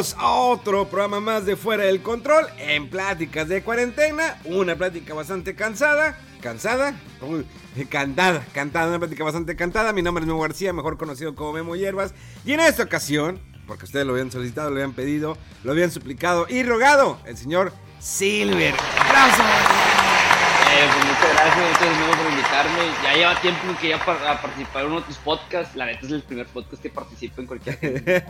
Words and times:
A 0.00 0.30
otro 0.30 0.88
programa 0.88 1.20
más 1.20 1.44
de 1.44 1.56
Fuera 1.56 1.84
del 1.84 2.00
Control 2.00 2.46
en 2.56 2.88
Pláticas 2.88 3.46
de 3.48 3.62
Cuarentena. 3.62 4.38
Una 4.46 4.74
plática 4.74 5.12
bastante 5.12 5.54
cansada, 5.54 6.18
cansada, 6.40 6.98
uy, 7.20 7.44
cantada, 7.90 8.42
cantada, 8.54 8.88
una 8.88 8.98
plática 8.98 9.24
bastante 9.24 9.56
cantada. 9.56 9.92
Mi 9.92 10.00
nombre 10.00 10.22
es 10.22 10.26
Memo 10.26 10.40
García, 10.40 10.72
mejor 10.72 10.96
conocido 10.96 11.34
como 11.34 11.52
Memo 11.52 11.76
Hierbas. 11.76 12.14
Y 12.46 12.54
en 12.54 12.60
esta 12.60 12.84
ocasión, 12.84 13.42
porque 13.66 13.84
ustedes 13.84 14.06
lo 14.06 14.12
habían 14.12 14.32
solicitado, 14.32 14.70
lo 14.70 14.76
habían 14.76 14.94
pedido, 14.94 15.36
lo 15.64 15.72
habían 15.72 15.90
suplicado 15.90 16.46
y 16.48 16.62
rogado, 16.62 17.18
el 17.26 17.36
señor 17.36 17.70
Silver. 18.00 18.74
¡Aplausos! 18.98 19.89
Eh, 20.72 20.86
pues 20.86 21.04
muchas 21.04 21.34
gracias, 21.34 21.68
muchas 21.68 21.98
gracias 21.98 22.16
por 22.16 22.30
invitarme. 22.30 22.80
Ya 23.02 23.14
lleva 23.14 23.40
tiempo 23.40 23.60
que 23.80 23.88
ya 23.88 24.04
para 24.04 24.40
participar 24.40 24.82
en 24.82 24.90
uno 24.92 25.00
de 25.00 25.06
tus 25.06 25.16
podcasts. 25.16 25.74
La 25.74 25.86
neta 25.86 26.06
es 26.06 26.12
el 26.12 26.22
primer 26.22 26.46
podcast 26.46 26.80
que 26.80 26.90
participo 26.90 27.40
en 27.40 27.46
cualquier. 27.48 27.78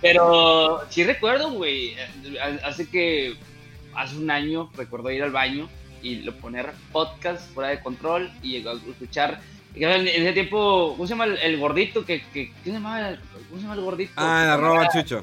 Pero 0.00 0.80
sí 0.88 1.04
recuerdo, 1.04 1.50
güey. 1.52 1.94
Hace 2.64 2.88
que. 2.88 3.36
Hace 3.94 4.16
un 4.16 4.30
año 4.30 4.70
recuerdo 4.76 5.10
ir 5.10 5.22
al 5.22 5.32
baño 5.32 5.68
y 6.00 6.30
poner 6.30 6.72
podcast 6.92 7.52
fuera 7.52 7.70
de 7.70 7.80
control 7.80 8.30
y 8.42 8.56
escuchar. 8.56 9.40
En 9.74 10.08
ese 10.08 10.32
tiempo, 10.32 10.92
¿cómo 10.96 11.06
se 11.06 11.10
llama 11.10 11.24
el, 11.24 11.38
el 11.38 11.58
gordito? 11.58 12.04
Que, 12.04 12.22
que, 12.32 12.52
¿qué 12.52 12.64
se 12.64 12.72
llama? 12.72 13.18
¿Cómo 13.48 13.60
se 13.60 13.62
llama 13.62 13.74
el 13.74 13.82
gordito? 13.82 14.12
Ah, 14.16 14.44
el 14.44 14.50
arroba 14.50 14.88
chucho. 14.88 15.22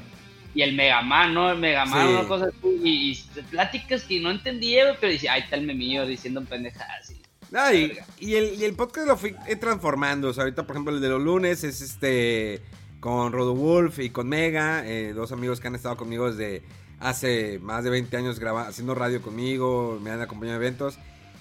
Y 0.58 0.62
el 0.62 0.74
Megaman, 0.74 1.32
¿no? 1.34 1.52
El 1.52 1.58
Megaman, 1.58 2.08
Sí. 2.08 2.14
una 2.14 2.26
cosa 2.26 2.46
así, 2.46 2.80
y, 2.82 3.12
y 3.12 3.42
pláticas 3.50 4.02
que 4.02 4.18
no 4.18 4.30
entendía, 4.32 4.96
pero 5.00 5.12
decía, 5.12 5.34
ay, 5.34 5.44
tal 5.48 5.62
memillo 5.62 6.04
diciendo 6.04 6.42
pendejadas. 6.44 7.10
y- 7.12 7.22
No, 7.52 7.72
y, 7.72 7.96
y 8.18 8.34
el, 8.34 8.54
y 8.60 8.64
el 8.64 8.74
podcast 8.74 9.06
lo 9.06 9.16
fui 9.16 9.36
transformando. 9.60 10.28
O 10.28 10.32
sea, 10.32 10.42
ahorita, 10.42 10.66
por 10.66 10.74
ejemplo, 10.74 10.92
el 10.94 11.00
de 11.00 11.08
los 11.10 11.22
lunes 11.22 11.62
es 11.62 11.80
este 11.80 12.60
con 12.98 13.32
Rodo 13.32 13.54
Wolf 13.54 14.00
y 14.00 14.10
con 14.10 14.28
Mega, 14.28 14.82
eh, 14.84 15.12
dos 15.14 15.30
amigos 15.30 15.60
que 15.60 15.68
han 15.68 15.76
estado 15.76 15.96
conmigo 15.96 16.28
desde 16.30 16.62
hace 16.98 17.60
más 17.60 17.84
de 17.84 17.90
20 17.90 18.16
años 18.16 18.40
graba- 18.40 18.66
haciendo 18.66 18.96
radio 18.96 19.22
conmigo, 19.22 20.00
me 20.02 20.10
han 20.10 20.20
acompañado 20.20 20.58
a 20.58 20.60
eventos. 20.60 20.98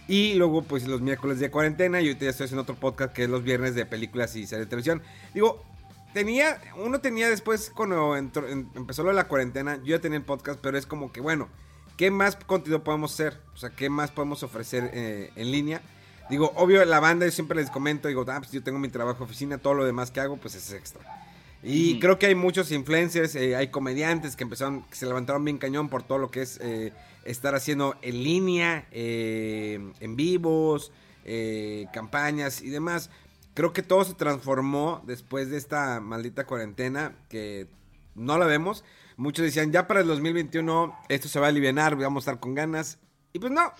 Y 0.07 0.35
luego, 0.35 0.61
pues 0.61 0.87
los 0.87 1.01
miércoles 1.01 1.39
de 1.39 1.49
cuarentena, 1.49 1.99
y 1.99 2.05
ahorita 2.07 2.25
ya 2.25 2.29
estoy 2.29 2.45
haciendo 2.45 2.61
otro 2.61 2.75
podcast 2.75 3.11
que 3.13 3.23
es 3.23 3.29
los 3.29 3.41
viernes 3.43 3.73
de 3.73 3.85
películas 3.87 4.35
y 4.35 4.45
series 4.45 4.67
de 4.67 4.69
televisión. 4.69 5.01
Digo, 5.33 5.65
tenía, 6.17 6.59
uno 6.77 6.99
tenía 6.99 7.29
después, 7.29 7.71
cuando 7.75 8.17
entró- 8.17 8.47
empezó 8.49 9.03
lo 9.03 9.09
de 9.09 9.15
la 9.15 9.27
cuarentena, 9.27 9.75
yo 9.77 9.95
ya 9.95 9.99
tenía 9.99 10.17
el 10.17 10.25
podcast, 10.25 10.59
pero 10.59 10.75
es 10.75 10.87
como 10.87 11.11
que, 11.11 11.21
bueno, 11.21 11.47
¿qué 11.95 12.09
más 12.09 12.35
contenido 12.35 12.83
podemos 12.83 13.13
hacer? 13.13 13.39
O 13.53 13.57
sea, 13.57 13.69
¿qué 13.69 13.87
más 13.91 14.09
podemos 14.09 14.41
ofrecer 14.41 14.89
eh, 14.93 15.29
en 15.35 15.51
línea? 15.51 15.79
Digo, 16.27 16.51
obvio, 16.55 16.83
la 16.85 16.99
banda 16.99 17.27
yo 17.27 17.31
siempre 17.31 17.55
les 17.61 17.69
comento, 17.69 18.07
digo, 18.07 18.25
ah, 18.27 18.39
pues 18.39 18.51
yo 18.51 18.63
tengo 18.63 18.79
mi 18.79 18.89
trabajo 18.89 19.19
de 19.19 19.25
oficina, 19.25 19.59
todo 19.59 19.75
lo 19.75 19.85
demás 19.85 20.09
que 20.09 20.19
hago, 20.19 20.37
pues 20.37 20.55
es 20.55 20.71
extra. 20.73 21.01
Y 21.61 21.99
creo 21.99 22.17
que 22.17 22.25
hay 22.25 22.35
muchos 22.35 22.71
influencers, 22.71 23.35
eh, 23.35 23.55
hay 23.55 23.67
comediantes 23.69 24.35
que 24.35 24.43
empezaron, 24.43 24.83
que 24.85 24.95
se 24.95 25.05
levantaron 25.05 25.45
bien 25.45 25.59
cañón 25.59 25.87
por 25.87 26.01
todo 26.01 26.17
lo 26.17 26.31
que 26.31 26.41
es 26.41 26.59
eh, 26.63 26.93
estar 27.25 27.53
haciendo 27.53 27.95
en 28.01 28.23
línea, 28.23 28.87
en 28.91 30.15
vivos, 30.15 30.91
campañas 31.93 32.61
y 32.63 32.69
demás. 32.69 33.11
Creo 33.57 33.73
que 33.73 33.81
todo 33.81 34.03
se 34.03 34.13
transformó 34.13 35.01
después 35.07 35.49
de 35.49 35.57
esta 35.57 35.99
maldita 35.99 36.45
cuarentena 36.45 37.15
que 37.27 37.65
no 38.13 38.37
la 38.37 38.45
vemos. 38.45 38.83
Muchos 39.15 39.45
decían, 39.45 39.71
ya 39.71 39.87
para 39.87 40.01
el 40.01 40.05
2021 40.05 40.95
esto 41.09 41.27
se 41.27 41.39
va 41.39 41.47
a 41.47 41.49
aliviar, 41.49 41.95
vamos 41.95 42.27
a 42.27 42.29
estar 42.29 42.39
con 42.39 42.53
ganas. 42.53 42.99
Y 43.33 43.39
pues 43.39 43.51
no, 43.51 43.73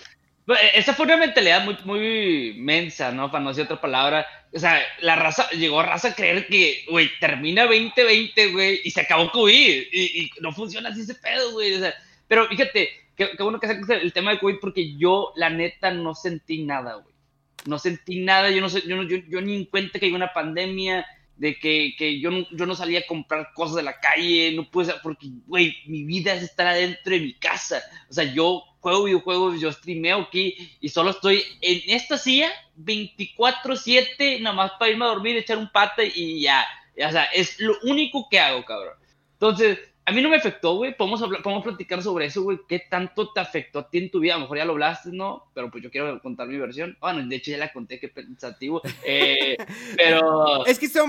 Pues, 0.47 0.59
eh, 0.63 0.71
Esa 0.73 0.95
fue 0.95 1.05
una 1.05 1.17
mentalidad 1.17 1.63
muy, 1.63 1.77
muy 1.85 2.55
mensa, 2.57 3.11
¿no? 3.11 3.29
Para 3.29 3.43
no 3.43 3.49
decir 3.51 3.65
otra 3.65 3.79
palabra. 3.79 4.25
O 4.51 4.57
sea, 4.57 4.81
la 5.01 5.15
raza, 5.15 5.47
llegó 5.51 5.83
raza 5.83 6.07
a 6.07 6.15
creer 6.15 6.47
que, 6.47 6.83
güey, 6.89 7.11
termina 7.19 7.65
2020, 7.65 8.51
güey, 8.53 8.81
y 8.83 8.89
se 8.89 9.01
acabó 9.01 9.31
COVID. 9.31 9.83
Y, 9.91 10.23
y 10.23 10.31
no 10.41 10.53
funciona 10.53 10.89
así 10.89 11.01
ese 11.01 11.13
pedo, 11.13 11.51
güey. 11.51 11.75
O 11.75 11.79
sea, 11.81 11.93
pero 12.27 12.47
fíjate, 12.47 12.89
qué 13.15 13.29
bueno 13.37 13.59
que 13.59 13.67
saques 13.67 13.87
el 13.89 14.11
tema 14.11 14.31
de 14.31 14.39
COVID 14.39 14.55
porque 14.59 14.97
yo, 14.97 15.33
la 15.35 15.51
neta, 15.51 15.91
no 15.91 16.15
sentí 16.15 16.63
nada, 16.63 16.95
güey. 16.95 17.16
No 17.65 17.79
sentí 17.79 18.21
nada, 18.21 18.49
yo 18.49 18.61
no 18.61 18.69
sé, 18.69 18.83
yo, 18.87 18.95
no, 18.95 19.03
yo, 19.03 19.41
ni 19.41 19.55
en 19.55 19.65
cuenta 19.65 19.99
que 19.99 20.05
hay 20.05 20.13
una 20.13 20.33
pandemia, 20.33 21.05
de 21.37 21.59
que, 21.59 21.95
que 21.97 22.19
yo, 22.19 22.31
no, 22.31 22.47
yo 22.51 22.65
no 22.65 22.75
salía 22.75 22.99
a 22.99 23.07
comprar 23.07 23.51
cosas 23.53 23.75
de 23.75 23.83
la 23.83 23.99
calle, 23.99 24.53
no 24.55 24.69
pude, 24.69 24.93
porque, 25.03 25.27
güey, 25.45 25.75
mi 25.85 26.03
vida 26.03 26.33
es 26.33 26.43
estar 26.43 26.67
adentro 26.67 27.13
de 27.13 27.19
mi 27.19 27.33
casa. 27.33 27.81
O 28.09 28.13
sea, 28.13 28.23
yo 28.23 28.63
juego 28.79 29.03
videojuegos, 29.03 29.59
yo 29.59 29.71
streameo 29.71 30.21
aquí 30.21 30.77
y 30.81 30.89
solo 30.89 31.11
estoy 31.11 31.43
en 31.61 31.95
esta 31.95 32.17
silla 32.17 32.51
24/7, 32.77 34.41
nada 34.41 34.55
más 34.55 34.71
para 34.79 34.91
irme 34.91 35.05
a 35.05 35.09
dormir, 35.09 35.37
echar 35.37 35.57
un 35.57 35.71
pata 35.71 36.03
y 36.03 36.41
ya. 36.41 36.65
O 37.05 37.11
sea, 37.11 37.25
es 37.25 37.59
lo 37.59 37.75
único 37.83 38.27
que 38.29 38.39
hago, 38.39 38.65
cabrón. 38.65 38.95
Entonces, 39.33 39.77
a 40.07 40.13
mí 40.13 40.21
no 40.21 40.29
me 40.29 40.37
afectó, 40.37 40.77
güey. 40.77 40.95
Podemos, 40.95 41.21
hablar, 41.21 41.41
podemos 41.41 41.65
platicar 41.65 42.01
sobre 42.01 42.27
eso, 42.27 42.41
güey. 42.41 42.61
¿Qué 42.65 42.81
tanto 42.89 43.33
te 43.33 43.41
afectó 43.41 43.79
a 43.79 43.89
ti 43.89 43.97
en 43.97 44.09
tu 44.09 44.21
vida? 44.21 44.35
A 44.35 44.37
lo 44.37 44.43
mejor 44.43 44.57
ya 44.57 44.63
lo 44.63 44.71
hablaste, 44.71 45.09
¿no? 45.11 45.49
Pero 45.53 45.69
pues 45.69 45.83
yo 45.83 45.91
quiero 45.91 46.21
contar 46.21 46.47
mi 46.47 46.57
versión. 46.57 46.97
Bueno, 47.01 47.27
de 47.27 47.35
hecho 47.35 47.51
ya 47.51 47.57
la 47.57 47.73
conté, 47.73 47.99
qué 47.99 48.07
pensativo. 48.07 48.81
Eh, 49.09 49.55
pero... 49.95 50.65
Es 50.65 50.79
que 50.79 50.85
está, 50.87 51.03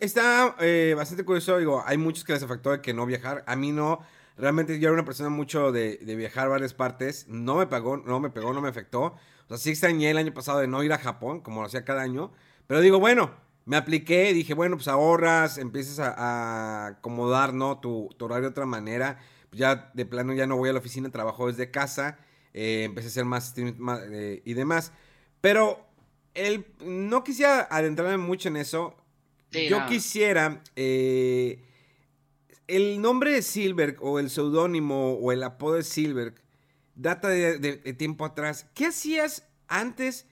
está, 0.00 0.56
eh, 0.60 0.94
bastante 0.96 1.24
curioso, 1.24 1.58
digo, 1.58 1.82
hay 1.86 1.96
muchos 1.96 2.24
que 2.24 2.32
les 2.32 2.42
afectó 2.42 2.70
de 2.72 2.80
que 2.80 2.92
no 2.92 3.06
viajar, 3.06 3.44
a 3.46 3.54
mí 3.54 3.70
no, 3.70 4.00
realmente 4.36 4.80
yo 4.80 4.88
era 4.88 4.94
una 4.94 5.04
persona 5.04 5.28
mucho 5.28 5.70
de, 5.70 5.98
de 5.98 6.16
viajar 6.16 6.46
a 6.46 6.48
varias 6.48 6.74
partes, 6.74 7.26
no 7.28 7.54
me 7.56 7.66
pagó, 7.66 7.98
no 7.98 8.18
me 8.18 8.30
pegó, 8.30 8.52
no 8.52 8.60
me 8.60 8.68
afectó, 8.68 9.02
o 9.02 9.48
sea, 9.48 9.58
sí 9.58 9.70
extrañé 9.70 10.10
el 10.10 10.18
año 10.18 10.34
pasado 10.34 10.58
de 10.58 10.66
no 10.66 10.82
ir 10.82 10.92
a 10.92 10.98
Japón, 10.98 11.40
como 11.40 11.60
lo 11.60 11.66
hacía 11.66 11.84
cada 11.84 12.02
año, 12.02 12.32
pero 12.66 12.80
digo, 12.80 12.98
bueno, 12.98 13.30
me 13.66 13.76
apliqué, 13.76 14.32
dije, 14.32 14.54
bueno, 14.54 14.76
pues 14.76 14.88
ahorras, 14.88 15.58
empiezas 15.58 15.98
a, 15.98 16.14
a 16.14 16.86
acomodar, 16.86 17.52
¿no? 17.52 17.78
Tu, 17.80 18.08
tu 18.16 18.24
horario 18.24 18.42
de 18.44 18.48
otra 18.48 18.64
manera, 18.64 19.18
ya 19.52 19.90
de 19.92 20.06
plano 20.06 20.32
ya 20.32 20.46
no 20.46 20.56
voy 20.56 20.70
a 20.70 20.72
la 20.72 20.78
oficina, 20.78 21.10
trabajo 21.10 21.46
desde 21.48 21.70
casa, 21.70 22.18
eh, 22.54 22.84
empecé 22.84 23.08
a 23.08 23.10
hacer 23.10 23.24
más 23.26 23.48
streams 23.48 23.78
más, 23.78 24.00
eh, 24.10 24.40
y 24.44 24.54
demás, 24.54 24.92
pero 25.40 25.84
el, 26.34 26.64
no 26.84 27.22
quisiera 27.24 27.66
adentrarme 27.70 28.16
mucho 28.18 28.48
en 28.48 28.56
eso. 28.56 28.94
Sí, 29.50 29.66
Yo 29.68 29.80
no. 29.80 29.86
quisiera. 29.86 30.62
eh, 30.76 31.62
el 32.68 33.00
nombre 33.00 33.32
de 33.32 33.42
Silver, 33.42 33.96
o 34.00 34.18
el 34.18 34.28
seudónimo, 34.30 35.14
o 35.14 35.32
el 35.32 35.42
apodo 35.42 35.74
de 35.74 35.82
Silver, 35.84 36.34
data 36.96 37.28
de, 37.28 37.58
de- 37.58 37.76
de 37.76 37.92
tiempo 37.94 38.24
atrás. 38.24 38.66
¿Qué 38.74 38.86
hacías 38.86 39.46
antes 39.68 40.26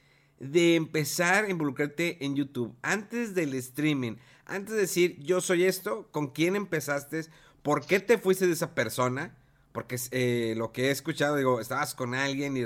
de 0.51 0.77
empezar 0.77 1.45
a 1.45 1.51
involucrarte 1.51 2.25
en 2.25 2.37
YouTube? 2.37 2.75
Antes 2.83 3.35
del 3.35 3.55
streaming. 3.55 4.17
Antes 4.47 4.75
de 4.75 4.81
decir, 4.83 5.19
yo 5.21 5.41
soy 5.41 5.65
esto, 5.65 6.09
¿con 6.11 6.29
quién 6.29 6.55
empezaste? 6.57 7.23
¿Por 7.63 7.87
qué 7.87 8.01
te 8.01 8.19
fuiste 8.19 8.47
de 8.47 8.53
esa 8.53 8.75
persona? 8.75 9.35
Porque 9.73 9.97
eh, 10.13 10.55
lo 10.57 10.71
que 10.71 10.87
he 10.87 10.91
escuchado, 10.91 11.37
digo, 11.37 11.61
estabas 11.61 11.95
con 11.95 12.15
alguien 12.15 12.57
y, 12.57 12.63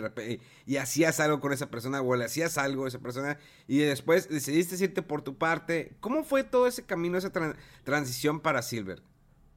y 0.67 0.77
hacías 0.77 1.21
algo 1.21 1.41
con 1.41 1.53
esa 1.53 1.71
persona 1.71 2.03
o 2.03 2.17
le 2.17 2.25
hacías 2.25 2.59
algo 2.59 2.85
a 2.85 2.89
esa 2.89 2.99
persona 2.99 3.39
y 3.67 3.79
después 3.79 4.29
decidiste 4.29 4.83
irte 4.85 5.03
por 5.03 5.23
tu 5.23 5.39
parte. 5.39 5.93
¿Cómo 6.01 6.25
fue 6.25 6.45
todo 6.45 6.67
ese 6.67 6.85
camino, 6.85 7.17
esa 7.17 7.33
tran- 7.33 7.57
transición 7.85 8.41
para 8.41 8.61
Silver? 8.61 9.01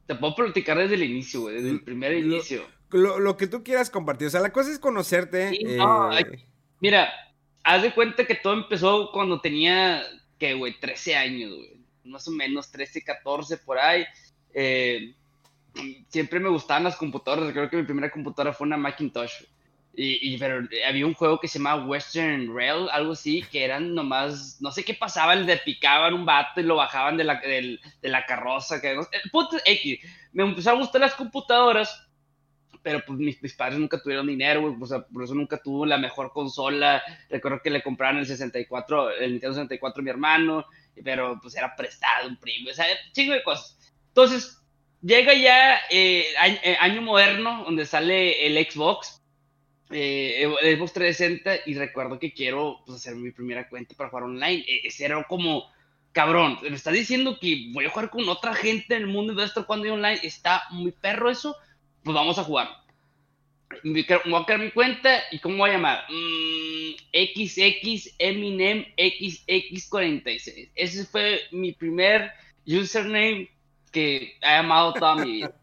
Te 0.07 0.15
puedo 0.15 0.35
platicar 0.35 0.77
desde 0.77 0.95
el 0.95 1.03
inicio, 1.03 1.41
güey, 1.41 1.55
desde 1.55 1.71
el 1.71 1.83
primer 1.83 2.13
inicio. 2.13 2.63
Lo, 2.91 3.19
lo 3.19 3.35
que 3.35 3.47
tú 3.47 3.63
quieras 3.63 3.89
compartir. 3.89 4.27
O 4.27 4.31
sea, 4.31 4.41
la 4.41 4.53
cosa 4.53 4.71
es 4.71 4.79
conocerte. 4.79 5.49
Sí, 5.49 5.59
eh, 5.65 5.77
no, 5.77 6.09
Mira, 6.79 7.09
haz 7.63 7.81
de 7.81 7.93
cuenta 7.93 8.25
que 8.25 8.35
todo 8.35 8.53
empezó 8.53 9.11
cuando 9.11 9.39
tenía, 9.39 10.03
que, 10.37 10.53
güey, 10.53 10.79
13 10.79 11.15
años, 11.15 11.55
güey. 11.55 11.81
Más 12.03 12.27
o 12.27 12.31
menos 12.31 12.71
13, 12.71 13.03
14 13.03 13.57
por 13.57 13.77
ahí. 13.77 14.05
Eh, 14.53 15.13
siempre 16.09 16.39
me 16.39 16.49
gustaban 16.49 16.83
las 16.83 16.95
computadoras. 16.95 17.51
Creo 17.51 17.69
que 17.69 17.77
mi 17.77 17.83
primera 17.83 18.09
computadora 18.09 18.53
fue 18.53 18.67
una 18.67 18.77
Macintosh. 18.77 19.43
Y, 19.93 20.37
pero 20.37 20.65
había 20.87 21.05
un 21.05 21.13
juego 21.13 21.39
que 21.39 21.49
se 21.49 21.59
llamaba 21.59 21.85
Western 21.85 22.55
Rail, 22.55 22.87
algo 22.91 23.11
así, 23.11 23.43
que 23.51 23.65
eran 23.65 23.93
nomás, 23.93 24.57
no 24.61 24.71
sé 24.71 24.85
qué 24.85 24.93
pasaba, 24.93 25.35
le 25.35 25.57
picaban 25.57 26.13
un 26.13 26.25
vato 26.25 26.61
y 26.61 26.63
lo 26.63 26.77
bajaban 26.77 27.17
de 27.17 27.25
la, 27.25 27.41
de, 27.41 27.77
la 28.01 28.25
carroza. 28.25 28.79
Que, 28.81 28.97
punto 29.31 29.57
X. 29.65 29.99
Me 30.31 30.43
empezaron 30.43 30.79
a 30.79 30.83
gustar 30.83 31.01
las 31.01 31.13
computadoras, 31.13 32.07
pero 32.83 33.03
pues 33.05 33.19
mis, 33.19 33.41
mis 33.41 33.53
padres 33.53 33.79
nunca 33.79 34.01
tuvieron 34.01 34.27
dinero, 34.27 34.61
güey, 34.61 34.75
o 34.79 34.85
sea, 34.85 35.05
por 35.05 35.23
eso 35.23 35.35
nunca 35.35 35.57
tuvo 35.57 35.85
la 35.85 35.97
mejor 35.97 36.31
consola. 36.31 37.01
Recuerdo 37.29 37.61
que 37.61 37.69
le 37.69 37.83
compraron 37.83 38.19
el 38.19 38.25
64, 38.25 39.11
el 39.11 39.31
Nintendo 39.33 39.55
64 39.55 40.01
a 40.01 40.03
mi 40.03 40.09
hermano, 40.09 40.65
pero 41.03 41.39
pues 41.41 41.55
era 41.55 41.75
prestado 41.75 42.27
un 42.27 42.37
primo, 42.37 42.69
o 42.69 42.73
sea, 42.73 42.85
chingo 43.11 43.33
de 43.33 43.43
cosas. 43.43 43.77
Entonces, 44.09 44.61
llega 45.01 45.33
ya 45.33 45.77
eh, 45.89 46.25
eh, 46.63 46.77
año, 46.79 47.01
moderno, 47.01 47.63
donde 47.63 47.85
sale 47.85 48.45
el 48.45 48.57
Xbox, 48.65 49.21
eh, 49.89 50.53
el 50.61 50.77
Xbox 50.77 50.93
360, 50.93 51.69
y 51.69 51.73
recuerdo 51.75 52.19
que 52.19 52.33
quiero 52.33 52.81
pues, 52.85 52.97
hacer 52.99 53.15
mi 53.15 53.31
primera 53.31 53.67
cuenta 53.69 53.95
para 53.95 54.09
jugar 54.09 54.25
online. 54.25 54.63
E, 54.67 54.87
ese 54.87 55.05
era 55.05 55.23
como, 55.23 55.65
cabrón, 56.11 56.59
me 56.61 56.75
está 56.75 56.91
diciendo 56.91 57.37
que 57.39 57.69
voy 57.73 57.85
a 57.85 57.89
jugar 57.89 58.09
con 58.09 58.27
otra 58.29 58.53
gente 58.53 58.95
en 58.95 59.03
el 59.03 59.07
mundo 59.07 59.33
y 59.33 59.35
voy 59.35 59.43
a 59.43 59.47
estar 59.47 59.65
jugando 59.65 59.93
online. 59.93 60.19
Está 60.23 60.63
muy 60.71 60.91
perro 60.91 61.29
eso, 61.29 61.55
pues 62.03 62.15
vamos 62.15 62.37
a 62.37 62.43
jugar. 62.43 62.69
Me 63.83 64.03
voy 64.25 64.35
a 64.41 64.45
crear 64.45 64.59
mi 64.59 64.71
cuenta 64.71 65.21
y 65.31 65.39
¿cómo 65.39 65.57
voy 65.57 65.69
a 65.69 65.73
llamar? 65.73 66.05
XX 67.13 67.57
mm, 67.57 68.15
Eminem 68.19 68.85
XX46. 68.97 70.71
Ese 70.75 71.05
fue 71.05 71.41
mi 71.51 71.71
primer 71.71 72.31
username 72.65 73.49
que 73.91 74.37
he 74.41 74.47
amado 74.47 74.93
toda 74.93 75.15
mi 75.15 75.31
vida. 75.31 75.55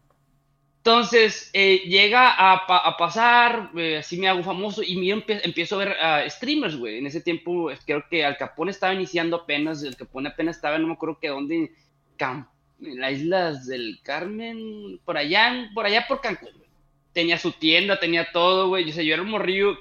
Entonces, 0.77 1.49
eh, 1.53 1.83
llega 1.85 2.33
a, 2.37 2.95
pasar, 2.97 3.71
eh, 3.75 3.97
así 3.97 4.17
me 4.17 4.29
hago 4.29 4.41
famoso 4.43 4.81
y 4.81 4.95
me 4.95 5.11
empiezo 5.11 5.75
a 5.75 5.85
ver 5.85 5.89
uh, 5.89 6.29
streamers, 6.29 6.77
güey. 6.77 6.99
En 6.99 7.05
ese 7.05 7.21
tiempo, 7.21 7.69
creo 7.85 8.05
que 8.09 8.23
Al 8.23 8.37
Capone 8.37 8.71
estaba 8.71 8.93
iniciando 8.93 9.35
apenas, 9.37 9.83
El 9.83 9.97
Capone 9.97 10.29
apenas 10.29 10.55
estaba, 10.55 10.79
no 10.79 10.87
me 10.87 10.93
acuerdo 10.93 11.19
que 11.19 11.27
dónde, 11.27 11.71
en 12.81 12.99
las 12.99 13.13
Islas 13.13 13.65
del 13.67 13.99
Carmen, 14.03 14.99
por 15.05 15.17
allá, 15.17 15.69
por 15.73 15.85
allá 15.85 16.05
por 16.07 16.21
Cancún, 16.21 16.49
Tenía 17.13 17.37
su 17.37 17.51
tienda, 17.51 17.99
tenía 17.99 18.31
todo, 18.31 18.69
güey. 18.69 18.85
Yo 18.85 18.93
sé, 18.93 19.05
yo 19.05 19.13
era 19.13 19.23
un 19.23 19.29
morrillo, 19.29 19.77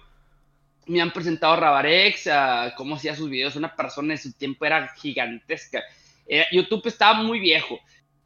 me 0.87 1.01
han 1.01 1.13
presentado 1.13 1.53
a 1.53 1.57
Rabarex, 1.57 2.27
a 2.27 2.75
cómo 2.77 2.97
hacía 2.97 3.15
sus 3.15 3.29
videos, 3.29 3.55
una 3.55 3.77
persona 3.77 4.15
en 4.15 4.19
su 4.19 4.33
tiempo 4.33 4.65
era 4.65 4.89
gigantesca. 4.97 5.83
YouTube 6.51 6.87
estaba 6.87 7.23
muy 7.23 7.39
viejo. 7.39 7.79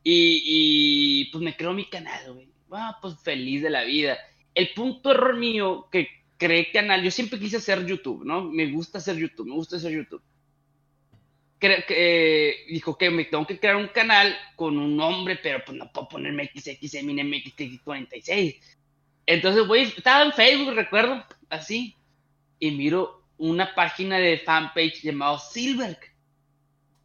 Y, 0.05 1.31
pues 1.31 1.43
me 1.43 1.57
creo 1.57 1.73
mi 1.73 1.89
canal, 1.89 2.33
güey. 2.33 2.49
Ah, 2.71 2.99
pues 3.01 3.15
feliz 3.23 3.63
de 3.63 3.71
la 3.71 3.85
vida. 3.85 4.19
El 4.55 4.71
punto 4.75 5.11
error 5.11 5.37
mío 5.37 5.89
que 5.91 6.09
creé 6.39 6.71
canal, 6.73 7.03
yo 7.03 7.11
siempre 7.11 7.39
quise 7.39 7.59
hacer 7.59 7.87
YouTube, 7.87 8.25
¿no? 8.25 8.43
Me 8.43 8.71
gusta 8.71 8.99
hacer 8.99 9.17
YouTube, 9.17 9.49
me 9.49 9.55
gusta 9.55 9.77
hacer 9.77 9.93
YouTube. 9.93 10.23
Que, 11.63 11.85
eh, 11.89 12.57
dijo 12.69 12.99
que 12.99 13.11
me 13.11 13.25
tengo 13.25 13.47
que 13.47 13.59
crear 13.59 13.77
un 13.77 13.89
canal 13.89 14.37
con 14.57 14.77
un 14.77 14.97
nombre, 14.97 15.37
pero 15.43 15.65
pues 15.65 15.79
no 15.79 15.91
puedo 15.91 16.09
ponerme 16.09 16.51
XX, 16.55 16.95
Eminem, 16.95 17.31
XX46. 17.31 18.61
Entonces, 19.25 19.67
güey, 19.67 19.85
estaba 19.85 20.25
en 20.25 20.33
Facebook, 20.33 20.75
recuerdo, 20.75 21.25
así, 21.49 21.97
y 22.59 22.73
miro 22.73 23.23
una 23.39 23.75
página 23.75 24.19
de 24.19 24.39
fanpage 24.39 25.03
llamado 25.03 25.39
Silverk 25.39 26.13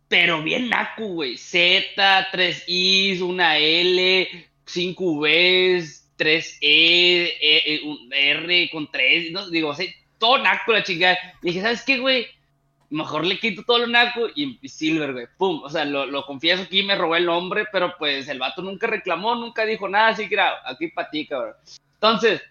pero 0.07 0.41
bien 0.41 0.69
naco, 0.69 1.05
güey. 1.07 1.37
Z, 1.37 2.27
3 2.31 2.63
Is, 2.67 3.21
una 3.21 3.57
L, 3.57 4.27
5 4.65 5.19
Vs, 5.19 6.11
3 6.15 6.57
E, 6.61 7.37
e, 7.41 7.81
un 7.83 8.11
R 8.13 8.69
con 8.71 8.89
3, 8.89 9.31
no, 9.31 9.49
digo, 9.49 9.73
sea, 9.75 9.87
todo 10.17 10.37
naco 10.39 10.71
la 10.71 10.83
chingada. 10.83 11.17
Y 11.41 11.47
dije, 11.47 11.61
¿sabes 11.61 11.83
qué, 11.83 11.97
güey? 11.97 12.27
Mejor 12.89 13.25
le 13.25 13.39
quito 13.39 13.63
todo 13.63 13.79
lo 13.79 13.87
naco 13.87 14.27
y, 14.33 14.57
Silver, 14.67 15.13
güey, 15.13 15.27
pum. 15.37 15.61
O 15.63 15.69
sea, 15.69 15.83
lo, 15.85 16.05
lo, 16.05 16.25
confieso 16.25 16.63
aquí, 16.63 16.83
me 16.83 16.95
robé 16.95 17.19
el 17.19 17.25
nombre, 17.25 17.65
pero 17.71 17.93
pues 17.97 18.27
el 18.29 18.39
vato 18.39 18.61
nunca 18.61 18.87
reclamó, 18.87 19.35
nunca 19.35 19.65
dijo 19.65 19.89
nada, 19.89 20.09
así 20.09 20.27
que 20.27 20.35
era 20.35 20.53
aquí 20.65 20.87
para 20.87 21.09
ti, 21.09 21.27
cabrón. 21.27 21.55
Entonces, 21.95 22.41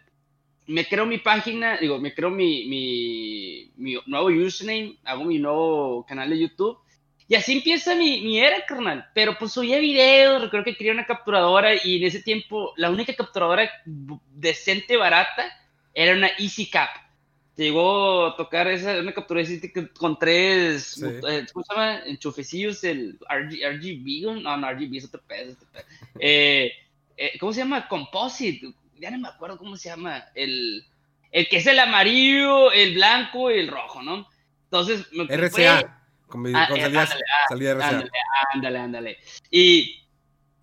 me 0.67 0.85
creo 0.87 1.06
mi 1.06 1.19
página, 1.19 1.77
digo, 1.79 1.99
me 1.99 2.12
creo 2.12 2.31
mi, 2.31 2.67
mi, 2.67 3.71
mi 3.77 3.99
nuevo 4.06 4.27
username, 4.29 4.97
hago 5.05 5.25
mi 5.25 5.38
nuevo 5.38 6.05
canal 6.06 6.29
de 6.29 6.39
YouTube 6.39 6.79
y 7.29 7.35
así 7.35 7.55
empieza 7.55 7.94
mi, 7.94 8.21
mi 8.21 8.39
era, 8.39 8.65
carnal. 8.67 9.09
Pero 9.15 9.37
pues 9.39 9.53
subía 9.53 9.79
videos, 9.79 10.43
recuerdo 10.43 10.65
que 10.65 10.77
quería 10.77 10.93
una 10.93 11.06
capturadora 11.06 11.75
y 11.75 11.97
en 11.97 12.05
ese 12.05 12.23
tiempo 12.23 12.73
la 12.77 12.91
única 12.91 13.15
capturadora 13.15 13.71
decente, 13.85 14.97
barata, 14.97 15.44
era 15.94 16.15
una 16.15 16.29
Easy 16.39 16.69
Cap. 16.69 16.91
Llegó 17.56 18.26
a 18.26 18.37
tocar 18.37 18.69
esa, 18.69 19.00
una 19.00 19.14
capturadora 19.14 19.58
con 19.99 20.19
tres, 20.19 21.03
eh, 21.03 21.47
¿cómo 21.50 21.64
se 21.64 21.75
llama? 21.75 22.00
Enchufecillos, 22.05 22.85
el 22.85 23.19
RG, 23.31 23.79
RGB, 23.79 24.43
no, 24.43 24.58
no, 24.58 24.73
RGB 24.73 24.97
es 24.97 25.06
otro 25.06 25.23
pedo. 25.26 25.56
Eh, 26.19 26.73
eh, 27.17 27.32
¿Cómo 27.38 27.53
se 27.53 27.61
llama? 27.61 27.88
Composite. 27.88 28.73
Ya 28.99 29.11
no 29.11 29.19
me 29.19 29.29
acuerdo 29.29 29.58
cómo 29.58 29.76
se 29.76 29.91
llama. 29.91 30.25
El, 30.35 30.85
el 31.31 31.49
que 31.49 31.58
es 31.58 31.67
el 31.67 31.79
amarillo, 31.79 32.73
el 32.73 32.94
blanco 32.94 33.50
y 33.50 33.58
el 33.58 33.69
rojo, 33.69 34.03
¿no? 34.03 34.26
Entonces, 34.64 35.06
me 35.12 35.25
RCA. 35.25 36.03
Con, 36.26 36.56
ah, 36.56 36.67
con 36.69 36.79
eh, 36.79 36.85
ándale, 36.85 37.23
ándale, 38.53 38.79
ándale, 38.79 39.19
Y 39.50 40.05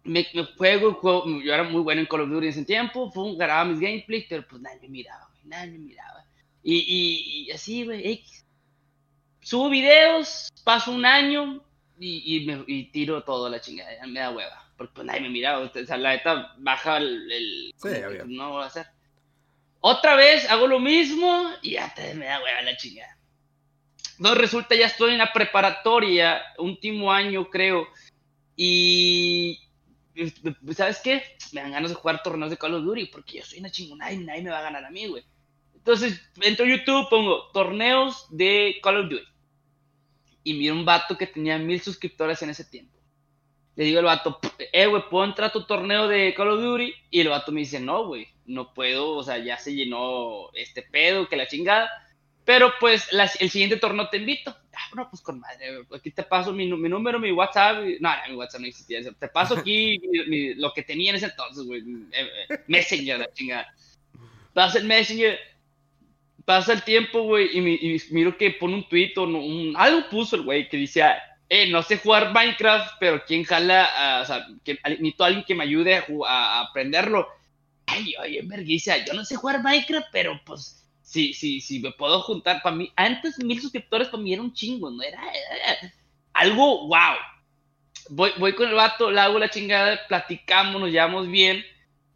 me, 0.04 0.28
me 0.34 0.44
juego, 0.58 0.96
juego, 0.96 1.42
yo 1.42 1.54
era 1.54 1.64
muy 1.64 1.82
bueno 1.82 2.02
en 2.02 2.08
Call 2.08 2.22
of 2.22 2.30
Duty 2.30 2.48
en 2.48 2.52
ese 2.52 2.66
tiempo, 2.66 3.12
pum, 3.12 3.38
grababa 3.38 3.66
mis 3.66 3.80
gameplays, 3.80 4.26
pero 4.28 4.46
pues 4.48 4.62
nadie 4.62 4.80
me 4.82 4.90
miraba, 4.90 5.30
nadie 5.46 5.72
me 5.72 5.78
miraba. 5.78 6.23
Y, 6.64 6.78
y, 6.78 7.48
y 7.48 7.52
así, 7.52 7.84
güey, 7.84 8.24
Subo 9.42 9.70
videos, 9.70 10.50
paso 10.64 10.92
un 10.92 11.06
año 11.06 11.62
y, 12.00 12.38
y, 12.38 12.46
me, 12.46 12.64
y 12.66 12.86
tiro 12.92 13.24
todo 13.24 13.50
la 13.50 13.60
chingada, 13.60 13.92
me 14.08 14.22
da 14.22 14.32
hueva, 14.32 14.72
porque 14.78 14.94
pues 14.96 15.06
nadie 15.06 15.20
me 15.20 15.30
miraba, 15.30 15.60
o 15.60 15.86
sea, 15.86 15.98
la 15.98 16.12
neta 16.12 16.56
baja 16.60 16.98
el... 16.98 17.30
el 17.30 17.74
sí, 17.76 17.90
no 18.28 18.52
voy 18.52 18.64
a 18.64 18.68
hacer. 18.68 18.88
Otra 19.82 20.16
vez 20.16 20.50
hago 20.50 20.66
lo 20.68 20.80
mismo 20.80 21.52
y 21.62 21.72
ya 21.72 21.94
te, 21.94 22.14
me 22.14 22.26
da 22.26 22.42
hueva 22.42 22.62
la 22.62 22.78
chingada. 22.78 23.18
No, 24.18 24.34
resulta 24.34 24.76
ya 24.76 24.86
estoy 24.86 25.12
en 25.12 25.18
la 25.18 25.34
preparatoria, 25.34 26.42
último 26.58 27.12
año 27.12 27.50
creo, 27.50 27.86
y 28.56 29.60
¿sabes 30.76 31.02
qué? 31.04 31.24
Me 31.52 31.62
dan 31.62 31.72
ganas 31.72 31.90
de 31.90 31.96
jugar 31.96 32.24
torneos 32.24 32.52
de 32.52 32.58
Call 32.58 32.76
of 32.76 32.84
Duty 32.84 33.08
porque 33.08 33.40
yo 33.40 33.46
soy 33.46 33.60
una 33.60 33.72
chingona 33.72 34.12
y 34.12 34.18
nadie 34.20 34.44
me 34.44 34.52
va 34.52 34.60
a 34.60 34.64
ganar 34.64 34.86
a 34.86 34.92
mí, 34.92 35.08
güey. 35.08 35.26
Entonces, 35.84 36.22
entro 36.42 36.66
a 36.66 36.70
YouTube, 36.70 37.10
pongo 37.10 37.50
torneos 37.52 38.26
de 38.30 38.80
Call 38.82 39.02
of 39.02 39.10
Duty. 39.10 39.26
Y 40.46 40.54
miro 40.54 40.76
un 40.76 40.86
vato 40.86 41.18
que 41.18 41.28
tenía 41.28 41.58
mil 41.58 41.82
suscriptores 41.82 42.42
en 42.42 42.52
ese 42.52 42.64
tiempo. 42.64 42.98
Le 43.76 43.84
digo 43.84 44.00
al 44.00 44.06
vato, 44.06 44.40
eh, 44.72 44.86
güey, 44.86 45.04
¿puedo 45.10 45.26
entrar 45.26 45.52
tu 45.52 45.66
torneo 45.66 46.08
de 46.08 46.34
Call 46.36 46.52
of 46.52 46.62
Duty? 46.62 46.94
Y 47.12 47.20
el 47.20 47.28
vato 47.28 47.52
me 47.52 47.60
dice, 47.60 47.82
no, 47.82 48.08
güey, 48.08 48.30
no 48.46 48.74
puedo, 48.74 49.10
o 49.12 49.24
sea, 49.24 49.40
ya 49.40 49.58
se 49.58 49.76
llenó 49.76 50.50
este 50.54 50.84
pedo, 50.84 51.28
que 51.28 51.36
la 51.36 51.48
chingada. 51.48 51.90
Pero 52.46 52.72
pues 52.80 53.10
el 53.12 53.50
siguiente 53.50 53.76
torneo 53.76 54.08
te 54.08 54.18
invito. 54.18 54.56
Ah, 54.74 54.88
bueno, 54.94 55.10
pues 55.10 55.22
con 55.22 55.42
madre, 55.42 55.82
aquí 55.94 56.12
te 56.12 56.24
paso 56.24 56.54
mi, 56.54 56.72
mi 56.72 56.88
número, 56.88 57.20
mi 57.20 57.32
WhatsApp. 57.32 57.84
No, 58.00 58.10
mi 58.30 58.36
WhatsApp 58.36 58.62
no 58.62 58.68
existía. 58.68 59.02
Te 59.20 59.28
paso 59.28 59.58
aquí 59.58 60.02
lo 60.56 60.72
que 60.72 60.84
tenía 60.84 61.10
en 61.10 61.18
ese 61.18 61.26
entonces, 61.26 61.66
güey. 61.66 61.82
Eh, 62.12 62.30
eh, 62.50 62.60
Messenger, 62.68 63.20
la 63.20 63.34
chingada. 63.34 63.74
Pasa 64.54 64.78
el 64.78 64.86
Messenger, 64.86 65.40
pasa 66.46 66.74
el 66.74 66.84
tiempo, 66.84 67.24
güey, 67.24 67.58
y, 67.58 68.02
miro 68.12 68.38
que 68.38 68.52
pone 68.52 68.76
un 68.76 68.88
tweet 68.88 69.14
o 69.18 69.24
un, 69.24 69.74
algo 69.78 70.10
puso 70.10 70.36
el 70.36 70.44
güey 70.44 70.70
que 70.70 70.78
decía, 70.78 71.18
eh, 71.50 71.70
no 71.70 71.84
sé 71.84 71.98
jugar 71.98 72.34
Minecraft, 72.34 72.96
pero 73.00 73.24
¿quién 73.26 73.44
jala? 73.44 74.22
o 74.22 74.26
sea, 74.26 74.48
que, 74.64 74.78
necesito 74.84 75.24
a 75.24 75.28
alguien 75.28 75.46
que 75.46 75.56
me 75.56 75.64
ayude 75.64 75.96
a, 75.96 76.04
a 76.28 76.62
aprenderlo. 76.62 77.28
Ay, 77.86 78.14
oye, 78.22 78.42
vergüenza, 78.44 78.98
yo 79.06 79.14
no 79.14 79.26
sé 79.26 79.36
jugar 79.36 79.62
Minecraft, 79.62 80.08
pero 80.12 80.40
pues 80.46 80.84
sí, 81.02 81.34
sí, 81.34 81.62
sí, 81.62 81.80
me 81.80 81.92
puedo 81.92 82.22
juntar. 82.22 82.62
Para 82.64 82.76
mí, 82.76 82.92
antes 82.96 83.38
mil 83.44 83.62
suscriptores 83.62 84.08
para 84.08 84.24
mí 84.24 84.34
era 84.34 84.42
un 84.42 84.54
chingo, 84.54 84.90
¿no? 84.90 85.04
Era, 85.04 85.22
algo 86.34 86.88
wow. 86.88 87.16
Voy, 88.10 88.32
voy 88.38 88.54
con 88.54 88.68
el 88.70 88.76
vato, 88.76 89.12
le 89.12 89.22
hago 89.22 89.40
la 89.40 89.50
chingada, 89.50 90.00
platicamos, 90.08 90.82
nos 90.82 90.90
llevamos 90.90 91.28
bien. 91.28 91.64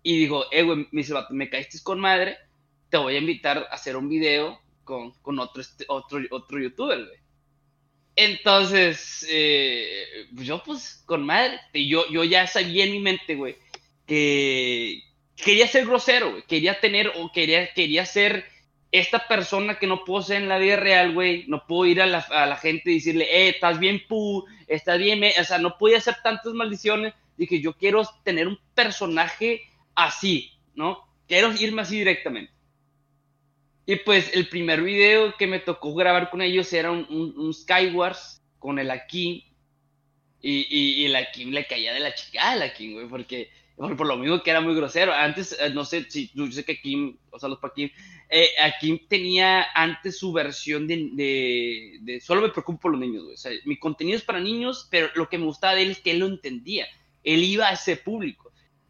Y 0.04 0.18
digo, 0.18 0.46
eh, 0.52 0.64
güey, 0.64 0.88
me 0.92 1.02
dice, 1.02 1.14
vato, 1.14 1.34
me 1.34 1.50
caíste 1.50 1.80
con 1.84 2.00
madre, 2.00 2.38
te 2.90 2.98
voy 2.98 3.16
a 3.16 3.20
invitar 3.20 3.68
a 3.70 3.76
hacer 3.76 3.96
un 3.96 4.10
video 4.10 4.60
con, 4.84 5.12
con 5.22 5.40
otro, 5.40 5.62
este, 5.62 5.86
otro, 5.88 6.20
otro 6.32 6.60
youtuber, 6.60 7.06
güey. 7.06 7.18
Entonces, 8.16 9.28
eh, 9.30 10.28
yo 10.32 10.64
pues 10.64 11.04
con 11.06 11.24
madre, 11.24 11.60
yo, 11.74 12.10
yo 12.10 12.24
ya 12.24 12.48
sabía 12.48 12.86
en 12.86 12.92
mi 12.92 13.00
mente, 13.00 13.36
güey, 13.36 13.56
que 14.08 15.04
quería 15.36 15.68
ser 15.68 15.86
grosero, 15.86 16.32
güey, 16.32 16.44
quería 16.48 16.80
tener 16.80 17.12
o 17.16 17.32
quería, 17.32 17.72
quería 17.74 18.08
ser 18.08 18.46
esta 18.92 19.28
persona 19.28 19.78
que 19.78 19.86
no 19.86 20.04
puedo 20.04 20.24
ser 20.24 20.42
en 20.42 20.50
la 20.50 20.58
vida 20.58 20.78
real, 20.78 21.14
güey, 21.14 21.46
no 21.48 21.68
puedo 21.68 21.86
ir 21.86 22.02
a 22.02 22.08
la, 22.08 22.56
gente 22.56 22.90
y 22.90 22.96
decirle, 22.96 23.26
eh, 23.26 23.50
estás 23.50 23.78
bien 23.78 24.02
pu, 24.08 24.46
estás 24.68 24.98
bien, 24.98 25.22
o 25.40 25.44
sea, 25.44 25.60
no 25.60 25.78
puedo 25.78 25.96
hacer 25.96 26.16
tantas 26.24 26.54
maldiciones. 26.54 27.14
Dije, 27.38 27.62
yo 27.62 27.74
quiero 27.74 28.02
tener 28.24 28.48
un 28.48 28.58
personaje 28.74 29.62
así, 29.94 30.54
¿no? 30.74 31.08
Quiero 31.28 31.54
irme 31.54 31.84
así 31.84 32.00
directamente. 32.00 32.57
Y 33.90 33.96
pues 33.96 34.32
el 34.34 34.50
primer 34.50 34.82
video 34.82 35.34
que 35.38 35.48
me 35.48 35.60
tocó 35.60 35.96
grabar 35.96 36.30
con 36.30 36.42
ellos 36.42 36.72
era 36.74 36.92
un, 36.92 37.08
un, 37.10 37.54
Skywars 37.54 38.42
con 38.60 38.80
el 38.80 38.92
Akim. 38.92 39.42
Y, 40.42 40.68
y, 40.70 41.06
el 41.06 41.16
Akim 41.16 41.52
le 41.52 41.66
caía 41.66 41.94
de 41.94 42.02
la 42.02 42.14
chica 42.14 42.52
al 42.52 42.64
Akim, 42.64 42.96
güey, 42.96 43.08
porque 43.08 43.50
por, 43.78 44.06
lo 44.06 44.18
mismo 44.18 44.44
que 44.44 44.50
era 44.50 44.60
muy 44.60 44.76
grosero. 44.76 45.14
Antes, 45.14 45.58
eh, 45.58 45.70
no 45.70 45.86
sé 45.86 46.06
si 46.10 46.30
yo 46.34 46.52
sé 46.52 46.66
que 46.66 46.74
Akim, 46.74 47.18
o 47.30 47.40
sea, 47.40 47.48
los 47.48 47.60
para 47.60 47.72
Akim, 47.72 47.90
eh, 48.30 48.50
Akim 48.62 49.00
tenía 49.08 49.68
antes 49.74 50.18
su 50.18 50.34
versión 50.34 50.86
de, 50.86 51.10
de, 51.14 51.98
de, 52.02 52.20
Solo 52.20 52.42
me 52.42 52.50
preocupo 52.50 52.82
por 52.82 52.92
los 52.92 53.00
niños, 53.00 53.24
güey. 53.24 53.36
O 53.36 53.38
sea, 53.38 53.54
mi 53.64 53.78
contenido 53.80 54.18
es 54.18 54.24
para 54.24 54.42
niños, 54.42 54.90
pero 54.92 55.08
lo 55.16 55.30
que 55.30 55.38
me 55.38 55.46
gustaba 55.46 55.76
de 55.76 55.84
él 55.84 55.92
es 55.92 56.02
que 56.02 56.12
él 56.12 56.20
lo 56.20 56.26
entendía. 56.26 56.88
Él 57.24 57.42
iba 57.42 57.70
a 57.70 57.74
ese 57.74 57.96
público. 57.96 58.47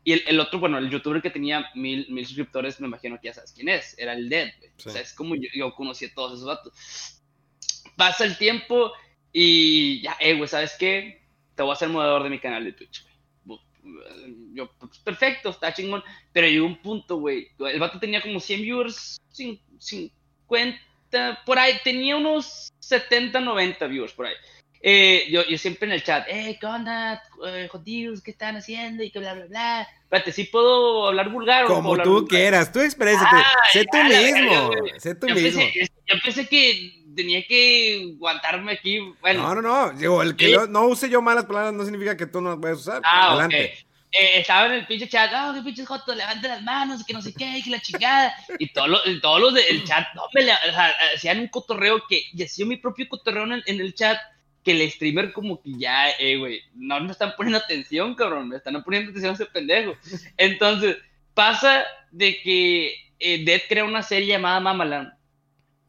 Y 0.07 0.13
el, 0.13 0.39
otro, 0.39 0.57
bueno, 0.57 0.77
el 0.77 0.89
youtuber 0.89 1.21
que 1.21 1.29
tenía 1.29 1.69
mil, 1.75 2.07
mil 2.09 2.25
suscriptores, 2.25 2.79
me 2.79 2.87
imagino 2.87 3.19
que 3.19 3.27
ya 3.27 3.33
sabes 3.33 3.51
quién 3.51 3.67
es, 3.67 3.93
era 3.99 4.13
el 4.13 4.29
Dead, 4.29 4.53
O 4.85 4.89
sea, 4.89 5.01
es 5.01 5.11
como 5.11 5.35
yo, 5.35 5.49
yo, 5.53 5.75
conocí 5.75 6.05
a 6.05 6.13
todos 6.13 6.35
esos 6.35 6.47
datos. 6.47 7.21
Pasa 7.97 8.23
el 8.23 8.37
tiempo 8.37 8.93
y 9.33 10.01
ya, 10.01 10.15
eh, 10.21 10.35
güey, 10.35 10.47
¿sabes 10.47 10.77
qué? 10.79 11.27
Te 11.55 11.63
voy 11.63 11.73
a 11.73 11.75
ser 11.75 11.89
moderador 11.89 12.23
de 12.23 12.29
mi 12.29 12.39
canal 12.39 12.63
de 12.63 12.71
Twitch, 12.71 13.05
güey. 13.43 13.59
Yo, 14.53 14.71
pues, 14.79 14.97
perfecto, 14.99 15.49
está 15.49 15.73
chingón. 15.73 16.01
Pero 16.31 16.47
llegó 16.47 16.67
un 16.67 16.81
punto, 16.81 17.17
güey. 17.17 17.49
El 17.59 17.79
vato 17.81 17.99
tenía 17.99 18.21
como 18.21 18.39
100 18.39 18.61
viewers, 18.61 19.19
50, 19.77 21.43
por 21.45 21.59
ahí, 21.59 21.73
tenía 21.83 22.15
unos 22.15 22.71
70, 22.79 23.41
90 23.41 23.85
viewers 23.87 24.13
por 24.13 24.27
ahí. 24.27 24.35
Eh, 24.81 25.27
yo, 25.29 25.43
yo, 25.45 25.57
siempre 25.57 25.87
en 25.87 25.93
el 25.93 26.03
chat, 26.03 26.25
eh, 26.29 26.57
¿qué 26.59 26.65
onda? 26.65 27.21
Eh, 27.47 27.67
jodidos, 27.71 28.21
¿qué 28.21 28.31
están 28.31 28.55
haciendo? 28.55 29.03
Y 29.03 29.11
que 29.11 29.19
bla, 29.19 29.33
bla, 29.33 29.45
bla. 29.45 29.87
Espérate, 30.03 30.31
¿sí 30.31 30.45
puedo 30.45 31.07
hablar 31.07 31.29
vulgar 31.29 31.65
o 31.65 31.67
Como 31.67 31.97
tú 31.97 32.27
quieras, 32.27 32.71
tú 32.71 32.79
exprésate. 32.79 33.35
Ah, 33.35 33.43
sé 33.73 33.85
tú 33.91 33.97
mismo, 33.97 34.71
sé 34.97 35.15
tú 35.15 35.27
mismo. 35.27 35.61
Pensé, 35.61 35.89
yo 36.05 36.15
pensé 36.23 36.47
que 36.47 37.03
tenía 37.15 37.45
que 37.45 38.13
aguantarme 38.15 38.73
aquí. 38.73 38.99
Bueno, 39.19 39.53
no, 39.55 39.61
no, 39.61 39.91
no. 39.91 40.21
el 40.21 40.35
que 40.35 40.57
no 40.69 40.85
use 40.85 41.09
yo 41.09 41.21
malas 41.21 41.45
palabras 41.45 41.73
no 41.73 41.83
significa 41.83 42.15
que 42.15 42.27
tú 42.27 42.39
no 42.39 42.51
las 42.51 42.59
puedas 42.59 42.77
usar. 42.77 43.01
Ah, 43.03 43.31
Adelante. 43.31 43.87
Eh, 44.09 44.39
estaba 44.39 44.67
en 44.67 44.73
el 44.73 44.87
pinche 44.87 45.09
chat, 45.09 45.29
oh, 45.33 45.53
qué 45.53 45.61
pinches 45.61 45.85
jotos, 45.85 46.15
levanten 46.15 46.49
las 46.49 46.63
manos, 46.63 47.03
que 47.05 47.11
no 47.11 47.21
sé 47.21 47.33
qué, 47.33 47.61
que 47.61 47.69
la 47.69 47.81
chingada. 47.81 48.33
Y 48.57 48.71
todos 48.71 48.87
los, 48.87 49.01
todos 49.21 49.41
los 49.41 49.53
del 49.53 49.83
chat, 49.83 50.07
no, 50.15 50.23
me, 50.33 50.43
o 50.43 50.45
sea, 50.45 50.93
hacían 51.13 51.39
un 51.39 51.47
cotorreo 51.49 52.01
que, 52.07 52.23
y 52.31 52.41
hacía 52.41 52.65
mi 52.65 52.77
propio 52.77 53.09
cotorreo 53.09 53.43
en 53.43 53.61
en 53.65 53.81
el 53.81 53.93
chat 53.93 54.17
que 54.67 54.73
el 54.73 54.91
streamer 54.91 55.31
como 55.31 55.61
que 55.61 55.71
ya, 55.77 56.09
eh, 56.19 56.35
güey, 56.35 56.59
no 56.75 56.99
me 56.99 57.13
están 57.13 57.31
poniendo 57.37 57.57
atención, 57.57 58.15
cabrón, 58.15 58.49
me 58.49 58.57
están 58.57 58.83
poniendo 58.83 59.11
atención 59.11 59.31
a 59.31 59.35
ese 59.35 59.45
pendejo. 59.45 59.93
Entonces, 60.35 60.97
pasa 61.33 61.85
de 62.11 62.41
que 62.41 62.93
eh, 63.17 63.45
Dead 63.45 63.61
crea 63.69 63.85
una 63.85 64.03
serie 64.03 64.27
llamada 64.27 64.59
Mamaland 64.59 65.13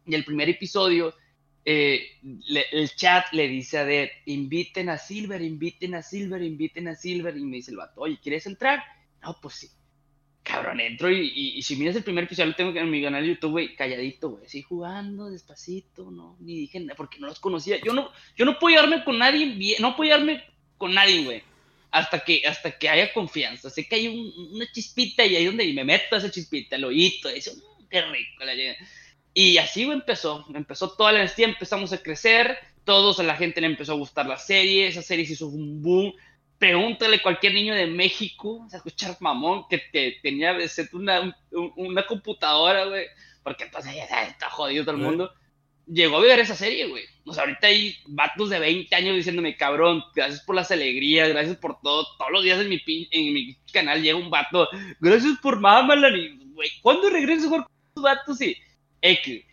y 0.07 0.15
el 0.15 0.25
primer 0.25 0.49
episodio, 0.49 1.13
eh, 1.65 2.07
el 2.71 2.95
chat 2.95 3.25
le 3.33 3.49
dice 3.49 3.79
a 3.79 3.85
Dead, 3.85 4.11
inviten 4.27 4.91
a 4.91 4.97
Silver, 4.97 5.43
inviten 5.43 5.97
a 5.97 6.03
Silver, 6.03 6.41
inviten 6.41 6.87
a 6.87 6.95
Silver, 6.95 7.37
y 7.37 7.45
me 7.45 7.57
dice 7.57 7.73
el 7.73 7.79
vato, 7.79 8.01
oye, 8.03 8.17
¿quieres 8.23 8.47
entrar? 8.47 8.85
No, 9.21 9.37
pues 9.43 9.55
sí 9.55 9.69
cabrón, 10.49 10.81
entro 10.81 11.11
y, 11.11 11.61
si 11.63 11.77
miras 11.77 11.95
el 11.95 12.03
primer 12.03 12.25
episodio, 12.25 12.49
lo 12.49 12.57
tengo 12.57 12.77
en 12.77 12.91
mi 12.91 13.03
canal 13.03 13.23
de 13.23 13.29
YouTube, 13.29 13.51
güey, 13.51 13.77
calladito, 13.77 14.31
güey, 14.31 14.47
así 14.47 14.63
jugando, 14.63 15.31
despacito, 15.31 16.11
no, 16.11 16.37
ni 16.41 16.57
dije 16.61 16.81
nada, 16.81 16.97
porque 16.97 17.19
no 17.19 17.27
los 17.27 17.39
conocía. 17.39 17.77
Yo 17.85 17.93
no, 17.93 18.11
yo 18.35 18.45
no 18.45 18.59
llevarme 18.59 19.05
con 19.05 19.19
nadie, 19.19 19.77
no 19.79 19.95
puedo 19.95 20.09
llevarme 20.09 20.43
con 20.79 20.95
nadie, 20.95 21.23
güey, 21.25 21.43
hasta 21.91 22.21
que, 22.21 22.43
hasta 22.47 22.73
que 22.73 22.89
haya 22.89 23.13
confianza. 23.13 23.69
Sé 23.69 23.87
que 23.87 23.97
hay 23.97 24.09
una 24.09 24.71
chispita 24.73 25.25
y 25.27 25.37
ahí 25.37 25.45
donde 25.45 25.71
me 25.73 25.85
meto 25.85 26.17
esa 26.17 26.31
chispita, 26.31 26.77
el 26.77 26.85
oído, 26.85 27.29
eso, 27.29 27.53
mm, 27.55 27.89
qué 27.91 28.03
rico 28.03 28.45
la 28.45 28.55
Y 29.35 29.59
así, 29.59 29.85
güey, 29.85 29.99
empezó, 29.99 30.47
empezó 30.55 30.91
toda 30.93 31.13
la 31.13 31.21
energía, 31.21 31.47
empezamos 31.47 31.93
a 31.93 32.03
crecer, 32.03 32.57
todos 32.85 33.21
a 33.21 33.23
la 33.23 33.37
gente 33.37 33.61
le 33.61 33.67
empezó 33.67 33.93
a 33.93 33.97
gustar 33.97 34.27
la 34.27 34.39
serie, 34.39 34.87
esa 34.87 35.03
serie 35.03 35.27
se 35.27 35.35
hizo 35.35 35.49
un 35.49 35.83
boom, 35.83 36.15
pregúntale 36.59 37.17
a 37.17 37.23
cualquier 37.23 37.55
niño 37.55 37.75
de 37.75 37.87
México, 37.87 38.65
o 38.67 38.69
sea, 38.69 38.79
escuchar 38.79 39.17
mamón, 39.21 39.65
que, 39.69 40.19
tenía 40.23 40.57
una, 40.93 41.37
una 41.77 42.07
computadora, 42.07 42.85
güey, 42.85 43.07
porque 43.43 43.65
entonces 43.65 43.95
ya 43.95 44.23
está 44.25 44.51
jodido 44.51 44.85
todo 44.85 44.97
el 44.97 45.03
mundo. 45.03 45.33
Llegó 45.87 46.19
a 46.19 46.21
ver 46.21 46.39
esa 46.41 46.55
serie, 46.55 46.87
güey. 46.87 47.05
O 47.25 47.33
sea, 47.33 47.45
ahorita 47.45 47.69
hay 47.69 47.97
vatos 48.09 48.51
de 48.51 48.59
20 48.59 48.95
años 48.95 49.17
diciéndome, 49.17 49.57
cabrón, 49.57 50.03
gracias 50.15 50.43
por 50.43 50.55
las 50.55 50.71
alegrías, 50.71 51.31
gracias 51.31 51.57
por 51.57 51.81
todo. 51.81 52.07
Todos 52.19 52.31
los 52.31 52.43
días 52.43 52.61
en 52.61 52.69
mi, 52.69 52.83
en 52.87 53.33
mi 53.33 53.57
canal 53.73 54.03
llega 54.03 54.19
un 54.19 54.29
vato, 54.29 54.69
gracias 55.01 55.39
por 55.39 55.61
Mamalan. 55.61 56.15
Y, 56.15 56.53
güey, 56.53 56.71
¿cuándo 56.83 57.09
regreso 57.09 57.47
a 57.47 57.49
jugar 57.49 57.65
con 57.65 57.73
esos 57.91 58.03
vatos? 58.03 58.41
Y, 58.43 58.57
X. 59.01 59.45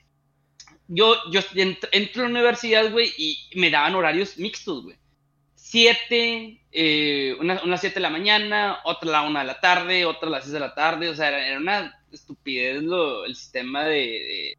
Yo, 0.88 1.16
yo 1.32 1.42
entro, 1.56 1.90
entro 1.94 2.24
a 2.24 2.26
la 2.26 2.32
universidad, 2.32 2.92
güey, 2.92 3.10
y 3.18 3.38
me 3.56 3.70
daban 3.70 3.96
horarios 3.96 4.38
mixtos, 4.38 4.84
güey 4.84 4.98
7, 5.68 6.62
eh, 6.72 7.36
una, 7.40 7.60
una 7.64 7.78
7 7.78 7.96
de 7.96 8.00
la 8.00 8.12
mañana, 8.12 8.82
otra 8.84 9.10
a 9.10 9.12
la 9.14 9.22
1 9.24 9.40
de 9.40 9.46
la 9.46 9.60
tarde, 9.60 10.06
otra 10.06 10.28
a 10.28 10.32
las 10.32 10.44
6 10.44 10.54
de 10.54 10.60
la 10.60 10.76
tarde, 10.76 11.10
o 11.10 11.16
sea, 11.16 11.30
era, 11.30 11.58
una 11.58 12.00
estupidez 12.12 12.84
lo, 12.84 13.26
el 13.26 13.36
sistema 13.36 13.84
de, 13.84 14.56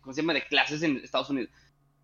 ¿cómo 0.00 0.14
se 0.14 0.22
llama?, 0.22 0.32
de 0.32 0.46
clases 0.46 0.82
en 0.82 0.96
Estados 0.96 1.28
Unidos. 1.28 1.50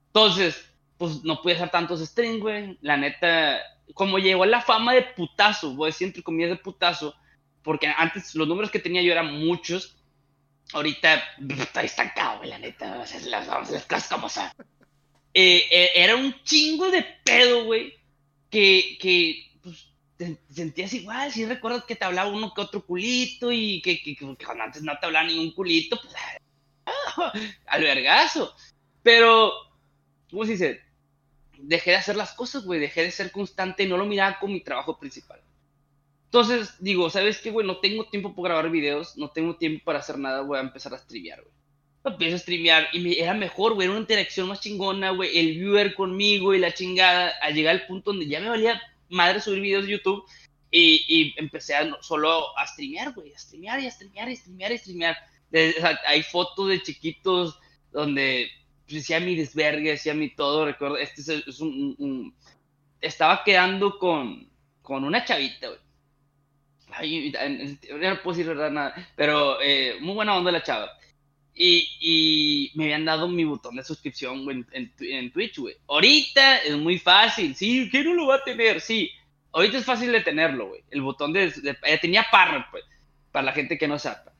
Entonces, 0.09 0.71
pues 0.99 1.25
no 1.25 1.41
pude 1.41 1.55
hacer 1.55 1.71
tantos 1.71 2.07
streams, 2.07 2.41
güey, 2.41 2.79
la 2.83 2.99
neta, 2.99 3.59
como 3.95 4.19
llegó 4.19 4.43
a 4.43 4.49
la 4.49 4.61
fama 4.61 4.93
de 4.93 5.03
putazo, 5.03 5.75
voy 5.75 5.87
a 5.87 5.93
decir 5.93 6.09
entre 6.09 6.23
comillas 6.23 6.50
de 6.50 6.57
putazo, 6.57 7.15
porque 7.62 7.87
antes 7.89 8.35
los 8.35 8.47
números 8.47 8.71
que 8.71 8.81
tenía 8.81 9.00
yo 9.00 9.12
eran 9.12 9.35
muchos, 9.35 9.97
ahorita 10.75 11.25
está 11.59 11.83
estancado, 11.83 12.37
güey, 12.39 12.50
la 12.50 12.59
neta, 12.59 13.07
sea, 13.07 13.21
las, 13.21 13.49
las 13.49 13.87
cosas 13.87 14.09
como 14.09 14.29
son. 14.29 14.45
Eh, 15.33 15.65
eh, 15.71 15.91
era 15.95 16.17
un 16.17 16.35
chingo 16.43 16.91
de 16.91 17.03
pedo, 17.25 17.65
güey, 17.65 18.00
que, 18.50 18.99
que 19.00 19.59
pues, 19.62 19.92
te, 20.16 20.38
sentías 20.50 20.92
igual, 20.92 21.33
si 21.33 21.47
recuerdas 21.47 21.85
que 21.85 21.97
te 21.97 22.04
hablaba 22.04 22.30
uno 22.30 22.52
que 22.54 22.61
otro 22.61 22.85
culito 22.85 23.50
y 23.52 23.80
que, 23.80 24.02
que, 24.02 24.16
que 24.16 24.37
antes 24.61 24.83
no 24.83 24.99
te 24.99 25.07
hablaba 25.07 25.26
ningún 25.26 25.52
culito, 25.52 25.99
pues 26.00 26.14
al. 27.66 27.85
Pero, 29.02 29.52
¿cómo 30.30 30.45
se 30.45 30.52
dice? 30.52 30.80
Dejé 31.59 31.92
de 31.92 31.97
hacer 31.97 32.16
las 32.16 32.33
cosas, 32.35 32.64
güey, 32.64 32.80
dejé 32.80 33.02
de 33.02 33.11
ser 33.11 33.30
constante 33.30 33.87
no 33.87 33.97
lo 33.97 34.07
miraba 34.07 34.38
como 34.38 34.54
mi 34.54 34.61
trabajo 34.62 34.99
principal. 34.99 35.42
Entonces, 36.25 36.76
digo, 36.78 37.11
¿sabes 37.11 37.38
qué, 37.38 37.50
güey? 37.50 37.66
No 37.66 37.78
tengo 37.80 38.09
tiempo 38.09 38.35
para 38.35 38.54
grabar 38.54 38.71
videos, 38.71 39.16
no 39.16 39.30
tengo 39.30 39.57
tiempo 39.57 39.85
para 39.85 39.99
hacer 39.99 40.19
nada, 40.19 40.42
voy 40.42 40.59
a 40.59 40.62
empezar 40.62 40.95
a 40.95 40.99
streamear, 40.99 41.42
güey. 41.42 41.60
Empiezo 42.02 42.37
a 42.37 42.38
streamear 42.38 42.88
y 42.92 43.00
me, 43.00 43.19
era 43.19 43.35
mejor, 43.35 43.75
güey, 43.75 43.87
era 43.87 43.92
una 43.92 44.00
interacción 44.00 44.49
más 44.49 44.61
chingona, 44.61 45.11
güey, 45.11 45.38
el 45.38 45.59
viewer 45.59 45.95
conmigo 45.95 46.54
y 46.54 46.59
la 46.59 46.73
chingada, 46.73 47.33
al 47.42 47.54
llegar 47.54 47.75
al 47.75 47.87
punto 47.87 48.12
donde 48.12 48.26
ya 48.26 48.40
me 48.40 48.49
valía 48.49 48.80
madre 49.11 49.40
subir 49.40 49.61
videos 49.61 49.85
de 49.85 49.92
YouTube 49.92 50.25
y, 50.71 51.04
y 51.09 51.35
empecé 51.37 51.75
a, 51.75 52.00
solo 52.00 52.57
a 52.57 52.66
streamear, 52.66 53.12
güey, 53.12 53.35
a 53.35 53.38
streamear 53.38 53.80
y 53.80 53.87
a 53.87 53.90
streamear 53.90 54.28
y 54.28 54.33
a 54.33 54.37
streamear 54.37 54.71
y 54.71 54.75
a 54.75 54.78
streamear. 54.78 55.16
hay 56.07 56.23
fotos 56.23 56.69
de 56.69 56.83
chiquitos 56.83 57.59
donde 57.92 58.49
pues, 58.87 59.02
decía 59.02 59.21
mi 59.21 59.37
desvergue, 59.37 59.90
decía 59.90 60.14
mi 60.14 60.30
todo, 60.35 60.64
recuerdo, 60.64 60.97
este 60.97 61.21
es, 61.21 61.61
un, 61.61 62.35
estaba 63.00 63.42
quedando 63.45 63.99
con, 63.99 64.49
con 64.83 65.04
una 65.04 65.25
chavita, 65.25 65.69
güey. 65.69 65.80
Ay, 66.92 67.33
no 67.88 68.23
puedo 68.23 68.37
decir 68.37 68.47
verdad 68.47 68.71
nada, 68.71 69.12
pero 69.14 69.61
eh, 69.62 69.99
muy 70.00 70.14
buena 70.14 70.37
onda 70.37 70.50
la 70.50 70.62
chava. 70.62 70.90
Y, 71.54 71.88
y, 72.00 72.73
me 72.75 72.85
habían 72.85 73.04
dado 73.04 73.28
mi 73.28 73.45
botón 73.45 73.76
de 73.76 73.85
suscripción 73.85 74.66
en, 74.73 74.92
en, 75.00 75.33
Twitch, 75.33 75.59
güey. 75.59 75.75
Ahorita 75.88 76.59
es 76.59 76.76
muy 76.76 76.99
fácil, 76.99 77.54
sí, 77.54 77.88
¿quién 77.90 78.04
no 78.04 78.14
lo 78.14 78.28
va 78.28 78.37
a 78.37 78.45
tener? 78.45 78.80
Sí, 78.80 79.11
ahorita 79.52 79.78
es 79.78 79.85
fácil 79.85 80.12
de 80.12 80.21
tenerlo, 80.21 80.69
güey. 80.69 80.83
El 80.90 81.02
botón 81.02 81.33
de, 81.33 81.52
eh, 81.85 81.99
tenía 82.00 82.26
partner, 82.30 82.64
pues, 82.71 82.85
para 83.33 83.47
la 83.47 83.52
gente 83.52 83.76
que 83.76 83.88
no 83.88 83.99
sabe. 83.99 84.30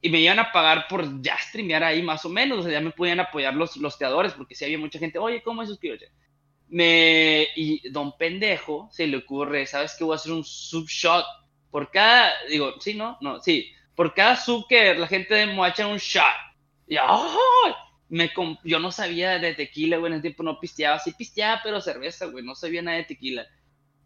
Y 0.00 0.08
me 0.08 0.20
iban 0.20 0.38
a 0.38 0.52
pagar 0.52 0.86
por 0.88 1.22
ya 1.22 1.38
streamear 1.38 1.84
ahí 1.84 2.02
más 2.02 2.24
o 2.24 2.28
menos, 2.28 2.58
o 2.58 2.62
sea, 2.62 2.72
ya 2.72 2.80
me 2.80 2.90
podían 2.90 3.20
apoyar 3.20 3.54
los, 3.54 3.76
los 3.76 3.98
teadores, 3.98 4.32
porque 4.32 4.54
si 4.54 4.64
había 4.64 4.78
mucha 4.78 4.98
gente, 4.98 5.18
oye, 5.18 5.42
¿cómo 5.42 5.62
es 5.62 5.68
suscribirse? 5.68 6.10
Me, 6.68 7.46
y 7.54 7.88
don 7.90 8.16
pendejo 8.16 8.88
se 8.90 9.06
le 9.06 9.18
ocurre, 9.18 9.66
¿sabes 9.66 9.94
qué? 9.96 10.04
Voy 10.04 10.14
a 10.14 10.16
hacer 10.16 10.32
un 10.32 10.44
subshot 10.44 11.24
por 11.70 11.90
cada, 11.90 12.32
digo, 12.48 12.80
sí, 12.80 12.94
¿no? 12.94 13.18
No, 13.20 13.40
sí, 13.40 13.70
por 13.96 14.14
cada 14.14 14.36
sub 14.36 14.66
que 14.68 14.94
la 14.94 15.08
gente 15.08 15.34
de 15.34 15.46
Moacha 15.46 15.88
un 15.88 15.98
shot 15.98 16.46
y, 16.86 16.96
me 18.08 18.30
yo 18.62 18.78
no 18.78 18.92
sabía 18.92 19.38
de 19.38 19.54
tequila, 19.54 19.96
güey, 19.96 20.12
en 20.12 20.18
ese 20.18 20.22
tiempo 20.22 20.44
no 20.44 20.60
pisteaba, 20.60 21.00
sí 21.00 21.12
pisteaba, 21.12 21.60
pero 21.64 21.80
cerveza, 21.80 22.26
güey, 22.26 22.44
no 22.44 22.54
sabía 22.54 22.82
nada 22.82 22.98
de 22.98 23.04
tequila. 23.04 23.44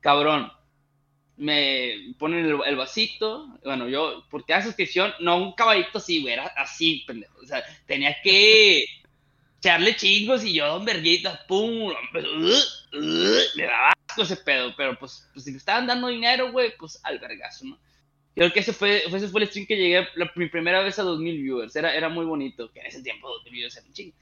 Cabrón, 0.01 0.51
me 1.37 2.15
ponen 2.19 2.47
el, 2.47 2.77
vasito, 2.77 3.59
bueno, 3.63 3.89
yo, 3.89 4.25
porque 4.31 4.55
la 4.55 4.63
suscripción, 4.63 5.13
no 5.21 5.37
un 5.37 5.53
caballito 5.53 5.99
así, 5.99 6.23
güey, 6.23 6.33
era 6.33 6.47
así, 6.57 7.05
pendejo, 7.07 7.39
o 7.41 7.47
sea, 7.47 7.63
tenía 7.87 8.17
que 8.23 8.85
echarle 9.59 9.97
chingos 9.97 10.45
y 10.45 10.55
yo 10.55 10.67
don 10.67 10.85
verguitas, 10.87 11.41
pum, 11.47 11.93
me 12.13 13.65
daba 13.65 13.93
asco 14.09 14.23
ese 14.23 14.37
pedo, 14.37 14.75
pero 14.77 14.99
pues, 14.99 15.29
pues 15.35 15.45
si 15.45 15.51
me 15.51 15.59
estaban 15.59 15.87
dando 15.87 16.09
dinero, 16.09 16.53
güey, 16.53 16.75
pues 16.79 16.99
al 17.03 17.19
vergazo, 17.19 17.67
¿no? 17.67 17.79
Creo 18.35 18.53
que 18.53 18.61
ese 18.61 18.73
fue, 18.73 19.03
ese 19.05 19.29
fue 19.29 19.43
el 19.43 19.49
stream 19.49 19.67
que 19.67 19.77
llegué 19.77 20.07
la, 20.15 20.31
mi 20.37 20.47
primera 20.49 20.83
vez 20.83 20.99
a 20.99 21.03
2000 21.03 21.43
viewers. 21.43 21.75
Era, 21.77 21.95
era 21.95 22.09
muy 22.09 22.25
bonito, 22.25 22.71
que 22.73 22.81
en 22.81 22.87
ese 22.87 23.03
tiempo 23.03 23.29
2000 23.29 23.53
viewers 23.53 23.77
era 23.77 23.87
un 23.87 23.93
chingo. 23.93 24.17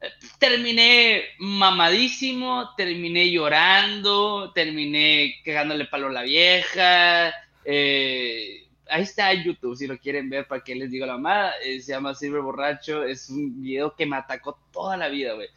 Eh, 0.00 0.08
Terminé 0.38 1.24
mamadísimo, 1.38 2.74
terminé 2.76 3.30
llorando, 3.30 4.52
terminé 4.52 5.36
cagándole 5.44 5.86
palo 5.86 6.08
a 6.08 6.12
la 6.12 6.22
vieja. 6.22 7.32
eh, 7.64 8.68
ahí 8.88 9.02
está 9.02 9.32
YouTube, 9.32 9.74
si 9.76 9.86
lo 9.86 9.98
quieren 9.98 10.28
ver, 10.28 10.46
para 10.46 10.62
que 10.62 10.74
les 10.74 10.90
digo 10.90 11.06
la 11.06 11.14
mamada. 11.14 11.54
eh, 11.64 11.80
se 11.80 11.92
llama 11.92 12.14
Silver 12.14 12.42
Borracho. 12.42 13.04
Es 13.04 13.30
un 13.30 13.60
video 13.62 13.96
que 13.96 14.04
me 14.06 14.16
atacó 14.16 14.58
toda 14.72 14.96
la 14.98 15.08
vida, 15.08 15.32
güey. 15.32 15.48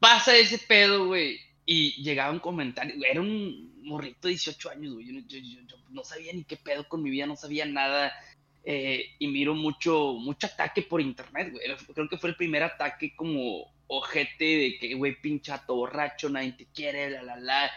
Pasa 0.00 0.36
ese 0.36 0.58
pedo, 0.58 1.06
güey. 1.06 1.38
Y 1.66 2.02
llegaba 2.02 2.30
un 2.32 2.38
comentario. 2.40 2.94
Era 3.08 3.20
un 3.20 3.73
morrito 3.84 4.28
de 4.28 4.30
18 4.34 4.70
años, 4.70 4.94
güey. 4.94 5.06
Yo, 5.06 5.20
yo- 5.28 5.38
yo- 5.66 5.76
no 5.90 6.04
sabía 6.04 6.32
ni 6.32 6.44
qué 6.44 6.56
pedo 6.56 6.88
con 6.88 7.02
mi 7.02 7.10
vida, 7.10 7.26
no 7.26 7.36
sabía 7.36 7.64
nada. 7.66 8.12
eh, 8.66 9.10
y 9.18 9.26
miro 9.28 9.54
mucho, 9.54 10.14
mucho 10.14 10.46
ataque 10.46 10.80
por 10.82 11.00
internet, 11.02 11.52
güey. 11.52 11.64
Creo 11.94 12.08
que 12.08 12.16
fue 12.16 12.30
el 12.30 12.36
primer 12.36 12.62
ataque 12.62 13.14
como 13.14 13.70
ojete 13.88 14.44
de 14.44 14.78
que, 14.80 14.94
güey, 14.94 15.20
pinchato, 15.20 15.74
borracho, 15.76 16.30
nadie 16.30 16.52
te 16.52 16.64
quiere, 16.66 17.10
la, 17.10 17.22
la, 17.22 17.36
la. 17.36 17.70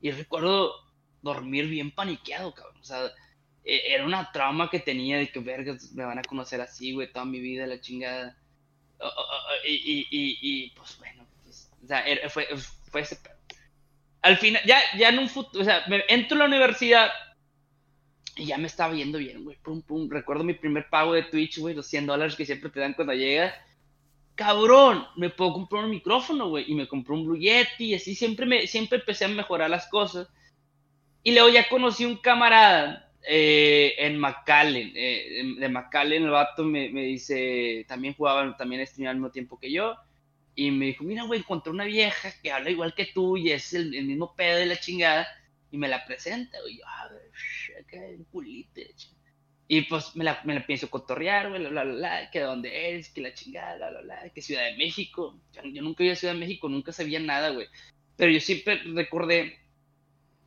Y 0.00 0.10
recuerdo 0.12 0.72
dormir 1.20 1.66
bien 1.68 1.90
paniqueado, 1.90 2.54
cabrón. 2.54 2.78
O 2.80 2.84
sea, 2.84 3.04
eh, 3.64 3.82
era 3.88 4.06
una 4.06 4.32
trauma 4.32 4.70
que 4.70 4.80
tenía 4.80 5.18
de 5.18 5.28
que, 5.30 5.40
vergas, 5.40 5.92
me 5.92 6.04
van 6.06 6.18
a 6.18 6.22
conocer 6.22 6.60
así, 6.62 6.92
güey, 6.94 7.12
toda 7.12 7.26
mi 7.26 7.40
vida, 7.40 7.66
la 7.66 7.78
chingada. 7.82 8.34
Y, 9.66 10.06
y, 10.10 10.38
y, 10.40 10.70
pues 10.70 10.96
bueno, 10.98 11.26
pues, 11.44 11.70
o 11.84 11.86
sea, 11.86 12.04
fue, 12.30 12.46
fue 12.90 13.00
ese. 13.02 13.18
Al 14.22 14.36
final, 14.36 14.62
ya, 14.66 14.78
ya 14.98 15.08
en 15.08 15.18
un 15.18 15.28
futuro, 15.28 15.62
o 15.62 15.64
sea, 15.64 15.84
me 15.88 16.02
entro 16.08 16.36
a 16.36 16.40
la 16.40 16.44
universidad 16.46 17.10
y 18.36 18.46
ya 18.46 18.58
me 18.58 18.66
estaba 18.66 18.94
yendo 18.94 19.18
bien, 19.18 19.44
güey. 19.44 19.58
Pum, 19.62 19.82
pum. 19.82 20.08
Recuerdo 20.10 20.44
mi 20.44 20.54
primer 20.54 20.88
pago 20.88 21.12
de 21.12 21.24
Twitch, 21.24 21.58
güey, 21.58 21.74
los 21.74 21.86
100 21.86 22.06
dólares 22.06 22.36
que 22.36 22.46
siempre 22.46 22.70
te 22.70 22.80
dan 22.80 22.94
cuando 22.94 23.12
llegas. 23.12 23.54
Cabrón, 24.34 25.06
me 25.16 25.28
puedo 25.28 25.52
comprar 25.52 25.84
un 25.84 25.90
micrófono, 25.90 26.48
güey. 26.48 26.64
Y 26.68 26.74
me 26.74 26.88
compré 26.88 27.14
un 27.14 27.26
Blue 27.26 27.38
Yeti 27.38 27.86
y 27.86 27.94
así 27.94 28.14
siempre, 28.14 28.46
me, 28.46 28.66
siempre 28.66 28.98
empecé 28.98 29.26
a 29.26 29.28
mejorar 29.28 29.68
las 29.68 29.88
cosas. 29.88 30.28
Y 31.22 31.32
luego 31.32 31.50
ya 31.50 31.68
conocí 31.68 32.06
un 32.06 32.16
camarada 32.16 33.10
eh, 33.28 33.94
en 33.98 34.18
McAllen. 34.18 34.92
eh, 34.94 35.42
de 35.58 35.68
McAllen, 35.68 36.22
el 36.24 36.30
vato 36.30 36.64
me, 36.64 36.88
me 36.88 37.02
dice, 37.02 37.84
también 37.88 38.14
jugaba, 38.14 38.56
también 38.56 38.86
streamaba 38.86 39.10
al 39.10 39.16
mismo 39.16 39.30
tiempo 39.30 39.58
que 39.58 39.70
yo. 39.70 39.96
Y 40.60 40.70
me 40.70 40.86
dijo, 40.88 41.04
mira, 41.04 41.22
güey, 41.22 41.40
encontré 41.40 41.72
una 41.72 41.86
vieja 41.86 42.34
que 42.42 42.52
habla 42.52 42.68
igual 42.68 42.94
que 42.94 43.06
tú 43.06 43.38
y 43.38 43.50
es 43.50 43.72
el, 43.72 43.94
el 43.94 44.04
mismo 44.04 44.36
pedo 44.36 44.58
de 44.58 44.66
la 44.66 44.78
chingada. 44.78 45.26
Y 45.70 45.78
me 45.78 45.88
la 45.88 46.04
presenta, 46.04 46.60
güey. 46.60 46.76
Yo, 46.76 46.86
a 46.86 47.08
ver, 47.08 47.32
acá 47.80 47.96
un 47.96 48.24
culito. 48.24 48.82
Y 49.68 49.80
pues 49.82 50.14
me 50.16 50.22
la, 50.22 50.38
me 50.44 50.52
la 50.52 50.66
pienso 50.66 50.90
cotorrear, 50.90 51.48
güey, 51.48 51.60
bla, 51.60 51.70
bla, 51.70 51.84
bla, 51.84 51.94
bla, 51.94 52.30
que 52.30 52.40
de 52.40 52.44
dónde 52.44 52.90
eres, 52.90 53.08
que 53.08 53.22
la 53.22 53.32
chingada, 53.32 53.76
bla, 53.76 53.88
bla, 53.88 54.00
bla, 54.02 54.30
que 54.34 54.42
Ciudad 54.42 54.66
de 54.66 54.76
México. 54.76 55.40
Yo, 55.54 55.62
yo 55.64 55.80
nunca 55.80 56.04
iba 56.04 56.12
a 56.12 56.16
Ciudad 56.16 56.34
de 56.34 56.40
México, 56.40 56.68
nunca 56.68 56.92
sabía 56.92 57.20
nada, 57.20 57.48
güey. 57.48 57.66
Pero 58.16 58.30
yo 58.30 58.40
siempre 58.40 58.82
recordé 58.84 59.58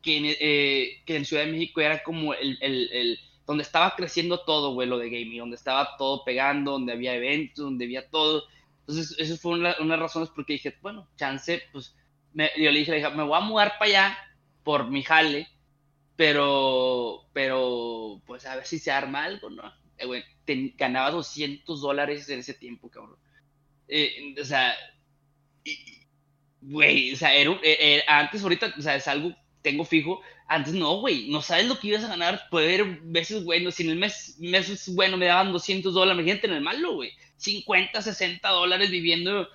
que 0.00 0.16
en, 0.18 0.24
eh, 0.26 1.02
que 1.06 1.16
en 1.16 1.24
Ciudad 1.24 1.44
de 1.44 1.50
México 1.50 1.80
era 1.80 2.04
como 2.04 2.34
el, 2.34 2.56
el, 2.60 2.88
el 2.92 3.18
donde 3.46 3.64
estaba 3.64 3.96
creciendo 3.96 4.44
todo, 4.44 4.74
güey, 4.74 4.86
lo 4.86 4.98
de 4.98 5.10
gaming, 5.10 5.40
donde 5.40 5.56
estaba 5.56 5.96
todo 5.98 6.22
pegando, 6.22 6.70
donde 6.70 6.92
había 6.92 7.16
eventos, 7.16 7.64
donde 7.64 7.86
había 7.86 8.08
todo. 8.08 8.44
Entonces, 8.86 9.16
eso 9.18 9.36
fue 9.38 9.52
una, 9.52 9.74
una 9.80 9.94
de 9.94 10.00
las 10.00 10.00
razones 10.00 10.30
porque 10.34 10.54
dije, 10.54 10.76
bueno, 10.82 11.08
chance, 11.16 11.62
pues, 11.72 11.96
me, 12.32 12.50
yo 12.58 12.70
le 12.70 12.80
dije, 12.80 12.90
le 12.92 12.98
dije, 12.98 13.10
me 13.10 13.22
voy 13.24 13.36
a 13.38 13.40
mudar 13.40 13.74
para 13.78 13.86
allá 13.90 14.18
por 14.62 14.90
mi 14.90 15.02
jale, 15.02 15.48
pero, 16.16 17.28
pero, 17.32 18.22
pues, 18.26 18.46
a 18.46 18.56
ver 18.56 18.66
si 18.66 18.78
se 18.78 18.90
arma 18.92 19.24
algo, 19.24 19.50
¿no? 19.50 19.72
Eh, 19.98 20.06
güey, 20.06 20.24
ten- 20.44 20.74
ganaba 20.76 21.10
200 21.10 21.80
dólares 21.82 22.28
en 22.28 22.40
ese 22.40 22.54
tiempo, 22.54 22.90
cabrón. 22.90 23.18
Eh, 23.88 24.34
o 24.40 24.44
sea, 24.44 24.74
güey, 26.60 27.12
o 27.12 27.16
sea, 27.16 27.34
era, 27.34 27.50
un- 27.50 27.58
eh, 27.62 27.76
eh, 27.80 28.02
antes, 28.08 28.42
ahorita, 28.42 28.74
o 28.78 28.82
sea, 28.82 28.96
es 28.96 29.06
algo, 29.08 29.34
tengo 29.62 29.84
fijo, 29.84 30.20
antes 30.48 30.74
no, 30.74 31.00
güey, 31.00 31.28
no 31.30 31.42
sabes 31.42 31.66
lo 31.66 31.78
que 31.78 31.88
ibas 31.88 32.04
a 32.04 32.08
ganar, 32.08 32.42
puede 32.50 32.66
haber 32.74 33.00
veces, 33.02 33.44
güey, 33.44 33.62
no, 33.62 33.70
si 33.70 33.82
en 33.84 33.90
el 33.90 33.96
mes, 33.98 34.36
mes 34.38 34.94
bueno 34.94 35.16
me 35.16 35.26
daban 35.26 35.52
200 35.52 35.94
dólares, 35.94 36.20
imagínate 36.22 36.46
en 36.46 36.54
el 36.54 36.60
malo, 36.62 36.94
güey, 36.94 37.12
50, 37.36 38.00
60 38.02 38.48
dólares 38.48 38.90
viviendo 38.90 39.48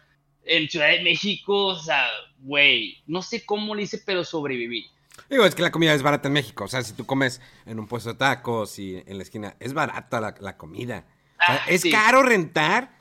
en 0.45 0.69
Ciudad 0.69 0.89
de 0.89 1.03
México, 1.03 1.67
o 1.67 1.79
sea, 1.79 2.07
güey, 2.39 2.97
no 3.07 3.21
sé 3.21 3.45
cómo 3.45 3.75
le 3.75 3.83
hice, 3.83 3.99
pero 4.05 4.23
sobreviví. 4.23 4.85
Digo, 5.29 5.45
es 5.45 5.53
que 5.53 5.61
la 5.61 5.71
comida 5.71 5.93
es 5.93 6.01
barata 6.01 6.27
en 6.27 6.33
México. 6.33 6.63
O 6.63 6.67
sea, 6.67 6.81
si 6.81 6.93
tú 6.93 7.05
comes 7.05 7.41
en 7.65 7.77
un 7.79 7.87
puesto 7.87 8.09
de 8.13 8.17
tacos 8.17 8.79
y 8.79 8.95
en 9.05 9.17
la 9.17 9.23
esquina, 9.23 9.55
es 9.59 9.73
barata 9.73 10.21
la, 10.21 10.33
la 10.39 10.57
comida. 10.57 11.05
O 11.41 11.45
sea, 11.45 11.55
Ah, 11.55 11.65
es 11.67 11.81
sí. 11.81 11.91
caro 11.91 12.23
rentar 12.23 12.97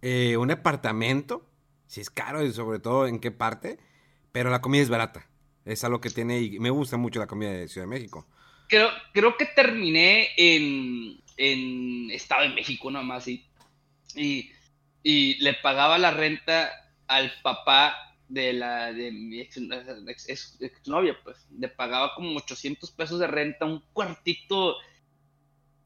eh, 0.00 0.36
un 0.36 0.50
apartamento. 0.50 1.44
Sí, 1.86 2.00
es 2.00 2.10
caro, 2.10 2.44
y 2.44 2.52
sobre 2.52 2.78
todo 2.78 3.06
en 3.06 3.18
qué 3.18 3.30
parte. 3.32 3.78
Pero 4.30 4.50
la 4.50 4.60
comida 4.60 4.82
es 4.82 4.88
barata. 4.88 5.28
Es 5.64 5.84
algo 5.84 6.00
que 6.00 6.10
tiene 6.10 6.40
y 6.40 6.58
me 6.58 6.70
gusta 6.70 6.96
mucho 6.96 7.18
la 7.20 7.26
comida 7.26 7.50
de 7.50 7.68
Ciudad 7.68 7.86
de 7.86 7.90
México. 7.90 8.26
Creo, 8.68 8.88
creo 9.12 9.36
que 9.36 9.44
terminé 9.46 10.28
en, 10.36 11.20
en 11.36 12.10
Estado 12.12 12.42
de 12.42 12.48
México 12.54 12.90
nomás, 12.90 13.24
sí. 13.24 13.44
Y, 14.16 14.50
y 15.02 15.34
le 15.42 15.54
pagaba 15.54 15.98
la 15.98 16.10
renta 16.10 16.70
al 17.06 17.32
papá 17.42 17.96
de 18.28 18.52
la 18.54 18.92
de 18.92 19.12
mi 19.12 19.40
ex, 19.40 19.58
ex- 20.28 20.58
exnovia, 20.60 21.16
pues. 21.22 21.46
Le 21.58 21.68
pagaba 21.68 22.14
como 22.14 22.36
800 22.38 22.90
pesos 22.92 23.18
de 23.18 23.26
renta, 23.26 23.64
un 23.66 23.82
cuartito 23.92 24.76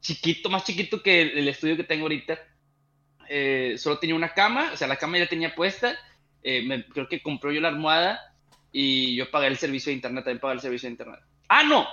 chiquito, 0.00 0.48
más 0.50 0.64
chiquito 0.64 1.02
que 1.02 1.22
el, 1.22 1.38
el 1.38 1.48
estudio 1.48 1.76
que 1.76 1.84
tengo 1.84 2.02
ahorita. 2.04 2.38
Eh, 3.28 3.76
solo 3.78 3.98
tenía 3.98 4.16
una 4.16 4.34
cama, 4.34 4.70
o 4.74 4.76
sea, 4.76 4.88
la 4.88 4.96
cama 4.98 5.18
ya 5.18 5.28
tenía 5.28 5.54
puesta. 5.54 5.96
Eh, 6.42 6.62
me- 6.66 6.86
creo 6.86 7.08
que 7.08 7.22
compró 7.22 7.52
yo 7.52 7.60
la 7.60 7.68
almohada 7.68 8.20
y 8.72 9.16
yo 9.16 9.30
pagué 9.30 9.48
el 9.48 9.58
servicio 9.58 9.90
de 9.90 9.96
internet, 9.96 10.24
también 10.24 10.40
pagué 10.40 10.54
el 10.54 10.60
servicio 10.60 10.88
de 10.88 10.92
internet. 10.92 11.20
Ah, 11.48 11.64
no, 11.64 11.86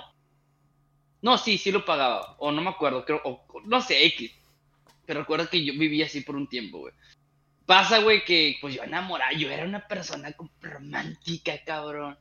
no, 1.22 1.38
sí, 1.38 1.58
sí 1.58 1.72
lo 1.72 1.84
pagaba. 1.84 2.36
O 2.38 2.52
no 2.52 2.60
me 2.62 2.70
acuerdo, 2.70 3.04
creo, 3.04 3.20
o, 3.24 3.44
no 3.64 3.80
sé, 3.80 4.04
X. 4.06 4.32
Pero 5.06 5.20
recuerdo 5.20 5.48
que 5.48 5.64
yo 5.64 5.72
vivía 5.74 6.06
así 6.06 6.20
por 6.20 6.36
un 6.36 6.48
tiempo, 6.48 6.78
güey. 6.78 6.94
Pasa, 7.66 7.98
güey, 7.98 8.24
que 8.24 8.56
pues 8.60 8.74
yo 8.74 8.82
enamorada, 8.82 9.32
yo 9.32 9.50
era 9.50 9.64
una 9.64 9.86
persona 9.86 10.34
romántica, 10.60 11.54
cabrón. 11.64 12.18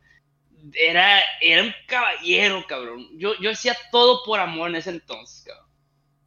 Era, 0.73 1.19
era 1.41 1.63
un 1.63 1.73
caballero, 1.87 2.65
cabrón. 2.67 3.07
Yo, 3.17 3.37
yo 3.39 3.51
hacía 3.51 3.75
todo 3.91 4.23
por 4.23 4.39
amor 4.39 4.69
en 4.69 4.77
ese 4.77 4.91
entonces, 4.91 5.43
cabrón. 5.45 5.67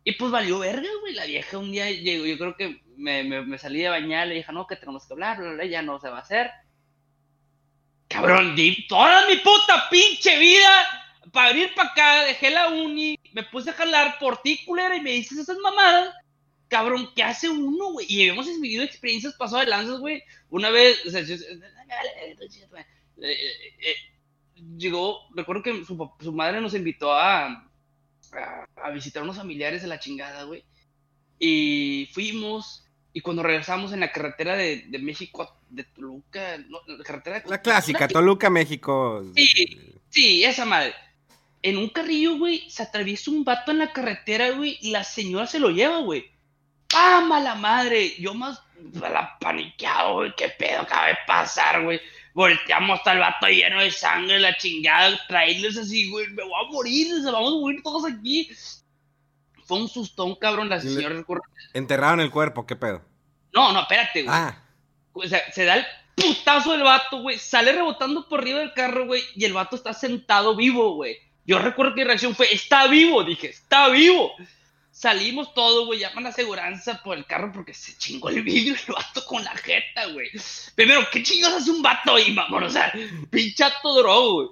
Y 0.05 0.13
pues 0.13 0.31
valió 0.31 0.59
verga, 0.59 0.89
güey. 1.01 1.15
La 1.15 1.25
vieja 1.25 1.59
un 1.59 1.73
día 1.73 1.91
llegó, 1.91 2.27
yo 2.27 2.39
creo 2.39 2.57
que 2.57 2.83
me, 2.97 3.25
me, 3.25 3.59
salí 3.59 3.81
de 3.81 3.89
bañar, 3.89 4.29
le 4.29 4.37
dije, 4.37 4.53
no, 4.53 4.67
que 4.67 4.77
tenemos 4.77 5.07
que 5.07 5.15
hablar, 5.15 5.39
bla, 5.39 5.47
bla, 5.49 5.55
bla, 5.57 5.65
ya 5.65 5.83
no 5.83 5.99
se 5.99 6.09
va 6.09 6.19
a 6.19 6.23
hacer. 6.23 6.51
Cabrón, 8.09 8.55
di 8.55 8.87
toda 8.87 9.27
mi 9.27 9.37
puta 9.37 9.89
pinche 9.91 10.39
vida 10.39 11.07
para 11.33 11.53
venir 11.53 11.75
para 11.75 11.91
acá, 11.91 12.25
dejé 12.25 12.51
la 12.51 12.69
uni, 12.69 13.19
me 13.33 13.43
puse 13.43 13.71
a 13.71 13.75
jalar 13.75 14.19
por 14.19 14.41
ti, 14.43 14.65
culera, 14.65 14.97
y 14.97 15.01
me 15.01 15.11
dices 15.11 15.39
esas 15.39 15.59
mamadas. 15.59 16.15
Cabrón, 16.69 17.11
¿qué 17.15 17.23
hace 17.23 17.49
uno, 17.49 17.93
güey? 17.93 18.07
Y 18.09 18.23
hemos 18.29 18.47
vivido 18.47 18.83
experiencias 18.83 19.35
pasadas 19.35 19.67
de 19.67 19.71
lanzas, 19.71 20.01
güey. 20.01 20.23
Una 20.51 20.71
vez, 20.71 21.05
o 21.07 21.11
sea, 21.11 21.23
yo- 21.23 21.35
eh, 21.35 21.61
eh, 23.23 23.75
eh, 23.81 23.95
llegó, 24.77 25.21
recuerdo 25.35 25.63
que 25.63 25.85
su, 25.85 26.33
madre 26.33 26.61
nos 26.61 26.75
invitó 26.75 27.13
a, 27.13 27.47
a, 28.33 28.67
a 28.77 28.91
visitar 28.91 29.23
unos 29.23 29.37
familiares 29.37 29.83
de 29.83 29.89
la 29.89 30.01
chingada, 30.01 30.45
güey. 30.45 30.65
Y 31.39 32.09
fuimos, 32.13 32.85
y 33.13 33.21
cuando 33.21 33.43
regresamos 33.43 33.93
en 33.93 34.01
la 34.01 34.13
carretera 34.13 34.57
de, 34.57 34.85
de 34.89 34.99
México, 34.99 35.57
de 35.69 35.85
Toluca, 35.85 36.59
no, 36.69 36.81
la 36.87 37.05
carretera 37.05 37.43
La 37.47 37.63
clásica, 37.63 38.09
Toluca, 38.09 38.51
México. 38.51 39.25
Sí. 39.35 39.79
Sí, 40.09 40.45
esa 40.45 40.65
madre. 40.65 40.95
En 41.63 41.77
un 41.79 41.89
carrillo, 41.89 42.39
güey, 42.39 42.69
se 42.71 42.83
atraviesa 42.83 43.31
un 43.31 43.45
vato 43.45 43.71
en 43.73 43.79
la 43.79 43.93
carretera, 43.93 44.51
güey, 44.51 44.79
y 44.81 44.91
la 44.91 45.05
señora 45.05 45.47
se 45.47 45.59
lo 45.59 45.71
lleva, 45.71 45.99
güey. 45.99 46.25
¡Pam! 46.93 47.33
a 47.33 47.41
la 47.41 47.55
madre! 47.55 48.15
Yo 48.19 48.35
más 48.35 48.63
la 48.95 49.37
paniqueado, 49.41 50.15
güey, 50.15 50.35
qué 50.37 50.49
pedo 50.51 50.83
acaba 50.83 51.09
de 51.09 51.19
pasar, 51.27 51.83
güey. 51.83 52.01
Volteamos 52.35 52.99
hasta 52.99 53.13
el 53.13 53.19
vato 53.21 53.47
lleno 53.49 53.81
de 53.81 53.91
sangre, 53.91 54.39
la 54.39 54.57
chingada, 54.57 55.19
traerles 55.27 55.77
así, 55.79 56.11
güey, 56.11 56.27
me 56.29 56.43
voy 56.45 56.53
a 56.65 56.71
morir, 56.71 57.07
se 57.23 57.31
vamos 57.31 57.55
a 57.55 57.61
morir 57.61 57.83
todos 57.83 58.05
aquí. 58.05 58.51
Fue 59.65 59.79
un 59.79 59.89
sustón, 59.89 60.35
cabrón, 60.37 60.69
la 60.69 60.81
señora 60.81 61.15
recuerda- 61.15 61.45
Enterraron 61.73 62.21
el 62.21 62.31
cuerpo, 62.31 62.67
¿qué 62.67 62.77
pedo? 62.77 63.03
No, 63.53 63.73
no, 63.73 63.81
espérate, 63.81 64.23
güey. 64.23 64.35
Ah, 64.37 64.63
O 65.15 65.23
sea, 65.27 65.41
se 65.53 65.65
da 65.65 65.77
el 65.77 65.87
putazo 66.15 66.73
del 66.73 66.83
vato, 66.83 67.21
güey. 67.23 67.39
Sale 67.39 67.73
rebotando 67.73 68.29
por 68.29 68.41
arriba 68.41 68.59
del 68.61 68.75
carro, 68.75 69.07
güey. 69.07 69.23
Y 69.35 69.45
el 69.47 69.55
vato 69.55 69.75
está 69.75 69.95
sentado 69.95 70.55
vivo, 70.55 70.95
güey. 70.95 71.17
Yo 71.47 71.59
recuerdo 71.59 71.95
que 71.95 72.03
mi 72.03 72.05
reacción 72.07 72.35
fue, 72.35 72.53
está 72.53 72.87
vivo, 72.87 73.25
dije, 73.25 73.49
está 73.49 73.89
vivo. 73.89 74.33
Salimos 74.97 75.53
todo, 75.53 75.85
güey, 75.85 76.01
llaman 76.01 76.21
a 76.21 76.21
la 76.23 76.29
aseguranza 76.31 77.03
por 77.03 77.19
el 77.19 77.27
carro 77.27 77.53
porque 77.53 77.75
se 77.75 77.99
chingó 77.99 78.31
el 78.31 78.43
vidrio 78.43 78.75
el 78.75 78.95
vato 78.95 79.27
con 79.27 79.45
la 79.45 79.55
jeta, 79.55 80.07
güey. 80.07 80.31
Primero, 80.75 81.07
¿qué 81.13 81.23
chingados 81.23 81.61
hace 81.61 81.71
un 81.71 81.83
vato 81.83 82.15
ahí, 82.15 82.33
mamón? 82.33 82.65
O 82.65 82.71
sea, 82.71 82.91
pinchato 83.31 83.95
drogo, 83.95 84.33
güey. 84.33 84.49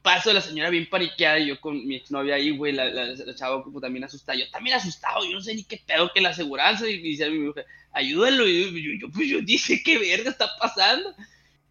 paso, 0.00 0.32
la 0.32 0.40
señora 0.40 0.70
bien 0.70 0.88
paniqueada, 0.88 1.40
yo 1.40 1.60
con 1.60 1.84
mi 1.84 1.96
exnovia 1.96 2.36
ahí, 2.36 2.56
güey, 2.56 2.72
la, 2.72 2.84
la, 2.84 3.34
chava 3.34 3.64
como 3.64 3.80
también 3.80 4.04
asustada, 4.04 4.38
yo 4.38 4.48
también 4.50 4.76
asustado, 4.76 5.24
yo 5.24 5.32
no 5.32 5.40
sé 5.40 5.56
ni 5.56 5.64
qué 5.64 5.82
pedo 5.84 6.12
que 6.14 6.20
la 6.20 6.28
aseguranza, 6.28 6.88
y 6.88 6.98
me 6.98 7.08
dice 7.08 7.24
a 7.24 7.30
mi 7.30 7.40
mujer, 7.40 7.66
ayúdalo, 7.90 8.46
y 8.46 9.00
yo, 9.00 9.08
pues 9.10 9.28
yo 9.28 9.40
dice, 9.40 9.82
¿qué 9.82 9.98
verga 9.98 10.30
está 10.30 10.48
pasando? 10.56 11.12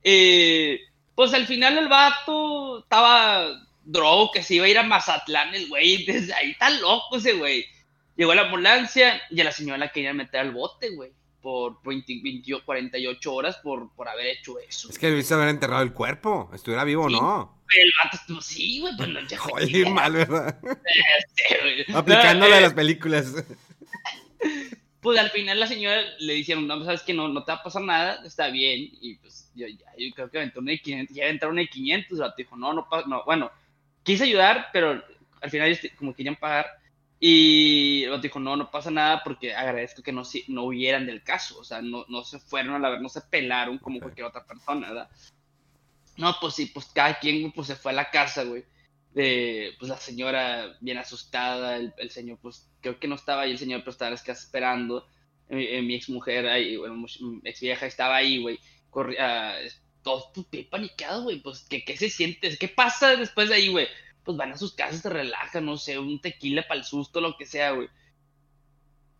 Eh, 0.03 0.77
pues 1.15 1.33
al 1.33 1.47
final 1.47 1.77
el 1.77 1.87
vato 1.87 2.79
estaba 2.79 3.65
drogo, 3.85 4.31
que 4.31 4.43
se 4.43 4.55
iba 4.55 4.65
a 4.65 4.69
ir 4.69 4.77
a 4.77 4.83
Mazatlán, 4.83 5.53
el 5.53 5.67
güey, 5.67 6.05
desde 6.05 6.33
ahí 6.33 6.51
está 6.51 6.69
loco 6.69 7.17
ese 7.17 7.33
güey. 7.33 7.65
Llegó 8.15 8.33
la 8.35 8.43
ambulancia 8.43 9.21
y 9.29 9.41
a 9.41 9.43
la 9.43 9.51
señora 9.51 9.77
la 9.77 9.91
querían 9.91 10.17
meter 10.17 10.41
al 10.41 10.51
bote, 10.51 10.89
güey 10.89 11.11
por 11.43 11.83
20, 11.83 12.21
48 12.65 13.33
horas 13.33 13.57
por, 13.57 13.93
por 13.93 14.07
haber 14.07 14.27
hecho 14.27 14.57
eso. 14.59 14.89
Es 14.89 14.97
que 14.97 15.09
debiste 15.09 15.33
haber 15.33 15.49
enterrado 15.49 15.83
el 15.83 15.91
cuerpo, 15.91 16.49
estuviera 16.53 16.85
vivo 16.85 17.03
o 17.03 17.09
no. 17.09 17.61
El 17.69 17.91
vato, 18.01 18.41
sí, 18.41 18.79
güey, 18.79 18.95
pues 18.95 19.09
no 19.09 19.19
ya 19.27 19.37
Joder, 19.37 19.89
mal, 19.89 20.13
¿verdad? 20.13 20.57
Sí, 21.35 21.93
Aplicándole 21.93 22.55
a 22.55 22.61
las 22.61 22.73
películas. 22.73 23.43
Pues 25.01 25.19
al 25.19 25.31
final 25.31 25.59
la 25.59 25.67
señora 25.67 26.01
le 26.19 26.33
dijeron, 26.33 26.65
no, 26.65 26.83
sabes 26.85 27.01
que 27.01 27.13
no, 27.13 27.27
no 27.27 27.43
te 27.43 27.51
va 27.51 27.57
a 27.57 27.63
pasar 27.63 27.81
nada, 27.81 28.21
está 28.25 28.47
bien. 28.47 28.89
Y 29.01 29.15
pues 29.15 29.51
yo, 29.53 29.67
ya, 29.67 29.91
yo 29.97 30.15
creo 30.15 30.31
que 30.31 30.37
aventó 30.37 30.61
una 30.61 30.71
de 30.71 30.79
500, 30.79 31.15
ya 31.15 31.25
aventaron 31.25 31.55
una 31.55 31.63
de 31.63 31.67
500. 31.67 32.11
El 32.11 32.19
vato 32.19 32.35
dijo, 32.37 32.55
no, 32.55 32.71
no, 32.71 32.87
no, 33.07 33.23
bueno, 33.25 33.51
quise 34.03 34.25
ayudar, 34.25 34.67
pero 34.71 35.03
al 35.41 35.49
final 35.49 35.77
como 35.97 36.13
querían 36.13 36.35
pagar 36.35 36.67
y 37.19 38.03
el 38.03 38.21
dijo, 38.21 38.37
no, 38.39 38.57
no 38.57 38.69
pasa 38.69 38.91
nada 38.91 39.23
porque 39.23 39.55
agradezco 39.55 40.03
que 40.03 40.11
no, 40.11 40.23
no 40.49 40.63
huyeran 40.65 41.05
del 41.05 41.23
caso, 41.23 41.57
o 41.57 41.63
sea, 41.63 41.81
no, 41.81 42.05
no 42.09 42.23
se 42.25 42.37
fueron 42.37 42.75
a 42.75 42.79
la 42.79 42.99
no 42.99 43.07
se 43.07 43.21
pelaron 43.21 43.77
como 43.77 44.01
cualquier 44.01 44.25
otra 44.27 44.45
persona, 44.45 44.89
¿verdad? 44.89 45.09
No, 46.17 46.35
pues 46.41 46.55
sí, 46.55 46.65
pues 46.65 46.87
cada 46.87 47.17
quien 47.19 47.51
pues 47.53 47.67
se 47.67 47.77
fue 47.77 47.93
a 47.93 47.95
la 47.95 48.11
casa, 48.11 48.43
güey. 48.43 48.65
pues 49.79 49.89
la 49.89 49.97
señora 49.97 50.75
bien 50.81 50.97
asustada, 50.97 51.77
el, 51.77 52.09
señor 52.09 52.39
pues 52.41 52.69
creo 52.81 52.99
que 52.99 53.07
no 53.07 53.15
estaba 53.15 53.43
ahí, 53.43 53.51
el 53.51 53.57
señor 53.57 53.81
pero 53.81 53.91
estaba 53.91 54.09
en 54.09 54.15
esperando. 54.15 55.07
Eh, 55.49 55.77
eh, 55.77 55.81
mi 55.81 55.95
ex 55.95 56.09
mujer, 56.09 56.45
ahí, 56.47 56.75
bueno, 56.75 56.95
mi 56.95 57.07
ex 57.45 57.61
vieja 57.61 57.85
estaba 57.85 58.17
ahí, 58.17 58.41
güey, 58.41 58.59
corría, 58.89 59.55
todo 60.03 60.31
pues, 60.33 60.65
paniqueado, 60.67 61.23
güey, 61.23 61.39
pues 61.39 61.65
¿qué, 61.69 61.83
¿qué 61.83 61.97
se 61.97 62.09
siente? 62.09 62.57
¿Qué 62.57 62.67
pasa 62.67 63.15
después 63.15 63.49
de 63.49 63.55
ahí, 63.55 63.69
güey? 63.69 63.87
pues 64.23 64.37
van 64.37 64.53
a 64.53 64.57
sus 64.57 64.73
casas, 64.73 65.01
se 65.01 65.09
relajan, 65.09 65.65
no 65.65 65.77
sé, 65.77 65.99
un 65.99 66.19
tequila 66.19 66.65
para 66.67 66.79
el 66.79 66.85
susto, 66.85 67.21
lo 67.21 67.37
que 67.37 67.45
sea, 67.45 67.71
güey. 67.71 67.89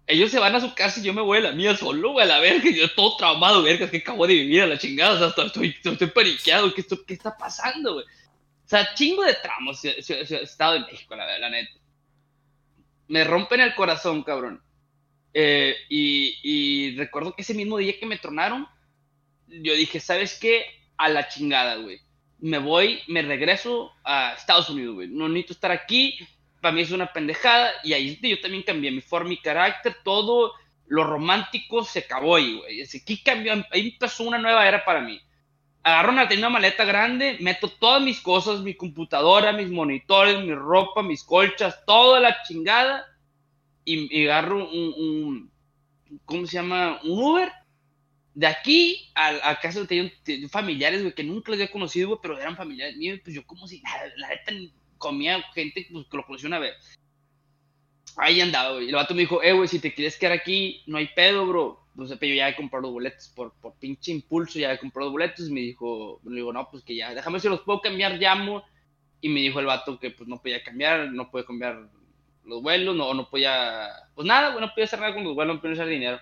Ellos 0.05 0.31
se 0.31 0.39
van 0.39 0.55
a 0.55 0.59
su 0.59 0.73
casa 0.73 0.99
y 0.99 1.03
yo 1.03 1.13
me 1.13 1.21
voy 1.21 1.37
a 1.37 1.41
la 1.41 1.51
mía 1.51 1.75
solo, 1.77 2.11
güey, 2.11 2.25
a 2.25 2.27
la 2.27 2.39
verga, 2.39 2.69
yo 2.69 2.91
todo 2.93 3.15
traumado, 3.17 3.63
verga, 3.63 3.89
que 3.89 3.97
acabo 3.97 4.27
de 4.27 4.33
vivir 4.33 4.61
a 4.61 4.67
la 4.67 4.77
chingada, 4.77 5.27
o 5.27 5.33
sea, 5.33 5.45
estoy, 5.45 5.75
estoy, 5.83 6.07
periqueado, 6.07 6.73
¿qué, 6.73 6.83
¿qué 7.07 7.13
está 7.13 7.37
pasando, 7.37 7.95
güey? 7.95 8.05
O 8.05 8.67
sea, 8.67 8.93
chingo 8.95 9.23
de 9.23 9.35
tramos, 9.35 9.83
Estado 9.83 10.73
de 10.73 10.79
México, 10.81 11.15
la, 11.15 11.37
la 11.37 11.49
neta. 11.49 11.71
Me 13.07 13.23
rompen 13.23 13.59
el 13.61 13.75
corazón, 13.75 14.23
cabrón. 14.23 14.63
Eh, 15.33 15.75
y, 15.89 16.37
y 16.43 16.95
recuerdo 16.95 17.35
que 17.35 17.41
ese 17.41 17.53
mismo 17.53 17.77
día 17.77 17.99
que 17.99 18.05
me 18.05 18.17
tronaron, 18.17 18.67
yo 19.61 19.73
dije, 19.75 19.99
¿sabes 19.99 20.37
qué? 20.39 20.65
A 20.97 21.09
la 21.09 21.27
chingada, 21.27 21.75
güey 21.75 21.99
me 22.43 22.57
voy, 22.57 22.99
me 23.07 23.21
regreso 23.21 23.93
a 24.03 24.33
Estados 24.33 24.69
Unidos, 24.69 24.95
güey. 24.95 25.07
No 25.07 25.29
necesito 25.29 25.53
estar 25.53 25.71
aquí, 25.71 26.19
para 26.59 26.75
mí 26.75 26.81
es 26.81 26.91
una 26.91 27.13
pendejada. 27.13 27.71
Y 27.85 27.93
ahí 27.93 28.19
yo 28.21 28.41
también 28.41 28.63
cambié 28.63 28.91
mi 28.91 28.99
forma, 28.99 29.29
mi 29.29 29.37
carácter, 29.37 29.95
todo 30.03 30.51
lo 30.87 31.05
romántico 31.05 31.85
se 31.85 31.99
acabó 31.99 32.35
ahí, 32.35 32.57
güey. 32.57 32.81
Aquí 32.81 33.23
cambió, 33.23 33.53
ahí 33.71 33.91
empezó 33.93 34.25
una 34.25 34.39
nueva 34.39 34.67
era 34.67 34.83
para 34.83 34.99
mí. 34.99 35.21
Agarro 35.83 36.11
una, 36.11 36.27
una 36.29 36.49
maleta 36.49 36.83
grande, 36.83 37.37
meto 37.39 37.69
todas 37.69 38.01
mis 38.01 38.19
cosas, 38.19 38.59
mi 38.59 38.73
computadora, 38.73 39.53
mis 39.53 39.69
monitores, 39.69 40.43
mi 40.43 40.53
ropa, 40.53 41.01
mis 41.01 41.23
colchas, 41.23 41.85
toda 41.85 42.19
la 42.19 42.43
chingada. 42.43 43.05
Y, 43.85 44.25
agarro 44.25 44.69
un, 44.69 44.93
un, 44.97 45.51
¿cómo 46.25 46.45
se 46.45 46.57
llama? 46.57 46.99
Un 47.03 47.23
Uber 47.23 47.53
de 48.35 48.47
aquí 48.47 49.11
a, 49.15 49.51
a 49.51 49.59
casa 49.59 49.85
familiares, 50.49 51.01
güey, 51.01 51.13
que 51.13 51.23
nunca 51.23 51.51
les 51.51 51.61
había 51.61 51.71
conocido, 51.71 52.09
güey, 52.09 52.19
pero 52.21 52.39
eran 52.39 52.57
familiares 52.57 52.97
míos, 52.97 53.19
pues 53.23 53.35
yo 53.35 53.45
como 53.45 53.67
si, 53.67 53.81
la 54.17 54.29
neta, 54.29 54.51
comía 54.97 55.41
gente 55.53 55.87
pues, 55.91 56.07
que 56.07 56.17
lo 56.17 56.25
conocí 56.25 56.45
una 56.45 56.59
vez. 56.59 56.73
Ahí 58.17 58.41
andaba, 58.41 58.73
güey. 58.73 58.85
Y 58.85 58.89
el 58.89 58.95
vato 58.95 59.13
me 59.13 59.21
dijo, 59.21 59.41
eh, 59.43 59.53
güey, 59.53 59.67
si 59.67 59.79
te 59.79 59.93
quieres 59.93 60.17
quedar 60.17 60.33
aquí, 60.33 60.83
no 60.87 60.97
hay 60.97 61.09
pedo, 61.15 61.45
bro. 61.45 61.79
Pues 61.95 62.09
yo 62.09 62.17
ya 62.19 62.49
he 62.49 62.55
comprado 62.55 62.91
boletos, 62.91 63.29
por, 63.35 63.53
por 63.59 63.75
pinche 63.75 64.11
impulso 64.11 64.57
ya 64.57 64.73
he 64.73 64.79
comprado 64.79 65.11
boletos. 65.11 65.49
Y 65.49 65.53
me 65.53 65.61
dijo, 65.61 66.19
le 66.25 66.37
digo, 66.37 66.53
no, 66.53 66.67
pues 66.69 66.83
que 66.83 66.95
ya, 66.95 67.13
déjame 67.13 67.39
si 67.39 67.49
los 67.49 67.61
puedo 67.61 67.81
cambiar, 67.81 68.13
llamo. 68.13 68.63
Y 69.21 69.29
me 69.29 69.41
dijo 69.41 69.59
el 69.59 69.65
vato 69.65 69.99
que 69.99 70.11
pues 70.11 70.27
no 70.27 70.41
podía 70.41 70.63
cambiar, 70.63 71.11
no 71.11 71.29
podía 71.31 71.45
cambiar 71.45 71.89
los 72.43 72.61
vuelos, 72.61 72.95
no, 72.95 73.13
no 73.13 73.29
podía, 73.29 73.87
pues 74.15 74.27
nada, 74.27 74.49
güey, 74.49 74.61
no 74.61 74.69
podía 74.69 74.85
hacer 74.85 74.99
nada 74.99 75.13
con 75.13 75.23
los 75.23 75.33
vuelos, 75.33 75.55
no 75.55 75.61
podía 75.61 75.75
hacer 75.75 75.87
dinero 75.87 76.19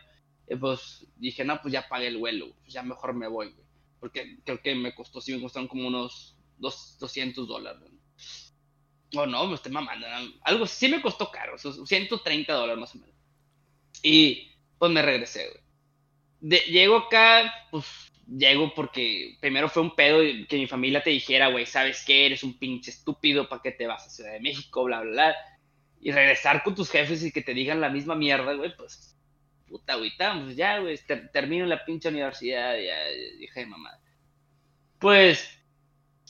pues 0.60 1.08
dije, 1.18 1.46
no, 1.46 1.62
pues 1.62 1.72
ya 1.72 1.88
pagué 1.88 2.08
el 2.08 2.18
vuelo, 2.18 2.54
pues 2.62 2.74
ya 2.74 2.84
mejor 2.84 3.14
me 3.14 3.28
voy, 3.28 3.52
güey. 3.52 3.66
Porque 4.00 4.38
creo 4.44 4.62
que 4.62 4.76
me 4.76 4.96
costó, 4.96 5.22
sí 5.22 5.34
me 5.34 5.42
costaron 5.42 5.68
como 5.68 5.88
unos 5.88 6.38
dos, 6.58 6.98
200 7.00 7.48
dólares. 7.48 7.92
O 9.16 9.26
no, 9.26 9.48
me 9.48 9.56
estoy 9.56 9.72
mamando. 9.72 10.08
Algo 10.44 10.66
sí 10.66 10.88
me 10.88 11.02
costó 11.02 11.30
caro, 11.30 11.58
130 11.58 12.54
dólares 12.54 12.80
más 12.80 12.96
o 12.96 13.00
menos. 13.00 13.16
Y 14.02 14.52
pues 14.78 14.92
me 14.92 15.02
regresé, 15.02 15.50
güey. 15.50 16.60
llego 16.72 16.98
acá, 16.98 17.54
pues 17.70 17.86
llego 18.28 18.74
porque 18.74 19.38
primero 19.42 19.68
fue 19.70 19.84
un 19.84 19.96
pedo 19.96 20.20
que 20.48 20.58
mi 20.58 20.68
familia 20.68 21.04
te 21.04 21.10
dijera, 21.10 21.48
güey, 21.50 21.66
¿sabes 21.66 22.04
qué? 22.06 22.26
Eres 22.26 22.44
un 22.44 22.58
pinche 22.58 22.92
estúpido, 22.92 23.50
¿para 23.50 23.62
qué 23.62 23.72
te 23.72 23.88
vas 23.88 24.08
a 24.08 24.10
Ciudad 24.10 24.32
de 24.32 24.40
México? 24.40 24.84
Bla, 24.84 25.02
bla, 25.02 25.12
bla. 25.12 25.36
Y 26.00 26.12
regresar 26.12 26.64
con 26.64 26.74
tus 26.74 26.90
jefes 26.90 27.24
y 27.24 27.32
que 27.32 27.42
te 27.42 27.54
digan 27.54 27.82
la 27.82 27.90
misma 27.90 28.16
mierda, 28.16 28.54
güey, 28.54 28.76
pues 28.76 29.11
puta, 29.72 29.96
güey, 29.96 30.12
pues 30.18 30.56
ya, 30.56 30.80
güey, 30.80 31.00
termino 31.32 31.66
la 31.66 31.86
pinche 31.86 32.10
universidad, 32.10 32.78
ya, 32.78 32.98
dije, 33.40 33.66
mamá. 33.66 33.98
Pues, 35.00 35.50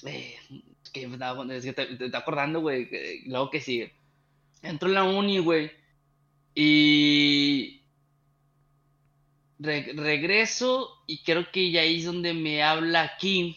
eh, 0.05 0.37
que, 0.93 1.03
es 1.03 1.65
que 1.65 1.73
te, 1.73 2.09
te, 2.09 2.17
acordando, 2.17 2.61
güey, 2.61 2.87
luego 3.25 3.49
que 3.49 3.59
sigue. 3.59 3.93
Entro 4.61 4.87
en 4.87 4.95
la 4.95 5.03
uni, 5.03 5.39
güey, 5.39 5.71
y 6.53 7.83
regreso 9.59 11.03
y 11.07 11.23
creo 11.23 11.51
que 11.51 11.71
ya 11.71 11.83
es 11.83 12.05
donde 12.05 12.33
me 12.33 12.63
habla 12.63 13.17
Kim. 13.17 13.55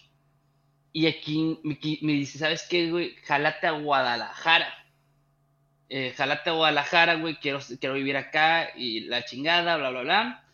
Y 0.92 1.06
aquí 1.06 1.58
me, 1.64 1.78
me 2.02 2.12
dice, 2.12 2.38
¿sabes 2.38 2.66
qué, 2.68 2.90
güey? 2.90 3.16
Jálate 3.24 3.66
a 3.66 3.72
Guadalajara 3.72 4.83
eh, 5.88 6.12
jalate 6.16 6.50
a 6.50 6.54
Guadalajara, 6.54 7.16
güey, 7.16 7.36
quiero, 7.36 7.60
quiero 7.78 7.94
vivir 7.94 8.16
acá 8.16 8.70
y 8.76 9.00
la 9.00 9.24
chingada, 9.24 9.76
bla, 9.76 9.90
bla, 9.90 10.02
bla. 10.02 10.44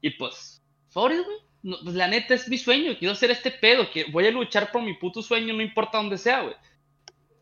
Y 0.00 0.10
pues, 0.10 0.62
Forrest, 0.88 1.24
güey, 1.24 1.78
pues 1.84 1.94
la 1.94 2.08
neta 2.08 2.34
es 2.34 2.48
mi 2.48 2.58
sueño, 2.58 2.96
quiero 2.98 3.12
hacer 3.12 3.30
este 3.30 3.50
pedo, 3.50 3.90
que 3.90 4.04
voy 4.04 4.26
a 4.26 4.30
luchar 4.30 4.72
por 4.72 4.82
mi 4.82 4.94
puto 4.94 5.22
sueño, 5.22 5.54
no 5.54 5.62
importa 5.62 5.98
dónde 5.98 6.18
sea, 6.18 6.42
güey. 6.42 6.54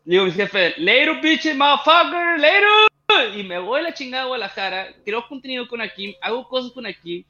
Digo 0.05 0.23
a 0.23 0.25
mi 0.25 0.31
jefe, 0.31 0.75
later, 0.77 1.21
bitch, 1.21 1.53
motherfucker, 1.55 2.39
later. 2.39 2.89
Y 3.35 3.43
me 3.43 3.59
voy 3.59 3.79
a 3.79 3.83
la 3.83 3.93
chingada 3.93 4.23
a 4.23 4.27
Guadalajara, 4.27 4.95
creo 5.03 5.27
contenido 5.27 5.67
con 5.67 5.81
aquí, 5.81 6.15
hago 6.21 6.47
cosas 6.47 6.71
con 6.71 6.85
aquí. 6.85 7.25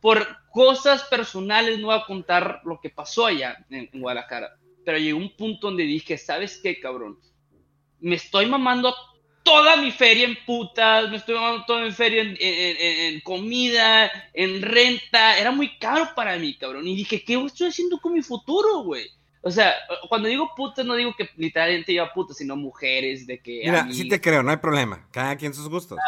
Por 0.00 0.26
cosas 0.50 1.04
personales 1.04 1.78
no 1.78 1.86
voy 1.86 1.96
a 1.96 2.04
contar 2.04 2.60
lo 2.64 2.78
que 2.78 2.90
pasó 2.90 3.26
allá 3.26 3.64
en, 3.70 3.88
en 3.90 4.00
Guadalajara. 4.00 4.56
Pero 4.84 4.98
llegó 4.98 5.18
un 5.18 5.34
punto 5.34 5.68
donde 5.68 5.84
dije, 5.84 6.18
¿sabes 6.18 6.60
qué, 6.62 6.78
cabrón? 6.78 7.18
Me 8.00 8.16
estoy 8.16 8.44
mamando 8.44 8.94
toda 9.44 9.76
mi 9.76 9.92
feria 9.92 10.26
en 10.26 10.36
putas, 10.44 11.10
me 11.10 11.18
estoy 11.18 11.34
tomando 11.36 11.64
toda 11.66 11.82
mi 11.82 11.92
feria 11.92 12.22
en, 12.22 13.20
comida, 13.20 14.10
en 14.32 14.62
renta, 14.62 15.38
era 15.38 15.52
muy 15.52 15.78
caro 15.78 16.08
para 16.16 16.36
mí, 16.38 16.56
cabrón. 16.56 16.88
Y 16.88 16.96
dije, 16.96 17.22
¿qué 17.22 17.34
estoy 17.44 17.68
haciendo 17.68 18.00
con 18.00 18.14
mi 18.14 18.22
futuro, 18.22 18.78
güey? 18.82 19.06
O 19.42 19.50
sea, 19.50 19.74
cuando 20.08 20.28
digo 20.28 20.50
putas, 20.56 20.86
no 20.86 20.94
digo 20.94 21.14
que 21.14 21.28
literalmente 21.36 21.92
iba 21.92 22.10
putas, 22.12 22.38
sino 22.38 22.56
mujeres, 22.56 23.26
de 23.26 23.40
que... 23.40 23.60
Mira, 23.64 23.86
sí 23.92 24.08
te 24.08 24.18
creo, 24.18 24.42
no 24.42 24.50
hay 24.50 24.56
problema. 24.56 25.06
Cada 25.12 25.36
quien 25.36 25.52
sus 25.52 25.68
gustos. 25.68 25.98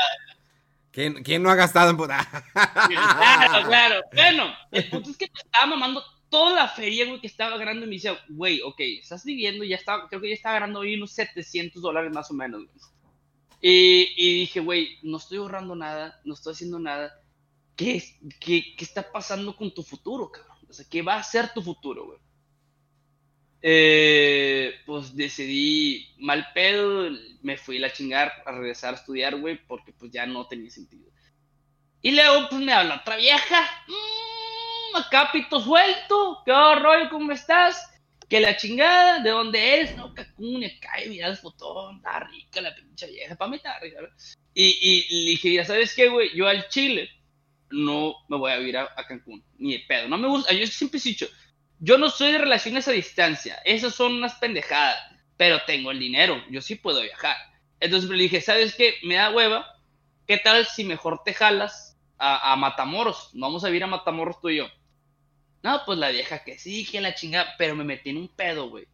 ¿Quién, 0.90 1.22
¿Quién, 1.22 1.42
no 1.42 1.50
ha 1.50 1.54
gastado 1.54 1.90
en 1.90 1.98
putas? 1.98 2.26
claro, 2.54 3.68
claro. 3.68 4.00
Bueno, 4.14 4.54
el 4.72 4.88
punto 4.88 5.10
es 5.10 5.16
que 5.18 5.26
me 5.26 5.40
estaba 5.44 5.66
mamando 5.66 6.02
toda 6.30 6.54
la 6.54 6.68
feria, 6.68 7.04
güey, 7.04 7.20
que 7.20 7.26
estaba 7.26 7.58
ganando 7.58 7.84
y 7.84 7.88
me 7.90 7.96
decía, 7.96 8.18
güey, 8.30 8.62
ok, 8.62 8.80
estás 9.02 9.22
viviendo, 9.22 9.62
ya 9.62 9.76
estaba, 9.76 10.08
creo 10.08 10.22
que 10.22 10.30
ya 10.30 10.34
estaba 10.34 10.54
ganando 10.54 10.80
hoy 10.80 10.94
unos 10.94 11.12
700 11.12 11.82
dólares 11.82 12.10
más 12.14 12.30
o 12.30 12.34
menos, 12.34 12.64
güey. 12.64 12.95
Y, 13.60 14.40
dije, 14.40 14.60
güey, 14.60 14.98
no 15.02 15.16
estoy 15.16 15.38
ahorrando 15.38 15.74
nada, 15.74 16.20
no 16.24 16.34
estoy 16.34 16.52
haciendo 16.52 16.78
nada. 16.78 17.20
¿Qué, 17.74 18.02
qué, 18.40 18.74
qué 18.76 18.84
está 18.84 19.10
pasando 19.10 19.56
con 19.56 19.72
tu 19.72 19.82
futuro, 19.82 20.30
cabrón? 20.30 20.58
O 20.68 20.72
sea, 20.72 20.86
¿qué 20.88 21.02
va 21.02 21.16
a 21.16 21.22
ser 21.22 21.52
tu 21.52 21.62
futuro, 21.62 22.06
güey? 22.06 22.18
Eh, 23.62 24.74
pues 24.84 25.16
decidí 25.16 26.14
mal 26.18 26.46
pedo, 26.54 27.10
me 27.42 27.56
fui 27.56 27.78
a 27.78 27.80
la 27.80 27.92
chingar 27.92 28.32
a 28.44 28.52
regresar 28.52 28.94
a 28.94 28.96
estudiar, 28.96 29.40
güey, 29.40 29.58
porque 29.66 29.92
pues 29.92 30.12
ya 30.12 30.26
no 30.26 30.46
tenía 30.46 30.70
sentido. 30.70 31.10
Y 32.02 32.12
luego 32.12 32.48
pues 32.48 32.62
me 32.62 32.72
habla 32.72 33.00
otra 33.00 33.16
vieja, 33.16 33.62
mmm, 33.88 34.96
acá 34.96 35.30
pito 35.32 35.60
suelto, 35.60 36.42
¿qué 36.44 36.52
rollo, 36.52 37.10
cómo 37.10 37.32
estás? 37.32 37.90
Que 38.28 38.40
la 38.40 38.56
chingada, 38.56 39.20
¿de 39.20 39.30
dónde 39.30 39.80
es? 39.80 39.96
No, 39.96 40.12
Cancún, 40.12 40.62
y 40.62 40.80
cae, 40.80 41.08
mira 41.08 41.28
el 41.28 41.36
fotón, 41.36 41.96
está 41.96 42.20
rica 42.20 42.60
la 42.60 42.74
pinche 42.74 43.06
vieja, 43.06 43.36
para 43.36 43.50
mí 43.50 43.56
está 43.56 43.78
rica. 43.78 44.00
Y, 44.52 44.64
y, 44.80 45.24
le 45.24 45.30
dije, 45.30 45.52
ya 45.52 45.64
sabes 45.64 45.94
qué, 45.94 46.08
güey, 46.08 46.30
yo 46.34 46.48
al 46.48 46.68
Chile 46.68 47.10
no 47.70 48.14
me 48.28 48.36
voy 48.36 48.50
a 48.50 48.58
ir 48.60 48.76
a, 48.76 48.94
Cancún, 49.08 49.44
ni 49.58 49.74
de 49.74 49.84
pedo. 49.86 50.08
No 50.08 50.18
me 50.18 50.28
gusta, 50.28 50.52
yo 50.52 50.66
siempre 50.66 50.98
he 50.98 51.02
dicho, 51.02 51.28
yo 51.78 51.98
no 51.98 52.10
soy 52.10 52.32
de 52.32 52.38
relaciones 52.38 52.88
a 52.88 52.92
distancia, 52.92 53.60
esas 53.64 53.94
son 53.94 54.14
unas 54.14 54.34
pendejadas, 54.36 54.98
pero 55.36 55.60
tengo 55.66 55.90
el 55.90 55.98
dinero, 55.98 56.42
yo 56.50 56.60
sí 56.60 56.74
puedo 56.74 57.02
viajar. 57.02 57.36
Entonces 57.78 58.10
le 58.10 58.22
dije, 58.22 58.40
¿sabes 58.40 58.74
qué? 58.74 58.94
Me 59.04 59.16
da 59.16 59.30
hueva, 59.30 59.66
¿qué 60.26 60.38
tal 60.38 60.66
si 60.66 60.82
mejor 60.82 61.22
te 61.24 61.34
jalas 61.34 61.96
a, 62.18 62.52
a 62.52 62.56
Matamoros? 62.56 63.30
Vamos 63.34 63.62
a 63.62 63.70
ir 63.70 63.84
a 63.84 63.86
Matamoros 63.86 64.40
tú 64.40 64.48
y 64.48 64.56
yo. 64.56 64.66
No, 65.62 65.82
pues 65.84 65.98
la 65.98 66.10
vieja 66.10 66.44
que 66.44 66.58
sí, 66.58 66.86
que 66.86 67.00
la 67.00 67.14
chingada, 67.14 67.54
pero 67.58 67.74
me 67.74 67.84
metí 67.84 68.10
en 68.10 68.18
un 68.18 68.28
pedo, 68.28 68.68
güey. 68.68 68.86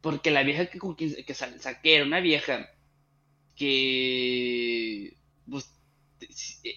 Porque 0.00 0.30
la 0.30 0.42
vieja 0.42 0.66
que 0.66 0.78
con 0.78 0.94
quien 0.94 1.14
que 1.24 1.34
saqué 1.34 1.96
era 1.96 2.04
una 2.04 2.20
vieja 2.20 2.70
que 3.54 5.14
pues, 5.48 5.70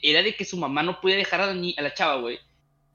era 0.01 0.21
de 0.21 0.35
que 0.35 0.45
su 0.45 0.57
mamá 0.57 0.83
no 0.83 0.99
podía 0.99 1.15
dejar 1.15 1.41
a 1.41 1.53
la, 1.53 1.71
a 1.77 1.81
la 1.81 1.93
chava, 1.93 2.21
güey. 2.21 2.39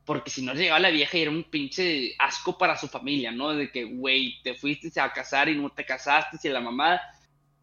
Porque 0.04 0.30
si 0.30 0.42
no 0.42 0.54
llegaba 0.54 0.78
la 0.78 0.90
vieja 0.90 1.18
era 1.18 1.30
un 1.30 1.44
pinche 1.44 2.14
asco 2.18 2.56
para 2.56 2.76
su 2.78 2.88
familia, 2.88 3.30
¿no? 3.30 3.54
De 3.54 3.70
que, 3.70 3.84
güey, 3.84 4.40
te 4.42 4.54
fuiste 4.54 4.98
a 5.00 5.12
casar 5.12 5.48
y 5.48 5.54
no 5.54 5.70
te 5.70 5.84
casaste, 5.84 6.38
y 6.42 6.52
la 6.52 6.60
mamá. 6.60 7.00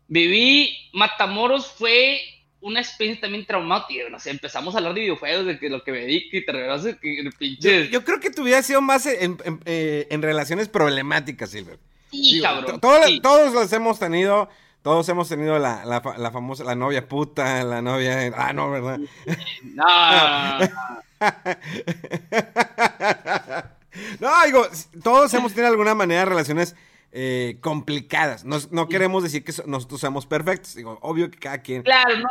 Viví, 0.08 0.90
Matamoros 0.94 1.68
fue 1.72 2.22
una 2.62 2.82
experiencia 2.82 3.22
también 3.22 3.46
traumática. 3.46 4.10
No 4.10 4.20
sé, 4.20 4.32
empezamos 4.32 4.74
a 4.74 4.80
hablar 4.80 4.94
de 4.94 5.02
videojuegos, 5.02 5.46
de 5.46 5.60
que 5.60 5.70
lo 5.70 5.84
que 5.84 5.92
me 5.92 6.06
di, 6.06 6.30
que 6.30 6.42
te 6.42 6.52
regresaste, 6.52 6.98
que 7.00 7.30
pinches. 7.38 7.90
Yo, 7.90 8.04
creo 8.04 8.20
que 8.20 8.32
tu 8.32 8.44
vida 8.44 8.60
ha 8.60 8.64
sido 8.64 8.82
más 8.82 9.06
en, 9.06 9.38
en, 9.44 9.60
eh, 9.66 10.08
relaciones 10.22 10.70
problemáticas, 10.70 11.52
Silver. 11.52 11.80
Sí, 12.12 12.42
cabrón. 12.42 12.80
Todos 12.80 13.54
los 13.54 13.74
hemos 13.74 14.00
tenido. 14.00 14.50
Todos 14.82 15.10
hemos 15.10 15.28
tenido 15.28 15.58
la, 15.58 15.84
la, 15.84 16.00
la, 16.16 16.30
famosa, 16.30 16.64
la 16.64 16.76
novia 16.76 17.08
puta, 17.08 17.64
la 17.64 17.82
novia... 17.82 18.32
Ah, 18.38 18.54
no, 18.54 18.70
¿verdad? 18.70 19.00
No. 19.64 20.60
no, 24.20 24.46
digo, 24.46 24.68
todos 25.04 25.34
hemos 25.34 25.54
tenido 25.54 25.70
de 25.70 25.72
alguna 25.72 25.96
manera 25.96 26.26
relaciones 26.26 26.76
eh, 27.18 27.60
complicadas. 27.62 28.44
no 28.44 28.90
queremos 28.90 29.24
decir 29.24 29.42
que 29.46 29.54
nosotros 29.68 30.02
seamos 30.02 30.26
perfectos. 30.26 30.76
Digo, 30.76 31.00
obvio 31.02 31.32
que 31.32 31.38
cada 31.38 31.62
quien. 31.62 31.82
Claro, 31.82 32.18
no. 32.20 32.28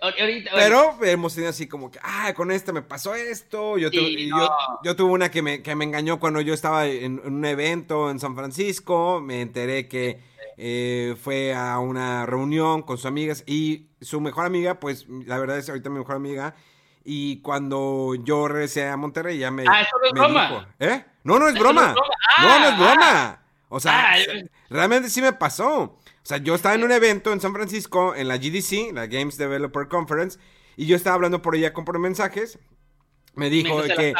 Ahorita, 0.00 0.50
Pero 0.54 0.96
hemos 1.02 1.34
tenido 1.34 1.50
así 1.50 1.66
como 1.66 1.90
que, 1.90 1.98
ah, 2.02 2.32
con 2.34 2.50
esta 2.50 2.72
me 2.72 2.80
pasó 2.80 3.14
esto. 3.14 3.76
Yo, 3.76 3.90
yo, 3.90 4.96
tuve 4.96 5.12
una 5.12 5.30
que 5.30 5.42
me, 5.42 5.62
que 5.62 5.74
me 5.74 5.84
engañó 5.84 6.20
cuando 6.20 6.40
yo 6.40 6.54
estaba 6.54 6.86
en, 6.86 7.20
un 7.22 7.44
evento 7.44 8.10
en 8.10 8.18
San 8.18 8.34
Francisco. 8.34 9.20
Me 9.20 9.42
enteré 9.42 9.88
que 9.88 10.20
eh, 10.56 11.16
fue 11.22 11.54
a 11.54 11.78
una 11.78 12.24
reunión 12.24 12.80
con 12.80 12.96
sus 12.96 13.06
amigas 13.06 13.44
y 13.46 13.88
su 14.00 14.22
mejor 14.22 14.46
amiga, 14.46 14.80
pues 14.80 15.06
la 15.08 15.38
verdad 15.38 15.58
es 15.58 15.68
ahorita 15.68 15.90
mi 15.90 15.98
mejor 15.98 16.16
amiga. 16.16 16.54
Y 17.04 17.42
cuando 17.42 18.14
yo 18.14 18.48
regresé 18.48 18.88
a 18.88 18.96
Monterrey 18.96 19.36
ya 19.36 19.50
me. 19.50 19.64
Ah, 19.68 19.82
eso 19.82 19.96
no 20.00 20.06
es 20.06 20.12
broma. 20.12 20.74
¿eh? 20.78 21.04
No, 21.24 21.38
no 21.38 21.48
es 21.48 21.58
broma. 21.58 21.94
No, 22.40 22.58
no 22.58 22.68
es 22.68 22.78
broma. 22.78 23.43
O 23.74 23.80
sea, 23.80 24.12
ah, 24.12 24.16
realmente 24.70 25.10
sí 25.10 25.20
me 25.20 25.32
pasó. 25.32 25.80
O 25.82 26.00
sea, 26.22 26.36
yo 26.36 26.54
estaba 26.54 26.76
en 26.76 26.84
un 26.84 26.92
evento 26.92 27.32
en 27.32 27.40
San 27.40 27.52
Francisco, 27.52 28.14
en 28.14 28.28
la 28.28 28.36
GDC, 28.36 28.92
la 28.92 29.08
Games 29.08 29.36
Developer 29.36 29.88
Conference, 29.88 30.38
y 30.76 30.86
yo 30.86 30.94
estaba 30.94 31.16
hablando 31.16 31.42
por 31.42 31.56
ella 31.56 31.72
con 31.72 31.84
por 31.84 31.98
mensajes. 31.98 32.56
Me 33.34 33.50
dijo 33.50 33.82
que, 33.82 34.14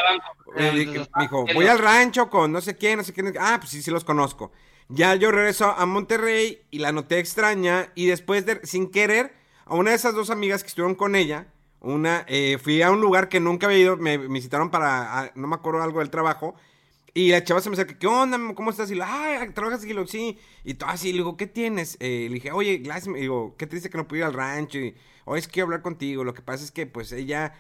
me 0.57 0.71
dijo, 0.73 1.47
voy 1.55 1.69
al 1.69 1.79
rancho 1.79 2.29
con 2.31 2.51
no 2.51 2.61
sé 2.61 2.77
quién, 2.77 2.97
no 2.97 3.05
sé 3.05 3.13
quién. 3.13 3.33
Ah, 3.39 3.59
pues 3.61 3.71
sí, 3.71 3.81
sí 3.81 3.93
los 3.93 4.03
conozco. 4.03 4.51
Ya 4.89 5.15
yo 5.15 5.31
regreso 5.31 5.67
a 5.71 5.87
Monterrey 5.87 6.67
y 6.73 6.81
la 6.81 6.91
noté 6.91 7.21
extraña 7.21 7.93
y 7.95 8.07
después 8.07 8.45
de, 8.47 8.59
sin 8.65 8.91
querer, 8.91 9.37
a 9.67 9.77
una 9.77 9.91
de 9.91 9.97
esas 9.97 10.15
dos 10.15 10.31
amigas 10.31 10.65
que 10.65 10.69
estuvieron 10.69 10.97
con 10.97 11.15
ella, 11.15 11.47
una, 11.79 12.25
eh, 12.27 12.59
fui 12.61 12.83
a 12.83 12.91
un 12.91 13.01
lugar 13.01 13.29
que 13.29 13.39
nunca 13.39 13.69
había 13.69 13.79
ido, 13.79 13.97
me 13.97 14.19
visitaron 14.19 14.73
para, 14.73 15.31
no 15.37 15.47
me 15.47 15.55
acuerdo 15.55 15.81
algo 15.81 16.01
del 16.01 16.11
trabajo, 16.11 16.57
y 17.17 17.31
la 17.31 17.45
chava 17.45 17.61
se 17.61 17.71
me 17.71 17.75
acerca, 17.75 17.97
¿qué 17.97 18.09
onda? 18.09 18.37
¿Cómo 18.57 18.71
estás? 18.71 18.91
Y 18.91 18.97
le 18.97 19.05
ay, 19.05 19.49
¿trabajas 19.51 19.85
aquí? 19.85 19.95
sí. 20.09 20.37
Y 20.65 20.75
todo 20.75 20.91
así, 20.91 21.13
le 21.13 21.19
digo, 21.19 21.37
¿qué 21.37 21.47
tienes? 21.47 21.97
Eh, 22.01 22.27
le 22.29 22.35
dije, 22.35 22.51
oye, 22.51 22.79
Glass, 22.79 23.07
me 23.07 23.21
digo, 23.21 23.55
¿qué 23.57 23.69
triste 23.69 23.89
que 23.89 23.97
no 23.97 24.09
pude 24.09 24.19
ir 24.19 24.25
al 24.25 24.33
rancho? 24.33 24.79
Y, 24.79 24.97
oye, 25.25 25.39
es 25.39 25.47
que 25.47 25.53
quiero 25.53 25.67
hablar 25.67 25.83
contigo. 25.83 26.25
Lo 26.25 26.35
que 26.35 26.43
pasa 26.43 26.65
es 26.65 26.73
que, 26.73 26.87
pues, 26.87 27.13
ella, 27.13 27.55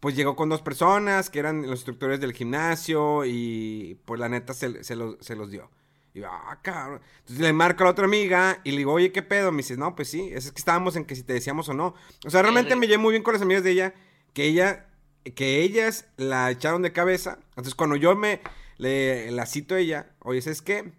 pues, 0.00 0.14
llegó 0.14 0.36
con 0.36 0.50
dos 0.50 0.60
personas 0.60 1.30
que 1.30 1.38
eran 1.38 1.62
los 1.62 1.78
instructores 1.78 2.20
del 2.20 2.34
gimnasio 2.34 3.24
y, 3.24 3.98
pues, 4.04 4.20
la 4.20 4.28
neta, 4.28 4.52
se, 4.52 4.84
se, 4.84 4.94
los 4.94 5.50
dio. 5.50 5.70
Y 6.12 6.20
yo, 6.20 6.28
ah, 6.30 6.58
cabrón. 6.60 7.00
Entonces 7.20 7.38
le 7.42 7.52
marco 7.54 7.84
a 7.84 7.86
la 7.86 7.92
otra 7.92 8.04
amiga 8.04 8.60
y 8.62 8.72
le 8.72 8.78
digo, 8.78 8.92
oye, 8.92 9.10
¿qué 9.10 9.22
pedo? 9.22 9.52
Me 9.52 9.58
dice, 9.58 9.78
no, 9.78 9.96
pues 9.96 10.10
sí, 10.10 10.28
es 10.34 10.52
que 10.52 10.58
estábamos 10.58 10.96
en 10.96 11.06
que 11.06 11.16
si 11.16 11.22
te 11.22 11.32
decíamos 11.32 11.66
o 11.70 11.72
no. 11.72 11.94
O 12.26 12.30
sea, 12.30 12.42
realmente 12.42 12.76
me 12.76 12.86
llevé 12.86 12.98
muy 12.98 13.12
bien 13.12 13.22
con 13.22 13.32
las 13.32 13.42
amigas 13.42 13.62
de 13.62 13.70
ella, 13.70 13.94
que 14.34 14.44
ella, 14.44 14.90
que 15.34 15.62
ellas 15.62 16.08
la 16.18 16.50
echaron 16.50 16.82
de 16.82 16.92
cabeza. 16.92 17.38
Entonces, 17.50 17.74
cuando 17.74 17.96
yo 17.96 18.14
me 18.14 18.42
le 18.78 19.30
la 19.30 19.46
cito 19.46 19.74
a 19.74 19.80
ella, 19.80 20.10
oye, 20.20 20.40
¿sabes 20.40 20.62
qué? 20.62 20.92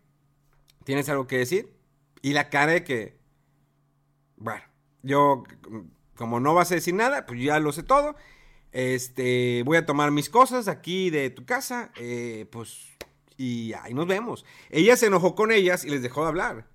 ¿Tienes 0.84 1.10
algo 1.10 1.28
que 1.28 1.38
decir? 1.38 1.74
Y 2.22 2.34
la 2.34 2.50
cara 2.50 2.74
de 2.74 2.84
que, 2.84 3.18
bueno, 4.38 4.64
yo, 5.02 5.44
como 6.16 6.40
no 6.40 6.54
vas 6.54 6.72
a 6.72 6.76
decir 6.76 6.94
nada, 6.94 7.26
pues 7.26 7.42
ya 7.42 7.60
lo 7.60 7.72
sé 7.72 7.84
todo. 7.84 8.16
Este, 8.72 9.64
voy 9.66 9.78
a 9.78 9.86
tomar 9.86 10.12
mis 10.12 10.30
cosas 10.30 10.68
aquí 10.68 11.10
de 11.10 11.30
tu 11.30 11.46
casa, 11.46 11.92
eh, 11.96 12.46
pues, 12.52 12.98
y 13.38 13.74
ahí 13.74 13.94
nos 13.94 14.06
vemos. 14.08 14.46
Ella 14.70 14.98
se 14.98 15.08
enojó 15.08 15.34
con 15.34 15.52
ellas 15.52 15.86
y 15.86 15.90
les 15.90 16.02
dejó 16.02 16.24
de 16.24 16.28
hablar. 16.28 16.68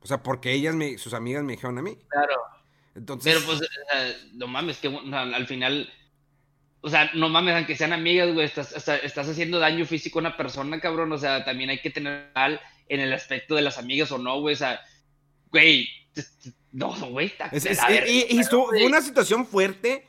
O 0.00 0.06
sea, 0.06 0.22
porque 0.22 0.52
ellas, 0.52 0.74
me, 0.74 0.98
sus 0.98 1.14
amigas 1.14 1.42
me 1.42 1.54
dijeron 1.54 1.78
a 1.78 1.82
mí. 1.82 1.98
Claro. 2.08 2.36
Entonces... 2.94 3.34
Pero 3.34 3.46
pues, 3.46 3.62
no 4.34 4.46
mames, 4.46 4.78
que 4.78 4.88
al 4.88 5.46
final 5.46 5.88
o 6.86 6.88
sea, 6.88 7.10
no 7.14 7.28
mames, 7.28 7.56
aunque 7.56 7.74
sean 7.74 7.92
amigas, 7.92 8.32
güey, 8.32 8.46
estás, 8.46 8.72
estás 9.02 9.28
haciendo 9.28 9.58
daño 9.58 9.84
físico 9.86 10.20
a 10.20 10.22
una 10.22 10.36
persona, 10.36 10.80
cabrón. 10.80 11.10
O 11.10 11.18
sea, 11.18 11.44
también 11.44 11.68
hay 11.68 11.80
que 11.80 11.90
tener 11.90 12.30
mal 12.32 12.60
en 12.88 13.00
el 13.00 13.12
aspecto 13.12 13.56
de 13.56 13.62
las 13.62 13.76
amigas 13.76 14.12
o 14.12 14.18
no, 14.18 14.40
güey. 14.40 14.54
O 14.54 14.56
sea, 14.56 14.80
güey, 15.50 15.88
no, 16.70 16.94
güey. 17.10 17.32
Y, 18.06 18.38
y 18.38 18.44
fue 18.44 18.86
una 18.86 19.00
situación 19.00 19.48
fuerte 19.48 20.06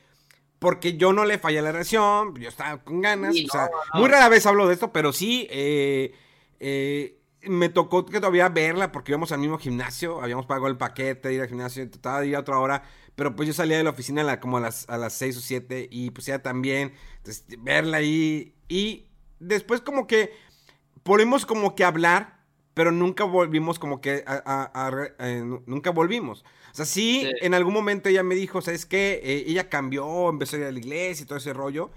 porque 0.59 0.97
yo 0.97 1.13
no 1.13 1.25
le 1.25 1.39
fallé 1.39 1.63
la 1.63 1.71
relación, 1.71 2.35
yo 2.35 2.47
estaba 2.47 2.77
con 2.83 3.01
ganas. 3.01 3.33
o 3.33 3.51
sea, 3.51 3.71
muy 3.95 4.07
rara 4.07 4.29
vez 4.29 4.45
hablo 4.45 4.67
de 4.67 4.75
esto, 4.75 4.93
pero 4.93 5.11
sí, 5.13 5.47
eh, 5.49 6.13
eh, 6.59 7.17
me 7.41 7.69
tocó 7.69 8.05
que 8.05 8.19
todavía 8.19 8.49
verla 8.49 8.91
porque 8.91 9.13
íbamos 9.13 9.31
al 9.31 9.39
mismo 9.39 9.57
gimnasio, 9.57 10.21
habíamos 10.21 10.45
pagado 10.45 10.67
el 10.67 10.77
paquete 10.77 11.33
ir 11.33 11.41
al 11.41 11.47
gimnasio, 11.47 11.89
trataba 11.89 12.21
de 12.21 12.27
ir 12.27 12.35
a 12.35 12.41
otra 12.41 12.59
hora 12.59 12.83
pero 13.17 13.36
pues 13.36 13.47
yo 13.47 13.53
salía 13.53 13.77
de 13.77 13.84
la 13.84 13.89
oficina 13.89 14.39
como 14.39 14.58
a 14.58 14.60
las, 14.60 14.88
a 14.88 14.95
las 14.95 15.13
6 15.13 15.38
o 15.38 15.41
7 15.41 15.88
y 15.89 16.12
pues 16.12 16.27
ya 16.27 16.43
también, 16.43 16.93
entonces, 17.17 17.45
verla 17.58 17.97
ahí. 17.97 18.53
Y 18.69 19.08
después 19.39 19.82
como 19.82 20.06
que 20.06 20.34
volvimos 21.03 21.47
como 21.47 21.73
que 21.73 21.84
a 21.84 21.88
hablar, 21.88 22.43
pero 22.75 22.91
nunca 22.91 23.23
volvimos 23.23 23.80
como 23.80 24.01
que 24.01 24.23
a, 24.27 24.91
eh, 25.17 25.43
nunca 25.65 25.89
volvimos. 25.89 26.45
O 26.71 26.75
sea, 26.75 26.86
sí, 26.86 27.27
en 27.41 27.56
algún 27.56 27.73
momento 27.73 28.08
ella 28.08 28.21
me 28.21 28.36
dijo, 28.36 28.62
¿sabes 28.62 28.86
qué? 28.86 29.19
Eh, 29.23 29.45
ella 29.47 29.67
cambió, 29.67 30.30
empezó 30.30 30.56
a 30.56 30.60
ir 30.60 30.65
a 30.65 30.71
la 30.71 30.77
iglesia 30.77 31.23
y 31.23 31.25
todo 31.25 31.39
ese 31.39 31.53
rollo. 31.53 31.89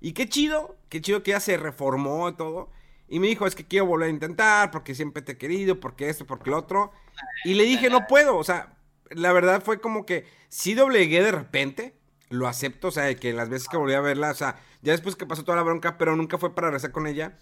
Y 0.00 0.12
qué 0.12 0.28
chido, 0.28 0.76
qué 0.90 1.00
chido 1.00 1.24
que 1.24 1.32
ella 1.32 1.40
se 1.40 1.56
reformó 1.56 2.28
y 2.28 2.34
todo. 2.34 2.70
Y 3.08 3.18
me 3.18 3.26
dijo, 3.26 3.48
es 3.48 3.56
que 3.56 3.66
quiero 3.66 3.86
volver 3.86 4.06
a 4.06 4.12
intentar, 4.12 4.70
porque 4.70 4.94
siempre 4.94 5.22
te 5.22 5.32
he 5.32 5.38
querido, 5.38 5.80
porque 5.80 6.08
esto, 6.08 6.24
porque 6.24 6.50
lo 6.50 6.58
otro. 6.58 6.92
Y 7.44 7.54
le 7.54 7.64
dije, 7.64 7.90
no 7.90 8.06
puedo, 8.06 8.36
o 8.36 8.44
sea, 8.44 8.77
la 9.10 9.32
verdad 9.32 9.62
fue 9.62 9.80
como 9.80 10.06
que 10.06 10.26
sí 10.48 10.74
doblegué 10.74 11.22
de 11.22 11.32
repente, 11.32 11.98
lo 12.30 12.46
acepto, 12.46 12.88
o 12.88 12.90
sea, 12.90 13.14
que 13.16 13.32
las 13.32 13.48
veces 13.48 13.68
que 13.68 13.76
volví 13.76 13.94
a 13.94 14.00
verla, 14.00 14.30
o 14.30 14.34
sea, 14.34 14.60
ya 14.82 14.92
después 14.92 15.16
que 15.16 15.26
pasó 15.26 15.44
toda 15.44 15.56
la 15.56 15.62
bronca, 15.62 15.98
pero 15.98 16.16
nunca 16.16 16.38
fue 16.38 16.54
para 16.54 16.70
rezar 16.70 16.92
con 16.92 17.06
ella, 17.06 17.38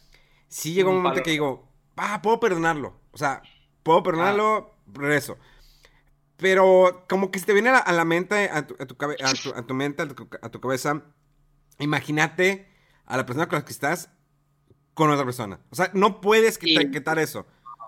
sí 0.48 0.72
llegó 0.72 0.90
un, 0.90 0.98
momento 0.98 1.22
que 1.22 1.30
digo, 1.30 1.68
ah, 1.96 2.20
puedo 2.22 2.40
perdonarlo, 2.40 3.00
o 3.12 3.18
sea, 3.18 3.42
puedo 3.82 4.02
perdonarlo, 4.02 4.74
rezo. 4.86 5.38
Pero 6.36 7.04
como 7.08 7.30
que 7.30 7.38
se 7.38 7.46
te 7.46 7.52
viene 7.54 7.70
a 7.70 7.92
la, 7.92 8.04
mente, 8.04 8.50
a 8.52 8.66
tu, 8.66 8.76
a, 8.78 8.86
tu, 8.86 8.96
a, 9.54 9.62
tu, 9.62 9.74
mente, 9.74 10.02
a 10.02 10.50
tu, 10.50 10.60
cabeza, 10.60 11.02
imagínate 11.78 12.68
a 13.06 13.16
la 13.16 13.24
persona 13.24 13.48
con 13.48 13.58
la 13.58 13.64
que 13.64 13.72
estás 13.72 14.10
con 14.92 15.10
otra 15.10 15.24
persona. 15.24 15.60
O 15.70 15.74
sea, 15.74 15.90
no 15.94 16.20
puedes 16.20 16.58
quitar 16.58 17.18
eso. 17.18 17.46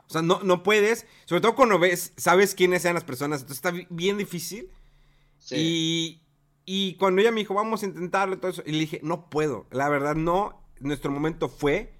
O 0.09 0.11
sea, 0.11 0.23
no, 0.23 0.40
no 0.42 0.62
puedes, 0.62 1.07
sobre 1.27 1.42
todo 1.42 1.55
cuando 1.55 1.79
ves, 1.79 2.14
sabes 2.16 2.55
quiénes 2.55 2.81
sean 2.81 2.94
las 2.94 3.05
personas, 3.05 3.42
entonces 3.42 3.64
está 3.64 3.87
bien 3.90 4.16
difícil. 4.16 4.71
Sí. 5.38 6.23
Y, 6.64 6.94
cuando 6.94 7.21
ella 7.21 7.31
me 7.31 7.40
dijo, 7.40 7.55
vamos 7.55 7.83
a 7.83 7.87
intentarlo 7.87 8.35
y 8.35 8.38
todo 8.38 8.51
eso, 8.51 8.62
y 8.64 8.73
le 8.73 8.79
dije, 8.79 9.01
no 9.03 9.29
puedo, 9.29 9.66
la 9.71 9.88
verdad 9.88 10.14
no, 10.14 10.62
nuestro 10.81 11.11
momento 11.11 11.49
fue, 11.49 11.92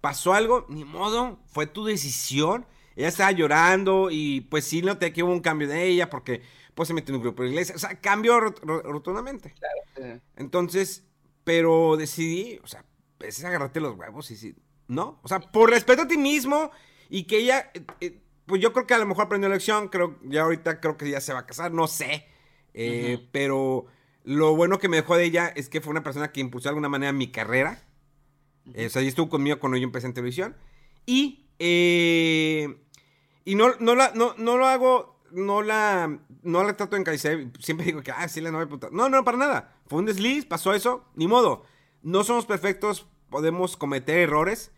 pasó 0.00 0.32
algo, 0.32 0.64
ni 0.68 0.84
modo, 0.84 1.38
fue 1.46 1.66
tu 1.66 1.84
decisión. 1.84 2.66
Ella 2.96 3.08
estaba 3.08 3.30
llorando 3.32 4.08
y 4.10 4.42
pues 4.42 4.64
sí 4.64 4.82
noté 4.82 5.12
que 5.12 5.22
hubo 5.22 5.32
un 5.32 5.40
cambio 5.40 5.68
de 5.68 5.86
ella 5.86 6.10
porque 6.10 6.42
pues 6.74 6.88
se 6.88 6.94
metió 6.94 7.12
en 7.12 7.16
un 7.16 7.22
grupo 7.22 7.42
de 7.42 7.50
iglesia, 7.50 7.74
o 7.74 7.78
sea, 7.78 7.98
cambió 8.00 8.40
rotundamente. 8.40 9.54
Claro. 9.54 10.20
Entonces, 10.36 11.04
pero 11.44 11.96
decidí, 11.96 12.58
o 12.62 12.66
sea, 12.66 12.84
es 13.20 13.42
agarrarte 13.44 13.80
los 13.80 13.96
huevos 13.96 14.30
y 14.30 14.36
sí, 14.36 14.54
¿no? 14.88 15.20
O 15.22 15.28
sea, 15.28 15.40
por 15.40 15.70
respeto 15.70 16.02
a 16.02 16.08
ti 16.08 16.18
mismo 16.18 16.70
y 17.10 17.24
que 17.24 17.38
ella, 17.38 17.70
eh, 17.74 17.84
eh, 18.00 18.18
pues 18.46 18.62
yo 18.62 18.72
creo 18.72 18.86
que 18.86 18.94
a 18.94 18.98
lo 18.98 19.06
mejor 19.06 19.26
aprendió 19.26 19.48
la 19.48 19.56
lección, 19.56 19.88
creo, 19.88 20.18
ya 20.22 20.42
ahorita 20.42 20.80
creo 20.80 20.96
que 20.96 21.10
ya 21.10 21.20
se 21.20 21.32
va 21.32 21.40
a 21.40 21.46
casar, 21.46 21.72
no 21.72 21.86
sé, 21.86 22.26
eh, 22.72 23.26
pero 23.32 23.86
lo 24.24 24.56
bueno 24.56 24.78
que 24.78 24.88
me 24.88 24.96
dejó 24.96 25.16
de 25.16 25.24
ella 25.24 25.48
es 25.48 25.68
que 25.68 25.80
fue 25.80 25.90
una 25.90 26.02
persona 26.02 26.32
que 26.32 26.40
impulsó 26.40 26.68
de 26.68 26.70
alguna 26.70 26.88
manera 26.88 27.12
mi 27.12 27.30
carrera, 27.30 27.82
o 28.66 28.88
sea, 28.88 29.02
ella 29.02 29.08
estuvo 29.08 29.28
conmigo 29.28 29.58
cuando 29.58 29.76
yo 29.76 29.84
empecé 29.84 30.06
en 30.06 30.14
televisión, 30.14 30.56
y, 31.04 31.46
y 31.58 33.54
no, 33.54 33.74
no, 33.80 33.94
la, 33.94 34.12
no, 34.14 34.34
no 34.38 34.56
lo 34.56 34.66
hago 34.66 35.20
no 35.32 35.62
la, 35.62 36.18
no 36.42 36.64
la 36.64 36.76
trato 36.76 36.96
de 36.96 37.00
encarecer. 37.00 37.50
Siempre 37.58 37.86
digo 37.86 38.02
que, 38.02 38.10
ah, 38.10 38.28
sí, 38.28 38.40
la 38.40 38.50
novia 38.50 38.68
puta. 38.68 38.88
No, 38.92 39.08
no, 39.08 39.24
para 39.24 39.38
nada. 39.38 39.76
Fue 39.86 39.98
un 39.98 40.06
desliz, 40.06 40.46
pasó 40.46 40.74
eso, 40.74 41.04
ni 41.14 41.26
modo. 41.26 41.64
No 42.02 42.24
somos 42.24 42.46
perfectos, 42.46 43.06
podemos 43.28 43.76
cometer 43.76 44.18
errores. 44.18 44.72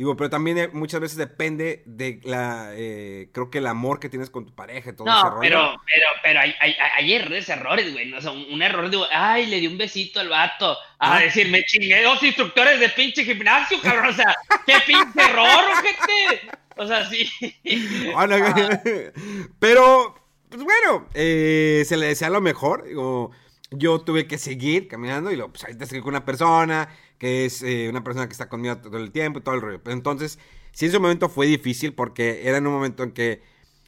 Digo, 0.00 0.16
pero 0.16 0.30
también 0.30 0.56
eh, 0.56 0.68
muchas 0.72 0.98
veces 0.98 1.18
depende 1.18 1.82
de 1.84 2.22
la, 2.24 2.70
eh, 2.72 3.28
creo 3.34 3.50
que 3.50 3.58
el 3.58 3.66
amor 3.66 4.00
que 4.00 4.08
tienes 4.08 4.30
con 4.30 4.46
tu 4.46 4.54
pareja 4.54 4.88
y 4.88 4.96
todo 4.96 5.04
no, 5.04 5.36
pero, 5.42 5.76
pero, 5.84 6.06
pero 6.22 6.40
hay, 6.40 6.54
hay, 6.58 6.74
hay 6.96 7.12
errores, 7.12 7.46
errores, 7.50 7.92
güey. 7.92 8.10
O 8.14 8.20
sea, 8.22 8.30
un, 8.30 8.62
error 8.62 8.88
de, 8.88 8.98
ay, 9.12 9.44
le 9.44 9.60
di 9.60 9.66
un 9.66 9.76
besito 9.76 10.18
al 10.18 10.30
vato. 10.30 10.70
A 10.98 11.16
ah. 11.16 11.20
decir, 11.20 11.50
me 11.50 11.62
chingué 11.64 12.02
dos 12.02 12.22
instructores 12.22 12.80
de 12.80 12.88
pinche 12.88 13.26
gimnasio, 13.26 13.78
cabrón. 13.82 14.06
O 14.06 14.12
sea, 14.14 14.34
qué 14.64 14.76
pinche 14.86 15.20
error, 15.20 15.64
gente. 15.82 16.50
O 16.78 16.86
sea, 16.86 17.04
sí. 17.04 17.30
pero, 19.58 20.14
pues 20.48 20.64
bueno, 20.64 21.08
eh, 21.12 21.84
se 21.86 21.98
le 21.98 22.06
desea 22.06 22.30
lo 22.30 22.40
mejor. 22.40 22.84
Digo, 22.84 23.32
yo 23.70 24.00
tuve 24.00 24.26
que 24.26 24.38
seguir 24.38 24.88
caminando 24.88 25.30
y 25.30 25.36
lo, 25.36 25.50
pues 25.50 25.62
ahorita 25.62 25.84
estoy 25.84 26.00
con 26.00 26.08
una 26.08 26.24
persona 26.24 26.88
que 27.20 27.44
es 27.44 27.62
eh, 27.62 27.88
una 27.88 28.02
persona 28.02 28.26
que 28.26 28.32
está 28.32 28.48
conmigo 28.48 28.78
todo 28.78 28.98
el 28.98 29.12
tiempo 29.12 29.38
y 29.38 29.42
todo 29.42 29.54
el 29.54 29.60
rollo. 29.60 29.80
Entonces, 29.86 30.40
sí 30.72 30.86
en 30.86 30.92
su 30.92 31.00
momento 31.00 31.28
fue 31.28 31.46
difícil 31.46 31.94
porque 31.94 32.48
era 32.48 32.58
en 32.58 32.66
un 32.66 32.72
momento 32.72 33.04
en 33.04 33.12
que 33.12 33.42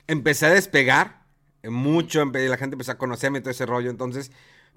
empecé 0.06 0.46
a 0.46 0.50
despegar 0.50 1.26
mucho, 1.64 2.24
la 2.24 2.56
gente 2.56 2.74
empezó 2.74 2.92
a 2.92 2.98
conocerme 2.98 3.40
todo 3.40 3.50
ese 3.50 3.66
rollo, 3.66 3.90
entonces, 3.90 4.30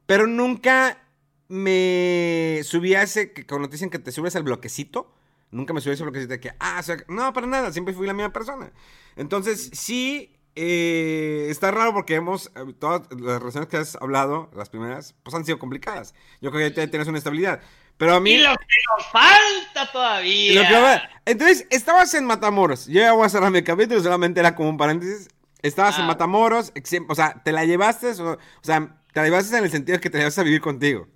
pero 0.05 0.25
nunca 0.25 1.03
me 1.47 2.61
subí 2.63 2.95
a 2.95 3.03
ese, 3.03 3.33
que 3.33 3.45
cuando 3.45 3.69
te 3.69 3.73
dicen 3.73 3.89
que 3.89 3.99
te 3.99 4.11
subes 4.11 4.35
al 4.35 4.43
bloquecito, 4.43 5.13
Nunca 5.51 5.73
me 5.73 5.79
subí 5.79 5.91
a 5.91 5.93
ese 5.93 6.03
bloquecito 6.03 6.31
de 6.31 6.39
que, 6.39 6.51
ah, 6.59 6.77
o 6.79 6.83
sea, 6.83 6.97
no, 7.07 7.31
para 7.31 7.47
nada, 7.47 7.71
siempre 7.71 7.93
fui 7.93 8.05
la 8.05 8.13
misma 8.13 8.33
persona. 8.33 8.73
Entonces, 9.15 9.69
sí, 9.73 10.35
eh, 10.55 11.47
está 11.49 11.71
raro 11.71 11.93
porque 11.93 12.15
hemos, 12.15 12.47
eh, 12.55 12.73
todas 12.77 13.03
las 13.11 13.39
relaciones 13.39 13.69
que 13.69 13.77
has 13.77 13.95
hablado, 14.01 14.49
las 14.53 14.69
primeras, 14.69 15.15
pues 15.23 15.33
han 15.35 15.45
sido 15.45 15.59
complicadas. 15.59 16.13
Yo 16.41 16.51
creo 16.51 16.69
que 16.69 16.75
ya 16.75 16.89
tienes 16.89 17.07
una 17.07 17.17
estabilidad. 17.17 17.61
Pero 17.97 18.15
a 18.15 18.19
mí... 18.19 18.33
Y 18.33 18.37
lo 18.37 18.55
que 18.55 18.65
nos 18.97 19.07
falta 19.07 19.91
todavía. 19.91 21.09
entonces, 21.25 21.67
estabas 21.69 22.13
en 22.13 22.25
Matamoros. 22.25 22.87
Yo 22.87 23.01
ya 23.01 23.13
voy 23.13 23.25
a 23.25 23.29
cerrar 23.29 23.51
mi 23.51 23.63
capítulo, 23.63 24.01
solamente 24.01 24.39
era 24.39 24.55
como 24.55 24.69
un 24.69 24.77
paréntesis. 24.77 25.29
Estabas 25.61 25.97
en 25.97 26.03
ah. 26.03 26.07
Matamoros, 26.07 26.73
o 27.07 27.15
sea, 27.15 27.41
¿te 27.43 27.51
la 27.51 27.65
llevaste? 27.65 28.09
O, 28.21 28.33
o, 28.33 28.37
sea, 28.61 29.01
te 29.13 29.19
la 29.21 29.25
llevaste 29.25 29.57
en 29.57 29.63
el 29.63 29.71
sentido 29.71 29.97
de 29.97 30.01
que 30.01 30.09
te 30.09 30.17
la 30.17 30.23
llevaste 30.23 30.41
a 30.41 30.43
vivir 30.43 30.61
contigo. 30.61 31.07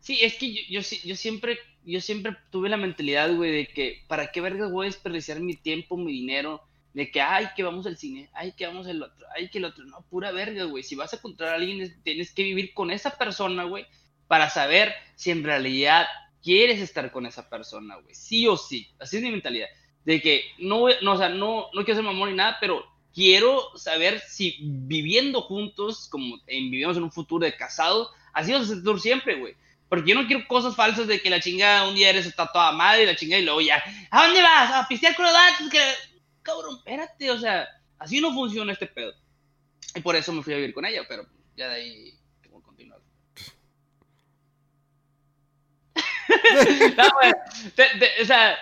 Sí, 0.00 0.18
es 0.22 0.34
que 0.34 0.52
yo, 0.52 0.80
yo, 0.80 0.80
yo 1.04 1.16
siempre 1.16 1.58
yo 1.88 2.02
siempre 2.02 2.36
tuve 2.50 2.68
la 2.68 2.76
mentalidad, 2.76 3.34
güey, 3.34 3.50
de 3.50 3.66
que, 3.66 4.02
¿para 4.08 4.30
qué 4.30 4.42
verga 4.42 4.68
voy 4.68 4.86
a 4.86 4.90
desperdiciar 4.90 5.40
mi 5.40 5.54
tiempo, 5.56 5.96
mi 5.96 6.12
dinero? 6.12 6.62
De 6.92 7.10
que, 7.10 7.20
ay, 7.22 7.48
que 7.56 7.62
vamos 7.62 7.86
al 7.86 7.96
cine, 7.96 8.28
ay, 8.34 8.52
que 8.52 8.66
vamos 8.66 8.86
al 8.86 9.02
otro, 9.02 9.26
ay, 9.34 9.48
que 9.48 9.58
el 9.58 9.64
otro. 9.64 9.84
No, 9.84 10.02
pura 10.10 10.30
verga, 10.30 10.64
güey. 10.64 10.82
Si 10.82 10.94
vas 10.94 11.14
a 11.14 11.16
encontrar 11.16 11.50
a 11.50 11.54
alguien, 11.54 12.02
tienes 12.02 12.32
que 12.32 12.42
vivir 12.42 12.74
con 12.74 12.90
esa 12.90 13.16
persona, 13.16 13.64
güey, 13.64 13.86
para 14.28 14.50
saber 14.50 14.94
si 15.16 15.30
en 15.30 15.42
realidad 15.42 16.06
quieres 16.42 16.80
estar 16.80 17.10
con 17.10 17.26
esa 17.26 17.48
persona, 17.50 17.96
güey. 17.96 18.14
Sí 18.14 18.46
o 18.46 18.56
sí. 18.56 18.88
Así 19.00 19.16
es 19.16 19.22
mi 19.22 19.30
mentalidad. 19.30 19.68
De 20.04 20.22
que, 20.22 20.44
no, 20.58 20.86
no, 21.02 21.12
o 21.14 21.18
sea, 21.18 21.28
no, 21.28 21.68
no 21.74 21.84
quiero 21.84 21.96
ser 21.96 22.04
mamón 22.04 22.30
ni 22.30 22.36
nada, 22.36 22.56
pero 22.60 22.86
quiero 23.12 23.76
saber 23.76 24.20
si 24.20 24.56
viviendo 24.60 25.42
juntos, 25.42 26.08
como 26.08 26.36
en, 26.46 26.70
vivimos 26.70 26.96
en 26.96 27.02
un 27.02 27.12
futuro 27.12 27.44
de 27.44 27.56
casados, 27.56 28.10
así 28.32 28.52
vamos 28.52 28.70
a 28.70 28.80
ser 28.80 29.00
siempre, 29.00 29.34
güey. 29.34 29.56
Porque 29.88 30.10
yo 30.10 30.14
no 30.14 30.26
quiero 30.26 30.46
cosas 30.46 30.76
falsas 30.76 31.06
de 31.06 31.20
que 31.20 31.30
la 31.30 31.40
chingada 31.40 31.88
un 31.88 31.94
día 31.94 32.10
eres 32.10 32.26
está 32.26 32.46
toda 32.52 32.72
madre 32.72 33.02
y 33.02 33.06
la 33.06 33.16
chingada 33.16 33.40
y 33.40 33.44
luego 33.44 33.60
ya, 33.60 33.82
¿a 34.10 34.26
dónde 34.26 34.42
vas? 34.42 34.70
¿A 34.72 34.86
pistear 34.86 35.16
con 35.16 35.24
los 35.24 35.34
datos? 35.34 35.68
Que... 35.70 35.80
Cabrón, 36.42 36.76
espérate, 36.76 37.30
o 37.30 37.38
sea, 37.38 37.66
así 37.98 38.20
no 38.20 38.32
funciona 38.32 38.72
este 38.72 38.86
pedo. 38.86 39.12
Y 39.94 40.00
por 40.00 40.14
eso 40.14 40.32
me 40.32 40.42
fui 40.42 40.52
a 40.52 40.56
vivir 40.56 40.74
con 40.74 40.84
ella, 40.84 41.02
pero 41.08 41.26
ya 41.56 41.68
de 41.68 41.74
ahí 41.74 42.14
tengo 42.42 42.60
que 42.60 42.66
continuar. 42.66 43.00
no, 46.96 47.04
o 48.22 48.24
sea, 48.24 48.56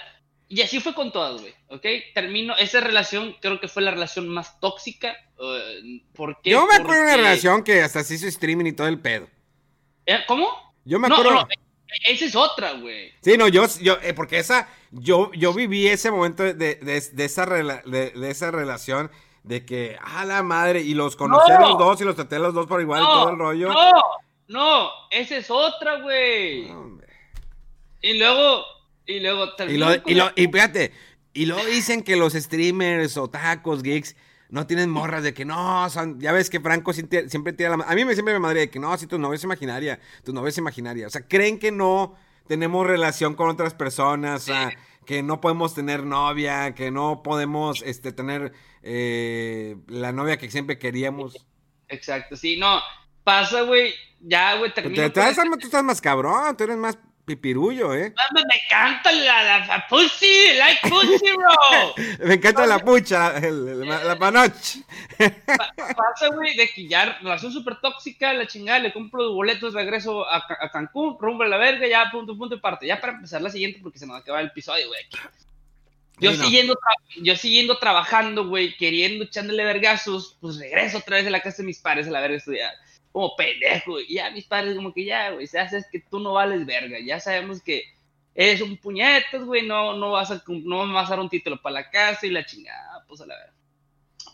y 0.48 0.62
así 0.62 0.80
fue 0.80 0.94
con 0.94 1.10
todas, 1.10 1.40
güey, 1.40 1.54
¿ok? 1.68 1.84
Termino, 2.14 2.56
esa 2.56 2.80
relación 2.80 3.36
creo 3.40 3.60
que 3.60 3.68
fue 3.68 3.82
la 3.82 3.90
relación 3.90 4.28
más 4.28 4.60
tóxica. 4.60 5.16
Uh, 5.38 5.98
¿Por 6.14 6.40
qué? 6.40 6.50
Yo 6.50 6.66
me 6.66 6.76
acuerdo 6.76 7.02
de 7.02 7.08
una 7.08 7.16
relación 7.16 7.64
que 7.64 7.82
hasta 7.82 8.04
se 8.04 8.14
hizo 8.14 8.26
streaming 8.26 8.66
y 8.66 8.72
todo 8.72 8.86
el 8.86 9.00
pedo. 9.00 9.28
¿Eh? 10.06 10.20
¿Cómo? 10.28 10.48
Yo 10.84 11.00
me 11.00 11.08
acuerdo. 11.08 11.32
No, 11.32 11.48
esa 12.06 12.24
es 12.24 12.36
otra, 12.36 12.74
güey. 12.74 13.12
Sí, 13.22 13.36
no, 13.36 13.48
yo, 13.48 13.66
yo 13.80 13.98
eh, 14.02 14.14
porque 14.14 14.38
esa, 14.38 14.68
yo, 14.92 15.32
yo 15.32 15.52
viví 15.52 15.88
ese 15.88 16.12
momento 16.12 16.44
de, 16.44 16.54
de, 16.54 16.76
de 16.76 17.24
esa, 17.24 17.46
de, 17.46 18.30
esa 18.30 18.50
relación 18.52 19.10
de 19.42 19.64
que, 19.64 19.98
a 20.00 20.24
la 20.24 20.44
madre, 20.44 20.80
y 20.80 20.94
los 20.94 21.16
conocí 21.16 21.50
los 21.58 21.78
dos 21.78 22.00
y 22.00 22.04
los 22.04 22.14
traté 22.14 22.36
a 22.36 22.40
los 22.40 22.54
dos 22.54 22.66
por 22.66 22.80
igual 22.80 23.02
y 23.02 23.06
todo 23.06 23.30
el 23.30 23.38
rollo. 23.38 23.72
No, 23.72 23.92
no, 24.48 24.90
esa 25.10 25.36
es 25.36 25.50
otra, 25.50 26.00
güey. 26.02 26.68
Y 28.06 28.18
luego, 28.18 28.64
y 29.04 29.18
luego 29.20 29.46
y, 29.68 29.76
lo, 29.76 29.94
y, 30.06 30.14
lo, 30.14 30.30
y 30.36 30.46
fíjate, 30.46 30.92
y 31.32 31.46
luego 31.46 31.64
dicen 31.66 32.02
que 32.02 32.14
los 32.14 32.34
streamers 32.34 33.16
o 33.16 33.28
tacos, 33.28 33.82
geeks, 33.82 34.14
no 34.48 34.64
tienen 34.66 34.90
morras 34.90 35.24
de 35.24 35.34
que 35.34 35.44
no, 35.44 35.90
son, 35.90 36.20
ya 36.20 36.30
ves 36.30 36.48
que 36.50 36.60
Franco 36.60 36.92
siempre 36.92 37.52
tira 37.52 37.76
la 37.76 37.84
A 37.84 37.94
mí 37.96 38.04
me 38.04 38.14
siempre 38.14 38.32
me 38.32 38.38
madre 38.38 38.60
de 38.60 38.70
que 38.70 38.78
no, 38.78 38.96
si 38.96 39.08
tu 39.08 39.18
novia 39.18 39.34
es 39.34 39.42
imaginaria, 39.42 39.98
tu 40.24 40.32
novia 40.32 40.50
es 40.50 40.58
imaginaria. 40.58 41.08
O 41.08 41.10
sea, 41.10 41.26
creen 41.26 41.58
que 41.58 41.72
no 41.72 42.14
tenemos 42.46 42.86
relación 42.86 43.34
con 43.34 43.50
otras 43.50 43.74
personas, 43.74 44.42
o 44.42 44.46
sea, 44.46 44.70
que 45.04 45.24
no 45.24 45.40
podemos 45.40 45.74
tener 45.74 46.04
novia, 46.04 46.76
que 46.76 46.92
no 46.92 47.24
podemos 47.24 47.82
este, 47.82 48.12
tener 48.12 48.52
eh, 48.82 49.76
la 49.88 50.12
novia 50.12 50.36
que 50.36 50.48
siempre 50.48 50.78
queríamos. 50.78 51.44
Exacto, 51.88 52.36
sí, 52.36 52.56
no, 52.56 52.80
pasa, 53.24 53.62
güey, 53.62 53.92
ya, 54.20 54.56
güey, 54.58 54.72
termina. 54.72 55.12
Tú 55.12 55.20
estás 55.20 55.82
más 55.82 56.00
cabrón, 56.00 56.56
tú 56.56 56.64
eres 56.64 56.76
más 56.76 56.96
pipirullo, 57.26 57.92
¿eh? 57.92 58.14
Me 58.32 58.40
encanta 58.40 59.10
la, 59.10 59.66
la, 59.66 59.86
pussy, 59.88 60.54
like 60.56 60.88
pussy, 60.88 61.32
bro. 61.36 61.94
me 62.26 62.34
encanta 62.34 62.64
la 62.66 62.78
pucha, 62.78 63.38
la 63.40 64.16
panoche. 64.16 64.80
pasa, 65.18 66.28
güey, 66.32 66.56
de 66.56 66.68
que 66.68 66.86
ya 66.86 67.18
relación 67.20 67.52
súper 67.52 67.80
tóxica, 67.80 68.32
la 68.32 68.46
chingada, 68.46 68.78
le 68.78 68.92
compro 68.92 69.32
boletos, 69.32 69.74
regreso 69.74 70.24
a, 70.24 70.36
a 70.36 70.70
Cancún, 70.70 71.18
rumbo 71.20 71.42
a 71.42 71.48
la 71.48 71.56
verga, 71.56 71.86
ya 71.88 72.08
punto, 72.10 72.38
punto 72.38 72.54
y 72.54 72.60
parte. 72.60 72.86
Ya 72.86 73.00
para 73.00 73.14
empezar 73.14 73.42
la 73.42 73.50
siguiente, 73.50 73.80
porque 73.82 73.98
se 73.98 74.06
nos 74.06 74.14
va 74.14 74.18
a 74.18 74.20
acabar 74.20 74.42
el 74.42 74.48
episodio, 74.48 74.86
güey. 74.86 75.02
Yo, 76.18 76.32
siguiendo, 76.32 76.78
yo 77.20 77.36
siguiendo 77.36 77.76
trabajando, 77.78 78.46
güey, 78.46 78.74
queriendo 78.76 79.24
echándole 79.24 79.64
vergazos, 79.64 80.38
pues 80.40 80.58
regreso 80.58 80.98
otra 80.98 81.16
vez 81.16 81.26
a 81.26 81.30
la 81.30 81.40
casa 81.40 81.58
de 81.58 81.66
mis 81.66 81.80
padres 81.80 82.06
a 82.06 82.10
la 82.10 82.20
verga 82.20 82.38
estudiar 82.38 82.72
como 83.16 83.34
pendejo. 83.34 83.98
Y 83.98 84.16
ya 84.16 84.30
mis 84.30 84.44
padres, 84.44 84.76
como 84.76 84.92
que 84.92 85.06
ya, 85.06 85.30
güey, 85.30 85.46
se 85.46 85.58
hace 85.58 85.78
es 85.78 85.86
que 85.90 86.00
tú 86.00 86.20
no 86.20 86.34
vales 86.34 86.66
verga. 86.66 86.98
Ya 87.02 87.18
sabemos 87.18 87.62
que 87.62 87.84
eres 88.34 88.60
un 88.60 88.76
puñetas, 88.76 89.42
güey, 89.42 89.66
no, 89.66 89.96
no, 89.96 90.10
vas 90.10 90.30
a, 90.30 90.44
no 90.46 90.84
me 90.84 90.92
vas 90.92 91.06
a 91.06 91.10
dar 91.12 91.20
un 91.20 91.30
título 91.30 91.62
para 91.62 91.76
la 91.76 91.90
casa 91.90 92.26
y 92.26 92.30
la 92.30 92.44
chingada, 92.44 93.06
pues 93.08 93.22
a 93.22 93.26
la 93.26 93.36
verdad. 93.36 93.54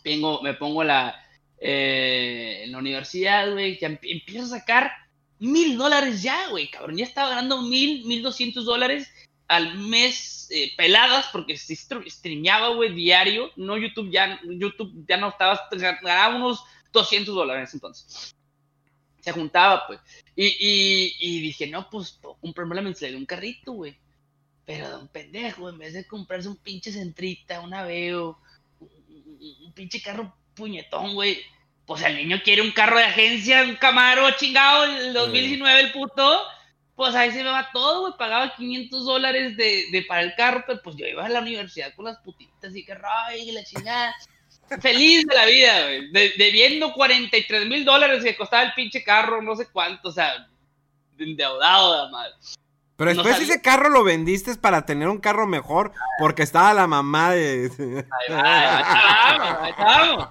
Vengo, 0.03 0.43
me 0.43 0.55
pongo 0.55 0.83
la, 0.83 1.15
eh, 1.61 2.63
en 2.65 2.73
la 2.73 2.79
universidad, 2.79 3.53
güey, 3.53 3.79
ya 3.79 3.87
empiezo 3.87 4.47
a 4.47 4.59
sacar 4.59 4.91
mil 5.39 5.79
dólares 5.79 6.21
ya, 6.21 6.49
güey, 6.49 6.69
cabrón. 6.69 6.97
Ya 6.97 7.05
estaba 7.05 7.29
ganando 7.29 7.63
mil, 7.63 8.05
mil 8.05 8.21
doscientos 8.21 8.65
dólares 8.65 9.09
al 9.47 9.79
mes 9.79 10.49
eh, 10.51 10.73
peladas 10.77 11.27
porque 11.33 11.57
si 11.57 11.77
streameaba, 11.77 12.71
güey, 12.71 12.93
diario. 12.93 13.53
No 13.55 13.79
YouTube 13.79 14.11
ya, 14.11 14.41
YouTube 14.43 15.05
ya 15.07 15.19
no 15.19 15.29
estaba, 15.29 15.69
ganaba 15.71 16.35
unos 16.35 16.65
200 16.91 17.33
dólares 17.33 17.73
entonces 17.75 18.35
se 19.23 19.33
juntaba, 19.33 19.87
pues. 19.87 20.01
Y, 20.35 20.47
y, 20.47 21.17
y 21.21 21.41
dije, 21.41 21.69
no, 21.69 21.89
pues 21.89 22.19
comprarme 22.41 22.75
la 22.75 22.83
mensualidad 22.83 23.17
de 23.17 23.21
un 23.21 23.27
carrito, 23.27 23.73
güey. 23.73 23.97
Pero 24.67 24.89
de 24.89 24.97
un 24.97 25.09
pendejo, 25.09 25.69
en 25.69 25.79
vez 25.79 25.95
de 25.95 26.07
comprarse 26.07 26.49
un 26.49 26.57
pinche 26.57 26.93
centrita, 26.93 27.61
un 27.61 27.73
aveo, 27.73 28.39
un, 28.81 29.73
pinche 29.75 30.03
carro 30.03 30.35
puñetón, 30.55 31.15
güey. 31.15 31.39
Pues 31.87 32.03
el 32.03 32.17
niño 32.17 32.41
quiere 32.45 32.63
un 32.63 32.73
carro 32.73 32.99
de 32.99 33.05
agencia, 33.05 33.63
un 33.63 33.77
Camaro 33.77 34.31
chingado, 34.33 34.85
el 34.85 35.13
2019 35.13 35.81
el 35.81 35.93
puto. 35.93 36.43
Pues 36.97 37.15
ahí 37.15 37.31
se 37.31 37.45
me 37.45 37.51
va 37.51 37.71
todo, 37.73 38.03
güey. 38.03 38.13
Pagaba 38.19 38.55
500 38.57 39.05
dólares 39.05 39.57
de, 39.57 39.87
de, 39.93 40.03
para 40.03 40.23
el 40.23 40.35
carro, 40.35 40.65
pero 40.67 40.83
pues 40.83 40.97
yo 40.97 41.07
iba 41.07 41.25
a 41.25 41.29
la 41.29 41.41
universidad 41.41 41.95
con 41.95 42.07
las 42.07 42.19
putitas 42.19 42.75
y 42.75 42.85
que, 42.85 42.97
ay, 43.29 43.53
la 43.53 43.65
chingada 43.65 44.15
feliz 44.81 45.25
de 45.27 45.35
la 45.35 45.47
vida, 45.47 45.83
güey. 45.83 46.11
debiendo 46.37 46.93
43 46.93 47.67
mil 47.67 47.85
dólares 47.85 48.23
que 48.23 48.37
costaba 48.37 48.63
el 48.63 48.75
pinche 48.75 49.03
carro, 49.03 49.43
no 49.43 49.57
sé 49.57 49.69
cuánto, 49.71 50.09
o 50.09 50.13
sea, 50.13 50.49
endeudado, 51.19 52.11
madre. 52.11 52.33
Pero 52.97 53.15
después 53.15 53.41
ese 53.41 53.61
carro 53.61 53.89
lo 53.89 54.05
vendiste 54.05 54.55
para 54.57 54.87
tener 54.87 55.09
un 55.09 55.19
carro 55.19 55.47
mejor 55.47 55.93
porque 56.19 56.43
estaba 56.43 56.73
la 56.75 56.87
mamá 56.87 57.33
de... 57.33 57.71
Ahí 57.79 58.35
va, 58.35 59.65
ahí 59.65 59.71
estamos, 59.71 60.29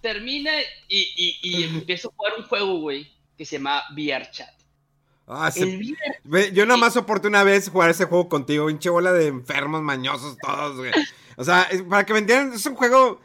Termina 0.00 0.50
y, 0.88 1.38
y, 1.42 1.62
empiezo 1.64 2.08
a 2.08 2.12
jugar 2.16 2.32
un 2.38 2.44
juego, 2.44 2.80
güey, 2.80 3.12
que 3.36 3.44
se 3.44 3.58
llama 3.58 3.84
Ah, 5.32 5.52
Yo 6.52 6.66
nada 6.66 6.76
más 6.76 6.94
soporté 6.94 7.28
una 7.28 7.44
vez 7.44 7.68
jugar 7.68 7.90
ese 7.90 8.06
juego 8.06 8.28
contigo, 8.28 8.66
pinche 8.66 8.90
bola 8.90 9.12
de 9.12 9.28
enfermos 9.28 9.80
mañosos 9.80 10.36
todos, 10.38 10.76
güey. 10.76 10.90
O 11.36 11.44
sea, 11.44 11.68
para 11.88 12.04
que 12.04 12.12
me 12.12 12.18
entiendan, 12.18 12.52
es 12.52 12.66
un 12.66 12.74
juego... 12.74 13.20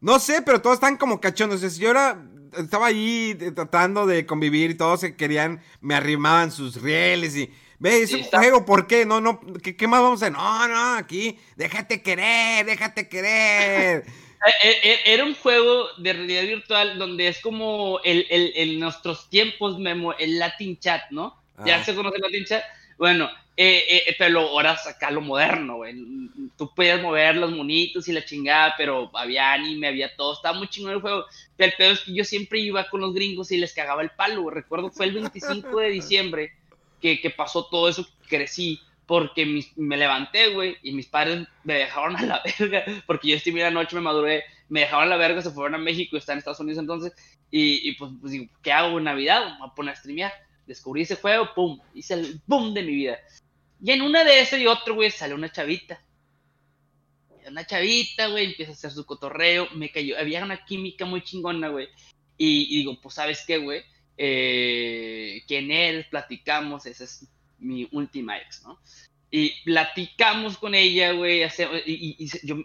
No 0.00 0.18
sé, 0.20 0.42
pero 0.42 0.62
todos 0.62 0.74
están 0.74 0.96
como 0.96 1.20
cachondos. 1.20 1.60
Si 1.60 1.80
yo 1.80 1.90
era 1.90 2.22
estaba 2.56 2.86
allí 2.86 3.34
tratando 3.54 4.06
de 4.06 4.26
convivir 4.26 4.70
y 4.70 4.74
todos 4.74 5.00
se 5.00 5.16
querían, 5.16 5.60
me 5.80 5.94
arrimaban 5.94 6.50
sus 6.50 6.80
rieles 6.80 7.36
y... 7.36 7.50
Ve, 7.80 8.02
es 8.02 8.12
un 8.12 8.24
juego, 8.24 8.64
¿por 8.64 8.88
qué? 8.88 9.06
No, 9.06 9.20
no, 9.20 9.40
¿qué, 9.62 9.86
más 9.86 10.02
vamos 10.02 10.20
a 10.20 10.26
hacer? 10.26 10.36
No, 10.36 10.66
no, 10.66 10.96
aquí, 10.96 11.38
déjate 11.54 12.02
querer, 12.02 12.66
déjate 12.66 13.08
querer. 13.08 14.04
Eh, 14.46 14.68
eh, 14.68 14.80
eh, 14.82 15.00
era 15.06 15.24
un 15.24 15.34
juego 15.34 15.88
de 15.96 16.12
realidad 16.12 16.42
virtual 16.42 16.98
donde 16.98 17.28
es 17.28 17.40
como 17.40 18.00
el, 18.04 18.26
el, 18.30 18.52
el 18.56 18.80
nuestros 18.80 19.28
tiempos, 19.28 19.78
Memo, 19.78 20.14
el 20.14 20.38
Latin 20.38 20.78
Chat, 20.78 21.10
¿no? 21.10 21.42
¿Ya 21.64 21.76
ah. 21.76 21.84
se 21.84 21.94
conoce 21.94 22.16
el 22.16 22.22
Latin 22.22 22.44
Chat? 22.44 22.62
Bueno, 22.98 23.30
pero 24.18 24.40
ahora 24.40 24.76
saca 24.76 25.10
lo 25.10 25.20
moderno, 25.20 25.78
güey 25.78 25.94
tú 26.58 26.74
podías 26.74 27.00
mover 27.00 27.36
los 27.36 27.52
monitos 27.52 28.08
y 28.08 28.12
la 28.12 28.24
chingada, 28.24 28.74
pero 28.76 29.10
había 29.14 29.52
anime, 29.52 29.88
había 29.88 30.14
todo, 30.14 30.34
estaba 30.34 30.58
muy 30.58 30.68
chingón 30.68 30.92
el 30.92 31.00
juego. 31.00 31.24
Pero 31.56 31.70
el 31.70 31.76
peor 31.76 31.92
es 31.92 32.00
que 32.00 32.12
yo 32.12 32.24
siempre 32.24 32.58
iba 32.58 32.88
con 32.90 33.00
los 33.00 33.14
gringos 33.14 33.52
y 33.52 33.56
les 33.56 33.72
cagaba 33.72 34.02
el 34.02 34.10
palo, 34.10 34.50
recuerdo 34.50 34.90
fue 34.90 35.06
el 35.06 35.14
25 35.14 35.78
de 35.78 35.90
diciembre 35.90 36.52
que, 37.00 37.20
que 37.20 37.30
pasó 37.30 37.66
todo 37.66 37.88
eso, 37.88 38.06
crecí, 38.28 38.80
porque 39.08 39.64
me 39.76 39.96
levanté, 39.96 40.50
güey, 40.50 40.76
y 40.82 40.92
mis 40.92 41.06
padres 41.06 41.48
me 41.64 41.74
dejaron 41.74 42.14
a 42.14 42.22
la 42.22 42.42
verga, 42.58 42.84
porque 43.06 43.28
yo 43.28 43.36
estimé 43.36 43.62
la 43.62 43.70
noche, 43.70 43.96
me 43.96 44.02
maduré, 44.02 44.44
me 44.68 44.80
dejaron 44.80 45.04
a 45.04 45.06
la 45.06 45.16
verga, 45.16 45.40
se 45.40 45.50
fueron 45.50 45.74
a 45.74 45.78
México, 45.78 46.18
están 46.18 46.34
en 46.34 46.38
Estados 46.40 46.60
Unidos 46.60 46.78
entonces, 46.78 47.14
y, 47.50 47.92
pues, 47.92 48.12
pues, 48.20 48.32
digo, 48.32 48.44
¿qué 48.62 48.70
hago 48.70 48.98
en 48.98 49.04
Navidad? 49.04 49.52
Me 49.52 49.58
voy 49.60 49.68
a 49.68 49.74
poner 49.74 49.94
a 49.94 49.96
streamear. 49.96 50.32
Descubrí 50.66 51.00
ese 51.02 51.16
juego, 51.16 51.48
pum, 51.54 51.80
hice 51.94 52.12
el 52.12 52.42
boom 52.46 52.74
de 52.74 52.82
mi 52.82 52.92
vida. 52.92 53.18
Y 53.82 53.92
en 53.92 54.02
una 54.02 54.22
de 54.22 54.40
esas 54.40 54.60
y 54.60 54.66
otro, 54.66 54.94
güey, 54.94 55.10
sale 55.10 55.32
una 55.32 55.50
chavita 55.50 55.98
una 57.48 57.66
chavita, 57.66 58.26
güey, 58.26 58.44
empieza 58.44 58.72
a 58.72 58.74
hacer 58.74 58.90
su 58.90 59.06
cotorreo, 59.06 59.68
me 59.74 59.90
cayó, 59.90 60.18
había 60.18 60.44
una 60.44 60.66
química 60.66 61.06
muy 61.06 61.22
chingona, 61.22 61.68
güey. 61.68 61.88
Y, 62.36 62.76
digo, 62.76 63.00
pues, 63.00 63.14
¿sabes 63.14 63.42
qué, 63.46 63.56
güey? 63.56 63.82
Eh, 64.18 65.42
¿Quién 65.48 65.70
eres? 65.70 66.06
Platicamos, 66.08 66.84
esa 66.84 67.04
es 67.04 67.26
mi 67.58 67.88
última 67.92 68.38
ex, 68.38 68.62
¿no? 68.62 68.78
Y 69.30 69.62
platicamos 69.64 70.56
con 70.56 70.74
ella, 70.74 71.12
güey, 71.12 71.42
y, 71.86 72.16
y, 72.18 72.46
yo, 72.46 72.56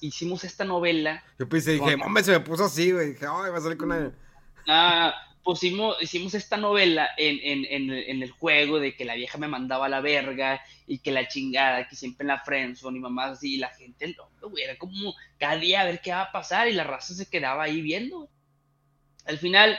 hicimos 0.00 0.44
esta 0.44 0.64
novela. 0.64 1.22
Yo 1.38 1.48
pensé, 1.48 1.72
dije, 1.72 1.96
hombre, 2.04 2.24
se 2.24 2.32
me 2.32 2.40
puso 2.40 2.64
así, 2.64 2.90
güey, 2.90 3.12
dije, 3.12 3.26
ay, 3.26 3.50
va 3.50 3.58
a 3.58 3.60
salir 3.60 3.78
con 3.78 3.92
ella. 3.92 4.12
Ah, 4.66 5.14
pusimos, 5.42 5.96
hicimos 6.02 6.34
esta 6.34 6.56
novela 6.56 7.08
en, 7.16 7.38
en, 7.42 7.64
en, 7.70 7.90
en, 7.92 8.22
el 8.22 8.30
juego 8.30 8.78
de 8.78 8.94
que 8.96 9.04
la 9.04 9.14
vieja 9.14 9.38
me 9.38 9.48
mandaba 9.48 9.86
a 9.86 9.88
la 9.88 10.00
verga 10.00 10.60
y 10.86 10.98
que 10.98 11.12
la 11.12 11.28
chingada, 11.28 11.88
que 11.88 11.96
siempre 11.96 12.24
en 12.24 12.28
la 12.28 12.40
friendzone 12.40 12.98
y 12.98 13.00
mamás 13.00 13.38
así, 13.38 13.54
y 13.54 13.58
la 13.58 13.70
gente, 13.70 14.14
no, 14.16 14.48
güey, 14.48 14.64
era 14.64 14.76
como 14.76 15.14
cada 15.38 15.56
día 15.56 15.80
a 15.80 15.84
ver 15.84 16.00
qué 16.00 16.10
va 16.10 16.22
a 16.22 16.32
pasar 16.32 16.68
y 16.68 16.72
la 16.72 16.84
raza 16.84 17.14
se 17.14 17.28
quedaba 17.28 17.64
ahí 17.64 17.80
viendo. 17.80 18.28
Al 19.26 19.38
final, 19.38 19.78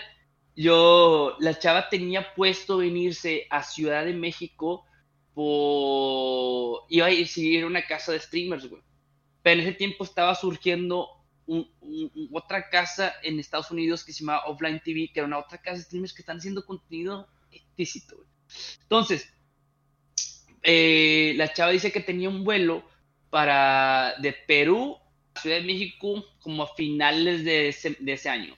yo, 0.56 1.36
la 1.40 1.58
chava 1.58 1.90
tenía 1.90 2.34
puesto 2.34 2.78
venirse 2.78 3.48
a 3.50 3.64
Ciudad 3.64 4.06
de 4.06 4.14
México 4.14 4.86
por... 5.34 6.84
iba 6.90 7.06
a 7.06 7.12
ir 7.12 7.64
a 7.64 7.68
una 7.68 7.86
casa 7.86 8.12
de 8.12 8.20
streamers, 8.20 8.68
güey. 8.68 8.82
Pero 9.42 9.62
en 9.62 9.68
ese 9.68 9.78
tiempo 9.78 10.04
estaba 10.04 10.36
surgiendo 10.36 11.08
otra 12.32 12.70
casa 12.70 13.14
en 13.24 13.40
Estados 13.40 13.72
Unidos 13.72 14.06
que 14.06 14.14
se 14.14 14.20
llama 14.20 14.42
Offline 14.46 14.82
TV, 14.84 15.10
que 15.14 15.20
era 15.20 15.28
una 15.28 15.40
otra 15.40 15.58
casa 15.58 15.78
de 15.78 15.84
streamers 15.84 16.14
que 16.14 16.22
están 16.22 16.38
haciendo 16.38 16.66
contenido 16.66 17.28
explícito. 17.52 18.26
Entonces, 18.84 19.34
eh, 20.64 21.34
la 21.36 21.52
chava 21.54 21.72
dice 21.72 21.92
que 21.92 22.02
tenía 22.02 22.30
un 22.30 22.44
vuelo 22.44 22.84
para 23.30 24.16
de 24.20 24.34
Perú 24.34 24.98
a 25.34 25.40
Ciudad 25.40 25.58
de 25.58 25.64
México 25.64 26.24
como 26.40 26.64
a 26.64 26.76
finales 26.76 27.44
de 27.44 27.70
ese, 27.70 28.30
año. 28.30 28.56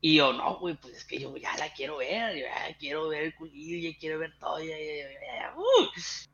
Y 0.00 0.14
yo, 0.14 0.32
no, 0.32 0.58
güey, 0.58 0.76
pues 0.76 0.96
es 0.96 1.04
que 1.04 1.18
yo 1.18 1.36
ya 1.36 1.56
la 1.58 1.72
quiero 1.74 1.98
ver, 1.98 2.36
ya 2.38 2.76
quiero 2.78 3.08
ver 3.08 3.24
el 3.24 3.34
culillo, 3.34 3.90
ya 3.90 3.98
quiero 3.98 4.18
ver 4.18 4.34
todo. 4.38 4.56
Uh. 4.56 5.88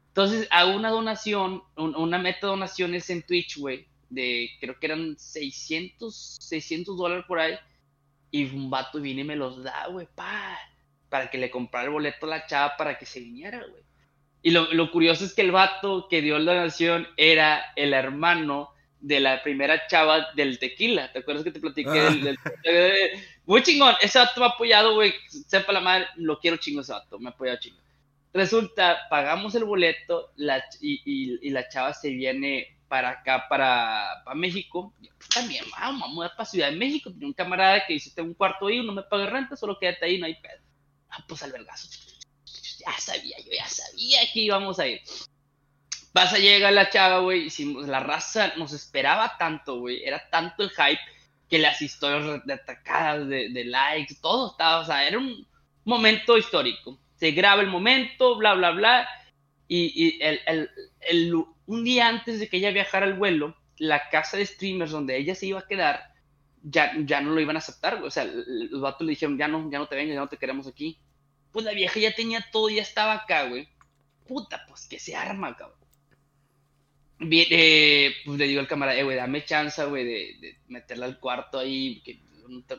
Entonces 0.09 0.47
hago 0.51 0.77
una 0.77 0.91
donación, 0.91 1.63
una 1.77 2.19
meta 2.19 2.47
de 2.47 2.53
donaciones 2.53 3.11
en 3.11 3.23
Twitch, 3.23 3.59
güey, 3.59 3.87
de 4.09 4.49
creo 4.61 4.79
que 4.79 4.87
eran 4.87 5.19
600, 5.19 6.39
600 6.41 6.97
dólares 6.97 7.25
por 7.27 7.41
ahí. 7.41 7.55
Y 8.31 8.45
un 8.45 8.71
vato 8.71 9.01
viene 9.01 9.23
y 9.23 9.25
me 9.25 9.37
los 9.37 9.63
da, 9.63 9.89
güey, 9.89 10.07
pa, 10.15 10.59
para 11.09 11.29
que 11.29 11.39
le 11.39 11.51
comprara 11.51 11.87
el 11.87 11.93
boleto 11.93 12.27
a 12.27 12.31
la 12.31 12.47
chava 12.47 12.77
para 12.77 12.99
que 12.99 13.07
se 13.07 13.21
viniera, 13.21 13.59
güey. 13.59 13.83
Y 14.43 14.53
lo, 14.53 14.73
lo, 14.73 14.93
curioso 14.93 15.25
es 15.25 15.35
que 15.35 15.43
el 15.43 15.51
vato 15.51 16.07
que 16.09 16.23
dio 16.23 16.39
la 16.39 16.55
donación 16.55 17.09
era 17.17 17.65
el 17.75 17.93
hermano 17.95 18.71
de 19.01 19.21
la 19.21 19.43
primera 19.43 19.87
chava 19.87 20.29
del 20.35 20.59
tequila. 20.59 21.13
¿Te 21.13 21.21
acuerdas 21.21 21.45
que 21.45 21.53
te 21.53 21.61
platiqué 21.61 21.91
del, 21.91 22.39
Muy 23.45 23.63
chingón. 23.63 23.95
Ese 24.01 24.19
vato 24.19 24.41
me 24.41 24.47
ha 24.47 24.51
apoyado, 24.51 24.95
güey. 24.95 25.15
Sepa 25.29 25.73
la 25.73 25.81
madre, 25.81 26.07
lo 26.17 26.39
quiero 26.39 26.57
chingo 26.57 26.81
ese 26.81 26.93
vato. 26.93 27.19
Me 27.19 27.29
ha 27.29 27.33
apoyado 27.33 27.59
chingo. 27.59 27.79
Resulta, 28.33 29.07
pagamos 29.09 29.55
el 29.55 29.65
boleto 29.65 30.33
la, 30.37 30.63
y, 30.81 31.01
y, 31.05 31.39
y 31.41 31.51
la 31.51 31.69
chava 31.69 31.95
se 31.95 32.11
viene 32.11 32.77
para 32.89 33.11
acá, 33.11 33.47
para, 33.49 34.23
para 34.25 34.35
México. 34.35 34.93
Pues, 34.99 35.29
también, 35.31 35.65
vamos, 35.71 36.09
a 36.09 36.13
mudar 36.13 36.33
para 36.37 36.49
Ciudad 36.49 36.71
de 36.71 36.77
México. 36.77 37.11
Tenía 37.11 37.29
un 37.29 37.33
camarada 37.33 37.87
que 37.87 37.95
dice, 37.95 38.13
tengo 38.15 38.29
un 38.29 38.35
cuarto 38.35 38.67
ahí, 38.67 38.85
no 38.85 38.93
me 38.93 39.03
pague 39.03 39.27
renta, 39.27 39.57
solo 39.57 39.79
quédate 39.79 40.05
ahí, 40.05 40.19
no 40.19 40.27
hay 40.27 40.35
pedo. 40.35 40.61
Ah, 41.11 41.25
pues 41.27 41.43
al 41.43 41.53
vergazo. 41.53 41.89
Ya 42.79 42.99
sabía, 42.99 43.37
yo 43.39 43.53
ya 43.53 43.69
sabía 43.69 44.21
que 44.33 44.41
íbamos 44.41 44.79
a 44.79 44.87
ir. 44.87 45.01
Pasa, 46.17 46.39
llega 46.39 46.71
la 46.71 46.89
chava, 46.89 47.19
güey, 47.19 47.43
hicimos, 47.43 47.89
la 47.89 48.01
raza 48.01 48.55
nos 48.57 48.73
esperaba 48.73 49.37
tanto, 49.37 49.81
güey, 49.81 50.03
era 50.03 50.31
tanto 50.31 50.63
el 50.63 50.71
hype 50.71 51.03
que 51.47 51.59
las 51.59 51.83
historias 51.83 52.43
de 52.47 52.55
atacadas, 52.55 53.29
de, 53.29 53.65
likes, 53.67 54.15
todo 54.23 54.53
estaba, 54.53 54.81
o 54.81 54.85
sea, 54.87 55.07
era 55.07 55.19
un 55.19 55.47
momento 55.85 56.39
histórico. 56.39 56.99
Se 57.17 57.33
graba 57.33 57.61
el 57.61 57.67
momento, 57.67 58.39
bla, 58.39 58.55
bla, 58.55 58.71
bla, 58.71 59.07
y, 59.69 59.93
y 59.95 60.23
el, 60.23 60.41
el, 60.47 60.71
el, 61.01 61.35
un 61.67 61.85
día 61.85 62.09
antes 62.09 62.41
de 62.41 62.49
que 62.49 62.57
ella 62.57 62.71
viajara 62.71 63.05
al 63.05 63.19
vuelo, 63.19 63.55
la 63.77 64.09
casa 64.09 64.39
de 64.39 64.47
streamers 64.47 64.93
donde 64.93 65.19
ella 65.19 65.35
se 65.35 65.49
iba 65.49 65.59
a 65.59 65.69
quedar, 65.69 66.15
ya, 66.63 66.95
ya 66.97 67.21
no 67.21 67.33
lo 67.33 67.43
iban 67.43 67.57
a 67.57 67.59
aceptar, 67.59 68.03
O 68.03 68.11
sea, 68.11 68.25
los 68.25 68.81
vatos 68.81 69.07
le 69.07 69.11
dijeron, 69.11 69.37
ya 69.37 69.49
no, 69.49 69.71
ya 69.71 69.79
no 69.79 69.87
te 69.87 69.97
vengas, 69.97 70.15
ya 70.15 70.21
no 70.21 70.29
te 70.29 70.39
queremos 70.39 70.67
aquí. 70.67 70.99
Pues 71.53 71.67
la 71.67 71.73
vieja 71.73 72.01
ya 72.01 72.15
tenía 72.15 72.43
todo, 72.51 72.71
ya 72.71 72.81
estaba 72.81 73.13
acá, 73.13 73.49
güey. 73.49 73.69
Puta, 74.27 74.65
pues 74.67 74.87
que 74.87 74.99
se 74.99 75.15
arma, 75.15 75.55
cabrón. 75.55 75.86
Bien, 77.19 77.47
eh, 77.51 78.15
pues 78.25 78.39
le 78.39 78.47
digo 78.47 78.61
al 78.61 78.69
camarada, 78.69 78.99
eh, 78.99 79.03
güey, 79.03 79.17
dame 79.17 79.45
chance, 79.45 79.83
güey, 79.87 80.05
de, 80.05 80.59
meterla 80.69 81.07
al 81.07 81.19
cuarto 81.19 81.59
ahí, 81.59 82.03
que 82.03 82.21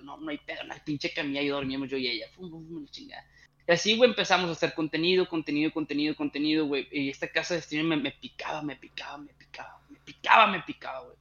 no, 0.04 0.18
no 0.18 0.30
hay 0.30 0.38
pedo, 0.38 0.62
hay 0.70 0.80
pinche 0.86 1.12
camilla 1.12 1.42
y 1.42 1.48
dormíamos 1.48 1.90
yo 1.90 1.98
y 1.98 2.08
ella. 2.08 2.28
Fum, 2.36 2.50
fum, 2.50 2.68
fum, 2.68 2.88
chingada. 2.88 3.26
Y 3.68 3.72
así, 3.72 3.98
güey, 3.98 4.12
empezamos 4.12 4.50
a 4.50 4.54
hacer 4.54 4.74
contenido, 4.74 5.28
contenido, 5.28 5.72
contenido, 5.74 6.16
contenido, 6.16 6.66
güey. 6.66 6.88
Y 6.92 7.10
esta 7.10 7.28
casa 7.28 7.56
de 7.56 7.60
streaming 7.62 7.98
me, 7.98 8.12
picaba, 8.12 8.62
me 8.62 8.76
picaba, 8.76 9.18
me 9.18 9.34
picaba, 9.34 9.82
me 9.90 10.00
picaba, 10.00 10.48
me 10.48 10.62
picaba, 10.62 11.02
güey. 11.02 11.18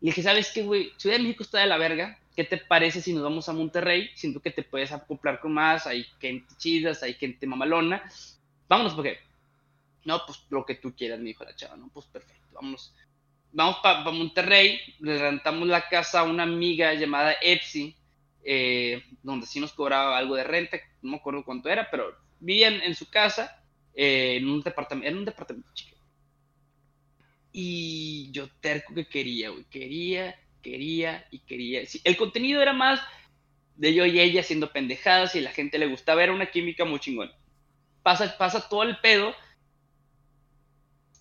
Y 0.00 0.06
dije, 0.06 0.22
¿sabes 0.22 0.50
qué, 0.52 0.62
güey? 0.62 0.92
Ciudad 0.96 1.16
de 1.16 1.22
México 1.22 1.42
está 1.42 1.60
de 1.60 1.66
la 1.66 1.76
verga. 1.76 2.18
¿Qué 2.34 2.44
te 2.44 2.56
parece 2.56 3.02
si 3.02 3.12
nos 3.12 3.22
vamos 3.22 3.48
a 3.48 3.52
Monterrey? 3.52 4.10
Siento 4.14 4.40
que 4.40 4.50
te 4.50 4.62
puedes 4.62 4.92
acoplar 4.92 5.40
con 5.40 5.52
más, 5.52 5.86
hay 5.86 6.04
gente 6.18 6.52
chidas, 6.56 7.02
hay 7.02 7.14
gente 7.14 7.46
mamalona. 7.46 8.02
Vámonos, 8.68 8.94
porque. 8.94 9.18
No, 10.04 10.24
pues 10.26 10.46
lo 10.50 10.64
que 10.64 10.76
tú 10.76 10.94
quieras, 10.94 11.18
me 11.18 11.26
dijo 11.26 11.44
la 11.44 11.54
chava, 11.54 11.76
¿no? 11.76 11.90
Pues 11.92 12.06
perfecto, 12.06 12.48
vámonos. 12.52 12.94
Vamos 13.52 13.78
para 13.82 14.08
Monterrey, 14.10 14.80
le 15.00 15.18
rentamos 15.18 15.66
la 15.66 15.88
casa 15.88 16.20
a 16.20 16.24
una 16.24 16.44
amiga 16.44 16.94
llamada 16.94 17.34
Epsi, 17.42 17.96
eh, 18.44 19.02
donde 19.22 19.46
sí 19.46 19.60
nos 19.60 19.72
cobraba 19.72 20.16
algo 20.16 20.36
de 20.36 20.44
renta, 20.44 20.78
no 21.02 21.10
me 21.10 21.16
acuerdo 21.16 21.44
cuánto 21.44 21.68
era, 21.68 21.90
pero 21.90 22.16
vivían 22.38 22.80
en 22.82 22.94
su 22.94 23.10
casa, 23.10 23.62
eh, 23.94 24.36
en 24.36 24.48
un 24.48 24.62
departamento, 24.62 25.08
en 25.08 25.18
un 25.18 25.24
departamento 25.24 25.70
chico. 25.74 25.96
Y 27.52 28.30
yo 28.30 28.48
terco 28.60 28.94
que 28.94 29.08
quería, 29.08 29.50
güey, 29.50 29.64
quería, 29.64 30.38
quería 30.62 31.26
y 31.30 31.40
quería. 31.40 31.82
el 32.04 32.16
contenido 32.16 32.62
era 32.62 32.72
más 32.72 33.00
de 33.76 33.94
yo 33.94 34.06
y 34.06 34.20
ella 34.20 34.40
haciendo 34.40 34.72
pendejadas 34.72 35.34
y 35.34 35.40
la 35.40 35.50
gente 35.50 35.78
le 35.78 35.86
gustaba, 35.86 36.22
era 36.22 36.32
una 36.32 36.50
química 36.50 36.84
muy 36.84 37.00
chingona. 37.00 37.32
Pasa, 38.02 38.36
pasa 38.38 38.68
todo 38.68 38.82
el 38.82 38.98
pedo. 38.98 39.34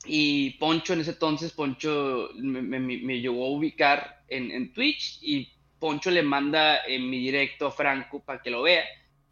Y 0.05 0.51
Poncho 0.51 0.93
en 0.93 1.01
ese 1.01 1.11
entonces, 1.11 1.51
Poncho 1.51 2.29
me, 2.35 2.61
me, 2.61 3.19
llegó 3.19 3.45
a 3.45 3.49
ubicar 3.49 4.23
en, 4.27 4.49
en 4.51 4.73
Twitch 4.73 5.19
y 5.21 5.51
Poncho 5.77 6.09
le 6.09 6.23
manda 6.23 6.83
en 6.85 7.09
mi 7.09 7.19
directo 7.19 7.67
a 7.67 7.71
Franco 7.71 8.23
para 8.23 8.41
que 8.41 8.49
lo 8.49 8.61
vea. 8.61 8.85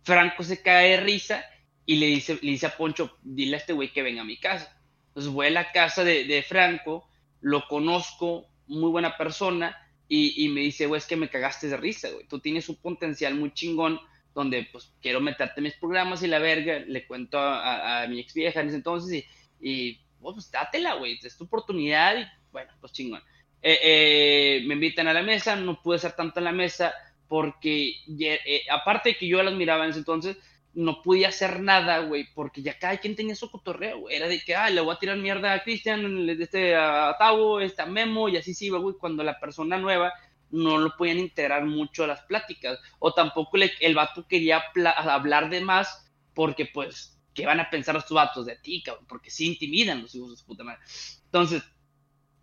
Franco 0.04 0.44
se 0.44 0.62
cae 0.62 0.92
de 0.92 0.98
risa 0.98 1.46
y 1.86 1.96
le 1.96 2.08
dice, 2.08 2.38
le 2.42 2.52
dice 2.52 2.66
a 2.66 2.76
Poncho, 2.76 3.18
dile 3.24 3.56
a 3.56 3.60
este 3.60 3.74
güey 3.74 3.92
que 3.92 4.04
venga 4.04 4.22
a 4.22 4.26
mi 4.26 4.38
casa. 4.38 4.78
Entonces 5.08 5.32
voy 5.32 5.48
a 5.48 5.52
la 5.52 5.72
casa 5.72 6.04
de, 6.04 6.26
de 6.26 6.44
Franco, 6.44 7.10
lo 7.42 7.68
conozco, 7.68 8.48
muy 8.68 8.92
buena 8.92 9.18
persona, 9.18 9.76
y, 10.08 10.46
y 10.46 10.50
me 10.50 10.62
dice, 10.62 10.86
güey, 10.86 11.00
es 11.00 11.08
que 11.08 11.16
me 11.16 11.30
cagaste 11.30 11.68
de 11.68 11.78
risa, 11.78 12.10
güey. 12.10 12.28
Tú 12.28 12.40
tienes 12.40 12.70
un 12.70 12.78
potencial 12.78 13.36
muy 13.36 13.54
chingón 13.54 14.00
donde 14.34 14.68
pues 14.72 14.94
quiero 15.02 15.20
meterte 15.20 15.60
en 15.60 15.64
mis 15.64 15.76
programas 15.76 16.22
y 16.22 16.28
la 16.28 16.40
verga, 16.40 16.80
le 16.80 17.08
cuento 17.08 17.40
a, 17.40 18.04
a, 18.04 18.08
mi 18.08 18.20
ex 18.20 18.34
vieja 18.34 18.62
en 18.62 18.68
ese 18.68 18.78
entonces 18.78 19.26
y, 19.60 19.68
y 19.68 20.00
oh, 20.22 20.34
pues 20.34 20.52
dátela, 20.52 20.96
güey, 20.96 21.20
es 21.22 21.38
tu 21.38 21.46
oportunidad 21.46 22.18
y 22.18 22.26
bueno, 22.52 22.72
pues 22.80 22.94
chingón. 22.94 23.22
Eh, 23.62 23.80
eh, 23.82 24.64
me 24.66 24.76
invitan 24.76 25.08
a 25.08 25.14
la 25.14 25.24
mesa, 25.24 25.56
no 25.56 25.82
pude 25.82 26.00
ser 26.00 26.14
tanto 26.14 26.40
en 26.40 26.46
la 26.46 26.52
mesa 26.52 26.94
porque 27.28 27.96
eh, 28.20 28.62
aparte 28.72 29.10
de 29.10 29.18
que 29.18 29.28
yo 29.28 29.42
las 29.44 29.54
miraba 29.54 29.84
en 29.84 29.92
ese 29.92 30.00
entonces, 30.00 30.38
no 30.78 31.02
podía 31.02 31.30
hacer 31.30 31.60
nada, 31.62 32.00
güey, 32.00 32.28
porque 32.36 32.62
ya 32.62 32.78
cada 32.78 32.98
quien 32.98 33.16
tenía 33.16 33.36
su 33.36 33.50
cotorreo, 33.50 34.02
güey. 34.02 34.16
Era 34.16 34.28
de 34.28 34.40
que, 34.40 34.56
ah, 34.56 34.70
le 34.70 34.80
voy 34.80 34.94
a 34.94 35.00
tirar 35.00 35.18
mierda 35.18 35.54
a 35.54 35.64
Cristian, 35.64 36.30
este, 36.30 36.76
a 36.76 37.16
Tavo, 37.18 37.60
este, 37.60 37.82
a 37.82 37.88
Memo, 37.88 38.30
y 38.30 38.38
así 38.38 38.54
sí, 38.54 38.70
güey, 38.70 38.96
cuando 39.00 39.24
la 39.24 39.40
persona 39.40 39.80
nueva 39.80 40.14
no 40.52 40.78
lo 40.78 40.96
podían 40.96 41.18
integrar 41.18 41.66
mucho 41.66 42.04
a 42.04 42.08
las 42.08 42.22
pláticas. 42.22 42.80
O 43.00 43.12
tampoco 43.12 43.58
el 43.80 43.96
vato 43.96 44.28
quería 44.28 44.64
hablar 44.86 45.50
de 45.50 45.62
más, 45.62 46.08
porque, 46.36 46.68
pues, 46.68 47.17
¿qué 47.38 47.46
van 47.46 47.60
a 47.60 47.70
pensar 47.70 47.94
los 47.94 48.10
vatos 48.10 48.48
de 48.48 48.56
ti, 48.56 48.82
cabrón? 48.82 49.06
Porque 49.08 49.30
sí 49.30 49.46
intimidan 49.46 50.02
los 50.02 50.16
hijos 50.16 50.32
de 50.32 50.38
su 50.38 50.46
puta 50.46 50.64
madre. 50.64 50.80
Entonces, 51.26 51.62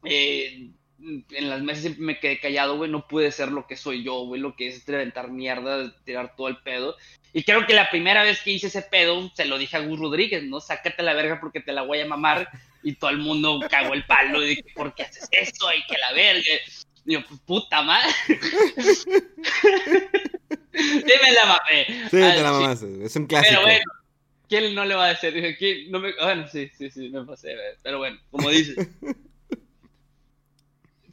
eh, 0.05 0.70
en 1.01 1.51
las 1.51 1.61
mesas 1.62 1.82
siempre 1.82 2.05
me 2.05 2.20
quedé 2.20 2.38
callado, 2.38 2.76
güey, 2.76 2.88
no 2.88 3.09
pude 3.09 3.32
ser 3.32 3.51
lo 3.51 3.66
que 3.66 3.76
soy 3.76 4.05
yo, 4.05 4.24
güey, 4.24 4.40
lo 4.40 4.55
que 4.55 4.68
es 4.68 4.86
reventar 4.86 5.32
mierda, 5.32 5.92
tirar 6.05 6.36
todo 6.36 6.47
el 6.47 6.59
pedo. 6.59 6.97
Y 7.32 7.42
creo 7.42 7.66
que 7.66 7.74
la 7.74 7.90
primera 7.90 8.22
vez 8.22 8.40
que 8.40 8.53
hice 8.53 8.68
ese 8.68 8.82
pedo, 8.82 9.32
se 9.34 9.47
lo 9.47 9.59
dije 9.59 9.76
a 9.76 9.80
Gus 9.80 9.99
Rodríguez, 9.99 10.45
¿no? 10.45 10.61
Sácate 10.61 11.03
la 11.03 11.14
verga 11.14 11.40
porque 11.40 11.59
te 11.61 11.72
la 11.72 11.82
voy 11.82 11.99
a 11.99 12.07
mamar. 12.07 12.49
Y 12.84 12.95
todo 12.95 13.11
el 13.11 13.18
mundo 13.18 13.59
cagó 13.68 13.95
el 13.95 14.07
palo 14.07 14.45
y 14.45 14.51
dije, 14.51 14.64
¿por 14.76 14.95
qué 14.95 15.03
haces 15.03 15.28
eso? 15.32 15.66
Y 15.76 15.84
que 15.86 15.99
la 15.99 16.12
verga. 16.12 16.53
Yo, 17.05 17.26
pues, 17.26 17.40
puta 17.40 17.82
madre. 17.82 18.12
Dime 20.72 21.32
la 21.32 21.47
mamé. 21.47 21.86
Sí, 22.05 22.11
te 22.11 22.42
la 22.42 22.53
mamaste, 22.53 23.05
es 23.05 23.16
un 23.16 23.26
clásico. 23.26 23.51
Pero 23.51 23.62
bueno, 23.62 23.84
¿quién 24.49 24.74
no 24.74 24.84
le 24.84 24.95
va 24.95 25.07
a 25.07 25.09
decir? 25.11 25.57
¿Quién 25.59 25.90
no 25.90 26.01
me... 26.01 26.12
Bueno, 26.14 26.47
sí, 26.49 26.70
sí, 26.76 26.90
sí, 26.90 27.09
me 27.09 27.24
pasé. 27.24 27.55
Pero 27.82 27.99
bueno, 27.99 28.18
como 28.30 28.51
dices. 28.51 28.76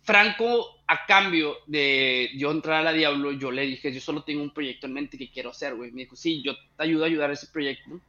Franco, 0.03 0.81
a 0.87 1.05
cambio 1.05 1.57
de 1.67 2.31
yo 2.35 2.51
entrar 2.51 2.81
a 2.81 2.83
la 2.83 2.93
Diablo, 2.93 3.31
yo 3.33 3.51
le 3.51 3.61
dije, 3.65 3.93
yo 3.93 4.01
solo 4.01 4.23
tengo 4.23 4.41
un 4.41 4.53
proyecto 4.53 4.87
en 4.87 4.93
mente 4.93 5.17
que 5.17 5.29
quiero 5.29 5.51
hacer, 5.51 5.75
güey. 5.75 5.91
Me 5.91 6.01
dijo, 6.01 6.15
sí, 6.15 6.41
yo 6.43 6.55
te 6.55 6.83
ayudo 6.83 7.03
a 7.03 7.07
ayudar 7.07 7.29
a 7.29 7.33
ese 7.33 7.47
proyecto, 7.47 8.01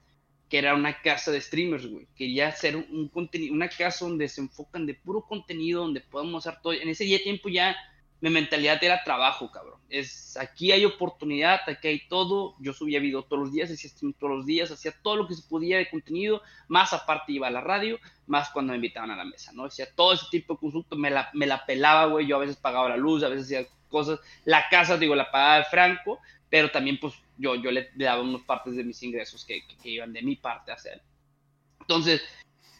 que 0.48 0.58
era 0.58 0.74
una 0.74 1.00
casa 1.00 1.30
de 1.30 1.40
streamers, 1.40 1.86
güey. 1.86 2.06
Quería 2.16 2.48
hacer 2.48 2.76
un, 2.76 3.08
contenido, 3.08 3.54
una 3.54 3.68
casa 3.68 4.06
donde 4.06 4.28
se 4.28 4.40
enfocan 4.40 4.86
de 4.86 4.94
puro 4.94 5.22
contenido, 5.22 5.82
donde 5.82 6.00
podemos 6.00 6.46
hacer 6.46 6.60
todo. 6.62 6.72
En 6.72 6.88
ese 6.88 7.04
día 7.04 7.22
tiempo 7.22 7.48
ya 7.48 7.76
mi 8.22 8.30
mentalidad 8.30 8.82
era 8.84 9.02
trabajo, 9.02 9.50
cabrón. 9.50 9.80
Es, 9.90 10.36
aquí 10.36 10.70
hay 10.70 10.84
oportunidad, 10.84 11.68
aquí 11.68 11.88
hay 11.88 12.06
todo. 12.06 12.54
Yo 12.60 12.72
subía 12.72 13.00
video 13.00 13.24
todos 13.24 13.42
los 13.42 13.52
días, 13.52 13.68
hacía 13.68 13.90
stream 13.90 14.12
todos 14.12 14.36
los 14.36 14.46
días, 14.46 14.70
hacía 14.70 14.94
todo 15.02 15.16
lo 15.16 15.26
que 15.26 15.34
se 15.34 15.42
podía 15.48 15.78
de 15.78 15.90
contenido, 15.90 16.40
más 16.68 16.92
aparte 16.92 17.32
iba 17.32 17.48
a 17.48 17.50
la 17.50 17.60
radio, 17.60 17.98
más 18.28 18.50
cuando 18.50 18.70
me 18.70 18.76
invitaban 18.76 19.10
a 19.10 19.16
la 19.16 19.24
mesa, 19.24 19.50
¿no? 19.52 19.64
Hacía 19.64 19.92
todo 19.96 20.12
ese 20.12 20.26
tipo 20.30 20.54
de 20.54 20.60
consultas, 20.60 20.96
me 20.96 21.10
la, 21.10 21.30
me 21.32 21.46
la 21.46 21.66
pelaba, 21.66 22.06
güey. 22.06 22.28
Yo 22.28 22.36
a 22.36 22.38
veces 22.38 22.56
pagaba 22.56 22.90
la 22.90 22.96
luz, 22.96 23.24
a 23.24 23.28
veces 23.28 23.46
hacía 23.46 23.66
cosas. 23.88 24.20
La 24.44 24.68
casa, 24.70 24.96
digo, 24.96 25.16
la 25.16 25.28
pagaba 25.28 25.56
de 25.56 25.64
Franco, 25.64 26.20
pero 26.48 26.70
también, 26.70 27.00
pues, 27.00 27.14
yo, 27.38 27.56
yo 27.56 27.72
le, 27.72 27.90
daba 27.96 28.22
unas 28.22 28.42
partes 28.42 28.76
de 28.76 28.84
mis 28.84 29.02
ingresos 29.02 29.44
que, 29.44 29.66
que, 29.66 29.76
que 29.78 29.90
iban 29.90 30.12
de 30.12 30.22
mi 30.22 30.36
parte 30.36 30.70
a 30.70 30.74
hacer. 30.74 31.02
Entonces, 31.80 32.22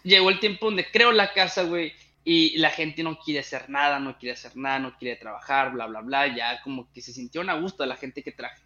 llegó 0.04 0.30
el 0.30 0.38
tiempo 0.38 0.66
donde 0.66 0.88
creo 0.88 1.10
la 1.10 1.32
casa, 1.32 1.64
güey 1.64 1.92
y 2.24 2.56
la 2.58 2.70
gente 2.70 3.02
no 3.02 3.18
quiere 3.18 3.40
hacer 3.40 3.68
nada, 3.68 3.98
no 3.98 4.16
quiere 4.16 4.34
hacer 4.34 4.56
nada, 4.56 4.78
no 4.78 4.96
quiere 4.96 5.16
trabajar, 5.16 5.72
bla, 5.72 5.86
bla, 5.86 6.00
bla, 6.00 6.34
ya 6.34 6.62
como 6.62 6.90
que 6.92 7.00
se 7.00 7.12
sintió 7.12 7.42
a 7.42 7.58
gusto 7.58 7.84
la 7.84 7.96
gente 7.96 8.22
que 8.22 8.32
traje. 8.32 8.62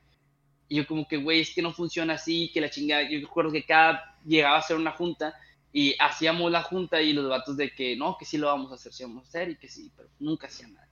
Y 0.68 0.76
yo 0.76 0.86
como 0.86 1.06
que, 1.08 1.16
güey, 1.16 1.40
es 1.40 1.54
que 1.54 1.62
no 1.62 1.72
funciona 1.72 2.14
así, 2.14 2.50
que 2.52 2.60
la 2.60 2.70
chingada, 2.70 3.08
yo 3.08 3.18
recuerdo 3.20 3.52
que 3.52 3.64
cada 3.64 4.18
llegaba 4.24 4.56
a 4.56 4.58
hacer 4.58 4.76
una 4.76 4.92
junta 4.92 5.34
y 5.72 5.94
hacíamos 5.98 6.50
la 6.50 6.62
junta 6.62 7.00
y 7.00 7.12
los 7.12 7.28
datos 7.28 7.56
de 7.56 7.70
que 7.70 7.96
no, 7.96 8.16
que 8.18 8.24
sí 8.24 8.36
lo 8.36 8.48
vamos 8.48 8.72
a 8.72 8.74
hacer, 8.74 8.92
sí 8.92 9.04
vamos 9.04 9.24
a 9.24 9.28
hacer 9.28 9.50
y 9.50 9.56
que 9.56 9.68
sí, 9.68 9.90
pero 9.96 10.08
nunca 10.18 10.48
hacía 10.48 10.68
nada. 10.68 10.86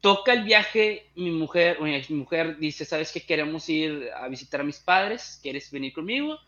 Toca 0.00 0.32
el 0.32 0.44
viaje, 0.44 1.10
mi 1.16 1.30
mujer, 1.30 1.78
mi 1.80 2.16
mujer 2.16 2.58
dice, 2.58 2.84
¿sabes 2.84 3.12
que 3.12 3.22
queremos 3.22 3.68
ir 3.68 4.10
a 4.14 4.28
visitar 4.28 4.60
a 4.60 4.64
mis 4.64 4.78
padres? 4.78 5.40
¿Quieres 5.42 5.70
venir 5.70 5.92
conmigo? 5.92 6.38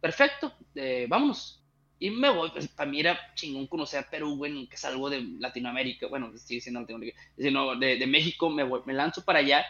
Perfecto, 0.00 0.52
eh, 0.74 1.06
vámonos 1.08 1.55
y 1.98 2.10
me 2.10 2.28
voy, 2.28 2.50
pues 2.50 2.68
para 2.68 2.90
mí 2.90 3.00
era 3.00 3.18
chingón 3.34 3.66
conocer 3.66 4.00
a 4.00 4.10
Perú, 4.10 4.36
güey, 4.36 4.66
que 4.66 4.76
salgo 4.76 5.08
de 5.08 5.22
Latinoamérica, 5.38 6.08
bueno, 6.08 6.30
sigue 6.36 6.60
siendo 6.60 6.80
Latinoamérica, 6.80 7.18
sino 7.38 7.74
de, 7.76 8.06
México, 8.06 8.50
me, 8.50 8.64
voy, 8.64 8.82
me 8.84 8.92
lanzo 8.92 9.24
para 9.24 9.38
allá. 9.38 9.64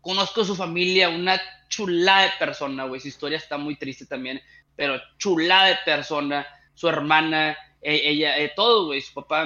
Conozco 0.00 0.42
a 0.42 0.44
su 0.44 0.54
familia, 0.54 1.08
una 1.08 1.40
chulada 1.68 2.22
de 2.22 2.30
persona, 2.38 2.84
güey, 2.84 3.00
su 3.00 3.08
historia 3.08 3.36
está 3.36 3.58
muy 3.58 3.76
triste 3.76 4.06
también, 4.06 4.40
pero 4.76 5.00
chulada 5.18 5.66
de 5.66 5.76
persona, 5.84 6.46
su 6.74 6.88
hermana, 6.88 7.56
e, 7.82 8.10
ella, 8.10 8.38
eh, 8.38 8.52
todo, 8.54 8.86
güey, 8.86 9.00
su 9.00 9.12
papá, 9.12 9.44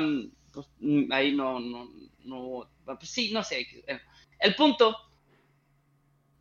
pues, 0.52 0.66
mm, 0.78 1.10
ahí 1.10 1.32
no, 1.32 1.58
no, 1.58 1.88
no, 2.24 2.68
pues 2.84 3.08
sí, 3.08 3.32
no 3.32 3.42
sé. 3.42 3.66
El 4.38 4.54
punto, 4.56 4.94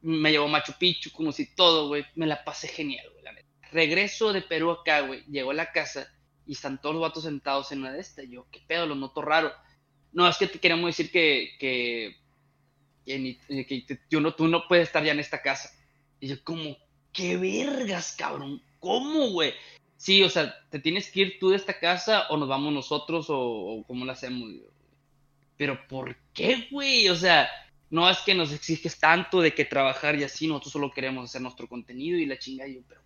me 0.02 0.32
llevó 0.32 0.50
Machu 0.50 0.74
Picchu, 0.78 1.10
conocí 1.12 1.56
todo, 1.56 1.88
güey, 1.88 2.06
me 2.16 2.28
la 2.28 2.44
pasé 2.44 2.68
genial, 2.68 3.08
güey, 3.12 3.24
la 3.24 3.32
neta 3.32 3.51
regreso 3.72 4.34
de 4.34 4.42
Perú 4.42 4.72
acá, 4.72 5.02
güey, 5.02 5.24
llegó 5.26 5.52
a 5.52 5.56
la 5.56 5.72
casa 5.72 6.08
y 6.46 6.54
están 6.54 6.82
todos 6.82 6.96
los 6.96 7.02
vatos 7.02 7.24
sentados 7.24 7.72
en 7.72 7.80
una 7.80 7.94
de 7.94 8.02
estas. 8.02 8.26
Yo, 8.28 8.48
qué 8.52 8.62
pedo, 8.68 8.86
lo 8.86 8.96
noto 8.96 9.22
raro. 9.22 9.52
No, 10.12 10.28
es 10.28 10.38
que 10.38 10.48
te 10.48 10.60
queremos 10.60 10.88
decir 10.88 11.12
que, 11.12 11.52
que, 11.60 12.18
que, 13.06 14.20
no, 14.20 14.34
tú 14.34 14.48
no 14.48 14.68
puedes 14.68 14.88
estar 14.88 15.04
ya 15.04 15.14
en 15.14 15.20
esta 15.20 15.42
casa. 15.42 15.72
Y 16.20 16.28
yo, 16.28 16.44
como, 16.44 16.78
qué 17.14 17.38
vergas, 17.38 18.16
cabrón, 18.18 18.62
¿cómo, 18.80 19.30
güey? 19.30 19.54
Sí, 19.98 20.24
o 20.24 20.30
sea, 20.30 20.56
te 20.70 20.80
tienes 20.80 21.12
que 21.12 21.22
ir 21.22 21.40
tú 21.40 21.50
de 21.50 21.56
esta 21.56 21.80
casa 21.80 22.28
o 22.30 22.38
nos 22.38 22.50
vamos 22.50 22.74
nosotros 22.74 23.28
o, 23.30 23.84
cómo 23.88 24.06
lo 24.06 24.12
hacemos. 24.12 24.50
Pero, 25.58 25.88
¿por 25.88 26.18
qué, 26.34 26.68
güey? 26.72 27.08
O 27.10 27.16
sea, 27.16 27.48
no 27.90 28.10
es 28.10 28.18
que 28.20 28.34
nos 28.34 28.52
exiges 28.52 29.00
tanto 29.00 29.42
de 29.42 29.54
que 29.54 29.64
trabajar 29.64 30.16
y 30.16 30.24
así, 30.24 30.48
nosotros 30.48 30.74
solo 30.74 30.92
queremos 30.92 31.30
hacer 31.30 31.42
nuestro 31.42 31.68
contenido 31.68 32.18
y 32.18 32.26
la 32.26 32.40
chingada. 32.40 32.70
yo, 32.70 32.82
pero 32.88 33.02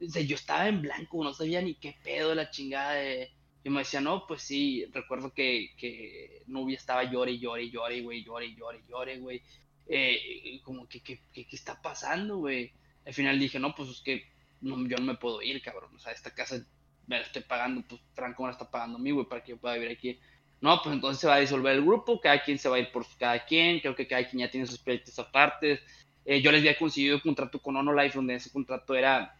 yo 0.00 0.34
estaba 0.34 0.68
en 0.68 0.82
blanco, 0.82 1.22
no 1.22 1.32
sabía 1.32 1.60
ni 1.62 1.74
qué 1.74 1.96
pedo 2.02 2.34
la 2.34 2.50
chingada 2.50 2.92
de... 2.92 3.30
Yo 3.62 3.70
me 3.70 3.80
decía, 3.80 4.00
no, 4.00 4.26
pues 4.26 4.42
sí, 4.42 4.86
recuerdo 4.90 5.34
que, 5.34 5.70
que 5.76 6.42
Nubia 6.46 6.78
estaba 6.78 7.04
llore, 7.04 7.38
llore, 7.38 7.70
llore, 7.70 8.00
güey, 8.00 8.24
llore, 8.24 8.54
llore, 8.54 8.82
llore, 8.88 9.18
güey. 9.18 9.42
Eh, 9.86 10.60
como 10.64 10.88
que, 10.88 11.02
¿qué 11.02 11.18
está 11.52 11.80
pasando, 11.82 12.38
güey? 12.38 12.72
Al 13.04 13.12
final 13.12 13.38
dije, 13.38 13.58
no, 13.58 13.74
pues 13.74 13.90
es 13.90 14.00
que 14.00 14.24
yo 14.62 14.76
no 14.76 15.04
me 15.04 15.16
puedo 15.16 15.42
ir, 15.42 15.60
cabrón. 15.62 15.94
O 15.94 15.98
sea, 15.98 16.12
esta 16.12 16.34
casa 16.34 16.64
me 17.06 17.18
la 17.18 17.22
estoy 17.26 17.42
pagando, 17.42 17.82
pues 17.86 18.00
Franco 18.14 18.42
me 18.42 18.48
la 18.48 18.52
está 18.52 18.70
pagando 18.70 18.96
a 18.96 19.00
mí, 19.00 19.10
güey, 19.10 19.26
para 19.26 19.42
que 19.42 19.50
yo 19.50 19.58
pueda 19.58 19.74
vivir 19.74 19.90
aquí. 19.90 20.18
No, 20.60 20.80
pues 20.82 20.94
entonces 20.94 21.20
se 21.20 21.26
va 21.26 21.36
a 21.36 21.40
disolver 21.40 21.74
el 21.74 21.84
grupo, 21.84 22.20
cada 22.20 22.42
quien 22.42 22.58
se 22.58 22.68
va 22.68 22.76
a 22.76 22.80
ir 22.80 22.92
por 22.92 23.04
cada 23.18 23.44
quien, 23.44 23.80
creo 23.80 23.94
que 23.94 24.06
cada 24.06 24.28
quien 24.28 24.40
ya 24.40 24.50
tiene 24.50 24.66
sus 24.66 24.78
proyectos 24.78 25.18
aparte. 25.18 25.80
Eh, 26.24 26.42
yo 26.42 26.52
les 26.52 26.60
había 26.60 26.78
conseguido 26.78 27.16
un 27.16 27.22
contrato 27.22 27.60
con 27.60 27.74
Life, 27.96 28.14
donde 28.14 28.34
ese 28.34 28.52
contrato 28.52 28.94
era 28.94 29.34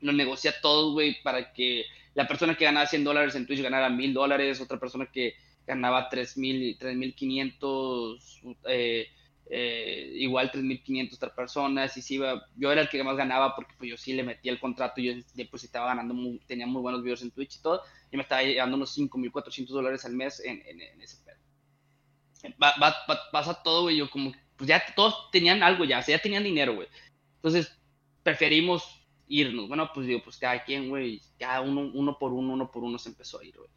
lo 0.00 0.12
negocia 0.12 0.54
todo, 0.60 0.92
güey, 0.92 1.22
para 1.22 1.52
que 1.52 1.84
la 2.14 2.26
persona 2.26 2.56
que 2.56 2.64
ganaba 2.64 2.86
100 2.86 3.04
dólares 3.04 3.34
en 3.34 3.46
Twitch 3.46 3.62
ganara 3.62 3.88
1000 3.88 4.14
dólares, 4.14 4.60
otra 4.60 4.78
persona 4.78 5.06
que 5.06 5.34
ganaba 5.66 6.08
3000, 6.08 6.78
3500, 6.78 8.42
eh, 8.66 9.08
eh, 9.50 10.10
igual 10.14 10.50
3500 10.50 11.16
otra 11.16 11.34
persona, 11.34 11.84
así 11.84 12.02
sí 12.02 12.14
iba, 12.14 12.46
yo 12.56 12.72
era 12.72 12.82
el 12.82 12.88
que 12.88 13.02
más 13.02 13.16
ganaba 13.16 13.54
porque 13.54 13.74
pues 13.78 13.90
yo 13.90 13.96
sí 13.96 14.12
le 14.12 14.22
metía 14.22 14.52
el 14.52 14.60
contrato, 14.60 15.00
yo 15.00 15.12
pues 15.50 15.64
estaba 15.64 15.86
ganando, 15.86 16.14
tenía 16.46 16.66
muy 16.66 16.82
buenos 16.82 17.02
videos 17.02 17.22
en 17.22 17.30
Twitch 17.30 17.56
y 17.56 17.62
todo, 17.62 17.82
y 18.10 18.16
me 18.16 18.22
estaba 18.22 18.42
llevando 18.42 18.76
unos 18.76 18.92
5400 18.92 19.74
dólares 19.74 20.04
al 20.04 20.12
mes 20.12 20.40
en, 20.40 20.62
en, 20.66 21.00
ese 21.00 21.18
pedo. 21.24 21.38
Va, 22.62 22.74
va, 22.80 22.94
pasa 23.32 23.62
todo, 23.62 23.82
güey, 23.82 23.96
yo 23.96 24.10
como, 24.10 24.32
pues 24.56 24.68
ya 24.68 24.82
todos 24.94 25.30
tenían 25.30 25.62
algo 25.62 25.84
ya, 25.84 25.98
o 25.98 26.02
sea, 26.02 26.16
ya 26.16 26.22
tenían 26.22 26.44
dinero, 26.44 26.74
güey. 26.74 26.88
Entonces, 27.36 27.78
preferimos 28.22 28.98
irnos. 29.28 29.68
Bueno, 29.68 29.90
pues 29.94 30.06
digo, 30.06 30.20
pues 30.22 30.36
cada 30.38 30.64
quien, 30.64 30.88
güey, 30.88 31.22
cada 31.38 31.60
uno, 31.60 31.90
uno 31.92 32.18
por 32.18 32.32
uno, 32.32 32.52
uno 32.54 32.70
por 32.70 32.82
uno 32.82 32.98
se 32.98 33.10
empezó 33.10 33.40
a 33.40 33.44
ir, 33.44 33.56
güey. 33.56 33.70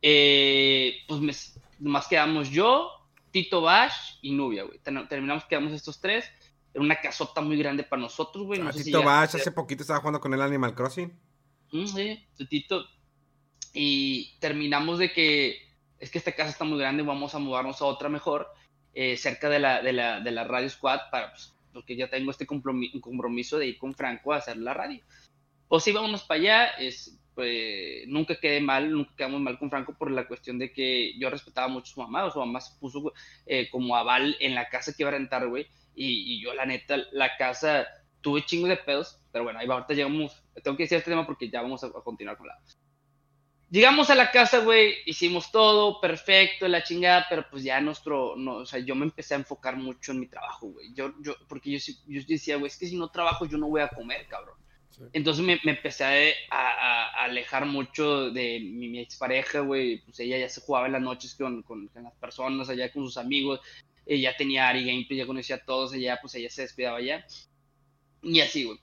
Eh, 0.00 0.96
pues 1.06 1.58
más 1.78 2.08
quedamos 2.08 2.50
yo, 2.50 2.90
Tito 3.30 3.60
Bash 3.62 4.18
y 4.22 4.32
Nubia, 4.32 4.64
güey. 4.64 4.78
Terminamos, 4.80 5.44
quedamos 5.44 5.72
estos 5.72 6.00
tres. 6.00 6.24
Era 6.74 6.82
una 6.82 6.96
casota 6.96 7.40
muy 7.40 7.56
grande 7.56 7.84
para 7.84 8.02
nosotros, 8.02 8.46
güey. 8.46 8.58
No 8.58 8.68
ah, 8.68 8.72
Tito 8.72 9.02
Bash 9.02 9.36
hace 9.36 9.52
poquito 9.52 9.82
estaba 9.82 10.00
jugando 10.00 10.20
con 10.20 10.32
el 10.34 10.42
Animal 10.42 10.74
Crossing. 10.74 11.12
Mm, 11.70 11.86
sí, 11.86 12.26
Tito. 12.48 12.84
Y 13.74 14.38
terminamos 14.40 14.98
de 14.98 15.12
que 15.12 15.72
es 16.02 16.10
que 16.10 16.18
esta 16.18 16.32
casa 16.32 16.50
está 16.50 16.64
muy 16.64 16.80
grande, 16.80 17.04
vamos 17.04 17.32
a 17.34 17.38
mudarnos 17.38 17.80
a 17.80 17.84
otra 17.84 18.08
mejor, 18.08 18.48
eh, 18.92 19.16
cerca 19.16 19.48
de 19.48 19.60
la, 19.60 19.80
de, 19.82 19.92
la, 19.92 20.20
de 20.20 20.32
la 20.32 20.42
Radio 20.42 20.68
Squad 20.68 20.98
para 21.12 21.30
pues, 21.30 21.54
porque 21.72 21.96
ya 21.96 22.08
tengo 22.08 22.30
este 22.30 22.46
compromiso 22.46 23.58
de 23.58 23.66
ir 23.66 23.78
con 23.78 23.94
Franco 23.94 24.32
a 24.32 24.36
hacer 24.36 24.56
la 24.56 24.74
radio. 24.74 25.02
Pues 25.68 25.84
sí, 25.84 25.92
vámonos 25.92 26.24
para 26.24 26.40
allá, 26.40 26.66
es, 26.78 27.18
pues, 27.34 28.06
nunca 28.06 28.38
quedé 28.38 28.60
mal, 28.60 28.92
nunca 28.92 29.14
quedamos 29.16 29.40
mal 29.40 29.58
con 29.58 29.70
Franco 29.70 29.94
por 29.96 30.10
la 30.10 30.28
cuestión 30.28 30.58
de 30.58 30.72
que 30.72 31.18
yo 31.18 31.30
respetaba 31.30 31.68
mucho 31.68 31.92
a 31.92 31.94
su 31.94 32.00
mamá, 32.00 32.24
o 32.26 32.30
su 32.30 32.38
mamá 32.38 32.60
se 32.60 32.78
puso 32.78 33.12
eh, 33.46 33.70
como 33.70 33.96
aval 33.96 34.36
en 34.40 34.54
la 34.54 34.68
casa 34.68 34.92
que 34.92 35.02
iba 35.02 35.08
a 35.08 35.14
rentar, 35.14 35.48
güey, 35.48 35.66
y, 35.94 36.34
y, 36.34 36.42
yo 36.42 36.52
la 36.54 36.66
neta, 36.66 36.98
la 37.12 37.36
casa, 37.36 37.86
tuve 38.20 38.44
chingo 38.44 38.68
de 38.68 38.76
pedos, 38.76 39.18
pero 39.32 39.44
bueno, 39.44 39.58
ahí 39.58 39.66
va, 39.66 39.76
ahorita 39.76 39.94
llegamos, 39.94 40.42
tengo 40.62 40.76
que 40.76 40.84
decir 40.84 40.98
este 40.98 41.10
tema 41.10 41.26
porque 41.26 41.48
ya 41.48 41.62
vamos 41.62 41.82
a 41.84 41.90
continuar 41.90 42.36
con 42.36 42.48
la... 42.48 42.58
Llegamos 43.72 44.10
a 44.10 44.14
la 44.14 44.30
casa, 44.30 44.58
güey, 44.58 44.96
hicimos 45.06 45.50
todo 45.50 45.98
perfecto, 45.98 46.68
la 46.68 46.84
chingada, 46.84 47.24
pero 47.30 47.46
pues 47.50 47.64
ya 47.64 47.80
nuestro, 47.80 48.36
no, 48.36 48.56
o 48.56 48.66
sea, 48.66 48.80
yo 48.80 48.94
me 48.94 49.06
empecé 49.06 49.32
a 49.32 49.38
enfocar 49.38 49.78
mucho 49.78 50.12
en 50.12 50.20
mi 50.20 50.26
trabajo, 50.26 50.66
güey. 50.66 50.92
Yo, 50.92 51.14
yo, 51.22 51.36
porque 51.48 51.70
yo, 51.70 51.78
yo 52.06 52.20
decía, 52.28 52.56
güey, 52.56 52.66
es 52.66 52.76
que 52.76 52.86
si 52.86 52.96
no 52.98 53.08
trabajo 53.08 53.46
yo 53.46 53.56
no 53.56 53.70
voy 53.70 53.80
a 53.80 53.88
comer, 53.88 54.26
cabrón. 54.28 54.56
Entonces 55.14 55.42
me, 55.42 55.58
me 55.64 55.72
empecé 55.72 56.04
a, 56.04 56.50
a, 56.50 57.24
alejar 57.24 57.64
mucho 57.64 58.30
de 58.30 58.60
mi, 58.60 58.88
mi 58.88 59.00
expareja, 59.00 59.60
güey. 59.60 60.02
Pues 60.04 60.20
ella 60.20 60.36
ya 60.36 60.50
se 60.50 60.60
jugaba 60.60 60.84
en 60.84 60.92
las 60.92 61.00
noches 61.00 61.34
con, 61.34 61.62
con, 61.62 61.88
con, 61.88 62.02
las 62.02 62.14
personas, 62.16 62.68
allá 62.68 62.92
con 62.92 63.04
sus 63.04 63.16
amigos. 63.16 63.60
Ella 64.04 64.36
tenía 64.36 64.68
Ari 64.68 64.84
Gameplay, 64.84 65.16
ya 65.16 65.26
conocía 65.26 65.56
a 65.56 65.64
todos, 65.64 65.94
ella, 65.94 66.18
pues 66.20 66.34
ella 66.34 66.50
se 66.50 66.60
despidaba 66.60 66.98
allá. 66.98 67.24
Y 68.20 68.38
así, 68.40 68.64
güey. 68.64 68.78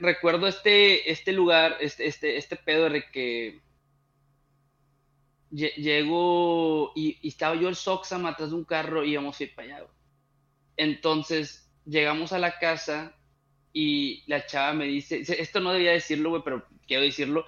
recuerdo 0.00 0.48
este, 0.48 1.12
este 1.12 1.32
lugar, 1.32 1.76
este, 1.80 2.08
este, 2.08 2.38
este 2.38 2.56
pedo 2.56 2.90
de 2.90 3.08
que 3.12 3.60
llego 5.50 6.92
y, 6.94 7.18
estaba 7.26 7.54
yo 7.56 7.68
el 7.68 7.76
Soxam 7.76 8.26
atrás 8.26 8.50
de 8.50 8.56
un 8.56 8.64
carro 8.64 9.04
y 9.04 9.12
íbamos 9.12 9.38
a 9.38 9.44
ir 9.44 9.54
para 9.54 9.76
allá. 9.76 9.86
Entonces 10.76 11.70
llegamos 11.84 12.32
a 12.32 12.38
la 12.38 12.58
casa 12.58 13.14
y 13.72 14.24
la 14.26 14.46
chava 14.46 14.72
me 14.72 14.86
dice, 14.86 15.20
esto 15.20 15.60
no 15.60 15.72
debía 15.72 15.92
decirlo, 15.92 16.30
güey, 16.30 16.42
pero 16.44 16.66
quiero 16.86 17.02
decirlo, 17.02 17.44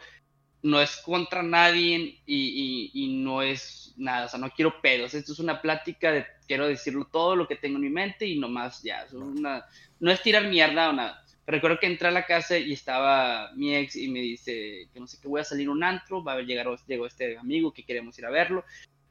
no 0.63 0.81
es 0.81 0.97
contra 0.99 1.43
nadie 1.43 2.23
y, 2.25 2.91
y, 2.95 3.17
no 3.17 3.43
es 3.43 3.95
nada, 3.97 4.27
o 4.27 4.29
sea, 4.29 4.39
no 4.39 4.51
quiero 4.51 4.81
pedos, 4.81 5.15
esto 5.15 5.33
es 5.33 5.41
una 5.41 5.61
plática 5.61 6.13
de, 6.13 6.27
quiero 6.47 6.69
decirlo 6.69 7.09
todo 7.11 7.35
lo 7.35 7.49
que 7.49 7.57
tengo 7.57 7.77
en 7.77 7.83
mi 7.83 7.91
mente 7.91 8.27
y 8.27 8.39
nomás 8.39 8.83
ya, 8.83 9.07
no 9.13 10.11
es 10.11 10.23
tirar 10.23 10.45
mierda 10.45 10.91
o 10.91 10.93
nada. 10.93 11.25
Recuerdo 11.47 11.79
que 11.81 11.87
entré 11.87 12.09
a 12.09 12.13
la 12.13 12.25
casa 12.25 12.57
y 12.57 12.73
estaba 12.73 13.51
mi 13.55 13.75
ex 13.75 13.97
y 13.97 14.09
me 14.09 14.21
dice 14.21 14.89
que 14.93 15.01
no 15.01 15.09
sé 15.09 15.19
qué 15.21 15.27
voy 15.27 15.41
a 15.41 15.45
salir 15.45 15.69
un 15.69 15.83
antro, 15.83 16.23
va 16.23 16.35
a 16.35 16.41
llegar 16.41 16.69
llegó 16.87 17.07
este 17.07 17.37
amigo 17.37 17.73
que 17.73 17.85
queremos 17.85 18.17
ir 18.19 18.27
a 18.27 18.31
verlo. 18.31 18.65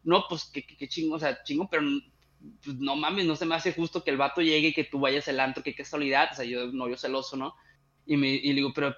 No, 0.04 0.26
pues 0.30 0.46
que, 0.46 0.66
que, 0.66 0.88
chingo, 0.88 1.16
o 1.16 1.20
sea, 1.20 1.44
chingo, 1.44 1.70
pero 1.70 1.84
pues, 2.64 2.78
no 2.78 2.96
mames, 2.96 3.26
no 3.26 3.36
se 3.36 3.46
me 3.46 3.56
hace 3.56 3.74
justo 3.74 4.04
que 4.04 4.12
el 4.12 4.18
vato 4.18 4.42
llegue 4.42 4.70
y 4.70 4.74
que 4.74 4.86
tú 4.86 5.00
vayas 5.00 5.28
al 5.28 5.42
antro, 5.42 5.62
que 5.62 5.76
casualidad, 5.76 6.30
o 6.32 6.36
sea, 6.36 6.46
yo 6.46 6.72
novio 6.72 6.98
celoso, 6.98 7.36
¿no? 7.36 7.54
Y, 8.06 8.18
me, 8.18 8.30
y 8.30 8.48
le 8.48 8.56
digo, 8.56 8.74
pero 8.74 8.96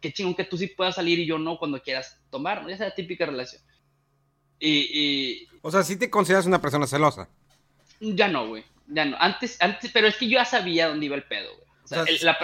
qué 0.00 0.12
chingo 0.12 0.36
que 0.36 0.44
tú 0.44 0.56
sí 0.58 0.68
puedas 0.68 0.94
salir 0.94 1.18
y 1.18 1.26
yo 1.26 1.38
no 1.38 1.58
cuando 1.58 1.82
quieras 1.82 2.22
tomar, 2.30 2.62
¿no? 2.62 2.68
Esa 2.68 2.84
es 2.84 2.90
la 2.90 2.94
típica 2.94 3.26
relación. 3.26 3.62
Y, 4.60 4.90
y... 4.92 5.48
O 5.62 5.70
sea, 5.70 5.82
¿sí 5.82 5.98
te 5.98 6.10
consideras 6.10 6.46
una 6.46 6.60
persona 6.60 6.86
celosa? 6.86 7.28
Ya 8.00 8.28
no, 8.28 8.46
güey, 8.46 8.62
ya 8.86 9.06
no. 9.06 9.16
Antes, 9.18 9.60
antes, 9.60 9.90
pero 9.90 10.06
es 10.06 10.16
que 10.16 10.28
yo 10.28 10.38
ya 10.38 10.44
sabía 10.44 10.88
dónde 10.88 11.06
iba 11.06 11.16
el 11.16 11.24
pedo, 11.24 11.56
güey. 11.56 11.64
O 11.84 11.86
sea, 11.86 12.04
la, 12.22 12.38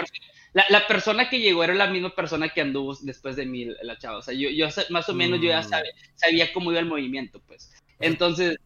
la, 0.53 0.65
la, 0.69 0.87
persona 0.87 1.29
que 1.29 1.39
llegó 1.39 1.63
era 1.63 1.73
la 1.73 1.87
misma 1.87 2.13
persona 2.13 2.49
que 2.49 2.61
anduvo 2.61 2.95
después 3.01 3.35
de 3.35 3.45
mí, 3.45 3.67
la 3.83 3.97
chava. 3.97 4.17
O 4.17 4.21
sea, 4.21 4.33
yo, 4.33 4.49
yo 4.49 4.67
más 4.89 5.07
o 5.07 5.13
menos 5.13 5.39
yo 5.39 5.49
ya 5.49 5.61
mm. 5.61 5.69
sabía, 5.69 5.91
sabía 6.15 6.53
cómo 6.53 6.71
iba 6.71 6.79
el 6.79 6.87
movimiento, 6.87 7.41
pues. 7.47 7.71
Entonces. 7.99 8.57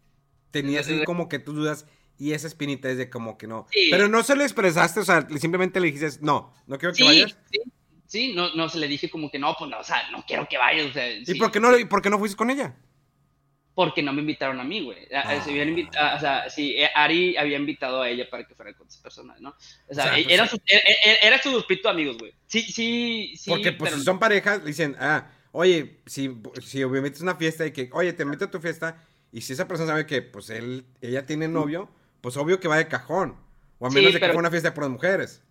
Tenías 0.52 0.88
así 0.88 1.04
como 1.04 1.28
que 1.28 1.38
tú 1.38 1.54
dudas 1.54 1.86
y 2.18 2.32
esa 2.32 2.48
espinita 2.48 2.90
es 2.90 2.98
de 2.98 3.10
como 3.10 3.38
que 3.38 3.48
no. 3.48 3.68
Pero 3.92 4.08
no 4.08 4.24
se 4.24 4.36
lo 4.36 4.44
expresaste, 4.44 5.02
o 5.02 5.06
sea, 5.06 5.28
simplemente 5.38 5.80
le 5.80 5.92
dijiste, 5.92 6.20
no, 6.22 6.54
no 6.66 6.78
quiero 6.78 6.96
que 6.96 7.04
vayas. 7.04 7.38
Sí, 7.52 7.60
sí, 8.08 8.34
no, 8.34 8.54
no 8.56 8.70
se 8.70 8.80
le 8.80 8.88
dije 8.88 9.10
como 9.10 9.30
que 9.30 9.38
no, 9.38 9.56
pues 9.58 9.70
no, 9.70 9.80
o 9.80 9.84
sea, 9.84 10.10
no 10.12 10.24
quiero 10.26 10.48
que 10.48 10.58
vayas. 10.58 10.88
O 10.88 10.94
sea, 10.94 11.08
¿Y 11.12 11.38
por 11.38 11.52
qué 11.52 11.60
no, 11.60 11.78
y 11.78 11.86
por 11.86 12.02
qué 12.02 12.10
no 12.10 12.18
fuiste 12.18 12.38
con 12.38 12.50
ella? 12.50 12.76
Porque 13.76 14.02
no 14.02 14.14
me 14.14 14.22
invitaron 14.22 14.60
a 14.60 14.64
mí, 14.64 14.82
güey. 14.82 15.08
Ah. 15.14 15.40
Se 15.44 15.52
habían 15.52 15.70
invitado, 15.70 16.18
o 16.18 16.20
sea, 16.20 16.50
sí, 16.50 16.76
eh, 16.78 16.90
Ari 16.96 17.36
había 17.36 17.58
invitado 17.58 18.02
a 18.02 18.10
ella 18.10 18.28
para 18.30 18.48
que 18.48 18.56
fuera 18.56 18.74
con 18.74 18.88
esa 18.88 19.04
persona, 19.04 19.36
¿no? 19.40 19.54
O 19.90 19.94
sea, 19.94 20.14
pues 20.14 20.26
era, 20.30 20.48
su, 20.48 20.58
era, 20.66 20.82
era, 21.22 21.44
su 21.44 21.52
grupito 21.52 21.90
amigos, 21.90 22.18
güey. 22.18 22.34
Sí, 22.48 22.62
sí, 22.62 23.34
sí. 23.38 23.50
Porque 23.50 23.74
pues 23.74 23.94
si 23.94 24.02
son 24.02 24.18
parejas, 24.18 24.64
dicen, 24.64 24.96
ah, 24.98 25.30
oye, 25.52 25.98
si, 26.06 26.32
si 26.64 26.84
obviamente 26.84 27.18
es 27.18 27.22
una 27.22 27.36
fiesta 27.36 27.66
y 27.66 27.72
que, 27.72 27.90
oye, 27.92 28.14
te 28.14 28.24
meto 28.24 28.46
a 28.46 28.52
tu 28.52 28.62
fiesta, 28.62 29.04
y 29.34 29.42
si 29.42 29.52
esa 29.52 29.68
persona 29.68 29.92
sabe 29.92 30.06
que, 30.06 30.22
pues, 30.22 30.50
él, 30.50 30.86
ella 31.02 31.26
tiene 31.26 31.50
novio, 31.50 31.90
pues 32.22 32.38
obvio 32.38 32.62
que 32.62 32.70
va 32.70 32.78
de 32.78 32.88
cajón. 32.88 33.36
O 33.80 33.88
a 33.88 33.90
menos 33.90 34.14
de 34.14 34.20
que 34.22 34.28
fue 34.28 34.38
una 34.38 34.50
fiesta 34.50 34.74
por 34.74 34.86
las 34.86 34.92
mujeres. 34.92 35.44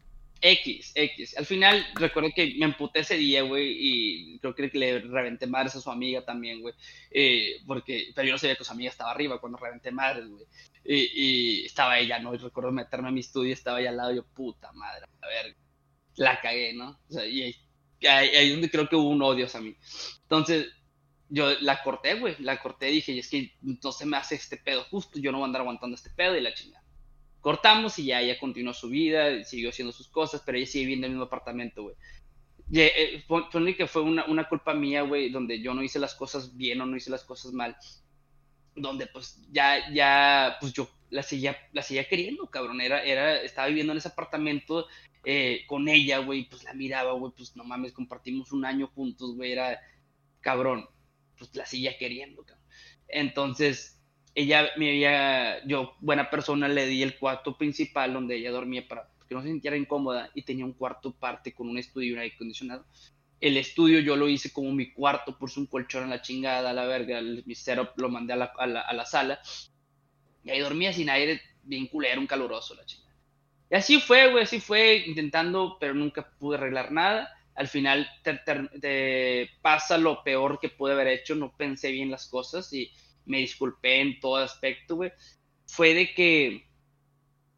X, 0.47 0.93
X. 0.95 1.39
Al 1.39 1.47
final 1.47 1.87
recuerdo 1.95 2.31
que 2.35 2.55
me 2.59 2.67
emputé 2.67 3.01
ese 3.01 3.17
día, 3.17 3.43
güey, 3.43 3.77
y 3.79 4.39
creo 4.41 4.55
que 4.55 4.71
le 4.75 5.01
reventé 5.01 5.47
madres 5.47 5.75
a 5.77 5.81
su 5.81 5.91
amiga 5.91 6.23
también, 6.23 6.61
güey. 6.61 6.75
Eh, 7.11 7.63
porque, 7.67 8.13
pero 8.15 8.27
yo 8.27 8.33
no 8.33 8.39
sabía 8.39 8.55
que 8.55 8.65
su 8.65 8.73
amiga 8.73 8.91
estaba 8.91 9.11
arriba 9.11 9.41
cuando 9.41 9.57
reventé 9.57 9.91
madres, 9.91 10.29
güey. 10.29 10.45
Y, 10.85 11.65
estaba 11.65 11.99
ella, 11.99 12.19
¿no? 12.19 12.35
Y 12.35 12.37
recuerdo 12.37 12.73
meterme 12.73 13.09
a 13.09 13.11
mi 13.11 13.21
estudio, 13.21 13.55
estaba 13.55 13.81
ella 13.81 13.89
al 13.89 13.97
lado, 13.97 14.13
y 14.13 14.17
yo, 14.17 14.27
puta 14.27 14.71
madre, 14.73 15.07
a 15.23 15.29
ver, 15.29 15.57
la 16.17 16.39
cagué, 16.43 16.75
¿no? 16.75 17.01
O 17.09 17.13
sea, 17.13 17.25
y 17.25 17.43
ahí, 17.43 18.29
ahí, 18.37 18.51
donde 18.51 18.71
creo 18.71 18.87
que 18.87 18.97
hubo 18.97 19.09
un 19.09 19.23
odio 19.23 19.49
a 19.53 19.61
mí. 19.63 19.75
Entonces, 20.25 20.67
yo 21.31 21.59
la 21.61 21.83
corté, 21.83 22.17
güey, 22.17 22.37
la 22.41 22.61
corté, 22.61 22.87
dije, 22.87 23.13
y 23.13 23.21
es 23.21 23.31
que 23.31 23.55
no 23.63 23.93
se 23.93 24.05
me 24.05 24.19
hace 24.19 24.35
este 24.35 24.59
pedo 24.59 24.85
justo, 24.91 25.19
yo 25.19 25.33
no 25.33 25.39
voy 25.39 25.45
a 25.45 25.47
andar 25.47 25.63
aguantando 25.63 25.97
este 25.97 26.11
pedo 26.11 26.37
y 26.37 26.43
la 26.43 26.53
chingada 26.53 26.84
cortamos 27.45 27.99
y 27.99 28.07
ya 28.07 28.23
ella 28.23 28.39
continuó 28.39 28.73
su 28.73 28.89
vida, 28.89 29.45
siguió 29.45 29.69
haciendo 29.69 29.93
sus 29.93 30.09
cosas, 30.09 30.43
pero 30.47 30.57
ella 30.57 30.67
sigue 30.67 30.87
viviendo 30.87 31.07
en 31.07 31.13
el 31.13 31.17
mismo 31.19 31.27
apartamento, 31.27 31.83
güey. 31.83 31.95
Eh, 32.73 33.23
fue 33.29 33.77
que 33.77 33.87
fue 33.87 34.01
una, 34.01 34.25
una 34.25 34.49
culpa 34.49 34.73
mía, 34.73 35.03
güey, 35.03 35.29
donde 35.29 35.61
yo 35.61 35.75
no 35.75 35.83
hice 35.83 35.99
las 35.99 36.15
cosas 36.15 36.57
bien 36.57 36.81
o 36.81 36.87
no 36.87 36.97
hice 36.97 37.11
las 37.11 37.23
cosas 37.23 37.53
mal. 37.53 37.77
Donde 38.75 39.07
pues 39.09 39.47
ya, 39.53 39.93
ya, 39.93 40.57
pues 40.59 40.73
yo 40.73 40.89
la 41.11 41.23
seguía, 41.23 41.55
la 41.73 41.83
seguía 41.83 42.09
queriendo, 42.09 42.49
cabrón. 42.49 42.81
Era, 42.81 43.05
era, 43.05 43.37
estaba 43.43 43.69
viviendo 43.69 43.93
en 43.93 43.99
ese 43.99 44.09
apartamento 44.09 44.87
eh, 45.27 45.65
con 45.67 45.87
ella, 45.87 46.21
güey, 46.21 46.49
pues 46.49 46.65
la 46.65 46.73
miraba, 46.73 47.13
güey, 47.13 47.31
pues 47.37 47.55
no 47.57 47.65
mames, 47.65 47.93
compartimos 47.93 48.53
un 48.53 48.65
año 48.65 48.87
juntos, 48.95 49.37
güey, 49.37 49.53
era 49.53 49.79
cabrón, 50.41 50.89
pues 51.37 51.55
la 51.55 51.67
seguía 51.67 51.99
queriendo, 51.99 52.43
cabrón. 52.43 52.65
Entonces, 53.09 54.01
ella 54.35 54.71
me 54.77 54.89
había, 54.91 55.65
yo, 55.65 55.95
buena 56.01 56.29
persona, 56.29 56.67
le 56.69 56.87
di 56.87 57.03
el 57.03 57.19
cuarto 57.19 57.57
principal 57.57 58.13
donde 58.13 58.37
ella 58.37 58.51
dormía 58.51 58.87
para 58.87 59.09
que 59.29 59.35
no 59.35 59.43
se 59.43 59.49
sintiera 59.49 59.77
incómoda 59.77 60.31
y 60.35 60.43
tenía 60.43 60.65
un 60.65 60.73
cuarto 60.73 61.13
parte 61.13 61.55
con 61.55 61.69
un 61.69 61.79
estudio 61.79 62.11
y 62.11 62.13
un 62.13 62.19
aire 62.19 62.35
acondicionado. 62.35 62.85
El 63.41 63.57
estudio 63.57 64.01
yo 64.01 64.17
lo 64.17 64.29
hice 64.29 64.53
como 64.53 64.73
mi 64.73 64.93
cuarto, 64.93 65.39
puse 65.39 65.61
un 65.61 65.67
colchón 65.67 66.05
en 66.05 66.11
la 66.11 66.23
chingada, 66.23 66.71
a 66.71 66.73
la 66.73 66.85
verga, 66.87 67.19
el, 67.19 67.45
mi 67.47 67.55
lo 67.97 68.09
mandé 68.09 68.33
a 68.33 68.37
la, 68.37 68.53
a, 68.57 68.67
la, 68.67 68.81
a 68.81 68.93
la, 68.93 69.07
sala 69.07 69.41
y 70.43 70.51
ahí 70.51 70.61
dormía 70.61 70.93
sin 70.93 71.11
aire, 71.11 71.41
bien 71.63 71.87
culero, 71.87 72.21
un 72.21 72.27
caluroso 72.27 72.75
la 72.75 72.85
chingada. 72.85 73.15
Y 73.71 73.77
así 73.77 74.01
fue, 74.01 74.31
güey, 74.31 74.45
así 74.45 74.61
fue, 74.61 75.05
intentando, 75.07 75.79
pero 75.79 75.95
nunca 75.95 76.29
pude 76.39 76.57
arreglar 76.57 76.91
nada. 76.93 77.31
Al 77.55 77.69
final 77.69 78.09
te, 78.23 78.41
te 78.81 79.51
pasa 79.63 79.97
lo 79.97 80.23
peor 80.25 80.59
que 80.61 80.69
pude 80.69 80.93
haber 80.93 81.09
hecho, 81.09 81.35
no 81.35 81.57
pensé 81.57 81.93
bien 81.93 82.11
las 82.11 82.27
cosas 82.27 82.73
y 82.73 82.91
me 83.25 83.39
disculpé 83.39 84.01
en 84.01 84.21
todo 84.21 84.37
aspecto, 84.37 84.97
güey, 84.97 85.13
fue 85.67 85.95
de 85.95 86.15
que, 86.15 86.67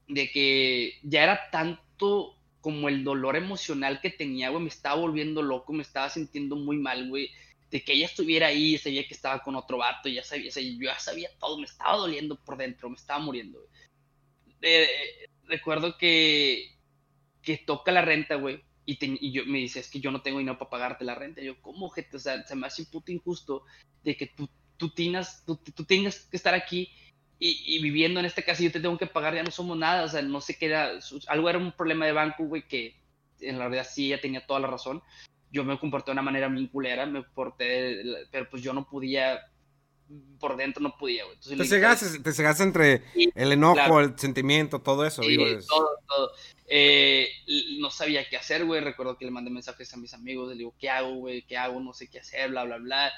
de 0.09 0.31
que 0.31 0.95
ya 1.03 1.25
era 1.25 1.51
tanto 1.51 2.37
como 2.61 2.89
el 2.89 3.05
dolor 3.05 3.37
emocional 3.37 4.01
que 4.01 4.11
tenía, 4.11 4.51
güey, 4.51 4.63
me 4.63 4.69
estaba 4.69 5.01
volviendo 5.01 5.43
loco, 5.43 5.73
me 5.73 5.83
estaba 5.83 6.11
sintiendo 6.11 6.57
muy 6.57 6.79
mal, 6.79 7.09
güey, 7.09 7.31
de 7.71 7.83
que 7.83 7.93
ella 7.93 8.07
estuviera 8.07 8.49
ahí, 8.49 8.79
sabía 8.79 9.07
que 9.07 9.15
estaba 9.15 9.43
con 9.43 9.57
otro 9.57 9.79
vato, 9.79 10.09
ya 10.09 10.23
sabía, 10.23 10.51
yo 10.51 10.87
ya 10.87 10.99
sabía 10.99 11.29
todo, 11.39 11.59
me 11.59 11.67
estaba 11.67 11.97
doliendo 11.97 12.37
por 12.43 12.57
dentro, 12.57 12.89
me 12.89 12.97
estaba 12.97 13.21
muriendo, 13.21 13.61
güey. 13.61 14.87
Recuerdo 15.45 15.97
que, 15.97 16.77
que 17.43 17.59
toca 17.59 17.93
la 17.93 18.03
renta, 18.03 18.35
güey, 18.37 18.65
y, 18.85 18.99
y, 19.27 19.33
yo 19.33 19.45
me 19.47 19.59
dice, 19.59 19.81
es 19.81 19.91
que 19.91 20.01
yo 20.01 20.11
no 20.13 20.23
tengo 20.23 20.39
dinero 20.39 20.59
para 20.59 20.71
pagarte 20.71 21.05
la 21.05 21.17
renta. 21.17 21.43
yo, 21.43 21.61
¿cómo, 21.61 21.91
gente? 21.91 22.17
O 22.17 22.21
sea, 22.21 22.47
se 22.47 22.55
me 22.55 22.69
hace 22.69 22.83
un 22.83 22.91
puto 22.91 23.11
injusto 23.11 23.65
de 24.05 24.17
que 24.17 24.27
tú 24.27 24.49
tú, 24.77 24.91
tienes, 24.91 25.43
tú, 25.45 25.85
tengas 25.85 26.21
que 26.21 26.37
estar 26.37 26.55
aquí 26.55 26.91
y, 27.39 27.81
viviendo 27.83 28.21
en 28.21 28.27
esta 28.27 28.43
casa 28.43 28.63
yo 28.63 28.73
te 28.73 28.81
tengo 28.81 28.97
que 28.97 29.07
pagar, 29.07 29.35
ya 29.35 29.43
no 29.43 29.51
somos 29.51 29.77
nada, 29.77 30.05
o 30.05 30.09
sea, 30.09 30.23
no 30.23 30.41
sé 30.41 30.57
qué 30.57 30.67
era, 30.67 30.93
algo 31.29 31.51
era 31.51 31.59
un 31.59 31.73
problema 31.73 32.07
de 32.07 32.13
banco, 32.13 32.45
güey, 32.45 32.67
que 32.67 32.97
en 33.41 33.59
la 33.59 33.69
verdad 33.69 33.87
sí 33.91 34.07
ella 34.07 34.21
tenía 34.21 34.47
toda 34.47 34.61
la 34.61 34.69
razón. 34.69 35.03
Yo 35.53 35.65
me 35.65 35.79
comporté 35.79 36.11
de 36.11 36.13
una 36.13 36.23
manera 36.23 36.49
muy 36.49 36.69
culera, 36.69 37.07
me 37.07 37.23
porté, 37.23 38.03
pero 38.31 38.49
pues 38.49 38.63
yo 38.63 38.73
no 38.73 38.89
podía, 38.89 39.39
por 40.41 40.57
dentro 40.57 40.83
no 40.83 40.97
podía, 40.97 41.25
güey. 41.25 41.37
te, 41.39 41.65
cegaste, 41.65 42.21
te 42.21 42.33
cegaste 42.33 42.63
entre 42.63 43.03
el 43.35 43.53
enojo, 43.53 44.01
el 44.01 44.19
sentimiento, 44.19 44.81
todo 44.81 45.05
eso, 45.05 45.23
sí, 45.23 45.37
todo, 45.69 45.91
todo. 46.09 46.33
Eh, 46.69 47.29
no 47.79 47.91
sabía 47.91 48.29
qué 48.29 48.39
hacer, 48.39 48.65
güey. 48.65 48.81
Recuerdo 48.81 49.17
que 49.17 49.25
le 49.27 49.31
mandé 49.31 49.51
mensajes 49.51 49.93
a 49.93 49.99
mis 49.99 50.15
amigos, 50.15 50.49
le 50.49 50.57
digo, 50.57 50.75
¿qué 50.79 50.91
hago, 50.91 51.15
güey? 51.17 51.43
¿Qué 51.43 51.57
hago? 51.57 51.81
No 51.81 51.93
sé 51.93 52.09
qué 52.09 52.19
hacer, 52.21 52.51
bla, 52.51 52.65
bla, 52.65 52.79
bla 52.79 53.13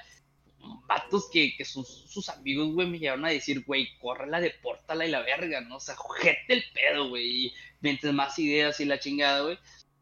vatos 0.87 1.29
que, 1.31 1.57
que 1.57 1.65
son 1.65 1.85
sus 1.85 2.29
amigos, 2.29 2.73
güey, 2.75 2.89
me 2.89 2.99
llevaron 2.99 3.25
a 3.25 3.31
decir, 3.31 3.65
güey, 3.65 3.97
córrela, 3.99 4.41
depórtala 4.41 5.07
y 5.07 5.11
la 5.11 5.23
verga, 5.23 5.61
¿no? 5.61 5.77
O 5.77 5.81
sea, 5.81 5.97
jete 6.21 6.53
el 6.53 6.65
pedo, 6.73 7.09
güey. 7.09 7.47
Y 7.47 7.53
mientras 7.81 8.13
más 8.13 8.39
ideas 8.39 8.81
y 8.81 8.85
la 8.85 8.99
chingada, 8.99 9.43
güey, 9.43 9.59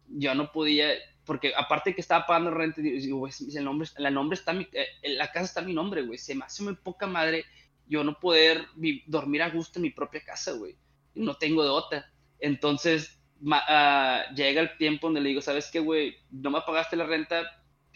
yo 0.09 0.35
no 0.35 0.53
podía, 0.53 0.91
porque 1.25 1.53
aparte 1.57 1.95
que 1.95 2.01
estaba 2.01 2.27
pagando 2.27 2.51
renta, 2.51 2.81
digo, 2.81 3.27
el 3.27 3.65
nombre, 3.65 3.89
la 3.99 4.11
nombre 4.11 4.37
está 4.37 4.53
mi, 4.53 4.67
eh, 4.73 4.87
la 5.05 5.31
casa 5.33 5.45
está 5.45 5.63
mi 5.63 5.75
nombre, 5.75 6.03
güey. 6.03 6.19
Se 6.19 6.35
me 6.35 6.45
hace 6.45 6.63
muy 6.63 6.77
poca 6.77 7.07
madre 7.07 7.45
yo 7.89 8.05
no 8.05 8.19
poder 8.19 8.67
dormir 9.07 9.43
a 9.43 9.51
gusto 9.51 9.79
en 9.79 9.85
mi 9.85 9.91
propia 9.91 10.23
casa, 10.25 10.53
güey. 10.53 10.77
No 11.15 11.37
tengo 11.37 11.65
de. 11.65 12.03
Entonces, 12.41 13.19
uh, 13.43 14.35
llega 14.35 14.61
el 14.61 14.77
tiempo 14.77 15.07
donde 15.07 15.21
le 15.21 15.31
digo, 15.31 15.41
¿sabes 15.41 15.71
qué, 15.71 15.79
güey? 15.81 16.17
No 16.31 16.51
me 16.51 16.61
pagaste 16.63 16.97
la 16.97 17.07
renta, 17.07 17.45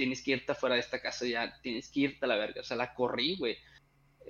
tienes 0.00 0.22
que 0.22 0.30
irte 0.30 0.52
afuera 0.52 0.76
de 0.76 0.80
esta 0.80 1.02
casa 1.02 1.26
ya, 1.26 1.60
tienes 1.60 1.90
que 1.90 2.00
irte 2.00 2.24
a 2.24 2.28
la 2.28 2.36
verga. 2.36 2.62
O 2.62 2.64
sea, 2.64 2.74
la 2.74 2.94
corrí, 2.94 3.36
güey. 3.36 3.58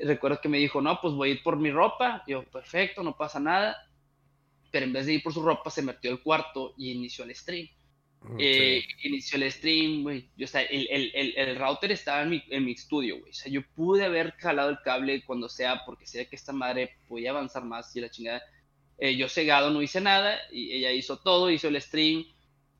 Recuerdo 0.03 0.41
que 0.41 0.49
me 0.49 0.59
dijo, 0.59 0.83
no, 0.83 1.01
pues 1.01 1.14
voy 1.14 1.29
a 1.29 1.33
ir 1.35 1.45
por 1.45 1.57
mi 1.59 1.71
ropa. 1.71 2.25
Yo, 2.27 2.43
perfecto, 2.43 3.05
no 3.05 3.16
pasa 3.16 3.39
nada. 3.39 3.77
Pero 4.73 4.87
en 4.87 4.93
vez 4.93 5.07
de 5.07 5.12
ir 5.12 5.23
por 5.23 5.33
su 5.33 5.41
ropa, 5.45 5.71
se 5.71 5.83
metió 5.83 6.11
al 6.11 6.25
cuarto 6.25 6.75
y 6.77 6.91
inició 6.91 7.25
el 7.25 7.37
stream. 7.37 7.68
Eh, 8.37 8.83
inició 9.05 9.37
el 9.37 9.53
stream, 9.53 10.03
güey. 10.03 10.29
O 10.43 10.47
sea, 10.49 10.62
el, 10.62 10.89
el, 10.91 11.35
el, 11.37 11.57
router 11.57 11.93
estaba 11.93 12.23
en 12.23 12.31
mi, 12.31 12.43
en 12.51 12.64
mi 12.64 12.73
estudio, 12.73 13.21
güey. 13.21 13.31
O 13.31 13.35
sea, 13.35 13.53
yo 13.53 13.62
pude 13.77 14.05
haber 14.05 14.33
jalado 14.39 14.71
el 14.71 14.81
cable 14.83 15.23
cuando 15.25 15.49
sea, 15.49 15.85
porque 15.87 16.05
sé 16.05 16.29
que 16.29 16.35
esta 16.35 16.53
madre 16.53 16.97
podía 17.07 17.31
avanzar 17.31 17.64
más 17.64 17.95
y 17.95 18.01
la 18.01 18.11
chingada. 18.11 18.43
Eh, 18.99 19.16
yo 19.16 19.29
cegado 19.29 19.71
no 19.71 19.83
hice 19.83 20.01
nada 20.01 20.37
y 20.51 20.73
ella 20.73 20.91
hizo 20.91 21.21
todo, 21.21 21.49
hizo 21.49 21.68
el 21.68 21.81
stream, 21.81 22.25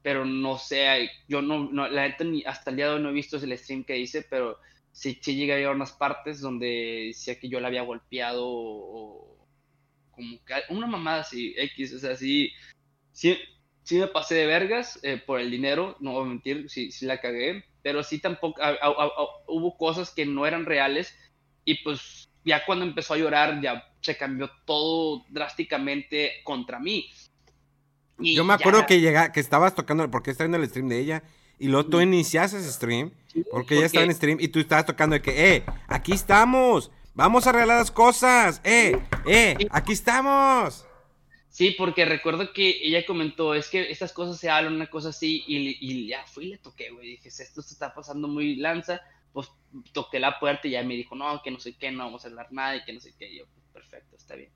pero 0.03 0.25
no 0.25 0.59
sé, 0.59 1.11
yo 1.29 1.43
no, 1.43 1.71
no 1.71 1.89
la 1.89 2.09
neta 2.09 2.25
ni 2.25 2.43
hasta 2.45 2.71
el 2.71 2.77
día 2.77 2.89
de 2.89 2.95
hoy 2.95 3.03
no 3.03 3.11
he 3.11 3.13
visto 3.13 3.37
el 3.37 3.57
stream 3.59 3.85
que 3.85 3.99
hice, 3.99 4.23
pero 4.23 4.59
sí, 4.93 5.19
sí 5.21 5.37
llegué 5.37 5.53
a 5.53 5.57
ver 5.57 5.69
unas 5.69 5.93
partes 5.93 6.41
donde 6.41 7.07
decía 7.09 7.39
que 7.39 7.49
yo 7.49 7.61
la 7.61 7.69
había 7.69 7.83
golpeado 7.83 8.45
o, 8.47 9.47
como 10.11 10.45
que 10.45 10.55
una 10.71 10.87
mamada 10.87 11.21
así, 11.21 11.55
X, 11.57 11.95
o 11.95 11.99
sea, 11.99 12.17
sí, 12.17 12.51
sí, 13.13 13.39
me 13.93 14.07
pasé 14.07 14.37
de 14.37 14.47
vergas 14.47 14.99
eh, 15.03 15.17
por 15.19 15.41
el 15.41 15.51
dinero, 15.51 15.97
no 16.01 16.13
voy 16.13 16.25
a 16.25 16.29
mentir, 16.29 16.71
sí, 16.71 16.93
sí 16.93 17.07
la 17.07 17.21
cagué, 17.21 17.65
pero 17.83 18.03
sí 18.03 18.19
tampoco, 18.21 18.61
hubo 19.47 19.77
cosas 19.77 20.11
que 20.11 20.27
no 20.27 20.47
eran 20.47 20.67
reales 20.67 21.17
y 21.65 21.83
pues 21.83 22.29
ya 22.45 22.65
cuando 22.65 22.85
empezó 22.85 23.15
a 23.15 23.19
llorar 23.19 23.61
ya 23.61 23.87
se 24.01 24.17
cambió 24.17 24.51
todo 24.65 25.25
drásticamente 25.29 26.43
contra 26.45 26.79
mí. 26.79 27.11
Yo 28.21 28.45
me 28.45 28.55
acuerdo 28.55 28.87
que 28.87 29.01
llega, 29.01 29.33
que 29.33 29.41
estabas 29.41 29.75
tocando, 29.75 30.11
porque 30.11 30.31
estaba 30.31 30.49
en 30.49 30.55
el 30.55 30.69
stream 30.69 30.89
de 30.89 30.99
ella, 30.99 31.23
y 31.59 31.69
luego 31.69 31.89
tú 31.89 32.01
iniciaste 32.01 32.59
ese 32.59 32.73
stream, 32.73 33.13
porque 33.51 33.77
ella 33.77 33.87
estaba 33.87 34.05
en 34.05 34.15
stream, 34.15 34.39
y 34.41 34.49
tú 34.49 34.59
estabas 34.61 34.87
tocando 34.87 35.15
de 35.15 35.23
que, 35.23 35.55
eh, 35.57 35.65
aquí 35.89 36.13
estamos, 36.13 36.91
vamos 37.15 37.47
a 37.47 37.51
arreglar 37.51 37.79
las 37.79 37.91
cosas, 37.91 38.61
eh, 38.65 38.99
eh, 39.27 39.57
aquí 39.71 39.93
estamos. 39.93 40.87
Sí, 41.49 41.75
porque 41.77 42.05
recuerdo 42.05 42.53
que 42.53 42.79
ella 42.83 43.05
comentó, 43.05 43.55
es 43.55 43.69
que 43.69 43.91
estas 43.91 44.13
cosas 44.13 44.39
se 44.39 44.49
hablan, 44.49 44.75
una 44.75 44.89
cosa 44.89 45.09
así, 45.09 45.45
y, 45.47 45.77
y 45.81 46.07
ya 46.07 46.25
fui 46.27 46.47
y 46.47 46.49
le 46.51 46.59
toqué, 46.59 46.91
güey, 46.91 47.09
dije, 47.09 47.29
esto 47.29 47.61
se 47.61 47.75
está 47.75 47.93
pasando 47.93 48.29
muy 48.29 48.57
lanza, 48.57 49.01
pues 49.33 49.49
toqué 49.93 50.19
la 50.19 50.39
puerta 50.39 50.67
y 50.67 50.73
ya 50.73 50.83
me 50.83 50.95
dijo, 50.95 51.15
no, 51.15 51.41
que 51.43 51.51
no 51.51 51.61
sé 51.61 51.77
qué, 51.77 51.91
no 51.91 52.05
vamos 52.05 52.25
a 52.25 52.29
hablar 52.29 52.49
nada 52.51 52.77
y 52.77 52.85
que 52.85 52.93
no 52.93 53.01
sé 53.01 53.13
qué. 53.19 53.31
Y 53.31 53.39
yo, 53.39 53.45
pues, 53.47 53.67
perfecto, 53.73 54.17
está 54.17 54.35
bien. 54.35 54.51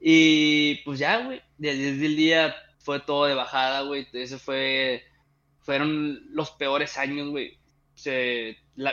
Y 0.00 0.76
pues 0.84 0.98
ya, 0.98 1.24
güey, 1.24 1.42
desde 1.56 2.06
el 2.06 2.16
día 2.16 2.54
fue 2.88 3.00
todo 3.00 3.26
de 3.26 3.34
bajada, 3.34 3.82
güey. 3.82 4.08
Ese 4.14 4.38
fue, 4.38 5.04
fueron 5.60 6.22
los 6.30 6.52
peores 6.52 6.96
años, 6.96 7.28
güey. 7.28 7.58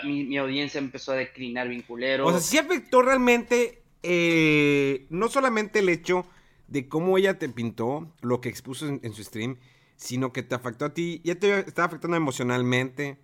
mi, 0.04 0.26
mi, 0.26 0.38
audiencia 0.38 0.80
empezó 0.80 1.14
a 1.14 1.16
declinar 1.16 1.70
vinculero. 1.70 2.28
O 2.28 2.32
sea, 2.32 2.42
sí 2.42 2.58
afectó 2.58 3.02
realmente, 3.02 3.86
eh, 4.04 5.08
no 5.10 5.30
solamente 5.30 5.80
el 5.80 5.88
hecho 5.88 6.26
de 6.68 6.90
cómo 6.90 7.18
ella 7.18 7.40
te 7.40 7.48
pintó, 7.48 8.14
lo 8.20 8.42
que 8.42 8.50
expuso 8.50 8.86
en, 8.86 9.00
en 9.02 9.14
su 9.14 9.24
stream, 9.24 9.60
sino 9.96 10.34
que 10.34 10.44
te 10.44 10.56
afectó 10.56 10.84
a 10.84 10.94
ti, 10.94 11.22
ya 11.24 11.36
te 11.36 11.60
estaba 11.60 11.86
afectando 11.86 12.18
emocionalmente. 12.18 13.18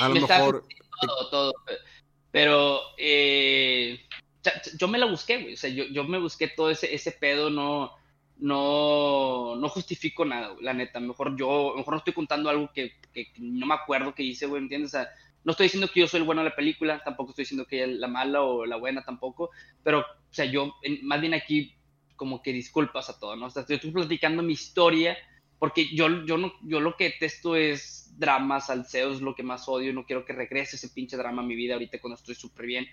A 0.00 0.08
lo 0.08 0.14
mejor 0.14 0.64
todo, 1.00 1.30
todo. 1.30 1.52
Pero 2.30 2.78
eh, 2.96 3.98
yo 4.78 4.86
me 4.86 4.98
la 4.98 5.06
busqué, 5.06 5.42
güey. 5.42 5.54
O 5.54 5.56
sea, 5.56 5.68
yo, 5.68 5.82
yo 5.86 6.04
me 6.04 6.20
busqué 6.20 6.46
todo 6.46 6.70
ese, 6.70 6.94
ese 6.94 7.10
pedo, 7.10 7.50
no, 7.50 7.90
no, 8.38 9.56
no 9.56 9.68
justifico 9.68 10.24
nada, 10.24 10.54
la 10.60 10.72
neta. 10.72 11.00
Mejor 11.00 11.36
yo, 11.36 11.74
mejor 11.76 11.94
no 11.94 11.98
estoy 11.98 12.12
contando 12.12 12.50
algo 12.50 12.70
que, 12.72 12.92
que, 13.12 13.28
no 13.38 13.66
me 13.66 13.74
acuerdo 13.74 14.14
que 14.14 14.22
hice, 14.22 14.46
güey, 14.46 14.62
¿entiendes? 14.62 14.96
No 15.44 15.52
estoy 15.52 15.66
diciendo 15.66 15.88
que 15.92 16.00
yo 16.00 16.08
soy 16.08 16.20
el 16.20 16.26
bueno 16.26 16.42
de 16.42 16.50
la 16.50 16.56
película, 16.56 17.02
tampoco 17.04 17.30
estoy 17.30 17.42
diciendo 17.42 17.66
que 17.66 17.84
es 17.84 17.88
la 17.88 18.08
mala 18.08 18.42
o 18.42 18.66
la 18.66 18.76
buena 18.76 19.02
tampoco, 19.04 19.50
pero, 19.82 20.00
o 20.00 20.04
sea, 20.34 20.44
yo 20.44 20.74
más 21.02 21.20
bien 21.20 21.34
aquí 21.34 21.74
como 22.16 22.42
que 22.42 22.52
disculpas 22.52 23.08
a 23.10 23.18
todo, 23.18 23.36
¿no? 23.36 23.46
O 23.46 23.50
sea, 23.50 23.64
estoy 23.68 23.90
platicando 23.90 24.42
mi 24.42 24.54
historia 24.54 25.16
porque 25.58 25.94
yo, 25.94 26.24
yo, 26.24 26.36
no, 26.36 26.52
yo 26.62 26.80
lo 26.80 26.96
que 26.96 27.04
detesto 27.04 27.56
es 27.56 28.14
dramas, 28.18 28.66
salseos, 28.66 29.22
lo 29.22 29.34
que 29.34 29.42
más 29.42 29.68
odio, 29.68 29.92
no 29.92 30.04
quiero 30.04 30.24
que 30.24 30.32
regrese 30.32 30.76
ese 30.76 30.88
pinche 30.90 31.16
drama 31.16 31.42
a 31.42 31.46
mi 31.46 31.54
vida 31.54 31.74
ahorita 31.74 32.00
cuando 32.00 32.16
estoy 32.16 32.34
súper 32.34 32.66
bien, 32.66 32.86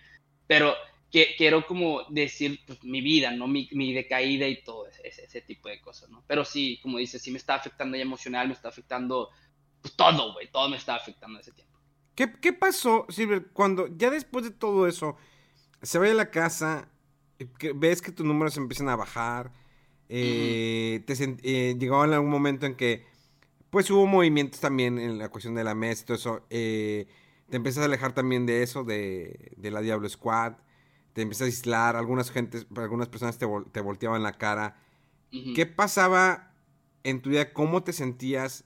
pero 0.47 0.73
que, 1.13 1.35
quiero 1.37 1.65
como 1.65 2.01
decir 2.09 2.59
pues, 2.67 2.83
mi 2.83 2.99
vida, 2.99 3.31
¿no? 3.31 3.47
Mi, 3.47 3.69
mi 3.71 3.93
decaída 3.93 4.47
y 4.47 4.61
todo 4.63 4.87
ese, 4.87 5.23
ese, 5.23 5.41
tipo 5.41 5.69
de 5.69 5.79
cosas, 5.79 6.09
¿no? 6.09 6.23
Pero 6.27 6.43
sí, 6.43 6.79
como 6.81 6.97
dices, 6.97 7.21
sí 7.21 7.31
me 7.31 7.37
está 7.37 7.55
afectando 7.55 7.95
ya 7.95 8.03
emocional, 8.03 8.47
me 8.47 8.53
está 8.53 8.67
afectando 8.67 9.29
pues, 9.81 9.95
todo, 9.95 10.33
güey, 10.33 10.51
todo 10.51 10.67
me 10.67 10.77
está 10.77 10.95
afectando 10.95 11.39
ese 11.39 11.51
tiempo. 11.51 11.79
¿Qué, 12.15 12.33
qué 12.41 12.51
pasó, 12.51 13.05
Silver, 13.09 13.47
cuando 13.53 13.87
ya 13.95 14.09
después 14.09 14.43
de 14.43 14.51
todo 14.51 14.87
eso 14.87 15.15
se 15.81 15.99
vaya 15.99 16.11
a 16.11 16.15
la 16.15 16.31
casa, 16.31 16.89
que 17.57 17.73
ves 17.73 18.01
que 18.01 18.11
tus 18.11 18.25
números 18.25 18.57
empiezan 18.57 18.89
a 18.89 18.95
bajar, 18.95 19.51
eh, 20.09 21.03
te 21.05 21.13
eh, 21.43 21.75
llegó 21.79 22.03
en 22.05 22.13
algún 22.13 22.29
momento 22.29 22.65
en 22.65 22.75
que 22.75 23.05
pues 23.69 23.89
hubo 23.89 24.05
movimientos 24.05 24.59
también 24.59 24.99
en 24.99 25.17
la 25.17 25.29
cuestión 25.29 25.55
de 25.55 25.63
la 25.63 25.73
mesa 25.73 26.03
y 26.03 26.05
todo 26.05 26.17
eso. 26.17 26.45
Eh, 26.49 27.07
te 27.49 27.57
empiezas 27.57 27.81
a 27.81 27.85
alejar 27.85 28.13
también 28.13 28.45
de 28.45 28.63
eso, 28.63 28.83
de, 28.83 29.55
la 29.57 29.81
Diablo 29.81 30.07
Squad. 30.07 30.53
Te 31.13 31.21
empiezas 31.21 31.43
a 31.43 31.45
aislar. 31.45 31.95
Algunas, 31.95 32.31
gentes, 32.31 32.67
algunas 32.75 33.07
personas 33.07 33.37
te, 33.37 33.47
te 33.71 33.81
volteaban 33.81 34.23
la 34.23 34.33
cara. 34.33 34.77
¿Qué 35.55 35.65
pasaba 35.65 36.51
en 37.03 37.21
tu 37.21 37.31
vida? 37.31 37.53
¿Cómo 37.53 37.83
te 37.83 37.91
sentías? 37.91 38.65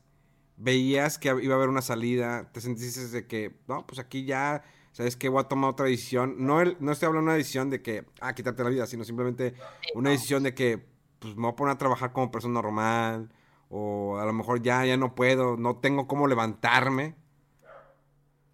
¿Veías 0.58 1.18
que 1.18 1.30
iba 1.30 1.54
a 1.54 1.58
haber 1.58 1.70
una 1.70 1.82
salida? 1.82 2.52
¿Te 2.52 2.60
sentiste 2.62 3.08
de 3.08 3.28
que, 3.28 3.60
no, 3.68 3.88
pues 3.88 4.00
aquí 4.00 4.26
ya, 4.26 4.64
sabes 4.92 5.16
que 5.16 5.30
voy 5.30 5.42
a 5.42 5.48
tomar 5.48 5.70
otra 5.70 5.86
decisión? 5.86 6.36
No, 6.40 6.64
no 6.64 6.92
estoy 6.92 7.08
hablando 7.08 7.30
de 7.30 7.36
una 7.36 7.38
decisión 7.38 7.70
de 7.70 7.82
que, 7.82 8.06
ah, 8.20 8.34
quitarte 8.34 8.64
la 8.64 8.70
vida, 8.70 8.86
sino 8.86 9.04
simplemente 9.04 9.54
una 9.94 10.10
decisión 10.10 10.44
de 10.44 10.54
que, 10.54 10.86
pues 11.20 11.36
me 11.36 11.44
voy 11.44 11.52
a 11.52 11.56
poner 11.56 11.76
a 11.76 11.78
trabajar 11.78 12.12
como 12.12 12.32
persona 12.32 12.56
normal 12.56 13.30
o 13.70 14.18
a 14.18 14.26
lo 14.26 14.34
mejor 14.34 14.62
ya, 14.62 14.86
ya 14.86 14.98
no 14.98 15.16
puedo, 15.16 15.58
no 15.58 15.78
tengo 15.78 16.08
cómo 16.08 16.28
levantarme. 16.28 17.16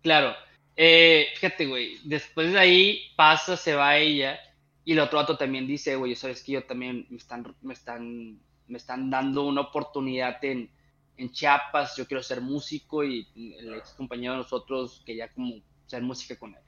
Claro, 0.01 0.33
eh, 0.75 1.27
fíjate, 1.35 1.67
güey, 1.67 1.99
después 2.03 2.51
de 2.51 2.59
ahí 2.59 3.01
pasa, 3.15 3.55
se 3.57 3.75
va 3.75 3.97
ella 3.97 4.39
y 4.85 4.93
el 4.93 4.99
otro 4.99 5.19
vato 5.19 5.37
también 5.37 5.67
dice, 5.67 5.95
güey, 5.95 6.15
sabes 6.15 6.43
que 6.43 6.53
yo 6.53 6.63
también 6.65 7.05
me 7.09 7.17
están, 7.17 7.55
me 7.61 7.73
están, 7.73 8.39
me 8.67 8.77
están 8.77 9.09
dando 9.09 9.45
una 9.45 9.61
oportunidad 9.61 10.43
en, 10.43 10.69
en 11.17 11.31
Chiapas, 11.31 11.95
yo 11.95 12.07
quiero 12.07 12.23
ser 12.23 12.41
músico 12.41 13.03
y 13.03 13.27
el 13.59 13.75
ex 13.75 13.91
compañero 13.91 14.33
de 14.33 14.39
nosotros 14.39 15.03
que 15.05 15.15
ya 15.15 15.31
como 15.31 15.61
ser 15.85 16.01
música 16.01 16.37
con 16.37 16.55
él. 16.55 16.61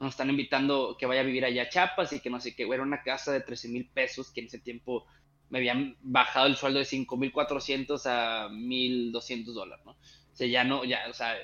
Nos 0.00 0.10
están 0.10 0.30
invitando 0.30 0.96
que 0.98 1.06
vaya 1.06 1.20
a 1.20 1.24
vivir 1.24 1.44
allá 1.44 1.62
a 1.62 1.68
Chiapas 1.68 2.12
y 2.12 2.20
que 2.20 2.30
no 2.30 2.40
sé 2.40 2.54
qué, 2.56 2.64
güey, 2.64 2.76
era 2.76 2.82
una 2.84 3.02
casa 3.02 3.32
de 3.32 3.40
13 3.40 3.68
mil 3.68 3.88
pesos 3.90 4.32
que 4.32 4.40
en 4.40 4.46
ese 4.46 4.58
tiempo 4.58 5.06
me 5.50 5.58
habían 5.58 5.96
bajado 6.00 6.46
el 6.46 6.56
sueldo 6.56 6.78
de 6.78 6.86
5.400 6.86 8.06
a 8.06 8.48
1.200 8.48 9.44
dólares, 9.52 9.84
¿no? 9.84 9.92
O 9.92 10.34
sea, 10.34 10.46
ya 10.46 10.64
no, 10.64 10.82
ya, 10.84 11.04
o 11.10 11.12
sea, 11.12 11.36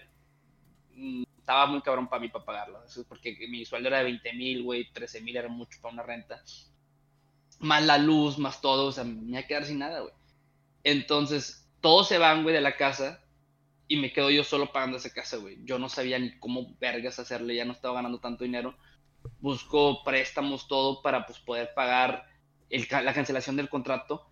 estaba 1.48 1.64
muy 1.64 1.80
cabrón 1.80 2.08
para 2.08 2.20
mí 2.20 2.28
para 2.28 2.44
pagarlo, 2.44 2.84
porque 3.08 3.34
mi 3.48 3.64
sueldo 3.64 3.88
era 3.88 4.04
de 4.04 4.10
20.000, 4.10 4.64
güey, 4.64 4.92
13.000 4.92 5.38
era 5.38 5.48
mucho 5.48 5.78
para 5.80 5.94
una 5.94 6.02
renta. 6.02 6.42
Más 7.58 7.82
la 7.86 7.96
luz, 7.96 8.36
más 8.36 8.60
todo, 8.60 8.88
o 8.88 8.92
sea, 8.92 9.04
me 9.04 9.30
iba 9.30 9.38
a 9.38 9.46
quedar 9.46 9.64
sin 9.64 9.78
nada, 9.78 10.00
güey. 10.00 10.12
Entonces, 10.84 11.66
todos 11.80 12.06
se 12.06 12.18
van, 12.18 12.42
güey, 12.42 12.54
de 12.54 12.60
la 12.60 12.76
casa 12.76 13.24
y 13.88 13.96
me 13.96 14.12
quedo 14.12 14.28
yo 14.28 14.44
solo 14.44 14.72
pagando 14.72 14.98
esa 14.98 15.10
casa, 15.10 15.38
güey. 15.38 15.56
Yo 15.64 15.78
no 15.78 15.88
sabía 15.88 16.18
ni 16.18 16.38
cómo 16.38 16.76
vergas 16.78 17.18
hacerle, 17.18 17.54
ya 17.56 17.64
no 17.64 17.72
estaba 17.72 17.94
ganando 17.94 18.20
tanto 18.20 18.44
dinero. 18.44 18.76
Busco 19.40 20.04
préstamos, 20.04 20.68
todo 20.68 21.00
para, 21.00 21.24
pues, 21.24 21.38
poder 21.38 21.72
pagar 21.74 22.26
la 22.68 23.14
cancelación 23.14 23.56
del 23.56 23.70
contrato. 23.70 24.28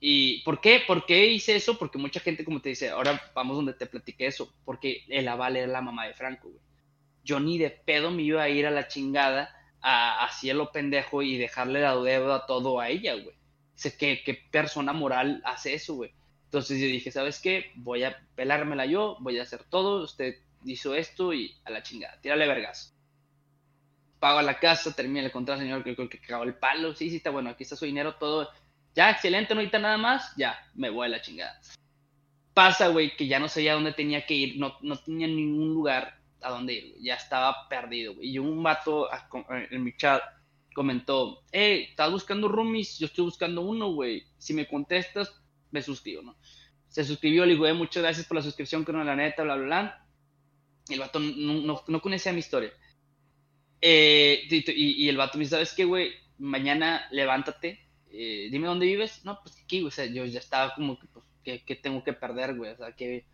¿Y 0.00 0.42
por 0.42 0.60
qué? 0.60 0.82
¿Por 0.86 1.06
qué 1.06 1.26
hice 1.26 1.56
eso? 1.56 1.76
Porque 1.76 1.98
mucha 1.98 2.20
gente, 2.20 2.44
como 2.44 2.60
te 2.60 2.68
dice, 2.68 2.90
ahora 2.90 3.20
vamos 3.34 3.56
donde 3.56 3.74
te 3.74 3.86
platiqué 3.86 4.26
eso, 4.26 4.54
porque 4.64 5.04
el 5.08 5.26
aval 5.26 5.56
era 5.56 5.66
la 5.66 5.80
mamá 5.80 6.06
de 6.06 6.14
Franco, 6.14 6.48
güey. 6.48 6.60
Yo 7.24 7.40
ni 7.40 7.58
de 7.58 7.70
pedo 7.70 8.10
me 8.10 8.22
iba 8.22 8.42
a 8.42 8.48
ir 8.48 8.66
a 8.66 8.70
la 8.70 8.88
chingada 8.88 9.54
a, 9.80 10.28
cielo 10.32 10.72
pendejo 10.72 11.22
y 11.22 11.36
dejarle 11.36 11.80
la 11.80 11.96
deuda 11.96 12.46
todo 12.46 12.80
a 12.80 12.88
ella, 12.88 13.14
güey. 13.14 13.36
Sé 13.74 13.96
que 13.96 14.22
qué 14.24 14.34
persona 14.50 14.92
moral 14.92 15.42
hace 15.44 15.74
eso, 15.74 15.94
güey. 15.94 16.12
Entonces 16.44 16.80
yo 16.80 16.86
dije, 16.86 17.10
¿sabes 17.10 17.40
qué? 17.40 17.72
Voy 17.76 18.04
a 18.04 18.16
pelármela 18.34 18.86
yo, 18.86 19.16
voy 19.20 19.38
a 19.38 19.42
hacer 19.42 19.64
todo, 19.64 20.02
usted 20.02 20.36
hizo 20.64 20.94
esto 20.94 21.32
y 21.34 21.54
a 21.64 21.70
la 21.70 21.82
chingada, 21.82 22.20
tírale 22.20 22.46
vergas. 22.46 22.94
pago 24.18 24.42
la 24.42 24.58
casa, 24.58 24.94
termina 24.94 25.24
el 25.24 25.30
contrato, 25.30 25.60
señor, 25.60 25.84
que 25.84 25.94
creo 25.94 26.08
que 26.08 26.20
cagó 26.20 26.44
el 26.44 26.54
palo, 26.54 26.94
sí, 26.94 27.10
sí, 27.10 27.16
está 27.16 27.30
bueno, 27.30 27.50
aquí 27.50 27.62
está 27.64 27.76
su 27.76 27.84
dinero, 27.84 28.16
todo, 28.16 28.50
ya, 28.94 29.10
excelente, 29.10 29.54
no 29.54 29.60
necesita 29.60 29.78
nada 29.78 29.98
más, 29.98 30.32
ya, 30.36 30.58
me 30.74 30.90
voy 30.90 31.06
a 31.06 31.10
la 31.10 31.22
chingada. 31.22 31.60
Pasa, 32.54 32.88
güey, 32.88 33.16
que 33.16 33.26
ya 33.26 33.38
no 33.38 33.48
sabía 33.48 33.74
dónde 33.74 33.92
tenía 33.92 34.26
que 34.26 34.34
ir, 34.34 34.58
no, 34.58 34.76
no 34.82 34.96
tenía 34.96 35.26
ningún 35.26 35.74
lugar 35.74 36.20
a 36.40 36.50
dónde 36.50 36.74
ir, 36.74 36.94
ya 37.00 37.14
estaba 37.14 37.68
perdido, 37.68 38.14
güey. 38.14 38.30
Y 38.30 38.38
un 38.38 38.62
vato 38.62 39.08
en 39.70 39.84
mi 39.84 39.96
chat 39.96 40.22
comentó, 40.74 41.42
hey, 41.52 41.86
¿estás 41.90 42.10
buscando 42.10 42.48
roomies? 42.48 42.98
Yo 42.98 43.06
estoy 43.06 43.24
buscando 43.24 43.62
uno, 43.62 43.92
güey. 43.92 44.24
Si 44.38 44.54
me 44.54 44.66
contestas, 44.66 45.32
me 45.70 45.82
suscribo, 45.82 46.22
¿no? 46.22 46.36
Se 46.88 47.04
suscribió, 47.04 47.44
le 47.44 47.52
digo, 47.52 47.66
eh, 47.66 47.74
muchas 47.74 48.02
gracias 48.02 48.26
por 48.26 48.36
la 48.36 48.42
suscripción, 48.42 48.84
que 48.84 48.92
no 48.92 49.04
la 49.04 49.16
neta, 49.16 49.42
bla, 49.42 49.56
bla, 49.56 49.66
bla. 49.66 50.06
Y 50.88 50.94
el 50.94 51.00
vato 51.00 51.20
no, 51.20 51.54
no, 51.62 51.82
no 51.86 52.00
conocía 52.00 52.32
mi 52.32 52.38
historia. 52.38 52.72
Eh, 53.80 54.46
y, 54.50 55.08
el 55.08 55.16
vato 55.16 55.38
me 55.38 55.44
dice, 55.44 55.56
¿sabes 55.56 55.74
qué, 55.74 55.84
güey? 55.84 56.12
Mañana 56.38 57.06
levántate, 57.10 57.87
eh, 58.10 58.48
dime 58.50 58.66
dónde 58.66 58.86
vives. 58.86 59.24
No, 59.24 59.40
pues 59.42 59.60
aquí, 59.62 59.80
güey, 59.80 59.88
o 59.88 59.90
sea, 59.90 60.06
yo 60.06 60.24
ya 60.24 60.38
estaba 60.38 60.74
como 60.74 60.98
que, 60.98 61.06
pues, 61.06 61.24
¿qué, 61.42 61.76
tengo 61.76 62.02
que 62.04 62.12
perder, 62.12 62.56
güey? 62.56 62.72
O 62.72 62.76
sea, 62.76 62.92
que 62.92 63.26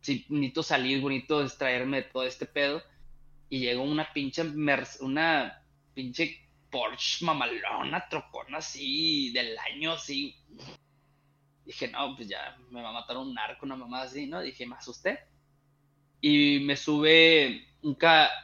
si 0.00 0.26
necesito 0.28 0.62
salir, 0.62 1.00
bonito 1.00 1.42
distraerme 1.42 1.98
de 1.98 2.02
todo 2.04 2.24
este 2.24 2.46
pedo. 2.46 2.82
Y 3.48 3.60
llegó 3.60 3.82
una 3.82 4.12
pinche, 4.12 4.42
una 5.00 5.62
pinche 5.94 6.46
Porsche 6.70 7.24
mamalona, 7.24 8.08
trocona 8.08 8.58
así, 8.58 9.30
del 9.32 9.56
año 9.58 9.92
así. 9.92 10.36
Dije, 11.64 11.88
no, 11.88 12.14
pues 12.16 12.28
ya 12.28 12.56
me 12.70 12.82
va 12.82 12.90
a 12.90 12.92
matar 12.92 13.16
un 13.16 13.34
narco, 13.34 13.66
una 13.66 13.76
mamá 13.76 14.02
así, 14.02 14.26
¿no? 14.26 14.40
Dije, 14.40 14.66
me 14.66 14.76
asusté. 14.76 15.20
Y 16.20 16.60
me 16.60 16.76
sube 16.76 17.66
un, 17.82 17.96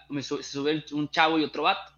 me 0.08 0.22
sube, 0.22 0.42
sube 0.42 0.84
un 0.92 1.08
chavo 1.08 1.38
y 1.38 1.44
otro 1.44 1.64
vato. 1.64 1.91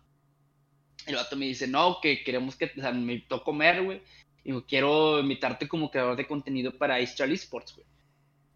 El 1.06 1.16
vato 1.16 1.36
me 1.36 1.46
dice, 1.46 1.66
no, 1.66 1.98
que 2.00 2.22
queremos 2.24 2.56
que, 2.56 2.72
o 2.76 2.80
sea, 2.80 2.92
me 2.92 3.14
invitó 3.14 3.42
comer, 3.42 3.82
güey. 3.82 4.02
Y 4.44 4.52
quiero 4.62 5.20
invitarte 5.20 5.68
como 5.68 5.90
creador 5.90 6.16
de 6.16 6.26
contenido 6.26 6.76
para 6.76 7.00
Istral 7.00 7.32
Esports, 7.32 7.74
güey. 7.74 7.86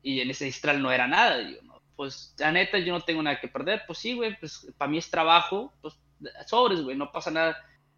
Y 0.02 0.20
en 0.20 0.30
ese 0.30 0.46
Istral 0.46 0.80
no 0.80 0.92
era 0.92 1.06
nada. 1.06 1.42
Yo, 1.42 1.62
no, 1.62 1.82
pues, 1.96 2.34
la 2.38 2.52
neta, 2.52 2.78
yo 2.78 2.92
no 2.92 3.00
tengo 3.00 3.22
nada 3.22 3.40
que 3.40 3.48
perder. 3.48 3.82
Pues 3.86 3.98
sí, 3.98 4.14
güey, 4.14 4.38
pues 4.38 4.66
para 4.76 4.90
mí 4.90 4.98
es 4.98 5.10
trabajo, 5.10 5.72
pues 5.80 5.98
sobres, 6.46 6.82
güey, 6.82 6.96
no 6.96 7.10
pasa 7.12 7.30
nada. 7.30 7.56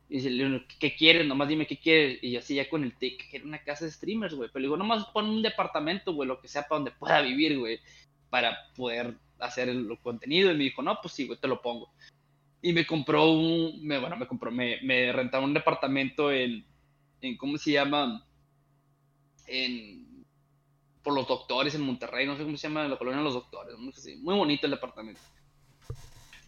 Y 0.09 0.20
dice, 0.20 0.66
¿qué 0.80 0.97
quieres? 0.97 1.26
Nomás 1.26 1.49
dime 1.49 1.66
qué 1.66 1.78
quieres. 1.78 2.22
Y 2.22 2.36
así 2.36 2.57
ya 2.57 2.68
con 2.68 2.82
el 2.82 2.97
tic, 2.97 3.30
que 3.30 3.41
una 3.45 3.62
casa 3.62 3.84
de 3.84 3.93
streamers, 3.93 4.34
güey. 4.34 4.51
Pero 4.53 4.62
digo, 4.62 4.76
nomás 4.76 5.07
pon 5.07 5.26
un 5.26 5.43
departamento, 5.43 6.12
güey, 6.12 6.28
lo 6.28 6.41
que 6.41 6.49
sea 6.49 6.62
para 6.62 6.78
donde 6.78 6.91
pueda 6.91 7.20
vivir, 7.20 7.59
güey. 7.59 7.78
Para 8.28 8.59
poder 8.74 9.14
hacer 9.38 9.68
el, 9.68 9.86
contenido. 10.03 10.51
Y 10.51 10.57
me 10.57 10.64
dijo, 10.64 10.82
no, 10.82 10.99
pues 11.01 11.14
sí, 11.14 11.26
güey, 11.26 11.38
te 11.38 11.47
lo 11.47 11.62
pongo. 11.62 11.93
Y 12.62 12.72
me 12.72 12.86
compró 12.86 13.30
un, 13.30 13.80
me, 13.82 13.98
bueno, 13.98 14.16
me 14.16 14.26
compró, 14.26 14.50
me, 14.50 14.78
me 14.82 15.12
rentaba 15.12 15.44
un 15.44 15.54
departamento 15.54 16.30
en, 16.30 16.64
en, 17.20 17.36
¿cómo 17.36 17.56
se 17.56 17.72
llama? 17.72 18.26
En, 19.46 20.24
por 21.02 21.14
los 21.14 21.26
doctores 21.26 21.74
en 21.74 21.82
Monterrey, 21.82 22.26
no 22.26 22.36
sé 22.36 22.42
cómo 22.42 22.56
se 22.56 22.68
llama, 22.68 22.86
la 22.86 22.98
colonia 22.98 23.18
de 23.18 23.24
los 23.24 23.34
doctores. 23.34 23.76
Muy 23.78 24.34
bonito 24.34 24.66
el 24.66 24.72
departamento 24.72 25.20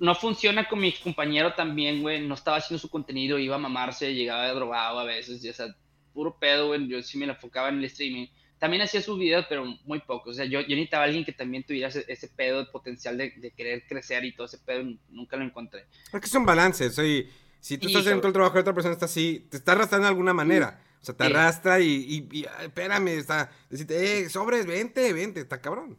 no 0.02 0.16
funciona 0.16 0.68
con 0.68 0.80
mi 0.80 0.92
compañero 0.92 1.54
también, 1.54 2.02
güey. 2.02 2.26
No 2.26 2.34
estaba 2.34 2.56
haciendo 2.56 2.80
su 2.80 2.90
contenido, 2.90 3.38
iba 3.38 3.54
a 3.54 3.60
mamarse, 3.60 4.12
llegaba 4.12 4.52
drogado 4.52 4.98
a 4.98 5.04
veces, 5.04 5.44
y, 5.44 5.48
o 5.48 5.52
sea, 5.52 5.66
puro 6.12 6.36
pedo, 6.40 6.66
güey. 6.66 6.88
Yo 6.88 7.00
sí 7.02 7.16
me 7.16 7.26
la 7.26 7.34
enfocaba 7.34 7.68
en 7.68 7.78
el 7.78 7.84
streaming. 7.84 8.26
También 8.62 8.82
hacía 8.82 9.02
sus 9.02 9.18
videos, 9.18 9.44
pero 9.48 9.64
muy 9.86 9.98
poco. 9.98 10.30
O 10.30 10.32
sea, 10.32 10.44
yo, 10.44 10.60
yo 10.60 10.68
necesitaba 10.68 11.02
a 11.02 11.06
alguien 11.06 11.24
que 11.24 11.32
también 11.32 11.64
tuviera 11.64 11.88
ese, 11.88 12.28
pedo 12.28 12.60
de 12.60 12.66
potencial 12.66 13.18
de, 13.18 13.52
querer 13.56 13.84
crecer 13.88 14.24
y 14.24 14.36
todo 14.36 14.46
ese 14.46 14.58
pedo. 14.58 14.84
Nunca 15.08 15.36
lo 15.36 15.42
encontré. 15.42 15.86
Es 16.12 16.20
que 16.20 16.26
es 16.26 16.34
un 16.36 16.46
balance. 16.46 16.88
Soy, 16.90 17.28
si 17.58 17.76
tú 17.76 17.88
estás 17.88 18.02
haciendo 18.02 18.24
el 18.24 18.32
trabajo 18.32 18.54
de 18.54 18.60
otra 18.60 18.72
persona, 18.72 18.92
está 18.92 19.06
así, 19.06 19.48
te 19.50 19.56
está 19.56 19.72
arrastrando 19.72 20.04
de 20.04 20.10
alguna 20.10 20.32
manera. 20.32 20.80
O 21.00 21.04
sea, 21.04 21.16
te 21.16 21.24
arrastra 21.24 21.80
y, 21.80 22.28
y, 22.30 22.46
espérame, 22.62 23.08
está, 23.08 23.50
decirte, 23.68 24.20
eh, 24.20 24.28
sobres, 24.30 24.64
vente, 24.64 25.12
vente, 25.12 25.40
está 25.40 25.60
cabrón. 25.60 25.98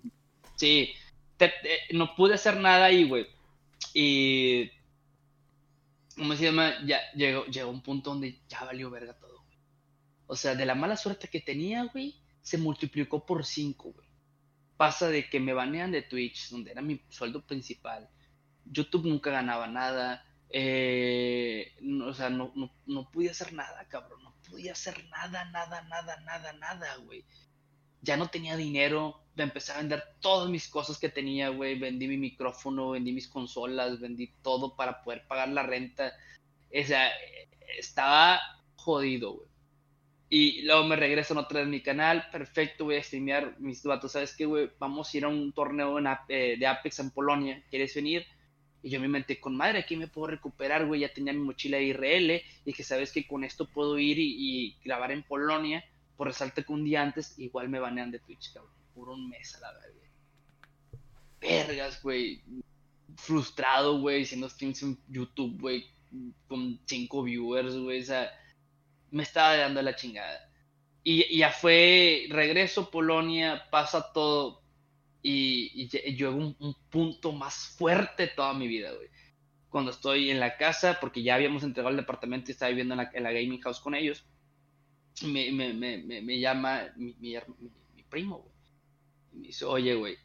Sí, 0.56 0.94
no 1.92 2.16
pude 2.16 2.36
hacer 2.36 2.62
nada 2.62 2.86
ahí, 2.86 3.04
güey. 3.10 3.28
Y. 3.94 4.72
¿Cómo 6.16 6.34
se 6.38 6.46
llama? 6.46 6.76
Ya 6.86 7.02
llegó, 7.14 7.44
llegó 7.44 7.70
un 7.70 7.84
punto 7.84 8.12
donde 8.12 8.40
ya 8.48 8.64
valió 8.64 8.90
verga 8.90 9.20
todo, 9.20 9.44
güey. 9.44 9.58
O 10.28 10.38
sea, 10.38 10.56
de 10.56 10.66
la 10.66 10.76
mala 10.76 10.96
suerte 10.96 11.28
que 11.28 11.42
tenía, 11.42 11.84
güey, 11.92 12.23
se 12.44 12.60
multiplicó 12.60 13.26
por 13.26 13.44
5, 13.44 13.92
güey. 13.92 14.08
Pasa 14.78 15.10
de 15.10 15.28
que 15.30 15.40
me 15.40 15.54
banean 15.54 15.92
de 15.92 16.04
Twitch, 16.04 16.50
donde 16.50 16.72
era 16.72 16.84
mi 16.84 17.02
sueldo 17.10 17.44
principal. 17.44 18.08
YouTube 18.66 19.08
nunca 19.08 19.32
ganaba 19.32 19.68
nada. 19.68 20.24
Eh, 20.50 21.76
o 22.06 22.14
sea, 22.14 22.30
no, 22.30 22.52
no, 22.56 22.72
no 22.86 23.10
podía 23.10 23.32
hacer 23.32 23.54
nada, 23.54 23.88
cabrón. 23.88 24.24
No 24.24 24.36
podía 24.48 24.74
hacer 24.74 25.04
nada, 25.10 25.46
nada, 25.46 25.82
nada, 25.84 26.20
nada, 26.22 26.54
nada, 26.54 26.96
güey. 26.98 27.26
Ya 28.02 28.18
no 28.18 28.28
tenía 28.28 28.56
dinero 28.56 29.24
empecé 29.42 29.72
a 29.72 29.78
vender 29.78 30.04
todas 30.20 30.50
mis 30.50 30.68
cosas 30.68 31.00
que 31.00 31.10
tenía, 31.10 31.50
güey. 31.50 31.80
Vendí 31.80 32.08
mi 32.08 32.18
micrófono, 32.18 32.92
vendí 32.92 33.12
mis 33.12 33.28
consolas, 33.28 34.00
vendí 34.00 34.28
todo 34.44 34.76
para 34.76 35.02
poder 35.02 35.26
pagar 35.28 35.50
la 35.50 35.64
renta. 35.64 36.14
O 36.70 36.86
sea, 36.86 37.10
estaba 37.80 38.40
jodido, 38.76 39.34
güey. 39.34 39.50
Y 40.30 40.64
luego 40.64 40.86
me 40.86 40.96
regresan 40.96 41.38
otra 41.38 41.60
vez 41.60 41.68
a 41.68 41.72
mi 41.72 41.82
canal. 41.82 42.28
Perfecto, 42.32 42.86
voy 42.86 42.96
a 42.96 43.04
streamear 43.04 43.60
mis 43.60 43.84
datos. 43.84 44.14
¿Sabes 44.14 44.36
qué, 44.36 44.46
güey? 44.46 44.72
Vamos 44.80 45.14
a 45.14 45.18
ir 45.18 45.26
a 45.26 45.28
un 45.28 45.54
torneo 45.54 46.00
eh, 46.28 46.56
de 46.58 46.68
Apex 46.68 47.00
en 47.00 47.12
Polonia. 47.12 47.64
¿Quieres 47.70 47.94
venir? 47.94 48.26
Y 48.82 48.90
yo 48.90 49.00
me 49.00 49.06
inventé 49.06 49.40
con 49.40 49.56
madre, 49.56 49.80
aquí 49.80 49.96
me 49.96 50.08
puedo 50.08 50.28
recuperar, 50.28 50.86
güey. 50.86 51.02
Ya 51.02 51.14
tenía 51.14 51.34
mi 51.34 51.40
mochila 51.40 51.80
IRL. 51.80 52.42
Y 52.66 52.74
que 52.74 52.84
sabes 52.84 53.12
que 53.12 53.28
con 53.28 53.44
esto 53.44 53.68
puedo 53.68 54.00
ir 54.00 54.18
y, 54.20 54.78
grabar 54.84 55.12
en 55.12 55.24
Polonia. 55.24 55.84
Por 56.18 56.28
resaltar 56.28 56.66
que 56.66 56.74
un 56.74 56.84
día 56.84 57.02
antes 57.02 57.38
igual 57.38 57.70
me 57.70 57.80
banean 57.80 58.12
de 58.12 58.20
Twitch, 58.20 58.54
cabrón 58.54 58.84
por 58.94 59.10
un 59.10 59.30
mes 59.30 59.56
a 59.56 59.60
la 59.62 59.74
verga. 59.74 60.10
Vergas, 61.42 62.02
güey. 62.02 62.42
Frustrado, 63.16 64.00
güey, 64.00 64.24
haciendo 64.24 64.50
streams 64.50 64.82
en 64.84 64.98
YouTube, 65.08 65.60
güey, 65.60 65.86
con 66.48 66.80
cinco 66.86 67.24
viewers, 67.24 67.76
güey. 67.76 68.02
O 68.02 68.06
sea, 68.06 68.32
me 69.14 69.24
estaba 69.24 69.56
dando 69.56 69.82
la 69.82 69.96
chingada. 69.96 70.50
Y, 71.04 71.38
ya 71.38 71.52
fue, 71.52 72.28
regreso 72.30 72.92
Polonia, 72.92 73.64
pasa 73.72 74.12
todo. 74.14 74.62
Y, 75.22 75.90
y 75.94 76.16
yo 76.16 76.32
un, 76.36 76.56
un, 76.60 76.76
punto 76.90 77.32
más 77.32 77.76
fuerte 77.78 78.28
toda 78.28 78.54
mi 78.54 78.68
vida, 78.68 78.92
güey. 78.92 79.08
Cuando 79.70 79.92
estoy 79.92 80.30
en 80.30 80.40
la 80.40 80.58
casa, 80.58 80.98
porque 81.00 81.24
ya 81.24 81.36
habíamos 81.36 81.64
entregado 81.64 81.92
el 81.92 82.02
departamento 82.02 82.52
y 82.52 82.54
estaba 82.54 82.70
viviendo 82.70 82.94
en 82.94 83.24
la, 83.24 83.32
gaming 83.32 83.62
house 83.62 83.80
con 83.80 83.96
ellos, 83.96 84.26
me, 85.24 85.52
me, 85.52 85.74
me, 85.74 86.22
me 86.22 86.40
llama 86.40 86.92
mi, 86.96 87.16
mi, 87.20 87.36
mi 87.96 88.04
primo, 88.04 88.40
güey 88.40 88.54
me 89.34 89.48
dice, 89.48 89.66
oye, 89.66 89.96
güey, 89.96 90.18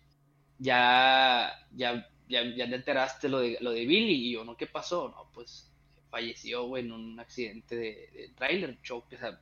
ya, 0.58 1.50
ya, 1.72 2.06
ya, 2.28 2.42
ya 2.56 2.68
te 2.68 2.74
enteraste 2.74 3.28
lo 3.28 3.40
de, 3.40 3.58
lo 3.60 3.70
de 3.70 3.86
Billy. 3.86 4.28
Y 4.28 4.32
yo, 4.32 4.44
¿no? 4.44 4.56
¿Qué 4.56 4.66
pasó? 4.66 5.08
No, 5.08 5.30
pues 5.32 5.72
falleció, 6.10 6.66
güey, 6.66 6.84
en 6.84 6.92
un 6.92 7.20
accidente 7.20 7.76
de, 7.76 8.10
de 8.12 8.32
trailer, 8.34 8.80
choque, 8.82 9.16
o 9.16 9.18
sea, 9.18 9.40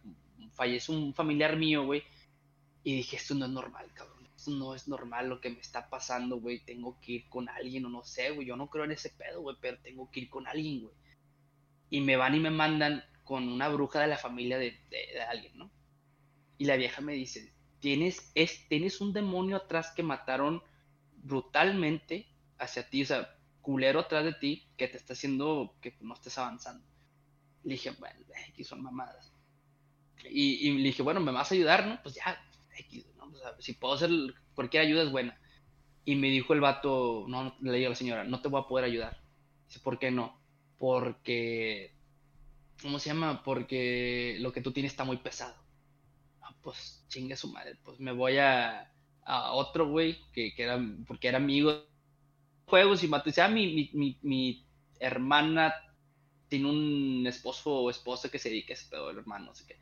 falleció 0.55 0.95
un 0.95 1.15
familiar 1.15 1.57
mío, 1.57 1.85
güey. 1.85 2.03
Y 2.83 2.97
dije, 2.97 3.17
esto 3.17 3.35
no 3.35 3.47
es 3.47 3.51
normal, 3.51 3.91
cabrón. 3.95 4.29
Esto 4.37 4.51
no 4.53 4.75
es 4.75 4.87
normal 4.87 5.29
lo 5.29 5.41
que 5.41 5.51
me 5.51 5.61
está 5.61 5.89
pasando, 5.89 6.37
güey. 6.37 6.65
Tengo 6.65 7.01
que 7.01 7.13
ir 7.13 7.29
con 7.29 7.49
alguien 7.49 7.85
o 7.87 7.89
no 7.89 8.05
sé, 8.05 8.31
güey. 8.31 8.47
Yo 8.47 8.57
no 8.57 8.69
creo 8.69 8.85
en 8.85 8.93
ese 8.93 9.11
pedo, 9.11 9.41
güey, 9.43 9.57
pero 9.61 9.79
tengo 9.79 10.11
que 10.11 10.21
ir 10.21 10.31
con 10.31 10.47
alguien, 10.47 10.83
güey. 10.83 10.95
Y 11.91 12.01
me 12.01 12.17
van 12.17 12.35
y 12.35 12.41
me 12.41 12.51
mandan 12.51 13.05
con 13.25 13.49
una 13.49 13.69
bruja 13.69 14.01
de 14.01 14.07
la 14.07 14.19
familia 14.19 14.59
de, 14.59 14.79
de 14.91 15.21
alguien, 15.23 15.59
¿no? 15.59 15.71
Y 16.59 16.65
la 16.65 16.77
vieja 16.77 17.01
me 17.01 17.13
dice, 17.13 17.53
tienes, 17.81 18.31
es, 18.35 18.69
tienes 18.69 19.01
un 19.01 19.13
demonio 19.13 19.57
atrás 19.57 19.93
que 19.95 20.03
mataron 20.03 20.63
brutalmente 21.17 22.27
hacia 22.59 22.89
ti, 22.89 23.03
o 23.03 23.07
sea, 23.07 23.36
culero 23.67 23.99
atrás 23.99 24.25
de 24.25 24.33
ti 24.33 24.69
que 24.77 24.87
te 24.87 24.97
está 24.97 25.15
haciendo 25.15 25.75
que 25.81 25.97
no 26.01 26.15
estés 26.15 26.39
avanzando. 26.39 26.87
Le 27.65 27.73
dije, 27.73 27.91
bueno, 27.99 28.21
aquí 28.49 28.63
son 28.63 28.81
mamadas. 28.81 29.33
Y, 30.31 30.71
le 30.79 30.85
dije, 30.85 31.03
bueno, 31.03 31.19
¿me 31.19 31.33
vas 31.33 31.51
a 31.51 31.55
ayudar? 31.57 31.85
No, 31.85 32.01
pues 32.01 32.15
ya, 32.15 32.41
si 33.59 33.73
puedo 33.73 33.95
hacer 33.95 34.11
cualquier 34.55 34.85
ayuda 34.85 35.03
es 35.03 35.11
buena. 35.11 35.37
Y 36.05 36.15
me 36.15 36.29
dijo 36.29 36.55
el 36.55 36.61
vato, 36.61 37.27
no, 37.29 37.57
le 37.61 37.73
digo 37.73 37.89
a 37.89 37.91
la 37.91 37.97
señora, 37.97 38.23
no 38.23 38.41
te 38.41 38.47
voy 38.47 38.61
a 38.61 38.69
poder 38.69 38.85
ayudar. 38.85 39.21
Dice, 39.67 39.81
¿por 39.81 39.99
qué 39.99 40.13
no? 40.13 40.41
Porque, 40.79 41.93
¿cómo 42.81 43.01
se 43.01 43.11
llama? 43.11 43.43
Porque 43.43 44.37
lo 44.39 44.53
que 44.53 44.61
tú 44.61 44.71
tienes 44.71 44.93
está 44.93 45.03
muy 45.03 45.17
pesado 45.17 45.67
pues 46.67 47.05
chingue 47.07 47.37
su 47.37 47.47
madre, 47.53 47.79
pues 47.85 48.01
me 48.01 48.11
voy 48.11 48.39
a, 48.39 48.93
a 49.25 49.53
otro 49.53 49.89
güey 49.89 50.19
que, 50.33 50.53
que, 50.53 50.65
era, 50.65 50.85
porque 51.07 51.29
era 51.29 51.37
amigo 51.37 51.85
juegos 52.67 53.03
y 53.03 53.09
maté, 53.09 53.41
ah, 53.41 53.49
mi, 53.49 53.73
mi, 53.75 53.91
mi, 53.95 54.19
mi, 54.23 54.67
hermana 54.99 55.75
tiene 56.49 56.71
un 56.71 57.27
esposo 57.27 57.71
o 57.71 57.91
esposa 57.91 58.31
que 58.31 58.39
se 58.39 58.49
dedica 58.49 58.73
a 58.73 58.77
ese 58.77 58.89
pedo, 58.89 59.11
el 59.11 59.19
hermano, 59.19 59.47
no 59.47 59.55
sé 59.55 59.67
qué. 59.67 59.79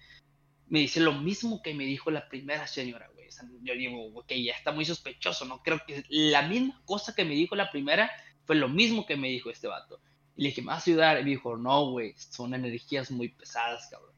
Me 0.66 0.80
dice 0.80 1.00
lo 1.00 1.12
mismo 1.12 1.62
que 1.62 1.74
me 1.74 1.84
dijo 1.84 2.10
la 2.10 2.28
primera 2.28 2.66
señora, 2.66 3.08
güey. 3.14 3.28
yo 3.62 3.74
digo, 3.74 4.06
ok, 4.18 4.32
ya 4.32 4.52
está 4.52 4.72
muy 4.72 4.84
sospechoso, 4.84 5.44
¿no? 5.44 5.62
Creo 5.62 5.80
que 5.86 6.04
la 6.08 6.42
misma 6.42 6.82
cosa 6.84 7.14
que 7.14 7.24
me 7.24 7.34
dijo 7.34 7.54
la 7.54 7.70
primera 7.70 8.10
fue 8.44 8.56
lo 8.56 8.68
mismo 8.68 9.06
que 9.06 9.16
me 9.16 9.28
dijo 9.28 9.50
este 9.50 9.68
vato. 9.68 10.00
Y 10.36 10.42
le 10.42 10.48
dije, 10.48 10.62
¿me 10.62 10.68
vas 10.68 10.86
a 10.86 10.90
ayudar? 10.90 11.20
Y 11.20 11.24
me 11.24 11.30
dijo, 11.30 11.56
no, 11.56 11.90
güey, 11.90 12.14
son 12.16 12.54
energías 12.54 13.10
muy 13.10 13.28
pesadas, 13.28 13.88
cabrón. 13.90 14.14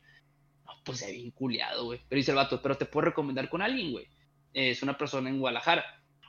No, 0.64 0.73
pues 0.85 0.99
se 0.99 1.12
bien 1.12 1.31
culiado, 1.33 1.85
güey. 1.85 2.01
Pero 2.09 2.17
dice 2.17 2.31
el 2.31 2.37
vato, 2.37 2.62
pero 2.62 2.79
te 2.79 2.87
puedo 2.87 3.07
recomendar 3.07 3.49
con 3.51 3.61
alguien, 3.61 3.93
güey. 3.93 4.09
Es 4.55 4.83
una 4.83 4.97
persona 4.97 5.29
en 5.29 5.41
Guadalajara. 5.41 5.85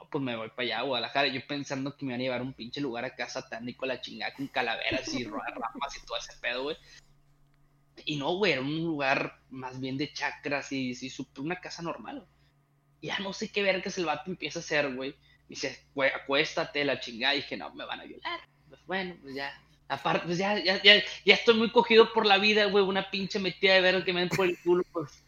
Pues 0.09 0.23
me 0.23 0.35
voy 0.35 0.49
para 0.49 0.63
allá, 0.63 0.81
Guadalajara. 0.81 1.27
Yo 1.27 1.45
pensando 1.47 1.95
que 1.95 2.05
me 2.05 2.13
iban 2.13 2.21
a 2.21 2.23
llevar 2.23 2.39
a 2.41 2.43
un 2.43 2.53
pinche 2.53 2.81
lugar 2.81 3.05
acá 3.05 3.27
satánico 3.27 3.85
a 3.85 3.89
la 3.89 4.01
chingada 4.01 4.33
con 4.33 4.47
calaveras 4.47 5.13
y 5.13 5.25
ramas 5.25 5.97
y 5.97 6.05
todo 6.05 6.17
ese 6.17 6.33
pedo, 6.41 6.63
güey. 6.63 6.77
Y 8.05 8.15
no, 8.15 8.35
güey, 8.35 8.53
era 8.53 8.61
un 8.61 8.83
lugar 8.83 9.39
más 9.49 9.79
bien 9.79 9.97
de 9.97 10.13
chakras 10.13 10.71
y, 10.71 10.91
y 10.91 11.13
una 11.39 11.59
casa 11.59 11.81
normal. 11.81 12.25
Y 13.01 13.07
ya 13.07 13.19
no 13.19 13.33
sé 13.33 13.51
qué 13.51 13.63
ver 13.63 13.81
que 13.81 13.91
el 13.97 14.05
vato 14.05 14.29
empieza 14.29 14.59
a 14.59 14.61
hacer, 14.61 14.95
güey. 14.95 15.15
Dice, 15.49 15.85
güey, 15.93 16.11
acuéstate, 16.11 16.85
la 16.85 16.99
chingada. 16.99 17.33
Y 17.35 17.37
dije, 17.37 17.57
no, 17.57 17.73
me 17.73 17.85
van 17.85 18.01
a 18.01 18.05
violar. 18.05 18.39
Pues 18.69 18.85
bueno, 18.85 19.15
pues 19.21 19.35
ya, 19.35 19.51
Aparte, 19.89 20.25
pues 20.25 20.37
ya, 20.37 20.61
ya, 20.61 20.81
ya, 20.83 20.95
ya 21.25 21.33
estoy 21.33 21.55
muy 21.55 21.71
cogido 21.71 22.11
por 22.11 22.25
la 22.25 22.37
vida, 22.37 22.65
güey. 22.65 22.83
Una 22.83 23.09
pinche 23.09 23.39
metida 23.39 23.75
de 23.75 23.81
ver 23.81 24.03
que 24.03 24.11
me 24.11 24.19
den 24.21 24.29
por 24.29 24.45
el 24.45 24.57
culo, 24.59 24.83
pues 24.91 25.23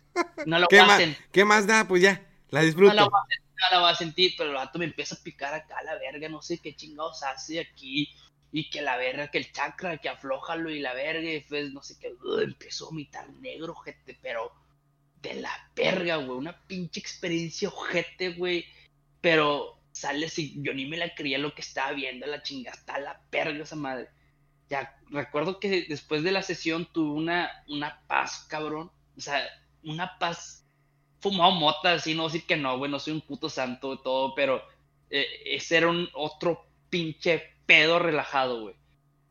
no 0.46 0.60
lo 0.60 0.68
¿Qué 0.70 0.80
a 0.80 0.86
más, 0.86 1.02
¿Qué 1.32 1.46
más 1.46 1.66
da? 1.66 1.88
Pues 1.88 2.02
ya, 2.02 2.28
la 2.50 2.62
disfruto. 2.62 2.90
No 2.90 2.96
la, 2.96 3.04
voy 3.04 3.12
a, 3.68 3.70
no 3.70 3.76
la 3.76 3.82
voy 3.82 3.92
a 3.92 3.96
sentir, 3.96 4.34
pero 4.38 4.50
el 4.50 4.56
vato 4.56 4.80
me 4.80 4.86
empieza 4.86 5.16
a 5.16 5.24
picar 5.24 5.54
acá 5.54 5.82
la 5.84 5.96
verga, 5.96 6.30
no 6.30 6.42
sé 6.42 6.60
qué 6.60 6.76
chingados 6.76 7.24
hace 7.24 7.60
aquí. 7.60 8.10
Y 8.52 8.70
que 8.72 8.82
la 8.82 8.98
verga, 8.98 9.30
que 9.30 9.38
el 9.38 9.52
chakra, 9.52 10.00
que 10.00 10.10
aflójalo 10.10 10.72
y 10.72 10.80
la 10.80 10.94
verga, 10.94 11.32
y 11.32 11.42
pues 11.42 11.72
no 11.72 11.84
sé 11.84 11.98
qué. 12.00 12.12
empezó 12.42 12.86
a 12.86 12.90
vomitar 12.90 13.30
negro, 13.34 13.76
gente, 13.76 14.18
pero 14.22 14.52
de 15.22 15.36
la 15.36 15.72
verga, 15.76 16.16
güey. 16.16 16.38
Una 16.38 16.60
pinche 16.66 17.00
experiencia 17.00 17.70
ojete, 17.70 18.30
güey. 18.30 18.66
Pero 19.22 19.80
sale 19.92 20.26
así, 20.26 20.56
yo 20.58 20.74
ni 20.74 20.86
me 20.88 20.98
la 20.98 21.14
creía 21.14 21.38
lo 21.38 21.54
que 21.54 21.62
estaba 21.62 21.92
viendo, 21.92 22.26
la 22.26 22.42
chingada, 22.42 22.78
está 22.78 23.00
la 23.00 23.22
verga 23.32 23.64
esa 23.64 23.76
madre 23.76 24.10
ya 24.70 24.96
recuerdo 25.10 25.60
que 25.60 25.86
después 25.90 26.24
de 26.24 26.32
la 26.32 26.44
sesión 26.44 26.88
tuve 26.94 27.12
una, 27.18 27.50
una 27.68 28.02
paz, 28.08 28.46
cabrón. 28.48 28.92
O 29.18 29.22
sea, 29.22 29.42
una 29.84 30.18
paz 30.20 30.66
fumado 31.20 31.52
mota, 31.52 31.94
así, 31.94 32.16
no 32.16 32.26
decir 32.26 32.46
que 32.46 32.58
no, 32.58 32.78
güey, 32.78 32.90
no 32.90 33.00
soy 33.00 33.14
un 33.14 33.22
puto 33.22 33.50
santo 33.50 33.94
y 33.94 34.02
todo, 34.02 34.34
pero 34.36 34.62
eh, 35.10 35.26
ese 35.46 35.78
era 35.78 35.90
un 35.90 36.08
otro 36.14 36.66
pinche 36.90 37.44
pedo 37.66 38.00
relajado, 38.00 38.62
güey. 38.62 38.76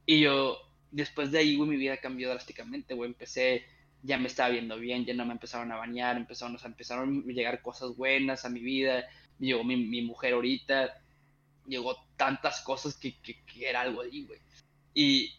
Y 0.07 0.21
yo, 0.21 0.59
después 0.91 1.31
de 1.31 1.39
ahí, 1.39 1.57
güey, 1.57 1.71
mi 1.71 1.77
vida 1.77 1.99
cambió 1.99 2.31
drásticamente, 2.31 2.95
güey. 2.95 3.11
Empecé, 3.11 3.65
ya 4.03 4.19
me 4.19 4.29
estaba 4.29 4.51
viendo 4.51 4.79
bien, 4.79 5.05
ya 5.05 5.15
no 5.15 5.27
me 5.27 5.33
empezaron 5.33 5.73
a 5.73 5.77
bañar, 5.77 6.17
empezaron, 6.17 6.55
o 6.57 6.59
sea, 6.59 6.69
empezaron 6.69 7.25
a 7.29 7.33
llegar 7.33 7.63
cosas 7.63 7.97
buenas 7.97 8.45
a 8.45 8.49
mi 8.49 8.61
vida. 8.61 9.05
Llegó 9.39 9.65
mi, 9.65 10.03
mujer 10.03 10.35
ahorita, 10.35 11.01
llegó 11.67 11.97
tantas 12.17 12.61
cosas 12.63 12.97
que, 12.97 13.17
que, 13.21 13.43
que 13.45 13.69
era 13.69 13.83
algo 13.83 14.03
ahí, 14.03 14.25
güey. 14.27 14.41
Y 14.95 15.33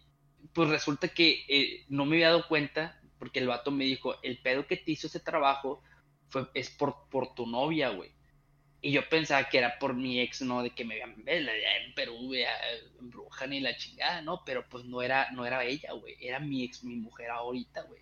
pues 0.53 0.69
resulta 0.69 1.09
que 1.09 1.43
eh, 1.47 1.85
no 1.89 2.05
me 2.05 2.15
había 2.15 2.29
dado 2.29 2.47
cuenta, 2.47 2.99
porque 3.17 3.39
el 3.39 3.47
vato 3.47 3.71
me 3.71 3.83
dijo, 3.83 4.15
el 4.23 4.37
pedo 4.37 4.65
que 4.65 4.77
te 4.77 4.91
hizo 4.91 5.07
ese 5.07 5.19
trabajo 5.19 5.81
fue, 6.29 6.47
es 6.53 6.69
por, 6.69 7.07
por 7.09 7.33
tu 7.35 7.45
novia, 7.45 7.89
güey. 7.89 8.11
Y 8.81 8.91
yo 8.91 9.07
pensaba 9.09 9.49
que 9.49 9.57
era 9.57 9.77
por 9.77 9.93
mi 9.93 10.21
ex, 10.21 10.41
¿no? 10.41 10.63
De 10.63 10.69
que 10.69 10.85
me 10.85 10.95
vean 10.95 11.23
en 11.27 11.93
Perú, 11.95 12.33
en 12.33 13.09
brujan 13.09 13.51
y 13.51 13.59
la 13.59 13.75
chingada, 13.75 14.21
¿no? 14.21 14.43
Pero 14.45 14.67
pues 14.69 14.85
no 14.85 15.01
era, 15.01 15.29
no 15.31 15.45
era 15.45 15.65
ella, 15.65 15.91
güey. 15.93 16.15
Era 16.21 16.39
mi 16.39 16.63
ex, 16.63 16.83
mi 16.83 16.95
mujer 16.95 17.29
ahorita, 17.29 17.83
güey. 17.83 18.01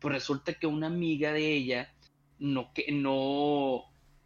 Pues 0.00 0.14
resulta 0.14 0.54
que 0.54 0.66
una 0.66 0.88
amiga 0.88 1.32
de 1.32 1.52
ella 1.52 1.94
no, 2.40 2.72
que, 2.72 2.90
no, 2.90 3.84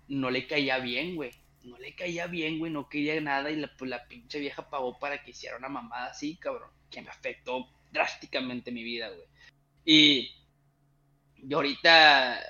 no 0.09 0.31
le 0.31 0.47
caía 0.47 0.79
bien, 0.79 1.15
güey. 1.17 1.31
No 1.63 1.79
le 1.79 1.95
caía 1.95 2.27
bien, 2.27 2.59
güey, 2.59 2.73
no 2.73 2.89
quería 2.89 3.21
nada 3.21 3.51
y 3.51 3.57
la, 3.57 3.71
pues, 3.77 3.89
la 3.91 4.09
pinche 4.09 4.41
vieja 4.41 4.69
pagó 4.69 4.99
para 4.99 5.23
que 5.23 5.31
hiciera 5.31 5.57
una 5.57 5.69
mamada 5.69 6.07
así, 6.11 6.37
cabrón 6.37 6.71
que 6.93 7.03
me 7.03 7.09
afectó 7.09 7.69
drásticamente 7.91 8.71
mi 8.71 8.85
vida, 8.85 9.09
güey. 9.09 9.27
Y 9.85 10.31
yo 11.43 11.57
ahorita, 11.57 12.41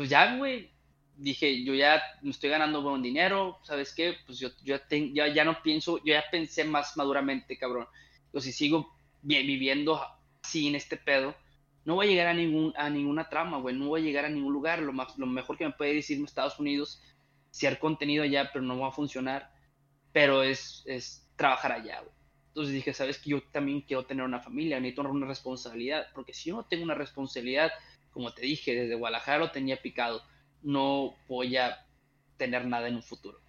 pues 0.00 0.08
ya, 0.08 0.38
güey, 0.38 0.70
dije, 1.14 1.62
yo 1.62 1.74
ya 1.74 2.02
me 2.22 2.30
estoy 2.30 2.48
ganando 2.48 2.80
buen 2.80 3.02
dinero, 3.02 3.58
¿sabes 3.64 3.94
qué? 3.94 4.14
Pues 4.24 4.38
yo, 4.38 4.48
yo 4.64 4.78
ya, 5.12 5.28
ya 5.28 5.44
no 5.44 5.62
pienso, 5.62 5.98
yo 5.98 6.14
ya 6.14 6.24
pensé 6.30 6.64
más 6.64 6.96
maduramente, 6.96 7.58
cabrón. 7.58 7.86
Yo 8.32 8.40
si 8.40 8.50
sigo 8.50 8.96
viviendo 9.20 10.00
en 10.54 10.74
este 10.74 10.96
pedo, 10.96 11.34
no 11.84 11.96
voy 11.96 12.06
a 12.06 12.10
llegar 12.12 12.28
a, 12.28 12.32
ningún, 12.32 12.72
a 12.78 12.88
ninguna 12.88 13.28
trama, 13.28 13.58
güey, 13.58 13.76
no 13.76 13.88
voy 13.88 14.00
a 14.00 14.04
llegar 14.04 14.24
a 14.24 14.30
ningún 14.30 14.54
lugar. 14.54 14.78
Lo, 14.78 14.94
más, 14.94 15.18
lo 15.18 15.26
mejor 15.26 15.58
que 15.58 15.66
me 15.66 15.72
puede 15.72 15.92
decir 15.92 16.18
a 16.18 16.24
Estados 16.24 16.58
Unidos, 16.58 17.02
hacer 17.50 17.78
contenido 17.78 18.24
allá, 18.24 18.48
pero 18.50 18.64
no 18.64 18.78
va 18.78 18.88
a 18.88 18.92
funcionar, 18.92 19.52
pero 20.12 20.42
es, 20.42 20.82
es 20.86 21.28
trabajar 21.36 21.72
allá, 21.72 22.00
güey. 22.00 22.14
Entonces 22.48 22.72
dije, 22.72 22.94
sabes 22.94 23.18
que 23.18 23.28
yo 23.28 23.42
también 23.52 23.82
quiero 23.82 24.06
tener 24.06 24.24
una 24.24 24.40
familia, 24.40 24.80
necesito 24.80 25.02
una 25.02 25.26
responsabilidad, 25.26 26.06
porque 26.14 26.32
si 26.32 26.48
yo 26.48 26.56
no 26.56 26.64
tengo 26.64 26.84
una 26.84 26.94
responsabilidad, 26.94 27.70
como 28.10 28.32
te 28.32 28.42
dije, 28.42 28.74
desde 28.74 28.94
Guadalajara 28.94 29.38
lo 29.38 29.50
tenía 29.50 29.80
picado, 29.80 30.22
no 30.62 31.16
voy 31.28 31.56
a 31.56 31.86
tener 32.36 32.66
nada 32.66 32.88
en 32.88 32.96
un 32.96 33.02
futuro. 33.02 33.40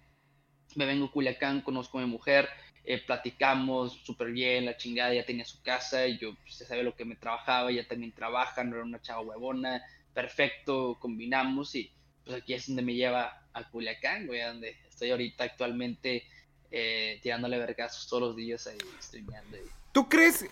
Me 0.74 0.86
vengo 0.86 1.06
a 1.06 1.12
Culiacán, 1.12 1.62
conozco 1.62 1.98
a 1.98 2.02
mi 2.02 2.08
mujer, 2.08 2.48
eh, 2.84 3.00
platicamos 3.04 3.92
súper 4.04 4.32
bien, 4.32 4.64
la 4.64 4.76
chingada 4.76 5.14
ya 5.14 5.24
tenía 5.24 5.44
su 5.44 5.62
casa, 5.62 6.06
y 6.06 6.18
yo 6.18 6.34
pues, 6.34 6.56
se 6.56 6.64
sabe 6.64 6.82
lo 6.82 6.96
que 6.96 7.04
me 7.04 7.16
trabajaba, 7.16 7.70
ella 7.70 7.86
también 7.86 8.12
trabaja, 8.12 8.64
no 8.64 8.76
era 8.76 8.84
una 8.84 9.02
chava 9.02 9.20
huevona, 9.20 9.82
perfecto, 10.14 10.98
combinamos 11.00 11.74
y 11.74 11.92
pues 12.24 12.36
aquí 12.36 12.54
es 12.54 12.66
donde 12.66 12.82
me 12.82 12.94
lleva 12.94 13.46
a 13.52 13.70
Culiacán, 13.70 14.26
güey, 14.26 14.40
donde 14.42 14.76
estoy 14.88 15.10
ahorita 15.10 15.44
actualmente 15.44 16.24
eh, 16.70 17.18
tirándole 17.22 17.58
vergazos 17.58 18.08
todos 18.08 18.22
los 18.22 18.36
días 18.36 18.66
ahí, 18.66 18.78
streameando. 19.00 19.58
¿Tú 19.92 20.08
crees 20.08 20.46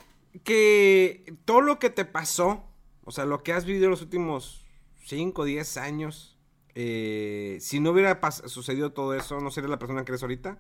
que 0.44 1.24
todo 1.44 1.60
lo 1.60 1.78
que 1.78 1.90
te 1.90 2.04
pasó, 2.04 2.69
o 3.04 3.10
sea, 3.10 3.24
lo 3.24 3.42
que 3.42 3.52
has 3.52 3.64
vivido 3.64 3.88
los 3.88 4.02
últimos 4.02 4.64
5, 5.04 5.44
10 5.44 5.76
años, 5.78 6.36
eh, 6.74 7.58
si 7.60 7.80
no 7.80 7.90
hubiera 7.90 8.20
sucedido 8.30 8.92
todo 8.92 9.14
eso, 9.14 9.40
¿no 9.40 9.50
serías 9.50 9.70
la 9.70 9.78
persona 9.78 10.04
que 10.04 10.12
eres 10.12 10.22
ahorita? 10.22 10.58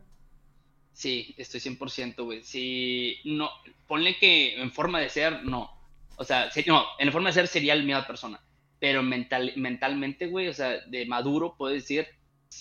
Sí, 0.92 1.34
estoy 1.38 1.60
100%, 1.60 2.24
güey. 2.24 2.42
Si 2.42 3.18
no, 3.24 3.48
ponle 3.86 4.18
que 4.18 4.60
en 4.60 4.72
forma 4.72 5.00
de 5.00 5.08
ser, 5.08 5.44
no. 5.44 5.70
O 6.16 6.24
sea, 6.24 6.50
no, 6.66 6.84
en 6.98 7.12
forma 7.12 7.30
de 7.30 7.34
ser 7.34 7.48
sería 7.48 7.74
la 7.74 7.82
misma 7.82 8.06
persona. 8.06 8.40
Pero 8.78 9.02
mental, 9.02 9.52
mentalmente, 9.56 10.26
güey, 10.26 10.48
o 10.48 10.54
sea, 10.54 10.80
de 10.86 11.06
maduro, 11.06 11.54
puedo 11.56 11.72
decir, 11.72 12.06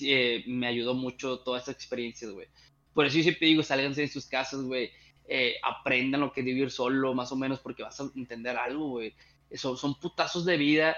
eh, 0.02 0.44
me 0.48 0.68
ayudó 0.68 0.94
mucho 0.94 1.40
todas 1.40 1.64
estas 1.64 1.76
experiencias, 1.76 2.32
güey. 2.32 2.48
Por 2.94 3.06
eso 3.06 3.18
yo 3.18 3.24
siempre 3.24 3.48
digo, 3.48 3.64
salganse 3.64 4.02
de 4.02 4.08
sus 4.08 4.28
casas, 4.28 4.62
güey. 4.62 4.92
Eh, 5.28 5.56
aprendan 5.64 6.22
lo 6.22 6.32
que 6.32 6.42
es 6.42 6.46
vivir 6.46 6.72
solo, 6.72 7.14
más 7.14 7.32
o 7.32 7.36
menos, 7.36 7.60
porque 7.60 7.84
vas 7.84 8.00
a 8.00 8.10
entender 8.16 8.58
algo, 8.58 8.90
güey. 8.90 9.14
Eso, 9.50 9.76
son 9.76 10.00
putazos 10.00 10.46
de 10.46 10.58
vida 10.58 10.96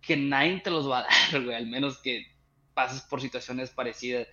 que 0.00 0.16
nadie 0.16 0.60
te 0.60 0.70
los 0.70 0.88
va 0.90 1.00
a 1.00 1.02
dar, 1.32 1.44
güey, 1.44 1.56
al 1.56 1.66
menos 1.66 1.98
que 1.98 2.26
pases 2.74 3.02
por 3.02 3.20
situaciones 3.20 3.70
parecidas. 3.70 4.26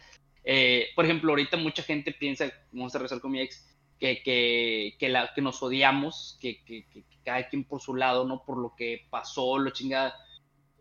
Eh, 0.44 0.88
por 0.96 1.06
ejemplo, 1.06 1.32
ahorita 1.32 1.58
mucha 1.58 1.84
gente 1.84 2.12
piensa, 2.12 2.52
vamos 2.72 2.96
a 2.96 3.00
rezar 3.00 3.20
con 3.20 3.32
mi 3.32 3.42
ex, 3.42 3.66
que, 4.00 4.24
que, 4.24 4.96
que, 4.98 5.10
la, 5.10 5.34
que 5.34 5.42
nos 5.42 5.62
odiamos, 5.62 6.38
que, 6.40 6.64
que, 6.64 6.86
cada 7.24 7.48
quien 7.50 7.66
por 7.66 7.82
su 7.82 7.96
lado, 7.96 8.26
¿no? 8.26 8.44
Por 8.44 8.58
lo 8.58 8.74
que 8.76 9.06
pasó, 9.10 9.60
lo 9.60 9.70
chingada. 9.72 10.16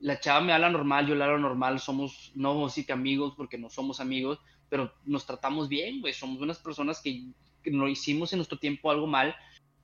La 0.00 0.20
chava 0.20 0.40
me 0.40 0.52
habla 0.52 0.70
normal, 0.70 1.08
yo 1.08 1.16
le 1.16 1.24
hablo 1.24 1.38
normal, 1.38 1.80
somos, 1.80 2.32
no 2.36 2.68
sí 2.68 2.86
que 2.86 2.92
amigos, 2.92 3.34
porque 3.36 3.58
no 3.58 3.68
somos 3.68 3.98
amigos, 3.98 4.38
pero 4.68 4.94
nos 5.04 5.26
tratamos 5.26 5.68
bien, 5.68 6.00
güey. 6.00 6.14
Somos 6.14 6.40
unas 6.40 6.58
personas 6.58 7.02
que, 7.02 7.24
no 7.64 7.88
hicimos 7.88 8.32
en 8.32 8.38
nuestro 8.38 8.58
tiempo 8.58 8.90
algo 8.90 9.06
mal, 9.06 9.34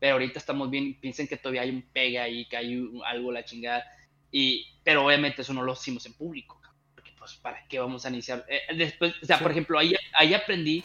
pero 0.05 0.17
ahorita 0.17 0.39
estamos 0.39 0.71
bien. 0.71 0.99
Piensen 1.01 1.27
que 1.27 1.39
todavía 1.39 1.63
hay 1.63 1.71
un 1.71 1.81
pega 1.81 2.25
ahí, 2.25 2.45
que 2.45 2.59
hay 2.59 2.87
algo, 3.07 3.33
la 3.33 3.43
chingada. 3.43 3.83
Y, 4.31 4.67
pero 4.83 5.07
obviamente 5.07 5.41
eso 5.41 5.55
no 5.55 5.63
lo 5.63 5.73
hicimos 5.73 6.05
en 6.05 6.13
público, 6.13 6.61
porque 6.95 7.11
pues, 7.19 7.37
¿para 7.37 7.67
qué 7.69 7.79
vamos 7.79 8.05
a 8.05 8.11
iniciar? 8.11 8.45
Eh, 8.47 8.77
después, 8.77 9.15
o 9.23 9.25
sea, 9.25 9.39
por 9.39 9.51
ejemplo, 9.51 9.79
ahí, 9.79 9.95
ahí 10.13 10.35
aprendí 10.35 10.85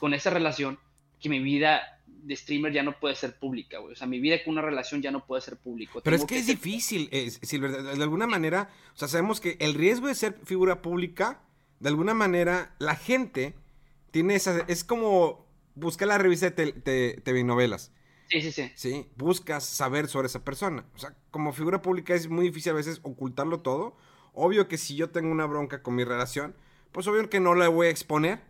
con 0.00 0.14
esa 0.14 0.30
relación 0.30 0.78
que 1.20 1.28
mi 1.28 1.40
vida 1.40 2.00
de 2.06 2.34
streamer 2.34 2.72
ya 2.72 2.82
no 2.82 2.98
puede 2.98 3.14
ser 3.16 3.38
pública, 3.38 3.80
güey. 3.80 3.92
O 3.92 3.96
sea, 3.96 4.06
mi 4.06 4.18
vida 4.18 4.42
con 4.42 4.54
una 4.54 4.62
relación 4.62 5.02
ya 5.02 5.10
no 5.10 5.26
puede 5.26 5.42
ser 5.42 5.58
público. 5.58 6.00
Pero 6.02 6.16
es 6.16 6.24
que, 6.24 6.38
es 6.38 6.46
difícil, 6.46 7.10
eh, 7.12 7.30
Silver, 7.30 7.70
de 7.70 8.02
alguna 8.02 8.26
manera, 8.26 8.70
o 8.94 8.96
sea, 8.96 9.08
sabemos 9.08 9.42
que 9.42 9.58
el 9.60 9.74
riesgo 9.74 10.06
de 10.06 10.14
ser 10.14 10.40
figura 10.42 10.80
pública 10.80 11.42
de 11.80 11.90
alguna 11.90 12.14
manera, 12.14 12.74
la 12.78 12.96
gente 12.96 13.56
tiene 14.10 14.36
esa. 14.36 14.64
Es 14.68 14.84
como 14.84 15.44
buscar 15.74 16.08
la 16.08 16.16
revista 16.16 16.48
de, 16.48 17.20
TV 17.22 17.44
novelas. 17.44 17.92
Sí, 18.28 18.40
sí, 18.40 18.52
sí. 18.52 18.72
Sí, 18.74 19.08
buscas 19.16 19.64
saber 19.64 20.08
sobre 20.08 20.26
esa 20.26 20.44
persona. 20.44 20.84
O 20.94 20.98
sea, 20.98 21.14
como 21.30 21.52
figura 21.52 21.82
pública 21.82 22.14
es 22.14 22.28
muy 22.28 22.46
difícil 22.46 22.72
a 22.72 22.76
veces 22.76 23.00
ocultarlo 23.02 23.60
todo. 23.60 23.96
Obvio 24.32 24.68
que 24.68 24.78
si 24.78 24.96
yo 24.96 25.10
tengo 25.10 25.30
una 25.30 25.46
bronca 25.46 25.82
con 25.82 25.94
mi 25.94 26.04
relación, 26.04 26.56
pues 26.92 27.06
obvio 27.06 27.28
que 27.30 27.40
no 27.40 27.54
la 27.54 27.68
voy 27.68 27.88
a 27.88 27.90
exponer. 27.90 28.42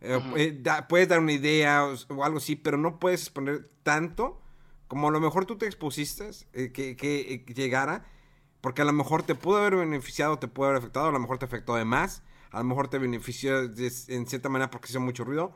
Eh, 0.00 0.18
eh, 0.36 0.62
puedes 0.88 1.08
dar 1.08 1.20
una 1.20 1.32
idea 1.32 1.84
o, 1.84 2.24
algo 2.24 2.38
así, 2.38 2.56
pero 2.56 2.76
no 2.76 2.98
puedes 2.98 3.22
exponer 3.22 3.70
tanto 3.82 4.40
como 4.88 5.08
a 5.08 5.10
lo 5.12 5.20
mejor 5.20 5.46
tú 5.46 5.56
te 5.56 5.66
expusiste 5.66 6.30
eh, 6.52 6.72
que, 6.72 6.96
que, 6.96 7.44
llegara, 7.54 8.06
porque 8.60 8.82
a 8.82 8.84
lo 8.84 8.92
mejor 8.92 9.22
te 9.22 9.34
pudo 9.34 9.58
haber 9.58 9.76
beneficiado, 9.76 10.38
te 10.38 10.48
pudo 10.48 10.66
haber 10.66 10.78
afectado, 10.78 11.08
a 11.08 11.12
lo 11.12 11.20
mejor 11.20 11.38
te 11.38 11.44
afectó 11.44 11.76
de 11.76 11.84
más 11.84 12.22
a 12.50 12.58
lo 12.58 12.64
mejor 12.64 12.88
te 12.88 12.98
benefició 12.98 13.60
en 13.60 14.26
cierta 14.26 14.48
manera 14.48 14.70
porque 14.70 14.88
hizo 14.90 15.00
mucho 15.00 15.24
ruido. 15.24 15.54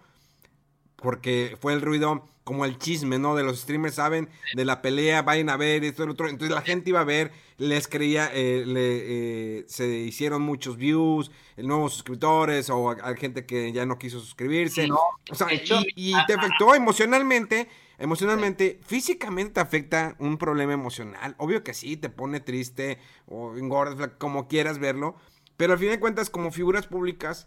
Porque 1.05 1.59
fue 1.61 1.75
el 1.75 1.83
ruido 1.83 2.27
como 2.45 2.65
el 2.65 2.79
chisme, 2.79 3.19
¿no? 3.19 3.37
De 3.37 3.43
los 3.43 3.61
streamers 3.61 3.97
saben 3.97 4.31
de 4.55 4.65
la 4.65 4.81
pelea, 4.81 5.21
vayan 5.21 5.51
a 5.51 5.59
ver 5.59 5.85
esto 5.85 6.03
y 6.03 6.07
lo 6.07 6.13
otro. 6.13 6.31
Entonces 6.31 6.55
la 6.55 6.63
gente 6.63 6.89
iba 6.89 7.01
a 7.01 7.05
ver, 7.05 7.31
les 7.59 7.89
creía, 7.89 8.31
eh, 8.33 8.65
le, 8.67 9.59
eh, 9.59 9.65
se 9.69 9.87
hicieron 9.87 10.41
muchos 10.41 10.79
views, 10.79 11.31
nuevos 11.59 11.93
suscriptores 11.93 12.71
o 12.71 12.89
hay 12.89 13.17
gente 13.19 13.45
que 13.45 13.71
ya 13.71 13.85
no 13.85 13.99
quiso 13.99 14.19
suscribirse. 14.19 14.89
o 15.31 15.35
sea, 15.35 15.49
y, 15.95 16.15
te 16.27 16.33
afectó 16.33 16.75
emocionalmente. 16.75 17.69
Emocionalmente, 17.99 18.81
físicamente 18.85 19.53
te 19.53 19.61
afecta 19.61 20.17
un 20.19 20.39
problema 20.39 20.73
emocional. 20.73 21.35
Obvio 21.37 21.63
que 21.63 21.75
sí, 21.75 21.99
te 21.99 22.09
pone 22.09 22.41
triste 22.41 22.99
o 23.27 23.57
engorda, 23.59 24.17
como 24.17 24.49
quieras 24.49 24.79
verlo. 24.79 25.17
Pero 25.59 25.75
al 25.75 25.79
fin 25.79 25.91
de 25.91 26.01
cuentas, 26.01 26.31
como 26.31 26.51
figuras 26.51 26.87
públicas, 26.87 27.47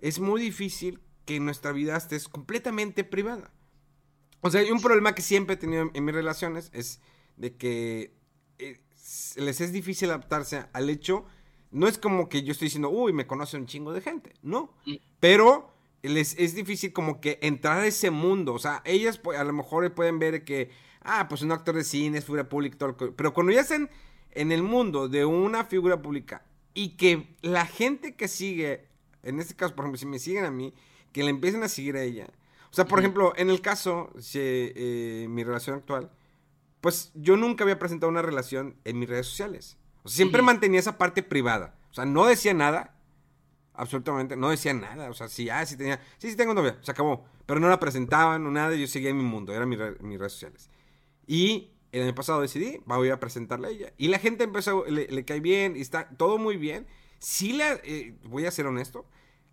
es 0.00 0.18
muy 0.18 0.40
difícil 0.40 1.00
que 1.26 1.40
nuestra 1.40 1.72
vida 1.72 1.96
esté 1.96 2.18
completamente 2.30 3.04
privada. 3.04 3.52
O 4.40 4.50
sea, 4.50 4.60
hay 4.60 4.70
un 4.70 4.80
problema 4.80 5.14
que 5.14 5.22
siempre 5.22 5.54
he 5.54 5.58
tenido 5.58 5.90
en, 5.92 6.04
mis 6.04 6.14
relaciones 6.14 6.70
es 6.72 7.00
de 7.36 7.56
que 7.56 8.16
eh, 8.58 8.80
les 9.36 9.60
es 9.60 9.72
difícil 9.72 10.08
adaptarse 10.08 10.64
al 10.72 10.88
hecho. 10.88 11.26
No 11.70 11.88
es 11.88 11.98
como 11.98 12.28
que 12.28 12.42
yo 12.42 12.52
estoy 12.52 12.66
diciendo, 12.66 12.88
uy, 12.88 13.12
me 13.12 13.26
conoce 13.26 13.56
un 13.56 13.66
chingo 13.66 13.92
de 13.92 14.00
gente, 14.00 14.32
no. 14.42 14.72
Pero 15.20 15.74
les 16.02 16.38
es 16.38 16.54
difícil 16.54 16.92
como 16.92 17.20
que 17.20 17.38
entrar 17.42 17.80
a 17.80 17.86
ese 17.86 18.10
mundo. 18.10 18.54
O 18.54 18.58
sea, 18.58 18.82
ellas 18.84 19.20
a 19.36 19.44
lo 19.44 19.52
mejor 19.52 19.92
pueden 19.94 20.18
ver 20.18 20.44
que, 20.44 20.70
ah, 21.02 21.26
pues 21.28 21.42
un 21.42 21.52
actor 21.52 21.74
de 21.74 21.84
cine 21.84 22.18
es 22.18 22.24
figura 22.24 22.48
pública, 22.48 22.78
todo 22.78 22.96
pero 23.16 23.34
cuando 23.34 23.52
ya 23.52 23.62
están 23.62 23.90
en 24.30 24.52
el 24.52 24.62
mundo 24.62 25.08
de 25.08 25.24
una 25.24 25.64
figura 25.64 26.00
pública 26.00 26.44
y 26.74 26.96
que 26.96 27.34
la 27.40 27.66
gente 27.66 28.14
que 28.14 28.28
sigue, 28.28 28.86
en 29.22 29.40
este 29.40 29.56
caso, 29.56 29.74
por 29.74 29.84
ejemplo, 29.84 29.98
si 29.98 30.06
me 30.06 30.18
siguen 30.18 30.44
a 30.44 30.50
mí, 30.50 30.74
que 31.16 31.22
le 31.22 31.30
empiecen 31.30 31.62
a 31.62 31.68
seguir 31.70 31.96
a 31.96 32.02
ella. 32.02 32.26
O 32.70 32.74
sea, 32.74 32.84
por 32.84 32.98
ejemplo, 32.98 33.32
en 33.36 33.48
el 33.48 33.62
caso 33.62 34.10
de 34.34 34.72
eh, 34.76 35.28
mi 35.30 35.44
relación 35.44 35.78
actual, 35.78 36.10
pues 36.82 37.10
yo 37.14 37.38
nunca 37.38 37.64
había 37.64 37.78
presentado 37.78 38.10
una 38.10 38.20
relación 38.20 38.76
en 38.84 38.98
mis 38.98 39.08
redes 39.08 39.24
sociales. 39.24 39.78
O 40.02 40.10
sea, 40.10 40.16
siempre 40.16 40.42
mantenía 40.42 40.78
esa 40.78 40.98
parte 40.98 41.22
privada. 41.22 41.74
O 41.90 41.94
sea, 41.94 42.04
no 42.04 42.26
decía 42.26 42.52
nada. 42.52 42.98
Absolutamente, 43.72 44.36
no 44.36 44.50
decía 44.50 44.74
nada. 44.74 45.08
O 45.08 45.14
sea, 45.14 45.28
sí, 45.28 45.48
ah, 45.48 45.64
sí 45.64 45.78
tenía. 45.78 46.02
Sí, 46.18 46.28
sí 46.28 46.36
tengo 46.36 46.52
novia, 46.52 46.76
se 46.82 46.90
acabó. 46.90 47.24
Pero 47.46 47.60
no 47.60 47.70
la 47.70 47.80
presentaban, 47.80 48.44
no 48.44 48.50
nada, 48.50 48.74
yo 48.74 48.86
seguía 48.86 49.08
en 49.08 49.16
mi 49.16 49.24
mundo, 49.24 49.54
eran 49.54 49.70
mis, 49.70 49.78
redes 49.78 50.32
sociales. 50.32 50.68
Y 51.26 51.70
el 51.92 52.02
año 52.02 52.14
pasado 52.14 52.42
decidí, 52.42 52.82
voy 52.84 53.08
a 53.08 53.18
presentarle 53.18 53.68
a 53.68 53.70
ella. 53.70 53.92
Y 53.96 54.08
la 54.08 54.18
gente 54.18 54.44
empezó, 54.44 54.84
le, 54.84 55.24
cae 55.24 55.40
bien, 55.40 55.78
y 55.78 55.80
está 55.80 56.10
todo 56.10 56.36
muy 56.36 56.58
bien. 56.58 56.86
Sí, 57.20 57.54
la, 57.54 57.80
eh, 57.84 58.18
voy 58.24 58.44
a 58.44 58.50
ser 58.50 58.66
honesto, 58.66 59.06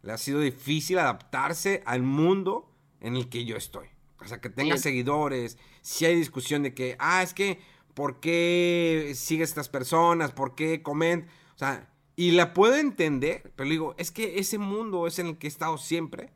le 0.03 0.11
ha 0.11 0.17
sido 0.17 0.41
difícil 0.41 0.99
adaptarse 0.99 1.81
al 1.85 2.03
mundo 2.03 2.69
en 2.99 3.15
el 3.15 3.29
que 3.29 3.45
yo 3.45 3.55
estoy. 3.55 3.87
O 4.19 4.27
sea, 4.27 4.39
que 4.39 4.49
tenga 4.49 4.77
seguidores, 4.77 5.57
si 5.81 6.05
hay 6.05 6.15
discusión 6.15 6.63
de 6.63 6.73
que, 6.73 6.95
ah, 6.99 7.23
es 7.23 7.33
que, 7.33 7.59
¿por 7.93 8.19
qué 8.19 9.11
sigue 9.15 9.43
estas 9.43 9.67
personas? 9.67 10.31
¿Por 10.31 10.55
qué 10.55 10.81
comen? 10.81 11.27
O 11.55 11.57
sea, 11.57 11.89
y 12.15 12.31
la 12.31 12.53
puedo 12.53 12.75
entender, 12.75 13.51
pero 13.55 13.69
digo, 13.69 13.95
es 13.97 14.11
que 14.11 14.39
ese 14.39 14.57
mundo 14.57 15.07
es 15.07 15.19
en 15.19 15.27
el 15.27 15.37
que 15.37 15.47
he 15.47 15.49
estado 15.49 15.77
siempre. 15.77 16.31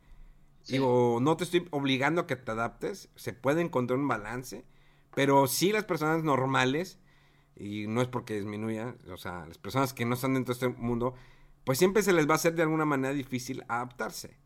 Digo, 0.66 1.18
no 1.22 1.36
te 1.36 1.44
estoy 1.44 1.66
obligando 1.70 2.22
a 2.22 2.26
que 2.26 2.36
te 2.36 2.50
adaptes, 2.50 3.08
se 3.16 3.32
puede 3.32 3.62
encontrar 3.62 3.98
un 3.98 4.08
balance, 4.08 4.66
pero 5.14 5.46
sí 5.46 5.72
las 5.72 5.84
personas 5.84 6.22
normales, 6.22 6.98
y 7.56 7.86
no 7.86 8.02
es 8.02 8.08
porque 8.08 8.34
disminuya, 8.34 8.94
o 9.10 9.16
sea, 9.16 9.46
las 9.46 9.56
personas 9.56 9.94
que 9.94 10.04
no 10.04 10.14
están 10.14 10.34
dentro 10.34 10.54
de 10.54 10.66
este 10.66 10.80
mundo, 10.80 11.14
pues 11.68 11.76
siempre 11.76 12.02
se 12.02 12.14
les 12.14 12.26
va 12.26 12.32
a 12.32 12.36
hacer 12.36 12.54
de 12.54 12.62
alguna 12.62 12.86
manera 12.86 13.12
difícil 13.12 13.62
adaptarse. 13.68 14.38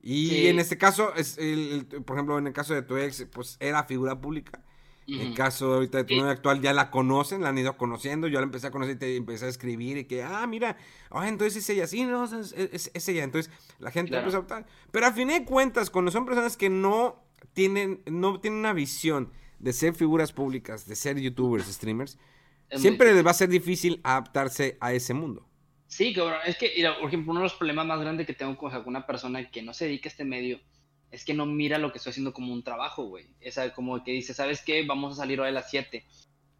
Y 0.00 0.46
en 0.46 0.60
este 0.60 0.78
caso, 0.78 1.12
es 1.16 1.36
el, 1.36 1.84
por 2.06 2.14
ejemplo, 2.14 2.38
en 2.38 2.46
el 2.46 2.52
caso 2.52 2.74
de 2.74 2.82
tu 2.82 2.96
ex, 2.96 3.26
pues 3.32 3.56
era 3.58 3.82
figura 3.82 4.20
pública. 4.20 4.62
En 5.08 5.20
el 5.20 5.34
caso 5.34 5.74
ahorita 5.74 5.98
de 5.98 6.04
tu 6.04 6.14
novia 6.14 6.30
actual, 6.30 6.60
ya 6.60 6.72
la 6.72 6.92
conocen, 6.92 7.42
la 7.42 7.48
han 7.48 7.58
ido 7.58 7.76
conociendo. 7.76 8.28
Yo 8.28 8.38
la 8.38 8.44
empecé 8.44 8.68
a 8.68 8.70
conocer 8.70 8.94
y 8.94 8.98
te 9.00 9.16
empecé 9.16 9.46
a 9.46 9.48
escribir 9.48 9.96
y 9.96 10.04
que, 10.04 10.22
ah, 10.22 10.46
mira, 10.46 10.76
oh, 11.10 11.24
entonces 11.24 11.56
es 11.56 11.70
ella. 11.70 11.88
Sí, 11.88 12.04
no, 12.04 12.22
es, 12.22 13.08
ella. 13.08 13.24
Entonces 13.24 13.52
la 13.80 13.90
gente 13.90 14.14
empieza 14.14 14.36
a 14.36 14.40
adaptar. 14.42 14.66
Pero 14.92 15.06
a 15.06 15.12
fin 15.12 15.26
de 15.26 15.44
cuentas, 15.44 15.90
cuando 15.90 16.12
son 16.12 16.24
personas 16.24 16.56
que 16.56 16.70
no 16.70 17.20
tienen, 17.52 18.00
no 18.06 18.38
tienen 18.38 18.60
una 18.60 18.74
visión 18.74 19.32
de 19.58 19.72
ser 19.72 19.92
figuras 19.92 20.32
públicas, 20.32 20.86
de 20.86 20.94
ser 20.94 21.18
youtubers, 21.18 21.66
streamers, 21.66 22.16
siempre 22.76 23.12
les 23.12 23.26
va 23.26 23.32
a 23.32 23.34
ser 23.34 23.48
difícil 23.48 24.00
adaptarse 24.04 24.78
a 24.78 24.92
ese 24.92 25.14
mundo. 25.14 25.49
Sí, 25.90 26.14
cabrón. 26.14 26.38
Es 26.46 26.56
que, 26.56 26.72
por 27.00 27.08
ejemplo, 27.08 27.32
uno 27.32 27.40
de 27.40 27.44
los 27.46 27.54
problemas 27.54 27.84
más 27.84 28.00
grandes 28.00 28.24
que 28.24 28.32
tengo 28.32 28.56
con 28.56 28.72
alguna 28.72 29.06
persona 29.06 29.50
que 29.50 29.60
no 29.60 29.74
se 29.74 29.86
dedica 29.86 30.08
a 30.08 30.12
este 30.12 30.24
medio 30.24 30.60
es 31.10 31.24
que 31.24 31.34
no 31.34 31.46
mira 31.46 31.78
lo 31.78 31.90
que 31.90 31.98
estoy 31.98 32.12
haciendo 32.12 32.32
como 32.32 32.52
un 32.52 32.62
trabajo, 32.62 33.06
güey. 33.06 33.26
Es 33.40 33.58
como 33.74 34.02
que 34.04 34.12
dice, 34.12 34.32
¿sabes 34.32 34.62
qué? 34.62 34.86
Vamos 34.86 35.14
a 35.14 35.16
salir 35.22 35.40
hoy 35.40 35.48
a 35.48 35.52
las 35.52 35.68
7. 35.68 36.06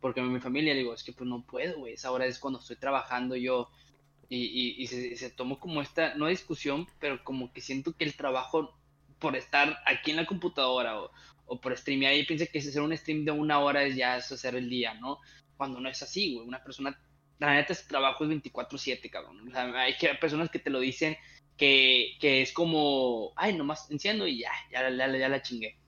Porque 0.01 0.21
mi 0.21 0.41
familia, 0.41 0.75
digo, 0.75 0.93
es 0.93 1.05
que 1.05 1.13
pues 1.13 1.31
no 1.31 1.47
puedo, 1.47 1.79
güey. 1.79 1.95
Esa 1.95 2.11
hora 2.11 2.27
es 2.27 2.41
cuando 2.41 2.59
estoy 2.59 2.75
trabajando 2.75 3.37
yo. 3.37 3.71
Y, 4.29 4.83
y, 4.83 4.87
se, 4.89 5.17
se, 5.17 5.31
tomó 5.31 5.61
como 5.61 5.81
esta, 5.81 6.15
no 6.17 6.27
discusión, 6.27 6.89
pero 6.99 7.23
como 7.23 7.53
que 7.53 7.61
siento 7.61 7.97
que 7.97 8.05
el 8.05 8.15
trabajo 8.17 8.77
por 9.21 9.37
estar 9.37 9.79
aquí 9.87 10.11
en 10.11 10.17
la 10.19 10.27
computadora 10.27 11.01
o, 11.01 11.11
o 11.47 11.61
por 11.61 11.77
streamear, 11.77 12.15
y 12.15 12.25
piensa 12.25 12.47
que 12.47 12.59
hacer 12.59 12.83
un 12.83 12.97
stream 12.97 13.25
de 13.25 13.33
una 13.33 13.61
hora 13.61 13.85
es 13.85 13.95
ya 13.95 14.17
hacer 14.17 14.57
el 14.57 14.69
día, 14.69 14.95
¿no? 14.95 15.19
Cuando 15.57 15.81
no 15.81 15.89
es 15.89 16.03
así, 16.03 16.35
güey. 16.35 16.49
Una 16.49 16.63
persona 16.65 16.99
la 17.41 17.55
neta, 17.55 17.73
ese 17.73 17.89
trabajo 17.89 18.25
es 18.25 18.31
24-7, 18.31 19.11
cabrón. 19.11 19.49
O 19.49 19.51
sea, 19.51 19.73
hay 19.81 19.95
personas 20.21 20.51
que 20.51 20.59
te 20.59 20.71
lo 20.71 20.79
dicen 20.79 21.17
que, 21.57 22.17
que 22.21 22.43
es 22.43 22.53
como, 22.53 23.33
ay, 23.37 23.55
nomás 23.55 23.91
enciendo 23.91 24.27
y 24.27 24.41
ya, 24.41 24.51
ya, 24.71 24.89
ya, 24.91 25.17
ya 25.17 25.29
la 25.29 25.43
chingué. 25.43 25.79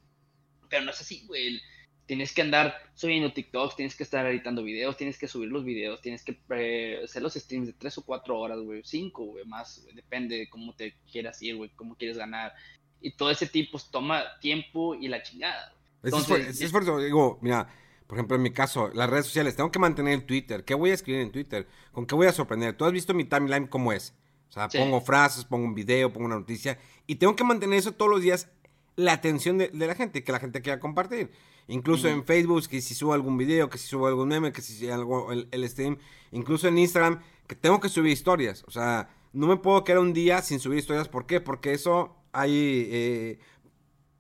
Pero 0.68 0.84
no 0.84 0.90
es 0.90 1.00
así, 1.00 1.26
güey. 1.26 1.61
Tienes 2.07 2.32
que 2.32 2.42
andar 2.42 2.74
subiendo 2.94 3.32
TikToks, 3.32 3.76
tienes 3.76 3.94
que 3.94 4.03
estar 4.03 4.26
editando 4.26 4.62
videos, 4.62 4.96
tienes 4.96 5.18
que 5.18 5.28
subir 5.28 5.50
los 5.50 5.64
videos, 5.64 6.00
tienes 6.00 6.24
que 6.24 6.40
eh, 6.50 7.00
hacer 7.05 7.22
los 7.22 7.34
streams 7.34 7.68
de 7.68 7.74
3 7.74 7.98
o 7.98 8.05
4 8.05 8.38
horas, 8.38 8.59
güey, 8.59 8.82
5, 8.82 9.24
güey, 9.24 9.44
más, 9.44 9.86
depende 9.94 10.38
de 10.38 10.48
cómo 10.48 10.74
te 10.74 10.96
quieras 11.11 11.40
ir, 11.42 11.57
güey, 11.57 11.70
cómo 11.76 11.96
quieres 11.96 12.16
ganar. 12.16 12.53
Y 13.00 13.12
todo 13.12 13.30
ese 13.30 13.46
tipo 13.46 13.72
pues, 13.72 13.90
toma 13.90 14.24
tiempo 14.40 14.94
y 14.94 15.09
la 15.09 15.22
chingada. 15.22 15.74
Entonces, 16.03 16.48
es 16.48 16.61
esfuerzo, 16.62 16.98
digo, 16.98 17.38
mira, 17.40 17.68
por 18.12 18.18
ejemplo, 18.18 18.36
en 18.36 18.42
mi 18.42 18.50
caso, 18.50 18.90
las 18.92 19.08
redes 19.08 19.24
sociales, 19.24 19.56
tengo 19.56 19.72
que 19.72 19.78
mantener 19.78 20.12
el 20.12 20.26
Twitter. 20.26 20.66
¿Qué 20.66 20.74
voy 20.74 20.90
a 20.90 20.92
escribir 20.92 21.22
en 21.22 21.32
Twitter? 21.32 21.66
¿Con 21.92 22.04
qué 22.04 22.14
voy 22.14 22.26
a 22.26 22.32
sorprender? 22.32 22.76
Tú 22.76 22.84
has 22.84 22.92
visto 22.92 23.14
mi 23.14 23.24
timeline 23.24 23.66
cómo 23.66 23.90
es. 23.90 24.12
O 24.50 24.52
sea, 24.52 24.68
pongo 24.68 25.00
frases, 25.00 25.46
pongo 25.46 25.64
un 25.64 25.74
video, 25.74 26.12
pongo 26.12 26.26
una 26.26 26.34
noticia. 26.34 26.78
Y 27.06 27.14
tengo 27.14 27.34
que 27.36 27.42
mantener 27.42 27.78
eso 27.78 27.92
todos 27.92 28.10
los 28.10 28.20
días, 28.20 28.50
la 28.96 29.14
atención 29.14 29.56
de, 29.56 29.70
la 29.72 29.94
gente, 29.94 30.22
que 30.22 30.30
la 30.30 30.40
gente 30.40 30.60
quiera 30.60 30.78
compartir. 30.78 31.30
Incluso 31.68 32.06
en 32.06 32.22
Facebook, 32.26 32.68
que 32.68 32.82
si 32.82 32.94
subo 32.94 33.14
algún 33.14 33.38
video, 33.38 33.70
que 33.70 33.78
si 33.78 33.86
subo 33.86 34.06
algún 34.08 34.28
meme, 34.28 34.52
que 34.52 34.60
si 34.60 34.90
algo, 34.90 35.32
el, 35.32 35.48
el 35.50 35.66
stream. 35.66 35.96
Incluso 36.32 36.68
en 36.68 36.76
Instagram, 36.76 37.22
que 37.46 37.54
tengo 37.54 37.80
que 37.80 37.88
subir 37.88 38.12
historias. 38.12 38.62
O 38.66 38.70
sea, 38.70 39.08
no 39.32 39.46
me 39.46 39.56
puedo 39.56 39.84
quedar 39.84 40.00
un 40.00 40.12
día 40.12 40.42
sin 40.42 40.60
subir 40.60 40.80
historias. 40.80 41.08
¿Por 41.08 41.24
qué? 41.24 41.40
Porque 41.40 41.72
eso 41.72 42.14
ahí 42.32 42.88
eh, 42.92 43.38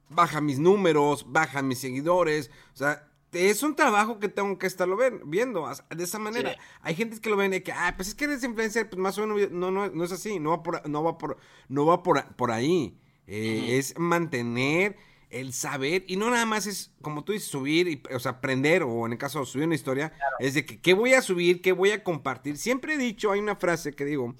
baja 0.08 0.40
mis 0.40 0.58
números, 0.58 1.30
baja 1.30 1.60
mis 1.60 1.78
seguidores. 1.78 2.50
O 2.72 2.76
sea, 2.78 3.11
es 3.32 3.62
un 3.62 3.74
trabajo 3.74 4.18
que 4.18 4.28
tengo 4.28 4.58
que 4.58 4.66
estarlo 4.66 4.98
viendo 5.24 5.68
de 5.90 6.04
esa 6.04 6.18
manera. 6.18 6.56
Hay 6.82 6.94
gente 6.94 7.20
que 7.20 7.30
lo 7.30 7.36
ven 7.36 7.50
de 7.50 7.62
que, 7.62 7.72
ah, 7.72 7.94
pues 7.96 8.08
es 8.08 8.14
que 8.14 8.24
eres 8.24 8.44
influencer, 8.44 8.88
pues 8.90 9.00
más 9.00 9.16
o 9.18 9.26
menos, 9.26 9.50
no, 9.50 9.70
no, 9.70 9.88
no 9.88 10.04
es 10.04 10.12
así, 10.12 10.38
no 10.38 10.50
va 10.50 10.62
por, 10.62 10.88
no 10.88 11.02
va 11.02 11.18
por, 11.18 11.38
no 11.68 11.86
va 11.86 12.02
por, 12.02 12.24
por 12.36 12.50
ahí. 12.50 12.98
Eh, 13.26 13.78
es 13.78 13.98
mantener 13.98 14.96
el 15.30 15.54
saber, 15.54 16.04
y 16.06 16.16
no 16.16 16.28
nada 16.28 16.44
más 16.44 16.66
es, 16.66 16.92
como 17.00 17.24
tú 17.24 17.32
dices, 17.32 17.48
subir, 17.48 17.88
y, 17.88 18.02
o 18.14 18.18
sea, 18.18 18.32
aprender, 18.32 18.82
o 18.82 19.06
en 19.06 19.12
el 19.12 19.18
caso 19.18 19.40
de 19.40 19.46
subir 19.46 19.66
una 19.66 19.74
historia, 19.74 20.12
es 20.38 20.52
de 20.54 20.66
que, 20.66 20.78
¿qué 20.78 20.92
voy 20.92 21.14
a 21.14 21.22
subir? 21.22 21.62
¿Qué 21.62 21.72
voy 21.72 21.92
a 21.92 22.04
compartir? 22.04 22.58
Siempre 22.58 22.94
he 22.94 22.98
dicho, 22.98 23.32
hay 23.32 23.40
una 23.40 23.56
frase 23.56 23.92
que 23.92 24.04
digo, 24.04 24.34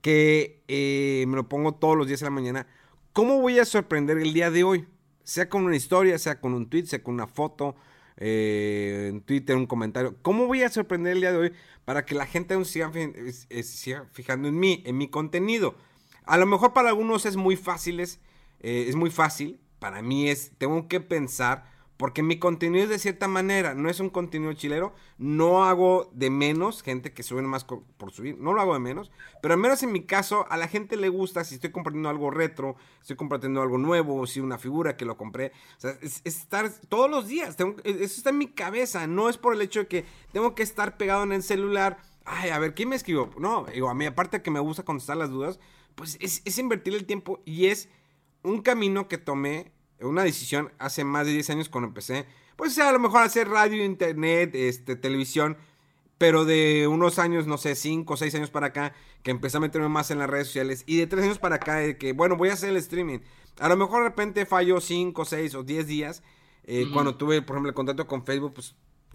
que 0.00 0.62
eh, 0.68 1.26
me 1.28 1.36
lo 1.36 1.48
pongo 1.48 1.74
todos 1.74 1.98
los 1.98 2.06
días 2.06 2.20
de 2.20 2.26
la 2.26 2.30
mañana, 2.30 2.66
¿cómo 3.12 3.40
voy 3.40 3.58
a 3.58 3.66
sorprender 3.66 4.16
el 4.16 4.32
día 4.32 4.50
de 4.50 4.64
hoy? 4.64 4.86
Sea 5.22 5.50
con 5.50 5.64
una 5.64 5.76
historia, 5.76 6.18
sea 6.18 6.40
con 6.40 6.54
un 6.54 6.70
tweet, 6.70 6.86
sea 6.86 7.02
con 7.02 7.14
una 7.14 7.26
foto, 7.26 7.76
eh, 8.18 9.08
en 9.10 9.20
Twitter 9.20 9.56
un 9.56 9.66
comentario. 9.66 10.16
¿Cómo 10.22 10.46
voy 10.46 10.62
a 10.62 10.68
sorprender 10.68 11.14
el 11.14 11.20
día 11.20 11.32
de 11.32 11.38
hoy 11.38 11.52
para 11.84 12.04
que 12.04 12.14
la 12.14 12.26
gente 12.26 12.54
aún 12.54 12.64
siga, 12.64 12.90
fijando 14.12 14.48
en 14.48 14.58
mí, 14.58 14.82
en 14.86 14.98
mi 14.98 15.08
contenido? 15.08 15.76
A 16.24 16.36
lo 16.36 16.46
mejor 16.46 16.72
para 16.72 16.90
algunos 16.90 17.24
es 17.26 17.36
muy 17.36 17.56
fácil, 17.56 18.00
es, 18.00 18.20
eh, 18.60 18.86
es 18.88 18.96
muy 18.96 19.10
fácil. 19.10 19.60
Para 19.78 20.02
mí 20.02 20.28
es, 20.28 20.52
tengo 20.58 20.88
que 20.88 21.00
pensar 21.00 21.70
porque 21.98 22.22
mi 22.22 22.38
contenido 22.38 22.84
es 22.84 22.90
de 22.90 22.98
cierta 23.00 23.26
manera, 23.26 23.74
no 23.74 23.90
es 23.90 23.98
un 23.98 24.08
contenido 24.08 24.52
chilero, 24.52 24.94
no 25.18 25.64
hago 25.64 26.08
de 26.14 26.30
menos 26.30 26.82
gente 26.82 27.12
que 27.12 27.24
sube 27.24 27.42
más 27.42 27.64
por 27.64 28.12
subir, 28.12 28.38
no 28.38 28.54
lo 28.54 28.60
hago 28.60 28.74
de 28.74 28.78
menos, 28.78 29.10
pero 29.42 29.54
al 29.54 29.60
menos 29.60 29.82
en 29.82 29.90
mi 29.90 30.04
caso 30.04 30.46
a 30.48 30.56
la 30.56 30.68
gente 30.68 30.96
le 30.96 31.08
gusta 31.08 31.44
si 31.44 31.56
estoy 31.56 31.72
compartiendo 31.72 32.08
algo 32.08 32.30
retro, 32.30 32.76
estoy 33.00 33.16
compartiendo 33.16 33.60
algo 33.60 33.78
nuevo, 33.78 34.24
si 34.28 34.38
una 34.38 34.58
figura 34.58 34.96
que 34.96 35.04
lo 35.04 35.16
compré, 35.16 35.50
o 35.76 35.80
sea, 35.80 35.98
es, 36.00 36.20
estar 36.24 36.70
todos 36.88 37.10
los 37.10 37.26
días, 37.26 37.56
e, 37.58 37.90
eso 37.90 38.16
está 38.16 38.30
en 38.30 38.38
mi 38.38 38.46
cabeza, 38.46 39.08
no 39.08 39.28
es 39.28 39.36
por 39.36 39.52
el 39.52 39.60
hecho 39.60 39.80
de 39.80 39.88
que 39.88 40.04
tengo 40.32 40.54
que 40.54 40.62
estar 40.62 40.96
pegado 40.98 41.24
en 41.24 41.32
el 41.32 41.42
celular, 41.42 41.98
ay, 42.24 42.50
a 42.50 42.60
ver, 42.60 42.74
¿quién 42.74 42.90
me 42.90 42.96
escribió? 42.96 43.28
No, 43.40 43.66
digo, 43.74 43.88
a 43.88 43.94
mí 43.94 44.06
aparte 44.06 44.40
que 44.40 44.52
me 44.52 44.60
gusta 44.60 44.84
contestar 44.84 45.16
las 45.16 45.30
dudas, 45.30 45.58
pues 45.96 46.16
es, 46.20 46.42
es 46.44 46.58
invertir 46.58 46.94
el 46.94 47.06
tiempo 47.06 47.42
y 47.44 47.66
es 47.66 47.88
un 48.44 48.62
camino 48.62 49.08
que 49.08 49.18
tomé 49.18 49.72
una 50.00 50.22
decisión 50.22 50.72
hace 50.78 51.04
más 51.04 51.26
de 51.26 51.32
10 51.32 51.50
años 51.50 51.68
cuando 51.68 51.88
empecé, 51.88 52.26
pues 52.56 52.78
a 52.78 52.92
lo 52.92 52.98
mejor 52.98 53.22
hacer 53.22 53.48
radio, 53.48 53.84
internet, 53.84 54.54
este, 54.54 54.96
televisión, 54.96 55.56
pero 56.18 56.44
de 56.44 56.88
unos 56.88 57.18
años, 57.18 57.46
no 57.46 57.58
sé, 57.58 57.74
5 57.74 58.12
o 58.12 58.16
6 58.16 58.34
años 58.34 58.50
para 58.50 58.68
acá, 58.68 58.94
que 59.22 59.30
empecé 59.30 59.56
a 59.56 59.60
meterme 59.60 59.88
más 59.88 60.10
en 60.10 60.18
las 60.18 60.28
redes 60.28 60.48
sociales, 60.48 60.84
y 60.86 60.98
de 60.98 61.06
3 61.06 61.24
años 61.24 61.38
para 61.38 61.56
acá, 61.56 61.76
de 61.76 61.96
que, 61.96 62.12
bueno, 62.12 62.36
voy 62.36 62.48
a 62.48 62.54
hacer 62.54 62.70
el 62.70 62.76
streaming. 62.76 63.20
A 63.60 63.68
lo 63.68 63.76
mejor 63.76 64.02
de 64.02 64.08
repente 64.08 64.46
fallo 64.46 64.80
5, 64.80 65.24
6 65.24 65.54
o 65.54 65.62
10 65.62 65.86
días, 65.86 66.22
eh, 66.64 66.86
cuando 66.92 67.16
tuve, 67.16 67.40
por 67.42 67.56
ejemplo, 67.56 67.70
el 67.70 67.74
contacto 67.74 68.06
con 68.06 68.24
Facebook, 68.24 68.54
pues 68.54 68.74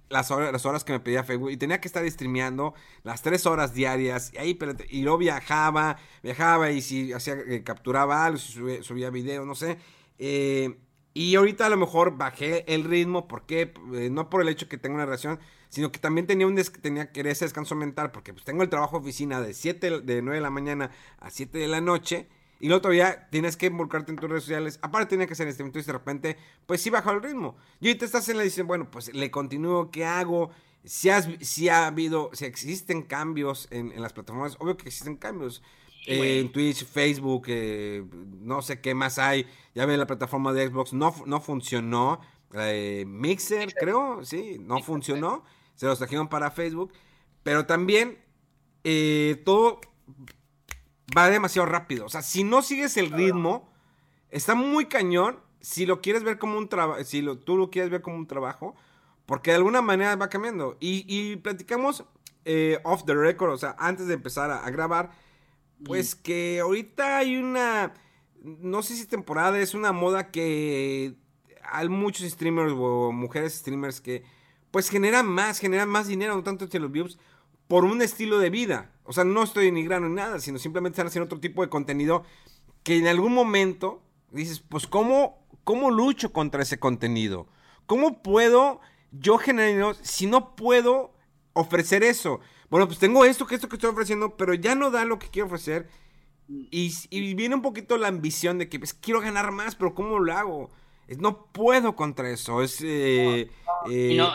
las 0.10 0.31
horas, 0.31 0.51
las 0.51 0.65
horas 0.65 0.84
que 0.84 0.93
me 0.93 0.99
pedía 0.99 1.23
Facebook 1.23 1.51
y 1.51 1.57
tenía 1.57 1.81
que 1.81 1.88
estar 1.88 2.10
streameando 2.10 2.73
las 3.03 3.22
tres 3.22 3.45
horas 3.45 3.73
diarias 3.73 4.31
y 4.34 4.38
ahí 4.38 4.60
y 4.89 5.01
luego 5.01 5.18
viajaba, 5.18 5.97
viajaba 6.22 6.72
y 6.72 6.81
si 6.81 7.11
hacía, 7.11 7.35
eh, 7.47 7.64
capturaba 7.64 8.26
algo, 8.26 8.38
si 8.38 8.53
subía, 8.81 9.10
video, 9.10 9.45
no 9.45 9.55
sé. 9.55 9.77
Eh, 10.19 10.77
y 11.14 11.35
ahorita 11.35 11.68
a 11.68 11.69
lo 11.69 11.77
mejor 11.77 12.18
bajé 12.18 12.64
el 12.73 12.84
ritmo, 12.84 13.27
porque 13.27 13.73
eh, 13.94 14.10
no 14.10 14.30
por 14.30 14.41
el 14.41 14.49
hecho 14.49 14.68
que 14.68 14.77
tenga 14.77 14.95
una 14.95 15.06
relación, 15.06 15.40
sino 15.69 15.91
que 15.91 15.99
también 15.99 16.27
tenía 16.27 16.48
un 16.48 16.56
tenía 16.81 17.11
que 17.11 17.22
ese 17.22 17.45
descanso 17.45 17.76
mental, 17.76 18.11
porque 18.11 18.34
pues 18.34 18.45
tengo 18.45 18.64
el 18.64 18.69
trabajo 18.69 18.98
oficina 18.98 19.41
de 19.41 19.53
7 19.53 20.02
de 20.02 20.22
9 20.22 20.38
de 20.38 20.41
la 20.41 20.49
mañana 20.49 20.91
a 21.19 21.30
7 21.30 21.57
de 21.57 21.68
la 21.68 21.81
noche 21.81 22.27
y 22.64 22.68
luego 22.68 22.81
todavía 22.81 23.27
tienes 23.30 23.57
que 23.57 23.65
involucrarte 23.65 24.14
en 24.14 24.18
tus 24.18 24.30
redes 24.30 24.44
sociales. 24.45 24.80
Aparte 24.81 25.10
tiene 25.10 25.27
que 25.27 25.35
ser 25.35 25.49
este 25.49 25.64
entonces 25.64 25.85
de 25.85 25.91
repente, 25.91 26.38
pues 26.65 26.80
sí 26.80 26.90
baja 26.90 27.11
el 27.11 27.22
ritmo. 27.22 27.57
Y 27.81 27.88
ahorita 27.88 28.06
estás 28.06 28.30
en 28.30 28.38
la 28.38 28.44
edición, 28.44 28.68
bueno, 28.68 28.90
pues 28.90 29.14
le 29.14 29.30
continúo, 29.31 29.91
¿qué 29.91 30.06
hago? 30.06 30.49
Si, 30.85 31.10
has, 31.10 31.27
si 31.41 31.68
ha 31.68 31.88
habido, 31.88 32.30
si 32.31 32.45
existen 32.45 33.02
cambios 33.02 33.68
en, 33.69 34.02
las 34.02 34.14
plataformas, 34.14 34.56
obvio 34.60 34.77
que 34.77 34.88
existen 34.88 35.18
cambios. 35.18 35.61
Eh, 36.05 36.39
en 36.39 36.51
Twitch, 36.51 36.85
Facebook, 36.85 37.45
eh, 37.47 38.03
no 38.39 38.61
sé 38.61 38.81
qué 38.81 38.93
más 38.93 39.19
hay. 39.19 39.45
Ya 39.73 39.85
ve 39.85 39.97
la 39.97 40.07
plataforma 40.07 40.53
de 40.53 40.67
Xbox, 40.67 40.93
no, 40.93 41.13
no 41.25 41.39
funcionó. 41.39 42.19
Eh, 42.53 43.05
Mixer, 43.07 43.73
creo, 43.73 44.23
sí, 44.23 44.57
no 44.59 44.81
funcionó. 44.81 45.43
Se 45.75 45.85
los 45.85 45.97
trajeron 45.97 46.27
para 46.27 46.51
Facebook. 46.51 46.93
Pero 47.43 47.65
también 47.65 48.19
todo 49.45 49.81
va 51.17 51.30
demasiado 51.30 51.67
rápido. 51.67 52.05
O 52.05 52.09
sea, 52.09 52.21
si 52.21 52.43
no 52.43 52.61
sigues 52.61 52.97
el 52.97 53.11
ritmo, 53.11 53.69
está 54.30 54.55
muy 54.55 54.85
cañón. 54.85 55.39
Si 55.59 55.85
lo 55.85 56.01
quieres 56.01 56.23
ver 56.23 56.38
como 56.38 56.57
un 56.57 56.67
trabajo, 56.67 57.03
si 57.03 57.21
lo, 57.21 57.38
tú 57.38 57.57
lo 57.57 57.69
quieres 57.69 57.89
ver 57.89 58.01
como 58.01 58.17
un 58.17 58.27
trabajo, 58.27 58.75
porque 59.25 59.51
de 59.51 59.57
alguna 59.57 59.81
manera 59.81 60.15
va 60.15 60.30
cambiando. 60.30 60.77
Y, 60.80 61.38
platicamos 61.38 62.03
eh, 62.45 62.80
off 62.84 63.05
the 63.05 63.13
record, 63.13 63.51
o 63.51 63.57
sea, 63.57 63.75
antes 63.80 64.07
de 64.07 64.15
empezar 64.15 64.51
a, 64.51 64.69
grabar, 64.69 65.11
pues 65.83 66.15
que 66.15 66.59
ahorita 66.59 67.17
hay 67.17 67.37
una, 67.37 67.93
no 68.41 68.83
sé 68.83 68.95
si 68.95 69.05
temporada, 69.05 69.59
es 69.59 69.73
una 69.73 69.91
moda 69.91 70.31
que 70.31 71.15
hay 71.63 71.89
muchos 71.89 72.29
streamers 72.29 72.73
o 72.75 73.11
mujeres 73.11 73.53
streamers 73.53 74.01
que 74.01 74.23
pues 74.71 74.89
generan 74.89 75.27
más, 75.27 75.59
generan 75.59 75.89
más 75.89 76.07
dinero, 76.07 76.35
no 76.35 76.43
tanto 76.43 76.65
entre 76.65 76.79
los 76.79 76.91
views, 76.91 77.19
por 77.67 77.85
un 77.85 78.01
estilo 78.01 78.39
de 78.39 78.49
vida. 78.49 78.91
O 79.03 79.13
sea, 79.13 79.23
no 79.23 79.43
estoy 79.43 79.65
denigrando 79.65 80.09
ni 80.09 80.15
nada, 80.15 80.39
sino 80.39 80.57
simplemente 80.57 80.95
están 80.95 81.07
haciendo 81.07 81.25
otro 81.25 81.39
tipo 81.39 81.61
de 81.61 81.69
contenido 81.69 82.23
que 82.83 82.97
en 82.97 83.07
algún 83.07 83.33
momento 83.33 84.01
dices, 84.31 84.59
pues, 84.59 84.87
¿cómo, 84.87 85.45
cómo 85.63 85.91
lucho 85.91 86.33
contra 86.33 86.63
ese 86.63 86.79
contenido? 86.79 87.47
¿Cómo 87.85 88.21
puedo 88.21 88.81
yo 89.11 89.37
generar 89.37 89.95
si 90.01 90.25
no 90.27 90.55
puedo 90.55 91.13
ofrecer 91.53 92.03
eso? 92.03 92.39
Bueno, 92.73 92.87
pues 92.87 92.97
tengo 92.97 93.23
esto, 93.23 93.45
que 93.45 93.53
esto 93.53 93.69
que 93.69 93.75
estoy 93.75 93.91
ofreciendo, 93.91 94.35
pero 94.35 94.55
ya 94.55 94.73
no 94.73 94.89
da 94.89 95.05
lo 95.05 95.19
que 95.19 95.27
quiero 95.27 95.45
ofrecer. 95.45 95.87
Y, 96.49 96.91
viene 97.35 97.53
un 97.53 97.61
poquito 97.61 97.99
la 97.99 98.07
ambición 98.07 98.57
de 98.57 98.67
que 98.67 98.79
pues, 98.79 98.95
quiero 98.95 99.21
ganar 99.21 99.51
más, 99.51 99.75
pero 99.75 99.93
¿cómo 99.93 100.17
lo 100.17 100.33
hago? 100.33 100.71
no 101.19 101.45
puedo 101.51 101.95
contra 101.95 102.31
eso. 102.31 102.63
Es, 102.63 102.81
eh, 102.81 103.47
eh, 103.91 104.15
no, 104.17 104.33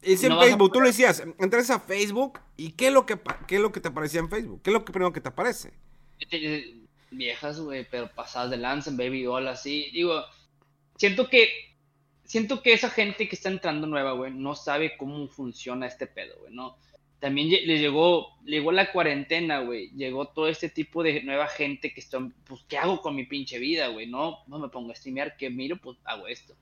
es 0.00 0.22
en 0.22 0.38
Facebook, 0.38 0.74
tú 0.74 0.80
lo 0.80 0.86
decías, 0.86 1.24
entras 1.40 1.68
a 1.70 1.80
Facebook 1.80 2.38
y 2.56 2.70
¿qué 2.70 2.86
es, 2.86 2.92
lo 2.92 3.04
que, 3.04 3.18
¿qué 3.48 3.56
es 3.56 3.60
lo 3.60 3.72
que 3.72 3.80
te 3.80 3.88
aparecía 3.88 4.20
en 4.20 4.30
Facebook? 4.30 4.62
¿Qué 4.62 4.70
es 4.70 4.72
lo 4.72 4.84
que 4.84 4.92
primero 4.92 5.12
que 5.12 5.20
te 5.20 5.30
aparece? 5.30 5.72
Viejas, 7.10 7.58
güey, 7.58 7.84
pero 7.90 8.08
pasadas 8.14 8.50
de 8.50 8.58
lanza 8.58 8.92
Baby 8.92 9.24
Doll, 9.24 9.48
así. 9.48 9.90
Digo, 9.92 10.22
siento 10.94 11.28
que 11.28 11.50
siento 12.22 12.62
que 12.62 12.74
esa 12.74 12.90
gente 12.90 13.28
que 13.28 13.34
está 13.34 13.48
entrando 13.48 13.88
nueva, 13.88 14.12
güey, 14.12 14.32
no 14.32 14.54
sabe 14.54 14.96
cómo 14.96 15.26
funciona 15.26 15.88
este 15.88 16.06
pedo, 16.06 16.38
güey, 16.38 16.54
¿no? 16.54 16.76
También 17.18 17.48
le 17.48 17.78
llegó, 17.78 18.38
llegó 18.44 18.72
la 18.72 18.92
cuarentena, 18.92 19.60
güey, 19.60 19.90
llegó 19.92 20.28
todo 20.28 20.48
este 20.48 20.68
tipo 20.68 21.02
de 21.02 21.22
nueva 21.22 21.48
gente 21.48 21.92
que 21.94 22.00
está, 22.00 22.18
pues, 22.44 22.62
¿qué 22.68 22.76
hago 22.76 23.00
con 23.00 23.14
mi 23.14 23.24
pinche 23.24 23.58
vida, 23.58 23.88
güey? 23.88 24.06
No, 24.06 24.44
no 24.46 24.58
me 24.58 24.68
pongo 24.68 24.92
a 24.92 24.94
streamear, 24.94 25.36
¿qué 25.36 25.48
miro? 25.48 25.76
Pues 25.78 25.96
hago 26.04 26.26
esto. 26.28 26.54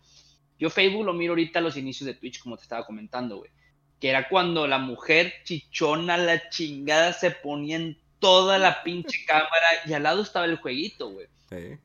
Yo 0.58 0.70
Facebook 0.70 1.04
lo 1.04 1.12
miro 1.12 1.32
ahorita 1.32 1.58
a 1.58 1.62
los 1.62 1.76
inicios 1.76 2.06
de 2.06 2.14
Twitch, 2.14 2.40
como 2.40 2.56
te 2.56 2.62
estaba 2.62 2.86
comentando, 2.86 3.38
güey. 3.38 3.50
Que 4.00 4.10
era 4.10 4.28
cuando 4.28 4.66
la 4.66 4.78
mujer 4.78 5.34
chichona, 5.42 6.16
la 6.16 6.48
chingada, 6.50 7.12
se 7.12 7.32
ponía 7.32 7.76
en 7.76 7.98
toda 8.20 8.58
la 8.58 8.82
pinche 8.82 9.24
cámara 9.26 9.66
y 9.86 9.92
al 9.92 10.04
lado 10.04 10.22
estaba 10.22 10.46
el 10.46 10.56
jueguito, 10.56 11.10
güey. 11.10 11.26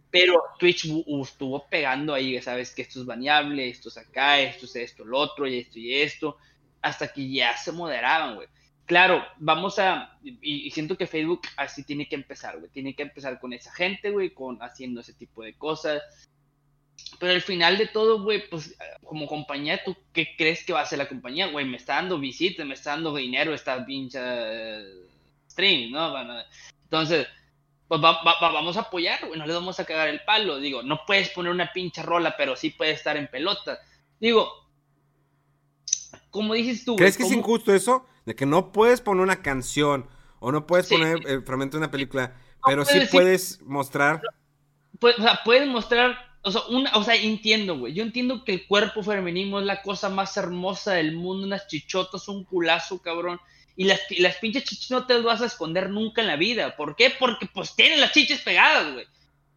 Pero 0.10 0.42
Twitch 0.58 0.86
estuvo 0.86 1.68
pegando 1.70 2.14
ahí, 2.14 2.42
sabes 2.42 2.74
que 2.74 2.82
esto 2.82 3.00
es 3.00 3.06
baneable, 3.06 3.70
esto 3.70 3.90
es 3.90 3.98
acá, 3.98 4.40
esto 4.40 4.66
es 4.66 4.76
esto, 4.76 5.06
lo 5.06 5.20
otro, 5.20 5.48
y 5.48 5.60
esto 5.60 5.80
y 5.80 5.94
esto, 5.94 6.38
hasta 6.82 7.12
que 7.12 7.30
ya 7.30 7.56
se 7.58 7.72
moderaban, 7.72 8.36
güey. 8.36 8.48
Claro, 8.90 9.24
vamos 9.38 9.78
a, 9.78 10.18
y, 10.24 10.72
siento 10.72 10.98
que 10.98 11.06
Facebook 11.06 11.42
así 11.58 11.84
tiene 11.84 12.10
que 12.10 12.16
empezar, 12.16 12.58
güey. 12.58 12.72
Tiene 12.72 12.96
que 12.96 13.04
empezar 13.04 13.40
con 13.40 13.54
esa 13.54 13.72
gente, 13.72 14.10
güey, 14.10 14.34
con 14.34 14.58
haciendo 14.64 15.02
ese 15.02 15.14
tipo 15.14 15.44
de 15.44 15.54
cosas, 15.54 16.02
pero 17.20 17.34
al 17.34 17.44
final 17.44 17.78
de 17.78 17.86
todo, 17.86 18.24
güey, 18.24 18.50
pues 18.50 18.76
como 19.06 19.28
compañía, 19.28 19.84
¿tú 19.84 19.96
qué 20.12 20.30
crees 20.36 20.66
que 20.66 20.74
va 20.74 20.80
a 20.80 20.84
hacer 20.84 20.98
la 20.98 21.08
compañía? 21.08 21.52
Güey, 21.52 21.68
me 21.68 21.78
está 21.78 21.98
dando 21.98 22.18
visitas, 22.18 22.66
me 22.66 22.74
está 22.74 22.90
dando 22.90 23.14
dinero 23.14 23.54
esta 23.54 23.86
pinche 23.86 24.18
eh, 24.20 24.84
stream, 25.52 25.92
¿no? 25.92 26.12
entonces, 26.82 27.28
pues 27.88 28.02
vamos 28.02 28.76
a 28.76 28.80
apoyar, 28.80 29.28
güey, 29.28 29.38
no 29.40 29.46
le 29.46 29.54
vamos 29.54 29.80
a 29.80 29.86
cagar 29.86 30.08
el 30.08 30.22
palo. 30.22 30.60
Digo, 30.60 30.82
no 30.82 31.02
puedes 31.06 31.30
poner 31.30 31.52
una 31.52 31.72
pinche 31.72 32.02
rola, 32.02 32.36
pero 32.36 32.56
sí 32.56 32.72
puedes 32.72 32.98
estar 32.98 33.18
en 33.18 33.28
pelota. 33.28 33.78
Digo, 34.20 34.52
como 36.32 36.56
dices 36.56 36.84
tú, 36.86 36.96
¿Crees 36.96 37.18
que 37.18 37.24
es 37.24 37.32
injusto 37.32 37.72
eso? 37.72 38.08
De 38.26 38.36
que 38.36 38.46
no 38.46 38.72
puedes 38.72 39.02
poner 39.02 39.24
una 39.24 39.42
canción 39.42 40.08
o 40.40 40.52
no 40.52 40.68
puedes 40.68 40.88
poner 40.88 41.20
el 41.28 41.44
fragmento 41.44 41.78
de 41.78 41.84
una 41.84 41.92
película, 41.92 42.36
pero 42.66 42.86
sí 42.86 43.02
puedes 43.12 43.62
mostrar. 43.62 44.22
Pues, 45.00 45.18
o 45.18 45.22
sea, 45.22 45.40
puedes 45.44 45.68
mostrar 45.68 46.30
o 46.42 46.52
sea, 46.52 46.62
una, 46.70 46.92
o 46.96 47.04
sea, 47.04 47.16
entiendo, 47.16 47.78
güey. 47.78 47.94
Yo 47.94 48.04
entiendo 48.04 48.44
que 48.46 48.54
el 48.54 48.68
cuerpo 48.68 49.04
femenino 49.04 49.60
es 49.60 49.66
la 49.66 49.82
cosa 49.82 50.10
más 50.10 50.38
hermosa 50.38 50.94
del 50.94 51.16
mundo, 51.16 51.46
unas 51.46 51.68
chichotas, 51.68 52.28
un 52.30 52.46
culazo, 52.46 53.02
cabrón. 53.02 53.40
Y 53.76 53.86
las, 53.86 54.00
las 54.18 54.38
pinches 54.38 54.64
chichis 54.64 54.92
no 54.92 55.06
te 55.06 55.16
las 55.16 55.24
vas 55.24 55.42
a 55.42 55.46
esconder 55.48 55.90
nunca 55.90 56.22
en 56.22 56.28
la 56.28 56.38
vida. 56.38 56.76
¿Por 56.76 56.96
qué? 56.96 57.14
Porque 57.18 57.48
pues 57.54 57.76
tienen 57.76 58.00
las 58.00 58.14
chiches 58.14 58.42
pegadas, 58.42 58.94
güey. 58.94 59.06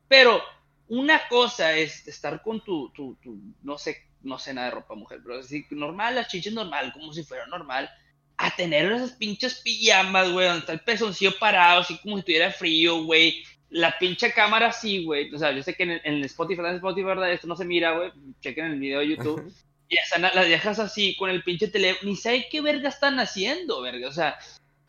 Pero 0.09 0.43
una 0.89 1.27
cosa 1.29 1.73
es 1.75 2.07
estar 2.09 2.43
con 2.43 2.61
tu, 2.63 2.91
tu, 2.91 3.15
tu, 3.17 3.39
no 3.63 3.79
sé, 3.79 4.09
no 4.23 4.39
sé 4.39 4.53
nada 4.53 4.69
de 4.69 4.75
ropa 4.75 4.95
mujer, 4.95 5.21
pero 5.25 5.41
así, 5.41 5.65
normal, 5.71 6.17
las 6.17 6.29
chiches 6.29 6.53
normal, 6.53 6.93
como 6.93 7.13
si 7.13 7.23
fuera 7.23 7.47
normal. 7.47 7.91
A 8.37 8.55
tener 8.57 8.91
esas 8.91 9.13
pinches 9.13 9.61
pijamas, 9.61 10.31
güey, 10.33 10.47
donde 10.47 10.61
está 10.61 10.73
el 10.73 10.81
pezoncillo 10.81 11.39
parado, 11.39 11.81
así 11.81 11.99
como 11.99 12.17
si 12.17 12.25
tuviera 12.25 12.51
frío, 12.51 13.05
güey 13.05 13.43
la 13.73 13.99
pinche 13.99 14.33
cámara 14.33 14.71
sí, 14.71 15.05
güey. 15.05 15.35
O 15.35 15.39
sea, 15.39 15.51
yo 15.53 15.63
sé 15.63 15.75
que 15.75 15.83
en, 15.85 16.01
el, 16.05 16.25
Spotify, 16.25 16.61
en 16.61 16.77
Spotify, 16.77 17.05
¿verdad? 17.05 17.33
Esto 17.33 17.47
no 17.47 17.57
se 17.57 17.65
mira, 17.65 17.97
güey. 17.97 18.13
Chequen 18.41 18.67
el 18.67 18.79
video 18.79 19.01
de 19.01 19.09
YouTube. 19.09 19.53
y 19.89 19.97
están 19.97 20.23
las 20.23 20.47
viejas 20.47 20.79
así 20.79 21.17
con 21.17 21.31
el 21.31 21.43
pinche 21.43 21.69
teléfono. 21.69 22.11
Ni 22.11 22.17
sabe 22.17 22.49
qué 22.51 22.61
verga 22.61 22.89
están 22.89 23.19
haciendo, 23.19 23.81
verga. 23.81 24.09
O 24.09 24.13
sea, 24.13 24.39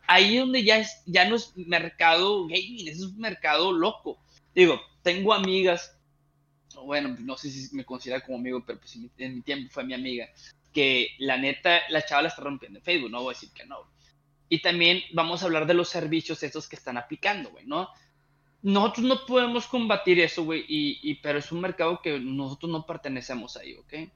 ahí 0.06 0.36
donde 0.36 0.62
ya, 0.64 0.78
es, 0.78 1.02
ya 1.06 1.28
no 1.28 1.36
es 1.36 1.56
mercado 1.56 2.46
gaming, 2.46 2.88
es 2.88 3.00
un 3.00 3.18
mercado 3.18 3.72
loco. 3.72 4.18
Digo, 4.54 4.80
tengo 5.02 5.32
amigas, 5.32 5.96
bueno, 6.84 7.16
no 7.20 7.36
sé 7.38 7.50
si 7.50 7.74
me 7.74 7.84
considera 7.84 8.20
como 8.20 8.38
amigo, 8.38 8.62
pero 8.66 8.78
pues 8.78 8.96
en 9.18 9.34
mi 9.34 9.40
tiempo 9.40 9.72
fue 9.72 9.84
mi 9.84 9.94
amiga, 9.94 10.28
que 10.74 11.12
la 11.18 11.38
neta, 11.38 11.80
la 11.88 12.04
chava 12.04 12.22
la 12.22 12.28
está 12.28 12.42
rompiendo 12.42 12.80
en 12.80 12.84
Facebook, 12.84 13.10
no 13.10 13.22
voy 13.22 13.32
a 13.32 13.36
decir 13.36 13.50
que 13.54 13.64
no. 13.64 13.90
Y 14.48 14.60
también 14.60 15.02
vamos 15.14 15.42
a 15.42 15.46
hablar 15.46 15.66
de 15.66 15.74
los 15.74 15.88
servicios 15.88 16.42
estos 16.42 16.68
que 16.68 16.76
están 16.76 16.98
aplicando, 16.98 17.50
güey, 17.50 17.64
¿no? 17.64 17.88
nosotros 18.64 19.04
no 19.04 19.26
podemos 19.26 19.66
combatir 19.66 20.18
eso, 20.20 20.42
güey, 20.42 20.64
y, 20.66 21.16
pero 21.16 21.38
es 21.38 21.52
un 21.52 21.60
mercado 21.60 22.00
que 22.00 22.18
nosotros 22.18 22.72
no 22.72 22.86
pertenecemos 22.86 23.58
ahí, 23.58 23.74
¿ok? 23.74 24.10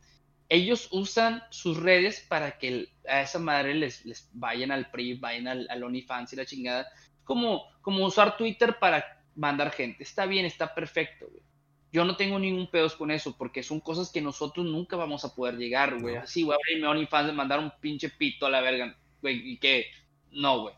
Ellos 0.49 0.89
usan 0.91 1.43
sus 1.51 1.77
redes 1.77 2.25
para 2.27 2.57
que 2.57 2.89
a 3.07 3.21
esa 3.21 3.39
madre 3.39 3.75
les, 3.75 4.07
les 4.07 4.31
vayan 4.33 4.71
al 4.71 4.91
PRI, 4.91 5.19
vayan 5.19 5.49
al, 5.49 5.67
al, 5.69 5.83
OnlyFans 5.83 6.33
y 6.33 6.37
la 6.37 6.47
chingada. 6.47 6.89
Como, 7.25 7.67
como 7.83 8.07
usar 8.07 8.39
Twitter 8.39 8.79
para 8.79 9.23
mandar 9.35 9.71
gente. 9.71 10.03
Está 10.03 10.25
bien, 10.25 10.47
está 10.47 10.75
perfecto, 10.75 11.29
güey. 11.31 11.43
Yo 11.91 12.05
no 12.05 12.17
tengo 12.17 12.39
ningún 12.39 12.71
pedos 12.71 12.95
con 12.95 13.11
eso, 13.11 13.37
porque 13.37 13.63
son 13.63 13.81
cosas 13.81 14.11
que 14.11 14.21
nosotros 14.21 14.67
nunca 14.67 14.97
vamos 14.97 15.25
a 15.25 15.35
poder 15.35 15.57
llegar, 15.57 16.01
güey. 16.01 16.17
Así, 16.17 16.49
a 16.51 16.55
abrirme 16.55 16.87
OnlyFans 16.87 17.29
de 17.29 17.33
mandar 17.33 17.61
un 17.61 17.73
pinche 17.81 18.11
pito 18.11 18.47
a 18.47 18.51
la 18.51 18.61
verga, 18.61 18.97
güey, 19.23 19.53
y 19.53 19.59
que... 19.59 19.87
No, 20.31 20.61
güey. 20.63 20.75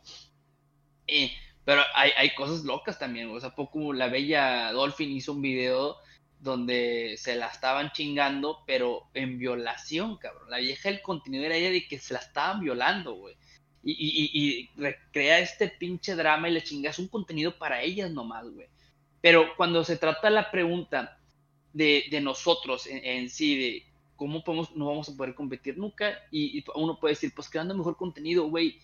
Eh, 1.09 1.33
pero 1.65 1.83
hay, 1.95 2.13
hay 2.17 2.35
cosas 2.35 2.65
locas 2.65 2.99
también, 2.99 3.29
o 3.31 3.41
sea, 3.41 3.55
poco 3.55 3.93
la 3.93 4.09
bella 4.09 4.71
Dolphin 4.73 5.11
hizo 5.11 5.33
un 5.33 5.43
video 5.43 5.97
donde 6.41 7.17
se 7.19 7.37
la 7.37 7.49
estaban 7.49 7.93
chingando, 7.93 8.65
pero 8.67 9.11
en 9.15 9.39
violación, 9.39 10.17
cabrón. 10.17 10.51
La 10.51 10.59
vieja 10.59 10.89
el 10.89 11.03
contenido 11.03 11.45
era 11.45 11.57
ella 11.57 11.71
de 11.71 11.87
que 11.87 11.99
se 11.99 12.15
la 12.15 12.21
estaban 12.21 12.61
violando, 12.61 13.15
güey. 13.15 13.37
Y, 13.83 13.93
y, 13.93 14.31
y, 14.33 14.71
recrea 14.77 15.39
este 15.39 15.69
pinche 15.69 16.15
drama 16.15 16.49
y 16.49 16.53
le 16.53 16.63
chingas 16.63 16.99
un 16.99 17.09
contenido 17.09 17.57
para 17.59 17.83
ellas 17.83 18.11
nomás, 18.11 18.47
güey. 18.49 18.69
Pero 19.21 19.55
cuando 19.57 19.85
se 19.85 19.97
trata 19.97 20.31
la 20.31 20.51
pregunta 20.51 21.19
de, 21.73 22.05
de 22.11 22.21
nosotros 22.21 22.87
en, 22.87 23.29
sí, 23.29 23.57
de 23.57 23.87
cómo 24.17 24.43
podemos, 24.43 24.75
no 24.77 24.87
vamos 24.87 25.09
a 25.09 25.17
poder 25.17 25.35
competir 25.35 25.79
nunca, 25.79 26.19
y, 26.31 26.65
uno 26.75 26.99
puede 26.99 27.13
decir, 27.13 27.33
pues 27.35 27.49
creando 27.49 27.75
mejor 27.75 27.97
contenido, 27.97 28.49
güey. 28.49 28.79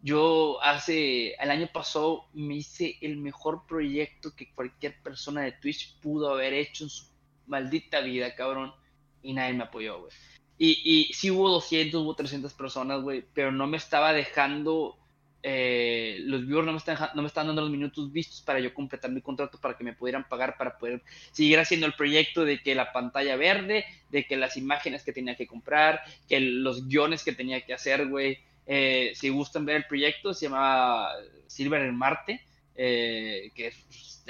Yo 0.00 0.62
hace, 0.62 1.34
el 1.34 1.50
año 1.50 1.68
pasado 1.72 2.26
me 2.32 2.54
hice 2.54 2.96
el 3.00 3.16
mejor 3.16 3.66
proyecto 3.66 4.34
que 4.36 4.52
cualquier 4.54 5.02
persona 5.02 5.42
de 5.42 5.52
Twitch 5.52 5.98
pudo 6.00 6.30
haber 6.30 6.52
hecho 6.52 6.84
en 6.84 6.90
su 6.90 7.06
maldita 7.48 8.00
vida, 8.00 8.34
cabrón, 8.36 8.72
y 9.22 9.32
nadie 9.32 9.54
me 9.54 9.64
apoyó, 9.64 10.00
güey. 10.00 10.12
Y, 10.56 10.80
y 10.84 11.12
sí 11.14 11.30
hubo 11.32 11.48
200, 11.50 12.00
hubo 12.00 12.14
300 12.14 12.52
personas, 12.54 13.02
güey, 13.02 13.24
pero 13.34 13.50
no 13.50 13.66
me 13.66 13.76
estaba 13.76 14.12
dejando 14.12 14.96
eh, 15.50 16.18
los 16.24 16.46
viewers 16.46 16.66
no 16.66 16.72
me, 16.72 16.78
están, 16.78 16.98
no 17.14 17.22
me 17.22 17.28
están 17.28 17.46
dando 17.46 17.62
los 17.62 17.70
minutos 17.70 18.12
vistos 18.12 18.42
para 18.42 18.60
yo 18.60 18.74
completar 18.74 19.10
mi 19.10 19.22
contrato 19.22 19.58
para 19.58 19.78
que 19.78 19.82
me 19.82 19.94
pudieran 19.94 20.28
pagar 20.28 20.58
para 20.58 20.76
poder 20.76 21.02
seguir 21.32 21.58
haciendo 21.58 21.86
el 21.86 21.94
proyecto 21.94 22.44
de 22.44 22.60
que 22.60 22.74
la 22.74 22.92
pantalla 22.92 23.34
verde, 23.36 23.86
de 24.10 24.26
que 24.26 24.36
las 24.36 24.58
imágenes 24.58 25.04
que 25.04 25.14
tenía 25.14 25.36
que 25.36 25.46
comprar, 25.46 26.02
que 26.28 26.38
los 26.38 26.86
guiones 26.86 27.24
que 27.24 27.32
tenía 27.32 27.62
que 27.64 27.72
hacer, 27.72 28.08
güey. 28.08 28.38
Eh, 28.66 29.12
si 29.14 29.30
gustan 29.30 29.64
ver 29.64 29.76
el 29.76 29.86
proyecto, 29.86 30.34
se 30.34 30.46
llama 30.46 31.08
Silver 31.46 31.80
en 31.80 31.96
Marte, 31.96 32.42
eh, 32.76 33.50
que 33.54 33.68
es 33.68 34.22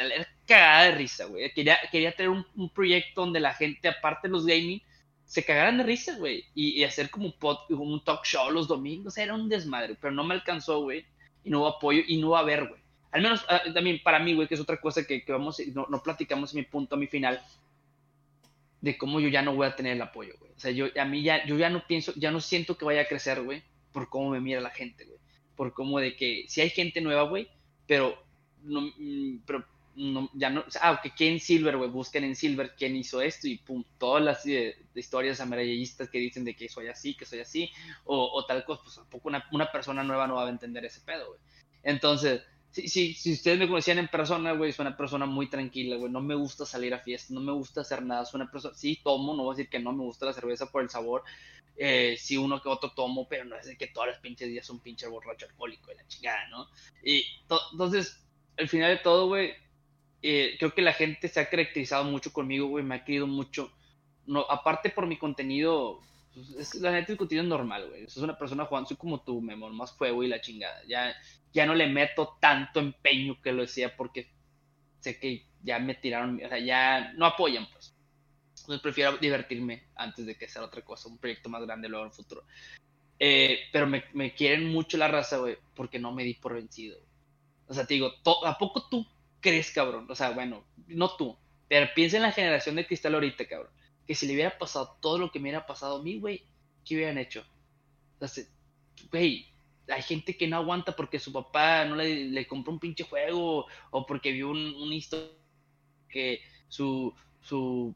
cagada 0.46 0.84
de 0.84 0.92
risa, 0.92 1.24
güey. 1.24 1.52
Quería, 1.52 1.80
quería 1.90 2.12
tener 2.12 2.30
un, 2.30 2.70
proyecto 2.70 3.22
donde 3.22 3.40
la 3.40 3.54
gente, 3.54 3.88
aparte 3.88 4.28
de 4.28 4.32
los 4.32 4.46
gaming, 4.46 4.80
se 5.28 5.44
cagaran 5.44 5.76
de 5.76 5.84
risa, 5.84 6.16
güey. 6.16 6.46
Y, 6.54 6.82
hacer 6.84 7.10
como 7.10 7.26
un, 7.26 8.02
talk 8.02 8.24
show 8.24 8.50
los 8.50 8.66
domingos. 8.66 9.18
Era 9.18 9.34
un 9.34 9.48
desmadre, 9.48 9.94
pero 10.00 10.12
no 10.12 10.24
me 10.24 10.34
alcanzó, 10.34 10.80
güey. 10.80 11.04
Y 11.44 11.50
no 11.50 11.60
hubo 11.60 11.68
apoyo 11.68 12.00
y 12.08 12.16
no 12.16 12.30
va 12.30 12.38
a 12.38 12.42
haber, 12.42 12.66
güey. 12.66 12.80
Al 13.10 13.20
menos 13.20 13.44
ah, 13.48 13.60
también 13.74 14.00
para 14.02 14.18
mí, 14.18 14.34
güey, 14.34 14.48
que 14.48 14.54
es 14.54 14.60
otra 14.60 14.80
cosa 14.80 15.06
que, 15.06 15.22
vamos, 15.28 15.60
no, 15.74 15.86
no, 15.90 16.02
platicamos 16.02 16.52
en 16.52 16.60
mi 16.60 16.64
punto, 16.64 16.94
a 16.94 16.98
mi 16.98 17.06
final, 17.06 17.42
de 18.80 18.96
cómo 18.96 19.20
yo 19.20 19.28
ya 19.28 19.42
no 19.42 19.54
voy 19.54 19.66
a 19.66 19.76
tener 19.76 19.92
el 19.92 20.02
apoyo, 20.02 20.34
güey. 20.38 20.50
O 20.52 20.58
sea, 20.58 20.70
yo, 20.70 20.86
a 20.98 21.04
mí 21.04 21.22
ya, 21.22 21.44
yo 21.44 21.58
ya 21.58 21.68
no 21.68 21.86
pienso, 21.86 22.12
ya 22.16 22.30
no 22.30 22.40
siento 22.40 22.78
que 22.78 22.86
vaya 22.86 23.02
a 23.02 23.08
crecer, 23.08 23.42
güey, 23.42 23.62
por 23.92 24.08
cómo 24.08 24.30
me 24.30 24.40
mira 24.40 24.62
la 24.62 24.70
gente, 24.70 25.04
güey. 25.04 25.18
Por 25.56 25.74
cómo 25.74 25.98
de 26.00 26.16
que 26.16 26.46
si 26.48 26.62
hay 26.62 26.70
gente 26.70 27.02
nueva, 27.02 27.22
güey, 27.24 27.48
pero, 27.86 28.22
no, 28.62 28.80
mm, 28.80 29.40
pero 29.46 29.64
no, 29.98 30.30
ya 30.32 30.48
no, 30.48 30.64
ah, 30.80 31.00
que 31.02 31.10
quién 31.10 31.40
Silver, 31.40 31.76
güey, 31.76 31.90
busquen 31.90 32.22
en 32.22 32.36
Silver 32.36 32.74
quién 32.76 32.94
hizo 32.94 33.20
esto 33.20 33.48
y 33.48 33.58
pum, 33.58 33.82
todas 33.98 34.22
las 34.22 34.46
eh, 34.46 34.76
historias 34.94 35.40
amarillistas 35.40 36.08
que 36.08 36.18
dicen 36.18 36.44
de 36.44 36.54
que 36.54 36.68
soy 36.68 36.86
así, 36.86 37.16
que 37.16 37.26
soy 37.26 37.40
así, 37.40 37.72
o, 38.04 38.44
tal 38.46 38.64
cosa, 38.64 38.82
pues 38.84 38.94
tampoco 38.94 39.28
una, 39.50 39.72
persona 39.72 40.04
nueva 40.04 40.28
no 40.28 40.36
va 40.36 40.46
a 40.46 40.50
entender 40.50 40.84
ese 40.84 41.00
pedo, 41.00 41.26
güey. 41.26 41.40
Entonces, 41.82 42.42
si, 42.70 42.86
si, 42.86 43.12
si 43.12 43.32
ustedes 43.32 43.58
me 43.58 43.66
conocían 43.66 43.98
en 43.98 44.06
persona, 44.06 44.52
güey, 44.52 44.72
soy 44.72 44.86
una 44.86 44.96
persona 44.96 45.26
muy 45.26 45.50
tranquila, 45.50 45.96
güey, 45.96 46.12
no 46.12 46.20
me 46.20 46.36
gusta 46.36 46.64
salir 46.64 46.94
a 46.94 47.00
fiesta, 47.00 47.34
no 47.34 47.40
me 47.40 47.52
gusta 47.52 47.80
hacer 47.80 48.02
nada, 48.02 48.24
soy 48.24 48.40
una 48.40 48.50
persona, 48.50 48.76
sí 48.76 49.00
tomo, 49.02 49.34
no 49.34 49.42
voy 49.42 49.54
a 49.54 49.56
decir 49.56 49.68
que 49.68 49.80
no, 49.80 49.92
me 49.92 50.04
gusta 50.04 50.26
la 50.26 50.32
cerveza 50.32 50.70
por 50.70 50.82
el 50.82 50.90
sabor, 50.90 51.24
eh, 51.76 52.16
sí 52.16 52.36
uno 52.36 52.62
que 52.62 52.68
otro 52.68 52.92
tomo, 52.92 53.26
pero 53.28 53.44
no 53.44 53.56
es 53.56 53.66
de 53.66 53.76
que 53.76 53.88
todas 53.88 54.10
las 54.10 54.20
pinches 54.20 54.48
días 54.48 54.70
un 54.70 54.78
pinche 54.78 55.08
borracho 55.08 55.46
alcohólico 55.46 55.90
y 55.90 55.96
la 55.96 56.06
chingada, 56.06 56.46
¿no? 56.50 56.68
Y 57.02 57.24
entonces, 57.72 58.24
al 58.56 58.68
final 58.68 58.90
de 58.90 59.02
todo, 59.02 59.26
güey, 59.26 59.54
eh, 60.22 60.56
creo 60.58 60.74
que 60.74 60.82
la 60.82 60.92
gente 60.92 61.28
se 61.28 61.40
ha 61.40 61.48
caracterizado 61.48 62.04
mucho 62.04 62.32
conmigo, 62.32 62.66
güey, 62.66 62.84
me 62.84 62.96
ha 62.96 63.04
querido 63.04 63.26
mucho. 63.26 63.72
No, 64.26 64.40
aparte 64.48 64.90
por 64.90 65.06
mi 65.06 65.16
contenido, 65.16 66.00
pues, 66.34 66.50
es, 66.50 66.74
la 66.76 66.92
gente 66.92 67.12
el 67.12 67.18
contenido 67.18 67.46
normal, 67.46 67.88
güey. 67.88 68.04
Es 68.04 68.16
una 68.16 68.36
persona 68.36 68.64
jugando, 68.64 68.88
soy 68.88 68.96
como 68.96 69.22
tú, 69.22 69.40
Memo, 69.40 69.70
más 69.70 69.92
fuego 69.92 70.22
y 70.24 70.28
la 70.28 70.40
chingada. 70.40 70.82
Ya, 70.88 71.14
ya 71.52 71.66
no 71.66 71.74
le 71.74 71.86
meto 71.88 72.36
tanto 72.40 72.80
empeño 72.80 73.40
que 73.40 73.52
lo 73.52 73.62
decía 73.62 73.96
porque 73.96 74.30
sé 75.00 75.18
que 75.18 75.46
ya 75.62 75.78
me 75.78 75.94
tiraron, 75.94 76.40
o 76.44 76.48
sea, 76.48 76.58
ya 76.58 77.12
no 77.14 77.26
apoyan, 77.26 77.66
pues. 77.72 77.94
Entonces 78.60 78.82
prefiero 78.82 79.16
divertirme 79.16 79.84
antes 79.94 80.26
de 80.26 80.36
que 80.36 80.48
sea 80.48 80.62
otra 80.62 80.82
cosa, 80.82 81.08
un 81.08 81.18
proyecto 81.18 81.48
más 81.48 81.62
grande 81.62 81.88
luego 81.88 82.04
en 82.04 82.10
el 82.10 82.16
futuro. 82.16 82.44
Eh, 83.20 83.60
pero 83.72 83.86
me, 83.86 84.04
me, 84.12 84.34
quieren 84.34 84.70
mucho 84.70 84.98
la 84.98 85.08
raza, 85.08 85.38
güey, 85.38 85.56
porque 85.74 85.98
no 85.98 86.12
me 86.12 86.24
di 86.24 86.34
por 86.34 86.54
vencido. 86.54 86.98
O 87.66 87.74
sea, 87.74 87.86
te 87.86 87.94
digo, 87.94 88.12
¿a 88.44 88.58
poco 88.58 88.88
tú 88.88 89.06
crees, 89.40 89.70
cabrón? 89.70 90.06
O 90.10 90.14
sea, 90.14 90.30
bueno, 90.30 90.64
no 90.86 91.16
tú, 91.16 91.36
pero 91.68 91.88
piensa 91.94 92.16
en 92.16 92.22
la 92.22 92.32
generación 92.32 92.76
de 92.76 92.86
cristal 92.86 93.14
ahorita, 93.14 93.46
cabrón. 93.46 93.72
Que 94.06 94.14
si 94.14 94.26
le 94.26 94.34
hubiera 94.34 94.56
pasado 94.56 94.96
todo 95.00 95.18
lo 95.18 95.30
que 95.30 95.38
me 95.38 95.44
hubiera 95.44 95.66
pasado 95.66 95.98
a 95.98 96.02
mí, 96.02 96.18
güey, 96.18 96.46
¿qué 96.84 96.96
hubieran 96.96 97.18
hecho? 97.18 97.44
O 98.20 98.26
sea, 98.26 98.44
güey, 99.10 99.46
hay 99.88 100.02
gente 100.02 100.36
que 100.36 100.48
no 100.48 100.56
aguanta 100.56 100.96
porque 100.96 101.18
su 101.18 101.32
papá 101.32 101.84
no 101.84 101.96
le, 101.96 102.46
compró 102.46 102.72
un 102.72 102.80
pinche 102.80 103.04
juego 103.04 103.66
o 103.90 104.06
porque 104.06 104.32
vio 104.32 104.50
un, 104.50 104.74
un 104.74 104.92
historia 104.92 105.28
que 106.08 106.40
su, 106.68 107.14
su 107.40 107.94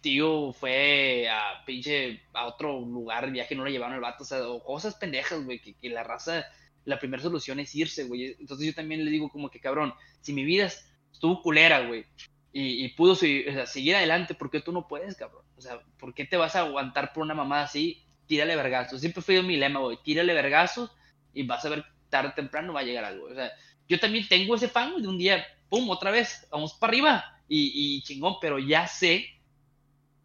tío 0.00 0.52
fue 0.52 1.28
a 1.28 1.64
pinche 1.64 2.22
a 2.32 2.46
otro 2.46 2.80
lugar 2.80 3.26
de 3.26 3.32
viaje 3.32 3.54
y 3.54 3.56
no 3.56 3.64
le 3.64 3.72
llevaron 3.72 3.94
el 3.94 4.00
vato, 4.00 4.24
o 4.24 4.26
sea, 4.26 4.46
o 4.48 4.62
cosas 4.62 4.94
pendejas, 4.96 5.44
güey, 5.44 5.60
que 5.60 5.88
la 5.88 6.02
raza 6.02 6.44
la 6.86 6.98
primera 6.98 7.22
solución 7.22 7.60
es 7.60 7.74
irse, 7.74 8.04
güey. 8.04 8.36
Entonces 8.38 8.66
yo 8.66 8.74
también 8.74 9.04
le 9.04 9.10
digo 9.10 9.28
como 9.28 9.50
que, 9.50 9.60
cabrón, 9.60 9.92
si 10.22 10.32
mi 10.32 10.44
vida 10.44 10.70
estuvo 11.12 11.42
culera, 11.42 11.86
güey, 11.86 12.06
y, 12.52 12.88
pudo 12.90 13.14
seguir 13.14 13.94
adelante, 13.94 14.34
¿por 14.34 14.50
qué 14.50 14.62
tú 14.62 14.72
no 14.72 14.88
puedes, 14.88 15.14
cabrón? 15.14 15.44
O 15.58 15.60
sea, 15.60 15.78
¿por 15.98 16.14
qué 16.14 16.24
te 16.24 16.38
vas 16.38 16.56
a 16.56 16.60
aguantar 16.60 17.12
por 17.12 17.22
una 17.22 17.34
mamada 17.34 17.64
así? 17.64 18.02
Tírale 18.26 18.56
vergazos. 18.56 19.00
Siempre 19.00 19.20
fue 19.20 19.42
mi 19.42 19.58
lema, 19.58 19.80
güey. 19.80 19.98
Tírale 20.02 20.32
vergazos 20.32 20.90
y 21.34 21.42
vas 21.42 21.62
a 21.66 21.68
ver 21.68 21.84
tarde 22.08 22.30
o 22.30 22.34
temprano 22.34 22.72
va 22.72 22.80
a 22.80 22.84
llegar 22.84 23.04
algo. 23.04 23.26
O 23.26 23.34
sea, 23.34 23.52
yo 23.88 24.00
también 24.00 24.26
tengo 24.26 24.54
ese 24.54 24.68
fan, 24.68 25.02
de 25.02 25.06
un 25.06 25.18
día, 25.18 25.44
pum, 25.68 25.90
otra 25.90 26.10
vez, 26.10 26.48
vamos 26.50 26.72
para 26.74 26.92
arriba 26.92 27.40
y, 27.46 27.72
y 27.74 28.02
chingón, 28.02 28.36
pero 28.40 28.58
ya 28.58 28.86
sé 28.86 29.28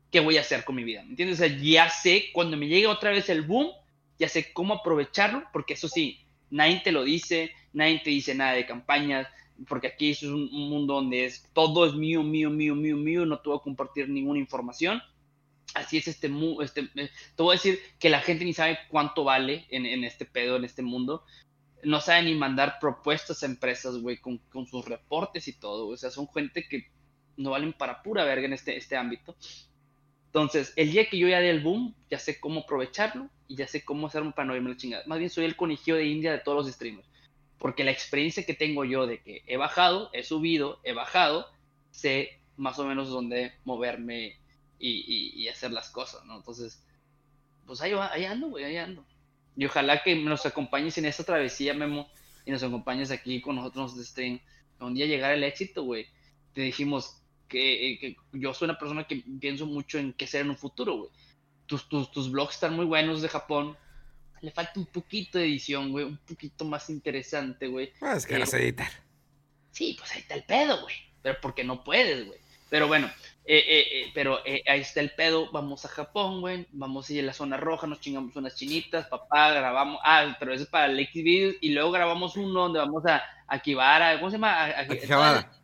qué 0.09 0.21
voy 0.21 0.37
a 0.37 0.41
hacer 0.41 0.63
con 0.63 0.75
mi 0.75 0.85
vida, 0.85 1.03
¿me 1.03 1.09
entiendes? 1.09 1.39
O 1.39 1.45
sea, 1.45 1.57
ya 1.57 1.89
sé 1.89 2.29
cuando 2.33 2.55
me 2.55 2.67
llegue 2.67 2.87
otra 2.87 3.11
vez 3.11 3.29
el 3.29 3.41
boom, 3.41 3.71
ya 4.19 4.29
sé 4.29 4.53
cómo 4.53 4.75
aprovecharlo, 4.75 5.43
porque 5.51 5.73
eso 5.73 5.87
sí, 5.87 6.25
nadie 6.51 6.81
te 6.83 6.91
lo 6.91 7.03
dice, 7.03 7.51
nadie 7.73 7.99
te 8.03 8.11
dice 8.11 8.35
nada 8.35 8.53
de 8.53 8.65
campañas, 8.67 9.27
porque 9.67 9.87
aquí 9.87 10.11
es 10.11 10.23
un, 10.23 10.49
mundo 10.51 10.95
donde 10.95 11.25
es 11.25 11.49
todo 11.53 11.85
es 11.85 11.93
mío, 11.93 12.23
mío, 12.23 12.49
mío, 12.49 12.75
mío, 12.75 12.97
mío, 12.97 13.25
no 13.25 13.39
te 13.39 13.49
voy 13.49 13.57
a 13.57 13.63
compartir 13.63 14.09
ninguna 14.09 14.39
información. 14.39 15.01
Así 15.73 15.97
es 15.97 16.07
este, 16.07 16.29
este 16.61 16.89
eh, 16.95 17.09
te 17.35 17.43
voy 17.43 17.53
a 17.53 17.57
decir 17.57 17.79
que 17.97 18.09
la 18.09 18.19
gente 18.19 18.43
ni 18.43 18.53
sabe 18.53 18.77
cuánto 18.89 19.23
vale 19.23 19.65
en, 19.69 20.03
este 20.03 20.25
pedo, 20.25 20.57
en 20.57 20.65
este 20.65 20.81
mundo. 20.81 21.23
No 21.83 22.01
sabe 22.01 22.23
ni 22.23 22.35
mandar 22.35 22.77
propuestas 22.79 23.41
a 23.41 23.45
empresas, 23.45 23.97
güey, 23.97 24.17
con, 24.17 24.37
con, 24.49 24.67
sus 24.67 24.85
reportes 24.85 25.47
y 25.47 25.53
todo. 25.53 25.87
O 25.87 25.97
sea, 25.97 26.11
son 26.11 26.27
gente 26.33 26.67
que 26.67 26.91
no 27.37 27.51
valen 27.51 27.73
para 27.73 28.03
pura 28.03 28.25
verga 28.25 28.45
en 28.45 28.53
este, 28.53 28.75
este 28.75 28.97
ámbito. 28.97 29.35
Entonces, 30.31 30.71
el 30.77 30.93
día 30.93 31.09
que 31.09 31.17
yo 31.17 31.27
ya 31.27 31.41
dé 31.41 31.49
el 31.49 31.59
boom, 31.59 31.93
ya 32.09 32.17
sé 32.17 32.39
cómo 32.39 32.61
aprovecharlo 32.61 33.29
y 33.49 33.57
ya 33.57 33.67
sé 33.67 33.83
cómo 33.83 34.07
hacerlo 34.07 34.31
para 34.31 34.45
no 34.47 34.55
irme 34.55 34.69
la 34.69 34.77
chingada. 34.77 35.03
Más 35.05 35.19
bien 35.19 35.29
soy 35.29 35.43
el 35.43 35.57
conejillo 35.57 35.97
de 35.97 36.05
India 36.05 36.31
de 36.31 36.39
todos 36.39 36.65
los 36.65 36.73
streamers. 36.73 37.05
Porque 37.57 37.83
la 37.83 37.91
experiencia 37.91 38.45
que 38.45 38.53
tengo 38.53 38.85
yo 38.85 39.05
de 39.07 39.21
que 39.21 39.43
he 39.45 39.57
bajado, 39.57 40.09
he 40.13 40.23
subido, 40.23 40.79
he 40.85 40.93
bajado, 40.93 41.47
sé 41.91 42.39
más 42.55 42.79
o 42.79 42.85
menos 42.85 43.09
dónde 43.09 43.51
moverme 43.65 44.39
y, 44.79 45.49
hacer 45.49 45.71
las 45.71 45.89
cosas, 45.89 46.23
¿no? 46.23 46.37
Entonces, 46.37 46.81
pues 47.65 47.81
ahí, 47.81 47.91
ahí 47.91 48.23
ando, 48.23 48.47
güey, 48.47 48.63
ahí 48.63 48.77
ando. 48.77 49.05
Y 49.57 49.65
ojalá 49.65 50.01
que 50.01 50.15
nos 50.15 50.45
acompañes 50.45 50.97
en 50.97 51.05
esta 51.05 51.25
travesía, 51.25 51.73
Memo, 51.73 52.09
y 52.45 52.51
nos 52.51 52.63
acompañes 52.63 53.11
aquí 53.11 53.41
con 53.41 53.57
nosotros 53.57 53.97
de 53.97 54.05
stream. 54.05 54.39
Un 54.79 54.93
día 54.93 55.07
llegar 55.07 55.33
el 55.33 55.43
éxito, 55.43 55.83
güey. 55.83 56.07
Te 56.53 56.61
dijimos, 56.61 57.20
eh, 57.59 57.99
que, 57.99 58.15
yo 58.33 58.53
soy 58.53 58.65
una 58.65 58.77
persona 58.77 59.05
que 59.05 59.23
pienso 59.39 59.65
mucho 59.65 59.97
en 59.97 60.13
qué 60.13 60.27
ser 60.27 60.41
en 60.41 60.51
un 60.51 60.57
futuro, 60.57 60.97
güey. 60.97 61.09
Tus, 61.65 61.87
tus, 61.87 62.11
tus 62.11 62.31
blogs 62.31 62.55
están 62.55 62.75
muy 62.75 62.85
buenos 62.85 63.21
de 63.21 63.29
Japón. 63.29 63.77
Le 64.41 64.51
falta 64.51 64.73
un 64.79 64.87
poquito 64.87 65.37
de 65.37 65.45
edición, 65.45 65.91
güey. 65.91 66.05
Un 66.05 66.17
poquito 66.17 66.65
más 66.65 66.89
interesante, 66.89 67.67
güey. 67.67 67.93
Ah, 68.01 68.15
es 68.15 68.25
que 68.25 68.37
no 68.37 68.45
sé 68.45 68.63
editar. 68.63 68.91
Sí, 69.71 69.95
pues 69.97 70.11
ahí 70.11 70.19
está 70.19 70.35
el 70.35 70.43
pedo, 70.43 70.81
güey. 70.81 70.95
Pero 71.21 71.37
porque 71.41 71.63
no 71.63 71.83
puedes, 71.83 72.25
güey. 72.25 72.39
Pero 72.69 72.87
bueno, 72.87 73.11
eh, 73.45 73.63
eh, 73.67 74.11
pero 74.13 74.39
ahí 74.45 74.79
está 74.79 75.01
el 75.01 75.11
pedo. 75.11 75.51
Vamos 75.51 75.85
a 75.85 75.89
Japón, 75.89 76.41
güey. 76.41 76.67
Vamos 76.71 77.09
a 77.09 77.13
ir 77.13 77.23
a 77.23 77.27
la 77.27 77.33
zona 77.33 77.57
roja, 77.57 77.85
nos 77.85 77.99
chingamos 77.99 78.35
unas 78.35 78.55
chinitas. 78.55 79.07
Papá, 79.07 79.51
grabamos. 79.51 79.99
Ah, 80.03 80.35
pero 80.39 80.53
eso 80.53 80.63
es 80.63 80.69
para 80.69 80.85
el 80.85 80.99
X 80.99 81.23
videos. 81.23 81.55
Y 81.61 81.71
luego 81.71 81.91
grabamos 81.91 82.35
uno 82.37 82.61
donde 82.61 82.79
vamos 82.79 83.05
a, 83.05 83.21
a 83.47 83.59
Kibara. 83.59 84.19
¿Cómo 84.19 84.29
se 84.29 84.37
llama? 84.37 84.65
A, 84.65 85.60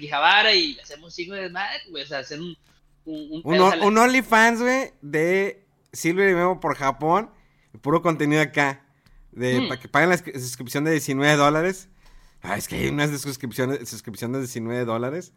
Quijabara 0.00 0.54
y 0.54 0.78
hacemos 0.78 1.14
signo 1.14 1.34
de 1.34 1.48
madre, 1.50 1.80
güey. 1.90 2.04
O 2.04 2.06
sea, 2.06 2.18
hacer 2.18 2.40
un. 2.40 2.56
Un, 3.04 3.40
un, 3.44 3.60
un, 3.60 3.98
OnlyFans, 3.98 4.60
güey, 4.60 4.90
de 5.00 5.64
Silver 5.92 6.28
y 6.28 6.34
Memo 6.34 6.58
por 6.58 6.74
Japón. 6.76 7.30
Puro 7.80 8.02
contenido 8.02 8.42
acá. 8.42 8.84
De, 9.30 9.60
hmm. 9.60 9.68
Para 9.68 9.80
que 9.80 9.88
paguen 9.88 10.10
la 10.10 10.16
suscripción 10.16 10.82
de 10.82 10.90
19 10.90 11.36
dólares. 11.36 11.88
Ah, 12.42 12.56
es 12.56 12.66
que 12.66 12.76
hay 12.76 12.88
unas 12.88 13.12
de 13.12 13.18
suscripciones, 13.18 13.88
suscripción 13.88 14.32
de 14.32 14.40
19 14.40 14.84
dólares. 14.84 15.32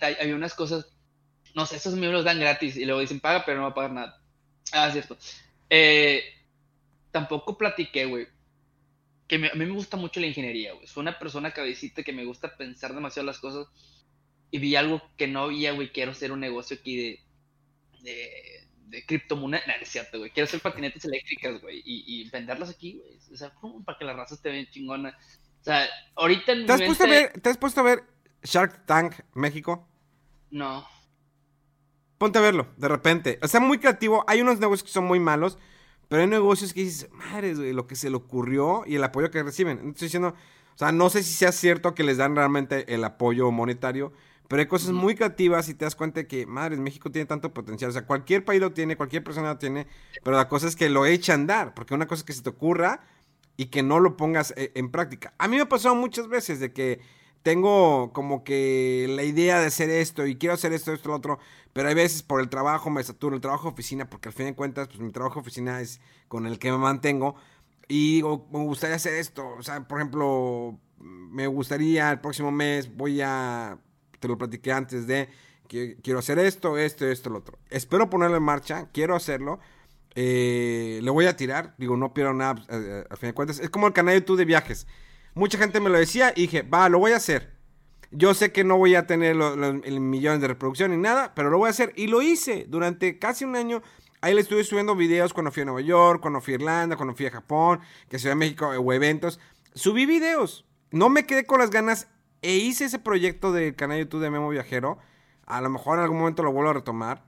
Hay, 0.00 0.32
unas 0.32 0.54
cosas 0.54 0.86
no 1.54 1.66
sé, 1.66 1.76
esos 1.76 1.94
miembros 1.94 2.24
dan 2.24 2.40
gratis 2.40 2.76
y 2.76 2.84
luego 2.84 3.00
dicen 3.00 3.20
paga, 3.20 3.44
pero 3.44 3.58
no 3.58 3.64
va 3.64 3.70
a 3.70 3.74
pagar 3.74 3.92
nada. 3.92 4.22
Ah, 4.72 4.90
cierto. 4.90 5.18
Eh, 5.68 6.22
tampoco 7.10 7.58
platiqué, 7.58 8.06
güey. 8.06 8.26
Que 9.28 9.36
a 9.36 9.54
mí 9.54 9.66
me 9.66 9.70
gusta 9.70 9.96
mucho 9.96 10.20
la 10.20 10.26
ingeniería, 10.26 10.72
güey. 10.72 10.86
Soy 10.86 11.02
una 11.02 11.18
persona 11.18 11.52
cabecita 11.52 12.02
que 12.02 12.12
me 12.12 12.24
gusta 12.24 12.56
pensar 12.56 12.94
demasiado 12.94 13.26
las 13.26 13.38
cosas. 13.38 13.66
Y 14.52 14.58
vi 14.58 14.76
algo 14.76 15.02
que 15.16 15.26
no 15.26 15.40
había, 15.40 15.72
güey. 15.72 15.90
Quiero 15.90 16.12
hacer 16.12 16.30
un 16.30 16.38
negocio 16.38 16.76
aquí 16.78 16.96
de. 16.96 17.20
de, 18.02 18.30
de 18.86 19.06
criptomonedas. 19.06 19.66
No, 19.66 19.72
es 19.80 19.88
cierto, 19.88 20.18
güey. 20.18 20.30
Quiero 20.30 20.46
hacer 20.46 20.60
patinetas 20.60 21.04
eléctricas, 21.04 21.60
güey. 21.60 21.82
Y, 21.84 22.04
y 22.06 22.30
venderlas 22.30 22.70
aquí, 22.70 23.00
güey. 23.00 23.18
O 23.32 23.36
sea, 23.36 23.52
para 23.84 23.98
que 23.98 24.04
la 24.04 24.12
raza 24.12 24.36
esté 24.36 24.50
bien 24.50 24.68
chingona. 24.70 25.18
O 25.60 25.64
sea, 25.64 25.88
ahorita 26.16 26.52
¿Te 26.66 26.72
has, 26.72 26.82
puesto 26.82 27.04
a 27.04 27.08
ver, 27.08 27.40
¿Te 27.40 27.48
has 27.48 27.56
puesto 27.56 27.80
a 27.80 27.84
ver 27.84 28.04
Shark 28.42 28.84
Tank 28.84 29.14
México? 29.32 29.88
No. 30.50 30.86
Ponte 32.18 32.38
a 32.38 32.42
verlo, 32.42 32.68
de 32.76 32.88
repente. 32.88 33.38
O 33.42 33.48
sea, 33.48 33.58
muy 33.58 33.78
creativo. 33.78 34.24
Hay 34.28 34.42
unos 34.42 34.60
negocios 34.60 34.84
que 34.84 34.92
son 34.92 35.04
muy 35.04 35.18
malos, 35.18 35.58
pero 36.08 36.20
hay 36.22 36.28
negocios 36.28 36.74
que 36.74 36.82
dices, 36.82 37.10
madre, 37.12 37.54
güey, 37.54 37.72
lo 37.72 37.86
que 37.86 37.96
se 37.96 38.10
le 38.10 38.16
ocurrió 38.16 38.84
y 38.86 38.96
el 38.96 39.04
apoyo 39.04 39.30
que 39.30 39.42
reciben. 39.42 39.78
Estoy 39.88 40.06
diciendo, 40.06 40.34
o 40.74 40.78
sea, 40.78 40.92
no 40.92 41.08
sé 41.08 41.22
si 41.22 41.32
sea 41.32 41.52
cierto 41.52 41.94
que 41.94 42.04
les 42.04 42.18
dan 42.18 42.36
realmente 42.36 42.92
el 42.94 43.04
apoyo 43.04 43.50
monetario, 43.50 44.12
pero 44.52 44.60
hay 44.60 44.66
cosas 44.68 44.90
muy 44.90 45.14
creativas 45.14 45.70
y 45.70 45.74
te 45.74 45.86
das 45.86 45.96
cuenta 45.96 46.24
que, 46.24 46.44
madre, 46.44 46.76
México 46.76 47.10
tiene 47.10 47.24
tanto 47.24 47.54
potencial. 47.54 47.88
O 47.88 47.92
sea, 47.94 48.04
cualquier 48.04 48.44
país 48.44 48.60
lo 48.60 48.74
tiene, 48.74 48.98
cualquier 48.98 49.24
persona 49.24 49.48
lo 49.48 49.56
tiene, 49.56 49.86
pero 50.22 50.36
la 50.36 50.46
cosa 50.46 50.68
es 50.68 50.76
que 50.76 50.90
lo 50.90 51.06
echa 51.06 51.32
a 51.32 51.36
andar, 51.36 51.72
porque 51.72 51.94
una 51.94 52.06
cosa 52.06 52.20
es 52.20 52.24
que 52.24 52.34
se 52.34 52.42
te 52.42 52.50
ocurra 52.50 53.00
y 53.56 53.68
que 53.68 53.82
no 53.82 53.98
lo 53.98 54.18
pongas 54.18 54.52
eh, 54.58 54.70
en 54.74 54.90
práctica. 54.90 55.32
A 55.38 55.48
mí 55.48 55.56
me 55.56 55.62
ha 55.62 55.70
pasado 55.70 55.94
muchas 55.94 56.28
veces 56.28 56.60
de 56.60 56.70
que 56.70 57.00
tengo 57.42 58.12
como 58.12 58.44
que 58.44 59.06
la 59.16 59.22
idea 59.22 59.58
de 59.58 59.68
hacer 59.68 59.88
esto 59.88 60.26
y 60.26 60.36
quiero 60.36 60.52
hacer 60.52 60.74
esto, 60.74 60.92
esto, 60.92 61.08
lo 61.08 61.14
otro, 61.14 61.38
pero 61.72 61.88
hay 61.88 61.94
veces 61.94 62.22
por 62.22 62.42
el 62.42 62.50
trabajo 62.50 62.90
me 62.90 63.02
saturo, 63.02 63.34
el 63.34 63.40
trabajo 63.40 63.68
de 63.68 63.72
oficina, 63.72 64.10
porque 64.10 64.28
al 64.28 64.34
fin 64.34 64.44
de 64.44 64.54
cuentas, 64.54 64.86
pues 64.88 65.00
mi 65.00 65.12
trabajo 65.12 65.36
de 65.36 65.40
oficina 65.40 65.80
es 65.80 65.98
con 66.28 66.46
el 66.46 66.58
que 66.58 66.70
me 66.70 66.76
mantengo 66.76 67.36
y 67.88 68.16
digo, 68.16 68.46
me 68.52 68.58
gustaría 68.58 68.96
hacer 68.96 69.14
esto, 69.14 69.48
o 69.58 69.62
sea, 69.62 69.88
por 69.88 69.96
ejemplo, 69.96 70.78
me 70.98 71.46
gustaría 71.46 72.10
el 72.10 72.20
próximo 72.20 72.52
mes, 72.52 72.94
voy 72.94 73.22
a, 73.22 73.78
te 74.22 74.28
lo 74.28 74.38
platiqué 74.38 74.72
antes 74.72 75.06
de, 75.06 75.28
que 75.68 75.96
quiero 76.02 76.20
hacer 76.20 76.38
esto, 76.38 76.78
esto, 76.78 77.06
esto, 77.06 77.28
lo 77.28 77.38
otro. 77.38 77.58
Espero 77.68 78.08
ponerlo 78.08 78.36
en 78.36 78.42
marcha, 78.44 78.88
quiero 78.92 79.16
hacerlo. 79.16 79.58
Eh, 80.14 81.00
le 81.02 81.10
voy 81.10 81.26
a 81.26 81.36
tirar, 81.36 81.74
digo, 81.76 81.96
no 81.96 82.14
pierdo 82.14 82.32
nada, 82.32 82.64
eh, 82.70 83.04
al 83.10 83.16
fin 83.16 83.30
de 83.30 83.34
cuentas. 83.34 83.58
Es 83.58 83.68
como 83.68 83.88
el 83.88 83.92
canal 83.92 84.14
de 84.14 84.20
YouTube 84.20 84.38
de 84.38 84.44
viajes. 84.44 84.86
Mucha 85.34 85.58
gente 85.58 85.80
me 85.80 85.90
lo 85.90 85.98
decía 85.98 86.32
y 86.36 86.42
dije, 86.42 86.62
va, 86.62 86.88
lo 86.88 87.00
voy 87.00 87.12
a 87.12 87.16
hacer. 87.16 87.52
Yo 88.12 88.32
sé 88.34 88.52
que 88.52 88.62
no 88.62 88.76
voy 88.76 88.94
a 88.94 89.06
tener 89.06 89.34
los, 89.34 89.56
millones 89.56 90.40
de 90.40 90.48
reproducción 90.48 90.92
ni 90.92 90.98
nada, 90.98 91.34
pero 91.34 91.50
lo 91.50 91.58
voy 91.58 91.66
a 91.66 91.70
hacer. 91.70 91.92
Y 91.96 92.06
lo 92.06 92.22
hice 92.22 92.66
durante 92.68 93.18
casi 93.18 93.44
un 93.44 93.56
año. 93.56 93.82
Ahí 94.20 94.34
le 94.34 94.42
estuve 94.42 94.62
subiendo 94.62 94.94
videos 94.94 95.32
cuando 95.32 95.50
fui 95.50 95.62
a 95.62 95.64
Nueva 95.64 95.80
York, 95.80 96.20
cuando 96.20 96.40
fui 96.40 96.52
a 96.52 96.56
Irlanda, 96.56 96.94
cuando 96.94 97.16
fui 97.16 97.26
a 97.26 97.30
Japón, 97.30 97.80
que 98.08 98.20
Ciudad 98.20 98.36
de 98.36 98.38
México, 98.38 98.72
eh, 98.72 98.76
o 98.76 98.92
eventos. 98.92 99.40
Subí 99.74 100.06
videos. 100.06 100.64
No 100.92 101.08
me 101.08 101.24
quedé 101.24 101.44
con 101.44 101.58
las 101.58 101.70
ganas 101.70 102.08
e 102.42 102.56
hice 102.56 102.84
ese 102.84 102.98
proyecto 102.98 103.52
del 103.52 103.74
canal 103.74 103.96
de 103.96 104.04
YouTube 104.04 104.22
de 104.22 104.30
Memo 104.30 104.48
Viajero. 104.48 104.98
A 105.46 105.60
lo 105.60 105.70
mejor 105.70 105.98
en 105.98 106.04
algún 106.04 106.18
momento 106.18 106.42
lo 106.42 106.52
vuelvo 106.52 106.70
a 106.70 106.74
retomar. 106.74 107.24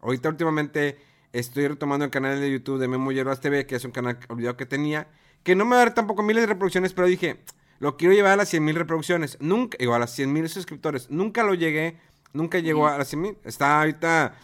Ahorita 0.00 0.28
últimamente 0.28 0.98
estoy 1.32 1.66
retomando 1.68 2.04
el 2.04 2.10
canal 2.10 2.40
de 2.40 2.50
YouTube 2.50 2.78
de 2.78 2.88
Memo 2.88 3.10
Hierbas 3.10 3.40
TV, 3.40 3.66
que 3.66 3.76
es 3.76 3.84
un 3.84 3.90
canal 3.90 4.18
olvidado 4.28 4.56
que 4.56 4.66
tenía 4.66 5.08
que 5.42 5.54
no 5.54 5.64
me 5.64 5.70
va 5.72 5.82
a 5.82 5.84
dar 5.86 5.94
tampoco 5.94 6.22
miles 6.22 6.42
de 6.42 6.46
reproducciones, 6.48 6.92
pero 6.92 7.06
dije, 7.06 7.42
lo 7.78 7.96
quiero 7.96 8.14
llevar 8.14 8.32
a 8.32 8.36
las 8.36 8.48
100 8.48 8.64
mil 8.64 8.74
reproducciones. 8.74 9.38
Nunca, 9.40 9.78
digo, 9.78 9.94
a 9.94 9.98
las 9.98 10.14
100 10.14 10.32
mil 10.32 10.48
suscriptores. 10.48 11.10
Nunca 11.10 11.42
lo 11.42 11.54
llegué, 11.54 11.98
nunca 12.32 12.58
llegó 12.58 12.86
a 12.86 12.98
las 12.98 13.08
100 13.08 13.22
mil. 13.22 13.38
Está 13.44 13.80
ahorita, 13.80 14.34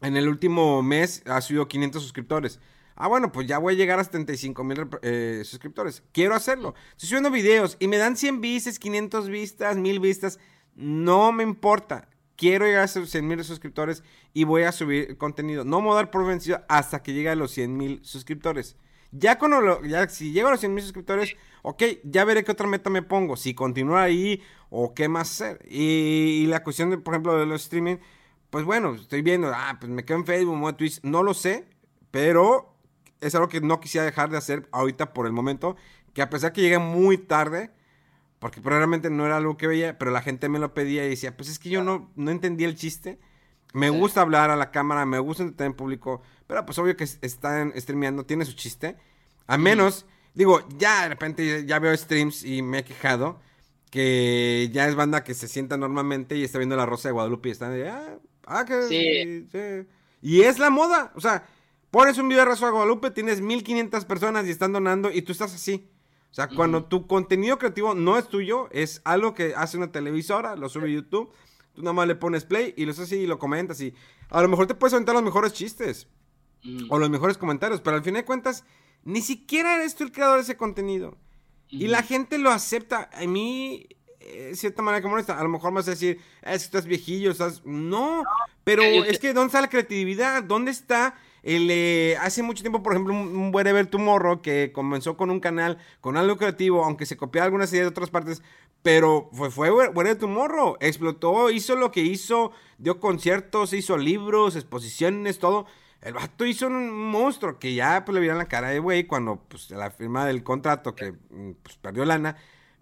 en 0.00 0.16
el 0.16 0.28
último 0.28 0.82
mes, 0.82 1.22
ha 1.26 1.40
subido 1.40 1.66
500 1.66 2.02
suscriptores. 2.02 2.60
Ah, 2.94 3.08
bueno, 3.08 3.32
pues 3.32 3.46
ya 3.46 3.58
voy 3.58 3.74
a 3.74 3.76
llegar 3.76 3.98
a 3.98 4.04
75 4.04 4.64
mil 4.64 4.88
eh, 5.02 5.42
suscriptores. 5.44 6.02
Quiero 6.12 6.34
hacerlo. 6.34 6.74
Estoy 6.92 7.08
subiendo 7.08 7.30
videos 7.30 7.76
y 7.80 7.88
me 7.88 7.96
dan 7.96 8.16
100 8.16 8.40
vistas, 8.40 8.78
500 8.78 9.28
vistas, 9.28 9.76
1000 9.76 10.00
vistas. 10.00 10.38
No 10.74 11.32
me 11.32 11.42
importa. 11.42 12.08
Quiero 12.36 12.64
llegar 12.64 12.82
a 12.82 12.84
esos 12.84 13.10
100 13.10 13.26
mil 13.26 13.44
suscriptores 13.44 14.02
y 14.32 14.44
voy 14.44 14.62
a 14.62 14.72
subir 14.72 15.16
contenido. 15.16 15.64
No 15.64 15.80
me 15.80 15.88
voy 15.88 15.92
a 15.92 15.96
dar 15.96 16.10
por 16.10 16.26
vencido 16.26 16.62
hasta 16.68 17.02
que 17.02 17.12
llegue 17.12 17.28
a 17.28 17.36
los 17.36 17.52
100 17.52 17.76
mil 17.76 18.00
suscriptores. 18.04 18.76
Ya 19.12 19.38
cuando 19.38 19.60
lo, 19.60 19.84
ya 19.84 20.08
si 20.08 20.32
llego 20.32 20.48
a 20.48 20.52
los 20.52 20.60
100 20.60 20.74
mil 20.74 20.82
suscriptores, 20.82 21.36
ok, 21.60 21.82
ya 22.02 22.24
veré 22.24 22.44
qué 22.44 22.52
otra 22.52 22.66
meta 22.66 22.88
me 22.88 23.02
pongo. 23.02 23.36
Si 23.36 23.54
continúa 23.54 24.02
ahí 24.02 24.42
o 24.70 24.94
qué 24.94 25.08
más 25.08 25.30
hacer. 25.30 25.64
Y, 25.70 26.46
la 26.46 26.64
cuestión, 26.64 26.90
de, 26.90 26.98
por 26.98 27.14
ejemplo, 27.14 27.36
de 27.38 27.44
los 27.44 27.62
streaming, 27.62 27.96
pues 28.48 28.64
bueno, 28.64 28.94
estoy 28.94 29.20
viendo, 29.20 29.52
ah, 29.54 29.76
pues 29.78 29.92
me 29.92 30.04
quedo 30.04 30.18
en 30.18 30.26
Facebook, 30.26 30.66
a 30.66 30.76
Twitch. 30.76 31.00
No 31.02 31.22
lo 31.22 31.34
sé, 31.34 31.68
pero 32.10 32.71
es 33.22 33.34
algo 33.34 33.48
que 33.48 33.60
no 33.60 33.80
quisiera 33.80 34.04
dejar 34.04 34.30
de 34.30 34.36
hacer 34.36 34.68
ahorita 34.72 35.12
por 35.14 35.26
el 35.26 35.32
momento. 35.32 35.76
Que 36.12 36.22
a 36.22 36.28
pesar 36.28 36.52
que 36.52 36.60
llegué 36.60 36.78
muy 36.78 37.16
tarde, 37.16 37.70
porque 38.38 38.60
probablemente 38.60 39.08
no 39.08 39.24
era 39.24 39.36
algo 39.36 39.56
que 39.56 39.66
veía, 39.66 39.98
pero 39.98 40.10
la 40.10 40.20
gente 40.20 40.48
me 40.48 40.58
lo 40.58 40.74
pedía 40.74 41.06
y 41.06 41.10
decía, 41.10 41.36
pues 41.36 41.48
es 41.48 41.58
que 41.58 41.70
yo 41.70 41.82
no, 41.82 42.10
no 42.16 42.30
entendí 42.30 42.64
el 42.64 42.76
chiste. 42.76 43.18
Me 43.72 43.88
gusta 43.88 44.20
hablar 44.20 44.50
a 44.50 44.56
la 44.56 44.70
cámara, 44.70 45.06
me 45.06 45.18
gusta 45.18 45.44
entretener 45.44 45.70
en 45.70 45.76
público, 45.76 46.22
pero 46.46 46.66
pues 46.66 46.78
obvio 46.78 46.96
que 46.96 47.04
están 47.04 47.72
streameando, 47.76 48.26
tiene 48.26 48.44
su 48.44 48.52
chiste. 48.52 48.96
A 49.46 49.56
menos, 49.56 50.04
digo, 50.34 50.68
ya 50.76 51.04
de 51.04 51.08
repente 51.08 51.64
ya 51.64 51.78
veo 51.78 51.96
streams 51.96 52.44
y 52.44 52.60
me 52.60 52.80
he 52.80 52.84
quejado 52.84 53.40
que 53.92 54.70
ya 54.72 54.88
es 54.88 54.94
banda 54.94 55.22
que 55.22 55.34
se 55.34 55.48
sienta 55.48 55.76
normalmente 55.76 56.34
y 56.34 56.44
está 56.44 56.58
viendo 56.58 56.76
la 56.76 56.86
Rosa 56.86 57.08
de 57.08 57.12
Guadalupe 57.12 57.50
y 57.50 57.52
están 57.52 57.74
de, 57.74 57.88
ah, 57.88 58.18
ah 58.46 58.64
que 58.64 58.82
sí. 58.88 59.48
Y 60.22 60.42
es 60.42 60.58
la 60.58 60.70
moda, 60.70 61.12
o 61.14 61.20
sea, 61.20 61.46
pones 61.92 62.18
un 62.18 62.28
video 62.28 62.40
de 62.40 62.50
Rosa 62.50 62.70
Guadalupe, 62.70 63.12
tienes 63.12 63.40
1500 63.40 64.04
personas 64.06 64.46
y 64.46 64.50
están 64.50 64.72
donando 64.72 65.12
y 65.12 65.22
tú 65.22 65.30
estás 65.30 65.54
así. 65.54 65.88
O 66.32 66.34
sea, 66.34 66.48
cuando 66.48 66.86
tu 66.86 67.06
contenido 67.06 67.58
creativo 67.58 67.94
no 67.94 68.18
es 68.18 68.26
tuyo, 68.26 68.68
es 68.72 69.00
algo 69.04 69.34
que 69.34 69.54
hace 69.54 69.76
una 69.76 69.92
televisora, 69.92 70.56
lo 70.56 70.68
sube 70.68 70.88
a 70.88 70.92
YouTube 70.92 71.30
Tú 71.74 71.82
nada 71.82 71.92
más 71.92 72.06
le 72.06 72.14
pones 72.14 72.44
play 72.44 72.74
y 72.76 72.84
lo 72.84 72.92
haces 72.92 73.04
así 73.04 73.16
y 73.16 73.26
lo 73.26 73.38
comentas 73.38 73.80
y 73.80 73.94
a 74.28 74.42
lo 74.42 74.48
mejor 74.48 74.66
te 74.66 74.74
puedes 74.74 74.92
aventar 74.92 75.14
los 75.14 75.24
mejores 75.24 75.52
chistes 75.52 76.06
mm. 76.62 76.90
o 76.90 76.98
los 76.98 77.08
mejores 77.08 77.38
comentarios, 77.38 77.80
pero 77.80 77.96
al 77.96 78.04
fin 78.04 78.14
de 78.14 78.24
cuentas 78.24 78.64
ni 79.04 79.22
siquiera 79.22 79.76
eres 79.76 79.94
tú 79.94 80.04
el 80.04 80.12
creador 80.12 80.36
de 80.36 80.42
ese 80.42 80.56
contenido. 80.56 81.16
Y 81.68 81.88
la 81.88 82.02
gente 82.02 82.36
lo 82.36 82.50
acepta. 82.50 83.08
A 83.14 83.26
mí, 83.26 83.88
eh, 84.20 84.48
de 84.48 84.56
cierta 84.56 84.82
manera, 84.82 85.00
como 85.00 85.12
molesta. 85.12 85.40
A 85.40 85.42
lo 85.42 85.48
mejor 85.48 85.72
me 85.72 85.76
vas 85.76 85.88
a 85.88 85.92
decir, 85.92 86.20
es 86.42 86.58
que 86.58 86.64
estás 86.66 86.84
viejillo, 86.84 87.30
estás... 87.30 87.62
No, 87.64 88.24
pero 88.62 88.82
es 88.82 89.18
que 89.18 89.32
¿dónde 89.32 89.46
está 89.46 89.62
la 89.62 89.70
creatividad? 89.70 90.42
¿Dónde 90.42 90.70
está 90.70 91.14
el... 91.42 91.68
Eh, 91.70 92.16
hace 92.20 92.42
mucho 92.42 92.62
tiempo, 92.62 92.82
por 92.82 92.92
ejemplo, 92.92 93.14
un, 93.14 93.36
un 93.36 93.54
Wherever 93.54 93.86
Tomorrow 93.86 94.42
que 94.42 94.72
comenzó 94.72 95.16
con 95.16 95.30
un 95.30 95.40
canal, 95.40 95.78
con 96.00 96.16
algo 96.16 96.36
creativo, 96.36 96.84
aunque 96.84 97.06
se 97.06 97.16
copiaba 97.16 97.46
algunas 97.46 97.72
ideas 97.72 97.84
de 97.84 97.90
otras 97.90 98.10
partes, 98.10 98.42
pero 98.82 99.30
fue, 99.32 99.50
fue 99.50 99.70
Where 99.70 100.14
Tomorrow. 100.16 100.76
Explotó, 100.80 101.50
hizo 101.50 101.76
lo 101.76 101.92
que 101.92 102.02
hizo, 102.02 102.52
dio 102.78 102.98
conciertos, 103.00 103.72
hizo 103.72 103.96
libros, 103.96 104.56
exposiciones, 104.56 105.38
todo. 105.38 105.66
El 106.00 106.14
vato 106.14 106.44
hizo 106.44 106.66
un 106.66 106.90
monstruo 106.90 107.60
que 107.60 107.74
ya 107.74 108.04
pues, 108.04 108.14
le 108.14 108.20
vieron 108.20 108.38
la 108.38 108.46
cara 108.46 108.70
de 108.70 108.80
güey 108.80 109.04
cuando 109.04 109.36
pues 109.48 109.70
la 109.70 109.90
firma 109.92 110.26
del 110.26 110.42
contrato 110.42 110.96
que 110.96 111.12
mm, 111.12 111.52
pues, 111.62 111.76
perdió 111.76 112.04
lana. 112.04 112.36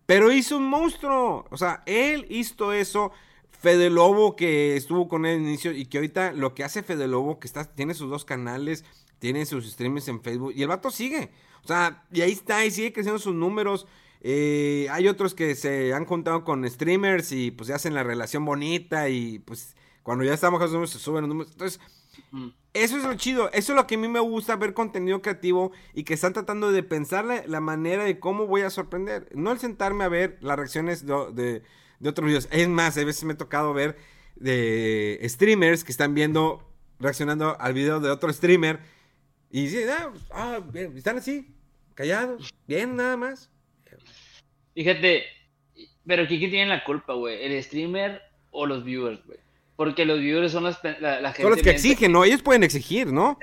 Pero 0.06 0.32
hizo 0.32 0.56
un 0.56 0.68
monstruo. 0.68 1.46
O 1.50 1.56
sea, 1.58 1.82
él 1.86 2.26
hizo 2.30 2.72
eso. 2.72 3.12
Fede 3.60 3.90
Lobo 3.90 4.36
que 4.36 4.76
estuvo 4.76 5.08
con 5.08 5.26
él 5.26 5.36
al 5.36 5.42
inicio 5.42 5.72
y 5.72 5.86
que 5.86 5.98
ahorita 5.98 6.32
lo 6.32 6.54
que 6.54 6.64
hace 6.64 6.82
Fede 6.82 7.06
Lobo, 7.06 7.38
que 7.38 7.46
está, 7.46 7.64
tiene 7.64 7.94
sus 7.94 8.08
dos 8.08 8.24
canales, 8.24 8.84
tiene 9.18 9.44
sus 9.46 9.70
streams 9.70 10.08
en 10.08 10.22
Facebook 10.22 10.52
y 10.56 10.62
el 10.62 10.68
vato 10.68 10.90
sigue. 10.90 11.30
O 11.62 11.68
sea, 11.68 12.04
y 12.10 12.22
ahí 12.22 12.32
está 12.32 12.64
y 12.64 12.70
sigue 12.70 12.92
creciendo 12.92 13.18
sus 13.18 13.34
números. 13.34 13.86
Eh, 14.22 14.86
hay 14.90 15.08
otros 15.08 15.34
que 15.34 15.54
se 15.54 15.92
han 15.94 16.04
juntado 16.04 16.44
con 16.44 16.68
streamers 16.68 17.32
y 17.32 17.50
pues 17.50 17.68
se 17.68 17.74
hacen 17.74 17.94
la 17.94 18.02
relación 18.02 18.44
bonita 18.44 19.08
y 19.08 19.38
pues 19.40 19.76
cuando 20.02 20.24
ya 20.24 20.34
estamos 20.34 20.60
los 20.60 20.72
números 20.72 20.90
se 20.90 20.98
suben 20.98 21.22
los 21.22 21.28
números. 21.28 21.52
Entonces, 21.52 21.80
eso 22.72 22.96
es 22.96 23.04
lo 23.04 23.14
chido. 23.14 23.50
Eso 23.52 23.72
es 23.72 23.76
lo 23.76 23.86
que 23.86 23.96
a 23.96 23.98
mí 23.98 24.08
me 24.08 24.20
gusta 24.20 24.56
ver 24.56 24.74
contenido 24.74 25.20
creativo 25.22 25.72
y 25.92 26.04
que 26.04 26.14
están 26.14 26.32
tratando 26.32 26.72
de 26.72 26.82
pensar 26.82 27.24
la, 27.24 27.60
manera 27.60 28.04
de 28.04 28.18
cómo 28.18 28.46
voy 28.46 28.62
a 28.62 28.70
sorprender. 28.70 29.28
No 29.34 29.52
el 29.52 29.58
sentarme 29.58 30.04
a 30.04 30.08
ver 30.08 30.38
las 30.40 30.56
reacciones 30.56 31.04
de, 31.04 31.32
de, 31.32 31.62
otros 32.08 32.26
videos. 32.26 32.48
Es 32.50 32.68
más, 32.68 32.96
a 32.96 33.04
veces 33.04 33.24
me 33.24 33.34
ha 33.34 33.36
tocado 33.36 33.72
ver 33.74 33.96
de 34.36 35.20
streamers 35.24 35.84
que 35.84 35.92
están 35.92 36.14
viendo, 36.14 36.66
reaccionando 36.98 37.60
al 37.60 37.74
video 37.74 38.00
de 38.00 38.10
otro 38.10 38.32
streamer 38.32 38.80
y 39.50 39.66
dicen, 39.66 39.88
ah, 39.90 40.12
ah 40.32 40.60
están 40.94 41.18
así, 41.18 41.54
callados, 41.94 42.52
bien 42.66 42.96
nada 42.96 43.16
más. 43.16 43.50
Fíjate, 44.74 45.24
pero 46.06 46.26
¿quién 46.26 46.50
tiene 46.50 46.66
la 46.66 46.84
culpa, 46.84 47.14
güey? 47.14 47.42
¿El 47.44 47.62
streamer 47.62 48.22
o 48.50 48.66
los 48.66 48.84
viewers, 48.84 49.24
güey? 49.26 49.38
Porque 49.76 50.04
los 50.04 50.20
viewers 50.20 50.52
son 50.52 50.64
las, 50.64 50.78
la, 50.82 51.32
gente. 51.32 51.42
Son 51.42 51.50
los 51.52 51.62
que 51.62 51.70
exigen, 51.70 52.12
¿no? 52.12 52.24
Ellos 52.24 52.42
pueden 52.42 52.62
exigir, 52.62 53.12
¿no? 53.12 53.38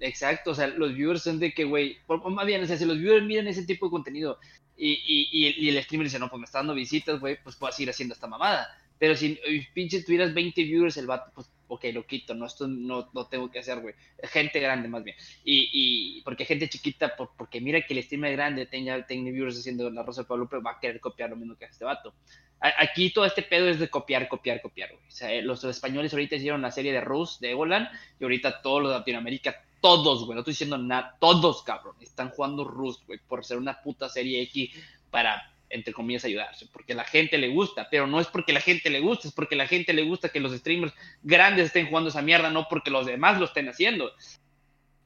Exacto, 0.00 0.50
o 0.50 0.54
sea, 0.54 0.66
los 0.66 0.94
viewers 0.94 1.22
son 1.22 1.38
de 1.38 1.54
que, 1.54 1.64
güey, 1.64 1.96
más 2.30 2.46
bien, 2.46 2.62
o 2.62 2.66
sea, 2.66 2.76
si 2.76 2.84
los 2.84 2.98
viewers 2.98 3.24
miran 3.24 3.46
ese 3.46 3.64
tipo 3.64 3.86
de 3.86 3.90
contenido 3.90 4.38
y, 4.76 4.92
y, 5.32 5.66
y, 5.66 5.68
el 5.68 5.82
streamer 5.82 6.06
dice, 6.06 6.18
no, 6.18 6.28
pues 6.28 6.40
me 6.40 6.46
está 6.46 6.58
dando 6.58 6.74
visitas, 6.74 7.20
güey, 7.20 7.38
pues 7.42 7.56
puedo 7.56 7.72
seguir 7.72 7.90
haciendo 7.90 8.14
esta 8.14 8.26
mamada. 8.26 8.68
Pero 8.98 9.16
si 9.16 9.38
pinche 9.74 10.02
tuvieras 10.02 10.32
20 10.34 10.62
viewers, 10.62 10.96
el 10.96 11.06
vato, 11.06 11.30
pues, 11.34 11.50
ok, 11.68 11.84
lo 11.92 12.06
quito, 12.06 12.34
no, 12.34 12.46
esto 12.46 12.66
no 12.68 13.10
lo 13.12 13.26
tengo 13.26 13.50
que 13.50 13.58
hacer, 13.58 13.80
güey. 13.80 13.94
Gente 14.22 14.60
grande, 14.60 14.88
más 14.88 15.02
bien. 15.04 15.16
Y, 15.44 15.70
y 15.72 16.22
porque 16.22 16.44
gente 16.44 16.68
chiquita, 16.68 17.14
porque 17.16 17.60
mira 17.60 17.82
que 17.82 17.94
el 17.94 18.02
streamer 18.02 18.32
grande 18.32 18.66
tenga, 18.66 19.04
tenga 19.06 19.30
viewers 19.30 19.58
haciendo 19.58 19.90
la 19.90 20.02
Rosa 20.02 20.22
de 20.22 20.28
Pablo, 20.28 20.48
va 20.64 20.72
a 20.72 20.80
querer 20.80 21.00
copiar 21.00 21.30
lo 21.30 21.36
mismo 21.36 21.56
que 21.56 21.64
hace 21.64 21.72
este 21.72 21.84
vato. 21.84 22.14
Aquí 22.60 23.10
todo 23.10 23.26
este 23.26 23.42
pedo 23.42 23.68
es 23.68 23.78
de 23.78 23.88
copiar, 23.88 24.26
copiar, 24.28 24.62
copiar, 24.62 24.90
güey. 24.90 25.06
O 25.06 25.10
sea, 25.10 25.30
eh, 25.30 25.42
los 25.42 25.62
españoles 25.64 26.12
ahorita 26.14 26.36
hicieron 26.36 26.62
la 26.62 26.70
serie 26.70 26.92
de 26.92 27.00
Rus, 27.00 27.38
de 27.40 27.50
Egoland, 27.50 27.88
y 28.18 28.24
ahorita 28.24 28.62
todos 28.62 28.82
los 28.82 28.92
de 28.92 28.98
Latinoamérica, 29.00 29.62
todos, 29.84 30.24
güey, 30.24 30.34
no 30.34 30.40
estoy 30.40 30.52
diciendo 30.52 30.78
nada, 30.78 31.14
todos, 31.20 31.62
cabrón, 31.62 31.94
están 32.00 32.30
jugando 32.30 32.64
Rust, 32.64 33.06
güey, 33.06 33.18
por 33.28 33.44
ser 33.44 33.58
una 33.58 33.82
puta 33.82 34.08
serie 34.08 34.40
X 34.44 34.70
para 35.10 35.42
entre 35.68 35.92
comillas, 35.92 36.24
ayudarse, 36.24 36.66
porque 36.72 36.94
la 36.94 37.04
gente 37.04 37.36
le 37.36 37.48
gusta, 37.48 37.88
pero 37.90 38.06
no 38.06 38.18
es 38.18 38.28
porque 38.28 38.54
la 38.54 38.62
gente 38.62 38.88
le 38.88 39.00
gusta, 39.00 39.28
es 39.28 39.34
porque 39.34 39.56
la 39.56 39.66
gente 39.66 39.92
le 39.92 40.04
gusta 40.04 40.30
que 40.30 40.40
los 40.40 40.56
streamers 40.56 40.94
grandes 41.22 41.66
estén 41.66 41.88
jugando 41.88 42.08
esa 42.08 42.22
mierda, 42.22 42.48
no 42.48 42.66
porque 42.70 42.90
los 42.90 43.04
demás 43.04 43.38
lo 43.38 43.44
estén 43.44 43.68
haciendo. 43.68 44.10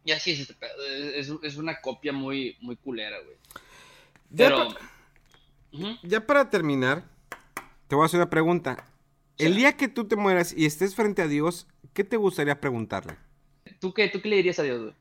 Y 0.05 0.13
así 0.13 0.31
es, 0.31 0.41
este 0.41 0.55
es, 1.17 1.33
es 1.43 1.57
una 1.57 1.81
copia 1.81 2.13
muy, 2.13 2.57
muy 2.61 2.77
culera, 2.77 3.19
güey. 3.19 3.37
Pero... 4.37 4.69
Ya, 6.05 6.25
para 6.25 6.51
terminar, 6.51 7.03
te 7.89 7.97
voy 7.97 8.05
a 8.05 8.07
hacer 8.07 8.21
una 8.21 8.31
pregunta. 8.31 8.85
El 9.39 9.57
día 9.57 9.77
que 9.77 9.89
tú 9.89 10.07
te 10.07 10.15
mueras 10.15 10.55
y 10.57 10.67
estés 10.67 10.95
frente 10.95 11.23
a 11.23 11.27
Dios, 11.27 11.67
¿qué 11.95 12.05
te 12.05 12.17
gustaría 12.17 12.61
preguntarle? 12.61 13.17
¿Tú 13.81 13.93
qué, 13.95 14.09
tú 14.09 14.21
qué 14.21 14.29
le 14.29 14.37
dirías 14.37 14.59
a 14.59 14.63
Dios, 14.63 14.81
güey? 14.81 14.95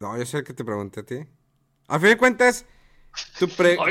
No, 0.00 0.18
yo 0.18 0.26
sé 0.26 0.38
el 0.38 0.44
que 0.44 0.54
te 0.54 0.64
pregunté 0.64 1.00
a 1.00 1.04
ti. 1.04 1.16
A 1.88 1.98
fin 1.98 2.08
de 2.08 2.16
cuentas, 2.16 2.66
pre... 3.56 3.76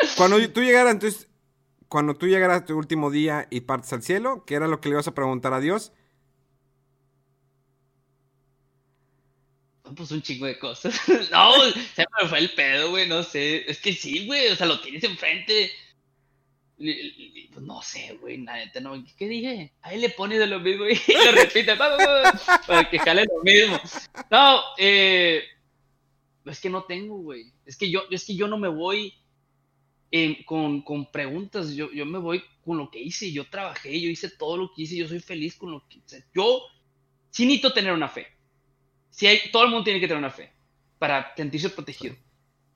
cuando 0.16 0.50
tú 0.50 0.62
llegaras, 0.62 0.92
entonces, 0.92 1.28
cuando 1.88 2.14
tú 2.14 2.26
llegaras 2.26 2.64
tu 2.64 2.76
último 2.76 3.10
día 3.10 3.46
y 3.50 3.62
partes 3.62 3.92
al 3.92 4.02
cielo, 4.02 4.44
¿qué 4.46 4.54
era 4.54 4.68
lo 4.68 4.80
que 4.80 4.88
le 4.88 4.94
ibas 4.94 5.08
a 5.08 5.14
preguntar 5.14 5.52
a 5.52 5.60
Dios? 5.60 5.92
Pues 9.96 10.10
un 10.12 10.22
chingo 10.22 10.46
de 10.46 10.58
cosas. 10.58 10.94
no, 11.32 11.52
se 11.94 12.04
me 12.20 12.28
fue 12.28 12.38
el 12.38 12.50
pedo, 12.54 12.90
güey, 12.90 13.08
no 13.08 13.22
sé. 13.22 13.68
Es 13.70 13.80
que 13.80 13.92
sí, 13.92 14.26
güey, 14.26 14.48
o 14.48 14.56
sea, 14.56 14.66
lo 14.66 14.80
tienes 14.80 15.02
enfrente. 15.04 15.72
Pues 16.80 17.62
no 17.62 17.82
sé, 17.82 18.16
güey, 18.22 18.38
nada, 18.38 18.64
no, 18.80 19.04
¿qué 19.18 19.28
dije? 19.28 19.70
Ahí 19.82 20.00
le 20.00 20.08
pone 20.08 20.38
de 20.38 20.46
lo 20.46 20.60
mismo 20.60 20.86
y 20.86 20.94
lo 21.26 21.32
repite 21.32 21.76
para 21.76 22.88
que 22.88 22.98
jale 22.98 23.26
lo 23.26 23.42
mismo. 23.42 23.78
No, 24.30 24.60
eh, 24.78 25.42
es 26.46 26.58
que 26.58 26.70
no 26.70 26.84
tengo, 26.84 27.18
güey. 27.18 27.52
Es 27.66 27.76
que 27.76 27.90
yo, 27.90 28.04
es 28.10 28.24
que 28.24 28.34
yo 28.34 28.48
no 28.48 28.56
me 28.56 28.68
voy 28.68 29.12
con, 30.46 30.80
con, 30.80 31.12
preguntas, 31.12 31.74
yo, 31.74 31.92
yo 31.92 32.06
me 32.06 32.18
voy 32.18 32.42
con 32.64 32.78
lo 32.78 32.90
que 32.90 32.98
hice, 32.98 33.30
yo 33.30 33.44
trabajé, 33.50 34.00
yo 34.00 34.08
hice 34.08 34.30
todo 34.30 34.56
lo 34.56 34.72
que 34.72 34.82
hice, 34.82 34.96
yo 34.96 35.06
soy 35.06 35.20
feliz 35.20 35.56
con 35.56 35.72
lo 35.72 35.86
que 35.86 35.98
hice. 35.98 36.24
Yo 36.34 36.62
sí 37.28 37.44
necesito 37.44 37.74
tener 37.74 37.92
una 37.92 38.08
fe. 38.08 38.26
Sí 39.10 39.26
hay, 39.26 39.50
todo 39.52 39.64
el 39.64 39.70
mundo 39.70 39.84
tiene 39.84 40.00
que 40.00 40.08
tener 40.08 40.18
una 40.18 40.30
fe 40.30 40.50
para 40.98 41.34
sentirse 41.36 41.68
protegido. 41.68 42.16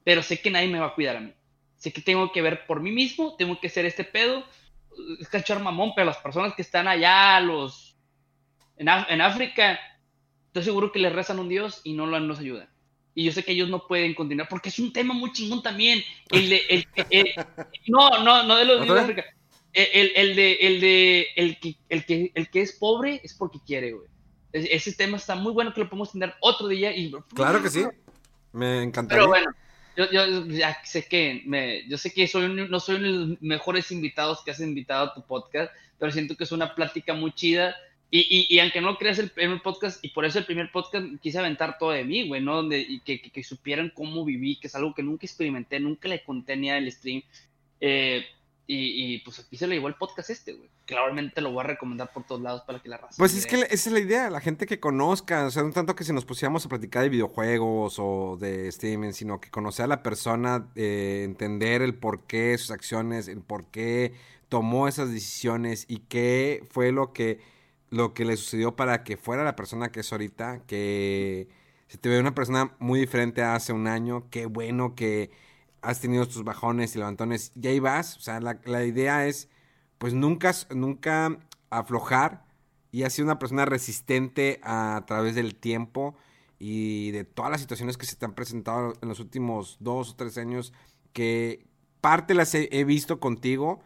Pero 0.04 0.22
sé 0.22 0.38
que 0.42 0.50
nadie 0.50 0.68
me 0.68 0.78
va 0.78 0.88
a 0.88 0.94
cuidar 0.94 1.16
a 1.16 1.20
mí. 1.20 1.32
Sé 1.84 1.92
que 1.92 2.00
tengo 2.00 2.32
que 2.32 2.40
ver 2.40 2.66
por 2.66 2.80
mí 2.80 2.90
mismo, 2.90 3.36
tengo 3.36 3.60
que 3.60 3.66
hacer 3.66 3.84
este 3.84 4.04
pedo. 4.04 4.42
Es 5.20 5.28
cachar 5.28 5.60
mamón, 5.60 5.92
pero 5.94 6.06
las 6.06 6.16
personas 6.16 6.54
que 6.54 6.62
están 6.62 6.88
allá, 6.88 7.38
los 7.40 7.96
en, 8.78 8.88
en 8.88 9.20
África, 9.20 9.78
estoy 10.46 10.62
seguro 10.62 10.92
que 10.92 10.98
les 10.98 11.12
rezan 11.12 11.38
a 11.38 11.42
un 11.42 11.48
Dios 11.48 11.82
y 11.84 11.92
no 11.92 12.06
nos 12.06 12.38
ayudan 12.38 12.74
y 13.14 13.24
yo 13.24 13.32
sé 13.32 13.44
que 13.44 13.52
ellos 13.52 13.70
no 13.70 13.86
pueden 13.86 14.14
continuar 14.14 14.48
porque 14.48 14.70
es 14.70 14.78
un 14.78 14.92
tema 14.92 15.14
muy 15.14 15.32
chingón 15.32 15.62
también. 15.62 16.02
El 16.30 16.50
de, 16.50 16.86
el, 17.10 17.34
no, 17.86 18.24
no, 18.24 18.42
no 18.42 18.56
de 18.56 18.64
los 18.64 18.86
de 18.86 19.00
África. 19.00 19.24
El, 19.72 20.12
el, 20.14 20.36
de, 20.36 20.52
el 20.54 20.80
de, 20.80 21.26
el 21.36 21.60
que, 21.60 21.76
el 21.88 22.04
que, 22.04 22.32
el 22.34 22.50
que 22.50 22.60
es 22.62 22.72
pobre 22.72 23.20
es 23.22 23.34
porque 23.34 23.58
quiere, 23.64 23.92
güey. 23.92 24.08
Ese 24.52 24.92
tema 24.92 25.16
está 25.16 25.34
muy 25.34 25.52
bueno 25.52 25.72
que 25.74 25.80
lo 25.80 25.88
podemos 25.88 26.12
tener 26.12 26.34
otro 26.40 26.68
día 26.68 26.96
y. 26.96 27.12
Claro 27.34 27.62
que 27.62 27.70
sí. 27.70 27.84
Me 28.52 28.82
encantaría. 28.82 29.22
Pero 29.22 29.28
bueno, 29.28 29.50
yo, 29.96 30.10
yo 30.10 30.46
ya 30.46 30.78
sé 30.84 31.06
que 31.06 31.42
me, 31.46 31.86
yo 31.88 31.98
sé 31.98 32.12
que 32.12 32.26
soy 32.26 32.48
no 32.48 32.80
soy 32.80 32.96
uno 32.96 33.06
de 33.06 33.12
los 33.12 33.42
mejores 33.42 33.90
invitados 33.92 34.42
que 34.44 34.50
has 34.50 34.60
invitado 34.60 35.06
a 35.06 35.14
tu 35.14 35.22
podcast, 35.22 35.72
pero 35.98 36.12
siento 36.12 36.36
que 36.36 36.44
es 36.44 36.52
una 36.52 36.74
plática 36.74 37.14
muy 37.14 37.32
chida 37.32 37.74
y, 38.16 38.46
y, 38.48 38.60
aunque 38.60 38.80
no 38.80 38.96
creas 38.96 39.18
el 39.18 39.30
primer 39.30 39.60
podcast, 39.60 40.04
y 40.04 40.10
por 40.10 40.24
eso 40.24 40.38
el 40.38 40.44
primer 40.44 40.70
podcast 40.70 41.04
quise 41.20 41.40
aventar 41.40 41.78
todo 41.78 41.90
de 41.90 42.04
mí, 42.04 42.28
güey, 42.28 42.40
¿no? 42.40 42.54
Donde, 42.56 42.78
y 42.78 43.00
que, 43.00 43.20
que, 43.20 43.42
supieran 43.42 43.90
cómo 43.92 44.24
viví, 44.24 44.54
que 44.54 44.68
es 44.68 44.74
algo 44.76 44.94
que 44.94 45.02
nunca 45.02 45.26
experimenté, 45.26 45.80
nunca 45.80 46.06
le 46.06 46.22
conté 46.22 46.56
ni 46.56 46.70
al 46.70 46.88
stream. 46.92 47.22
Eh, 47.80 48.24
y, 48.66 49.14
y, 49.14 49.18
pues 49.18 49.40
aquí 49.40 49.58
se 49.58 49.66
le 49.66 49.74
llevó 49.74 49.88
el 49.88 49.94
podcast 49.94 50.30
este, 50.30 50.54
güey. 50.54 50.70
Claramente 50.86 51.40
lo 51.42 51.52
voy 51.52 51.60
a 51.60 51.66
recomendar 51.68 52.10
por 52.12 52.24
todos 52.24 52.40
lados 52.40 52.62
para 52.62 52.80
que 52.80 52.88
la 52.88 52.96
raza. 52.96 53.16
Pues 53.18 53.34
es 53.34 53.46
que 53.46 53.56
esa 53.56 53.74
es 53.74 53.92
la 53.92 54.00
idea, 54.00 54.30
la 54.30 54.40
gente 54.40 54.66
que 54.66 54.80
conozca, 54.80 55.46
o 55.46 55.50
sea, 55.50 55.62
no 55.62 55.70
tanto 55.70 55.94
que 55.94 56.04
si 56.04 56.12
nos 56.12 56.24
pusiéramos 56.24 56.64
a 56.64 56.68
platicar 56.70 57.02
de 57.02 57.10
videojuegos 57.10 57.96
o 57.98 58.38
de 58.40 58.68
streaming, 58.68 59.12
sino 59.12 59.38
que 59.40 59.50
conocer 59.50 59.84
a 59.84 59.88
la 59.88 60.02
persona, 60.02 60.68
eh, 60.76 61.22
entender 61.24 61.82
el 61.82 61.94
por 61.94 62.22
qué 62.22 62.56
sus 62.56 62.70
acciones, 62.70 63.28
el 63.28 63.42
por 63.42 63.66
qué 63.66 64.14
tomó 64.48 64.88
esas 64.88 65.10
decisiones 65.10 65.84
y 65.86 65.98
qué 65.98 66.64
fue 66.70 66.90
lo 66.90 67.12
que 67.12 67.40
lo 67.90 68.12
que 68.12 68.24
le 68.24 68.36
sucedió 68.36 68.74
para 68.74 69.04
que 69.04 69.16
fuera 69.16 69.44
la 69.44 69.56
persona 69.56 69.92
que 69.92 70.00
es 70.00 70.10
ahorita, 70.10 70.62
que 70.66 71.48
se 71.86 71.98
te 71.98 72.08
ve 72.08 72.18
una 72.18 72.34
persona 72.34 72.74
muy 72.80 72.98
diferente 72.98 73.42
a 73.42 73.54
hace 73.54 73.72
un 73.72 73.86
año, 73.86 74.26
qué 74.30 74.46
bueno 74.46 74.94
que 74.96 75.30
has 75.84 76.00
tenido 76.00 76.26
tus 76.26 76.44
bajones 76.44 76.94
y 76.94 76.98
levantones, 76.98 77.52
y 77.60 77.66
ahí 77.68 77.78
vas, 77.80 78.16
o 78.16 78.20
sea, 78.20 78.40
la, 78.40 78.84
idea 78.84 79.26
es, 79.26 79.48
pues 79.98 80.14
nunca, 80.14 80.52
nunca 80.70 81.38
aflojar 81.70 82.44
y 82.90 83.02
has 83.02 83.12
sido 83.12 83.26
una 83.26 83.38
persona 83.38 83.64
resistente 83.64 84.60
a, 84.62 85.04
través 85.06 85.34
del 85.34 85.54
tiempo 85.54 86.16
y 86.58 87.10
de 87.10 87.24
todas 87.24 87.50
las 87.50 87.60
situaciones 87.60 87.96
que 87.96 88.06
se 88.06 88.16
te 88.16 88.24
han 88.24 88.34
presentado 88.34 88.94
en 89.02 89.08
los 89.08 89.20
últimos 89.20 89.76
dos 89.80 90.10
o 90.10 90.16
tres 90.16 90.38
años, 90.38 90.72
que 91.12 91.66
parte 92.00 92.34
las 92.34 92.54
he 92.54 92.84
visto 92.84 93.20
contigo, 93.20 93.82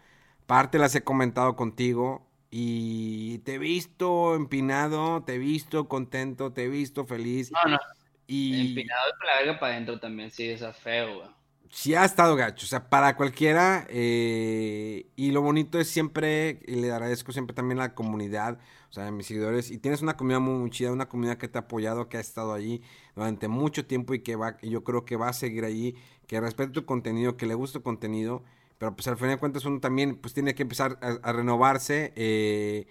parte 0.47 0.79
las 0.79 0.95
he 0.95 1.03
comentado 1.03 1.57
contigo, 1.57 2.29
y 2.51 3.39
te 3.41 3.55
he 3.55 3.59
visto 3.59 4.35
empinado, 4.35 5.23
te 5.25 5.35
he 5.35 5.39
visto 5.39 5.89
contento, 5.89 6.53
te 6.53 6.65
he 6.65 6.69
visto 6.69 7.05
feliz. 7.05 7.53
No, 7.53 7.73
no. 7.73 7.79
Y... 8.27 8.69
Empinado 8.71 9.13
con 9.19 9.27
la 9.27 9.37
verga 9.37 9.61
para 9.61 9.73
adentro 9.75 10.01
también, 10.01 10.31
sí, 10.31 10.49
es 10.49 10.65
feo, 10.79 11.17
güey. 11.17 11.29
Sí 11.71 11.95
ha 11.95 12.05
estado 12.05 12.35
gacho, 12.37 12.65
o 12.67 12.69
sea, 12.69 12.89
para 12.89 13.17
cualquiera. 13.17 13.87
Eh, 13.91 15.11
y 15.17 15.31
lo 15.33 15.43
bonito 15.43 15.79
es 15.79 15.89
siempre, 15.89 16.61
y 16.67 16.77
le 16.77 16.93
agradezco 16.93 17.33
siempre 17.33 17.55
también 17.55 17.79
a 17.81 17.85
la 17.85 17.95
comunidad, 17.95 18.59
o 18.91 18.93
sea, 18.93 19.07
a 19.07 19.11
mis 19.11 19.27
seguidores. 19.27 19.71
Y 19.71 19.79
tienes 19.79 20.03
una 20.03 20.17
comunidad 20.17 20.41
muy, 20.41 20.55
muy 20.55 20.71
chida, 20.71 20.93
una 20.93 21.09
comunidad 21.09 21.37
que 21.39 21.49
te 21.49 21.59
ha 21.59 21.63
apoyado, 21.63 22.09
que 22.09 22.17
ha 22.17 22.21
estado 22.21 22.53
allí 22.53 22.83
durante 23.15 23.49
mucho 23.49 23.87
tiempo 23.87 24.15
y 24.15 24.21
que 24.21 24.37
va, 24.37 24.57
y 24.63 24.71
yo 24.71 24.85
creo 24.85 25.05
que 25.05 25.17
va 25.17 25.29
a 25.29 25.33
seguir 25.33 25.65
allí, 25.65 25.97
que 26.27 26.41
respete 26.41 26.73
tu 26.73 26.85
contenido, 26.87 27.37
que 27.37 27.47
le 27.47 27.55
gusta 27.55 27.79
tu 27.79 27.83
contenido 27.83 28.43
pero 28.79 28.95
pues 28.95 29.09
al 29.09 29.17
final 29.17 29.33
de 29.33 29.39
cuentas 29.39 29.65
uno 29.65 29.81
también 29.81 30.17
pues 30.17 30.35
tiene 30.35 30.55
que 30.55 30.63
empezar 30.63 30.99
a, 31.01 31.33
renovarse 31.33 32.13
eh, 32.17 32.87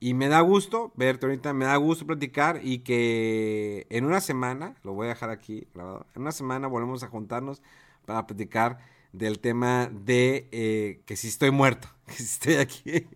y 0.00 0.14
me 0.14 0.28
da 0.28 0.40
gusto 0.40 0.92
verte 0.96 1.26
ahorita, 1.26 1.52
me 1.52 1.64
da 1.66 1.76
gusto 1.76 2.06
platicar 2.06 2.60
y 2.62 2.80
que 2.80 3.86
en 3.90 4.04
una 4.04 4.20
semana, 4.20 4.76
lo 4.84 4.92
voy 4.94 5.06
a 5.06 5.10
dejar 5.10 5.30
aquí 5.30 5.66
en 5.74 6.22
una 6.22 6.32
semana 6.32 6.68
volvemos 6.68 7.02
a 7.02 7.08
juntarnos 7.08 7.62
para 8.04 8.26
platicar 8.26 8.78
del 9.12 9.38
tema 9.38 9.88
de 9.92 10.48
eh, 10.50 11.00
que 11.06 11.16
si 11.16 11.28
estoy 11.28 11.50
muerto, 11.50 11.88
que 12.06 12.12
si 12.14 12.24
estoy 12.24 12.54
aquí. 12.54 13.06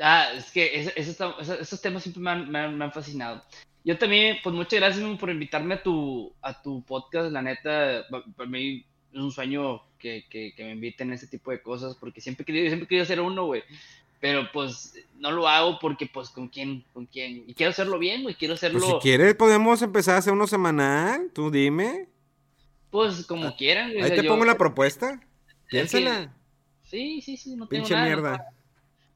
Ah, 0.00 0.28
es 0.36 0.50
que 0.50 0.92
esos, 0.96 1.80
temas 1.80 2.02
siempre 2.02 2.22
me 2.22 2.58
han, 2.58 2.92
fascinado. 2.92 3.42
Yo 3.84 3.96
también, 3.96 4.38
pues 4.42 4.54
muchas 4.54 4.80
gracias 4.80 5.18
por 5.18 5.30
invitarme 5.30 5.74
a 5.74 5.82
tu, 5.82 6.32
a 6.42 6.60
tu 6.60 6.82
podcast, 6.82 7.30
la 7.30 7.40
neta, 7.40 8.04
para 8.36 8.50
mí 8.50 8.84
es 9.12 9.20
un 9.20 9.30
sueño 9.30 9.82
que, 9.98 10.24
que, 10.28 10.52
me 10.58 10.72
inviten 10.72 11.12
a 11.12 11.14
ese 11.14 11.28
tipo 11.28 11.50
de 11.50 11.62
cosas, 11.62 11.96
porque 11.96 12.20
siempre 12.20 12.42
he 12.42 12.46
querido, 12.46 12.68
siempre 12.68 12.98
he 12.98 13.00
hacer 13.00 13.20
uno, 13.20 13.46
güey. 13.46 13.62
Pero 14.18 14.50
pues 14.52 14.94
no 15.18 15.30
lo 15.30 15.46
hago 15.46 15.78
porque 15.78 16.06
pues 16.06 16.30
con 16.30 16.48
quién, 16.48 16.84
con 16.92 17.06
quién. 17.06 17.44
Y 17.46 17.54
quiero 17.54 17.70
hacerlo 17.70 17.98
bien, 17.98 18.22
güey, 18.22 18.34
quiero 18.34 18.54
hacerlo... 18.54 18.80
Pues, 18.80 18.92
si 18.92 18.98
quieres 19.00 19.34
podemos 19.34 19.82
empezar 19.82 20.16
a 20.16 20.18
hacer 20.18 20.32
uno 20.32 20.46
semanal, 20.46 21.30
tú 21.32 21.50
dime. 21.50 22.08
Pues 22.90 23.26
como 23.26 23.48
ah, 23.48 23.56
quieran. 23.56 23.90
Ahí 23.90 24.10
te 24.10 24.24
pongo 24.24 24.44
la 24.44 24.56
propuesta. 24.56 25.20
Piénsala. 25.68 26.32
Sí, 26.84 27.20
sí, 27.20 27.36
sí, 27.36 27.56
no 27.56 27.66
tengo 27.66 27.82
Pinche 27.82 27.94
nada. 27.94 28.06
mierda. 28.06 28.46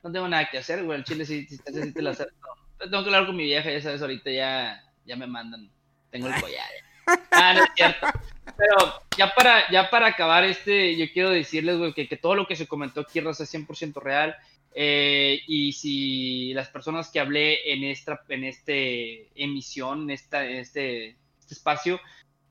No, 0.02 0.10
tengo 0.10 0.28
nada 0.28 0.48
que 0.50 0.58
hacer, 0.58 0.82
güey. 0.84 0.98
El 0.98 1.04
chile 1.04 1.24
sí, 1.24 1.46
sí, 1.46 1.56
sí 1.56 1.92
te 1.92 2.02
lo 2.02 2.10
acepto. 2.10 2.34
Tengo 2.78 3.02
que 3.02 3.08
hablar 3.08 3.26
con 3.26 3.36
mi 3.36 3.44
vieja, 3.44 3.70
ya 3.70 3.80
sabes, 3.80 4.00
ahorita 4.00 4.30
ya, 4.30 4.82
ya 5.04 5.16
me 5.16 5.26
mandan. 5.26 5.70
Tengo 6.10 6.28
el 6.28 6.40
collar. 6.40 6.68
Ah, 7.30 7.54
no 7.54 7.64
es 7.64 7.70
cierto. 7.74 8.06
Pero 8.56 9.02
ya 9.16 9.34
para, 9.34 9.70
ya 9.70 9.90
para 9.90 10.08
acabar 10.08 10.44
este, 10.44 10.96
yo 10.96 11.06
quiero 11.12 11.30
decirles, 11.30 11.78
güey, 11.78 11.92
que, 11.92 12.08
que, 12.08 12.16
todo 12.16 12.34
lo 12.34 12.46
que 12.46 12.56
se 12.56 12.66
comentó 12.66 13.00
aquí, 13.00 13.20
Raza, 13.20 13.44
es 13.44 13.54
100% 13.54 14.00
real. 14.02 14.36
Eh, 14.72 15.40
y 15.46 15.72
si 15.72 16.54
las 16.54 16.68
personas 16.68 17.10
que 17.10 17.20
hablé 17.20 17.72
en 17.72 17.84
esta 17.84 18.22
en 18.28 18.44
este 18.44 19.28
emisión, 19.34 20.04
en, 20.04 20.10
esta, 20.10 20.44
este, 20.46 21.16
este 21.40 21.54
espacio, 21.54 22.00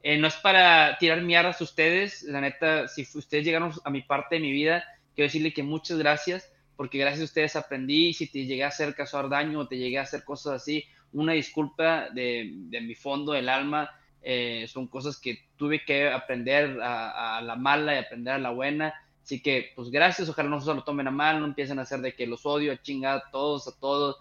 Eh, 0.02 0.18
no 0.18 0.28
es 0.28 0.36
para 0.36 0.98
tirar 0.98 1.22
mierdas 1.22 1.60
a 1.60 1.64
ustedes, 1.64 2.24
la 2.24 2.42
neta, 2.42 2.88
si 2.88 3.06
ustedes 3.14 3.44
llegaron 3.44 3.74
a 3.84 3.90
mi 3.90 4.02
parte 4.02 4.36
de 4.36 4.42
mi 4.42 4.52
vida, 4.52 4.84
quiero 5.14 5.28
decirle 5.28 5.54
que 5.54 5.64
muchas 5.64 5.98
gracias, 5.98 6.52
porque 6.78 6.98
gracias 6.98 7.22
a 7.22 7.26
ustedes 7.26 7.56
aprendí, 7.56 8.14
si 8.14 8.28
te 8.28 8.46
llegué 8.46 8.64
a 8.64 8.70
hacer 8.70 8.96
causar 8.96 9.28
daño 9.28 9.60
o 9.60 9.68
te 9.68 9.78
llegué 9.78 10.00
a 10.00 10.04
hacer 10.04 10.24
cosas 10.24 10.62
así, 10.62 10.86
una 11.12 11.34
disculpa 11.34 12.10
de, 12.12 12.52
de 12.54 12.82
mi 12.82 12.96
fondo 12.96 13.34
del 13.34 13.50
alma, 13.50 13.92
eh, 14.22 14.68
son 14.68 14.88
cosas 14.88 15.18
que 15.20 15.48
tuve 15.56 15.86
que 15.86 16.10
aprender 16.10 16.80
a, 16.82 17.42
la 17.42 17.56
mala 17.56 17.96
y 17.96 17.98
aprender 18.00 18.34
a 18.34 18.40
la 18.40 18.50
buena, 18.50 18.94
así 19.24 19.42
que 19.42 19.72
pues 19.76 19.90
gracias, 19.90 20.28
ojalá 20.28 20.50
no 20.50 20.60
se 20.60 20.74
lo 20.74 20.84
tomen 20.84 21.08
a 21.08 21.12
mal, 21.12 21.40
no 21.40 21.46
empiecen 21.46 21.80
a 21.80 21.84
hacer 21.84 22.02
de 22.02 22.14
que 22.14 22.28
los 22.28 22.46
odio, 22.46 22.74
a 22.74 22.82
chingar 22.82 23.18
a 23.18 23.32
todos, 23.32 23.68
a 23.68 23.80
todos 23.80 24.18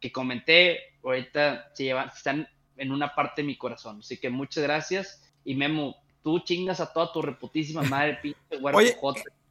que 0.00 0.12
comenté, 0.12 0.80
ahorita 1.02 1.70
se 1.74 1.84
llevan, 1.84 2.08
están 2.08 2.48
en 2.76 2.92
una 2.92 3.14
parte 3.14 3.42
de 3.42 3.46
mi 3.46 3.56
corazón. 3.56 4.00
Así 4.00 4.18
que 4.18 4.30
muchas 4.30 4.62
gracias. 4.62 5.22
Y 5.44 5.54
Memo, 5.54 5.96
tú 6.22 6.40
chingas 6.40 6.80
a 6.80 6.92
toda 6.92 7.12
tu 7.12 7.22
reputísima 7.22 7.82
madre, 7.82 8.18
pinche 8.22 8.38
Oye, 8.72 8.96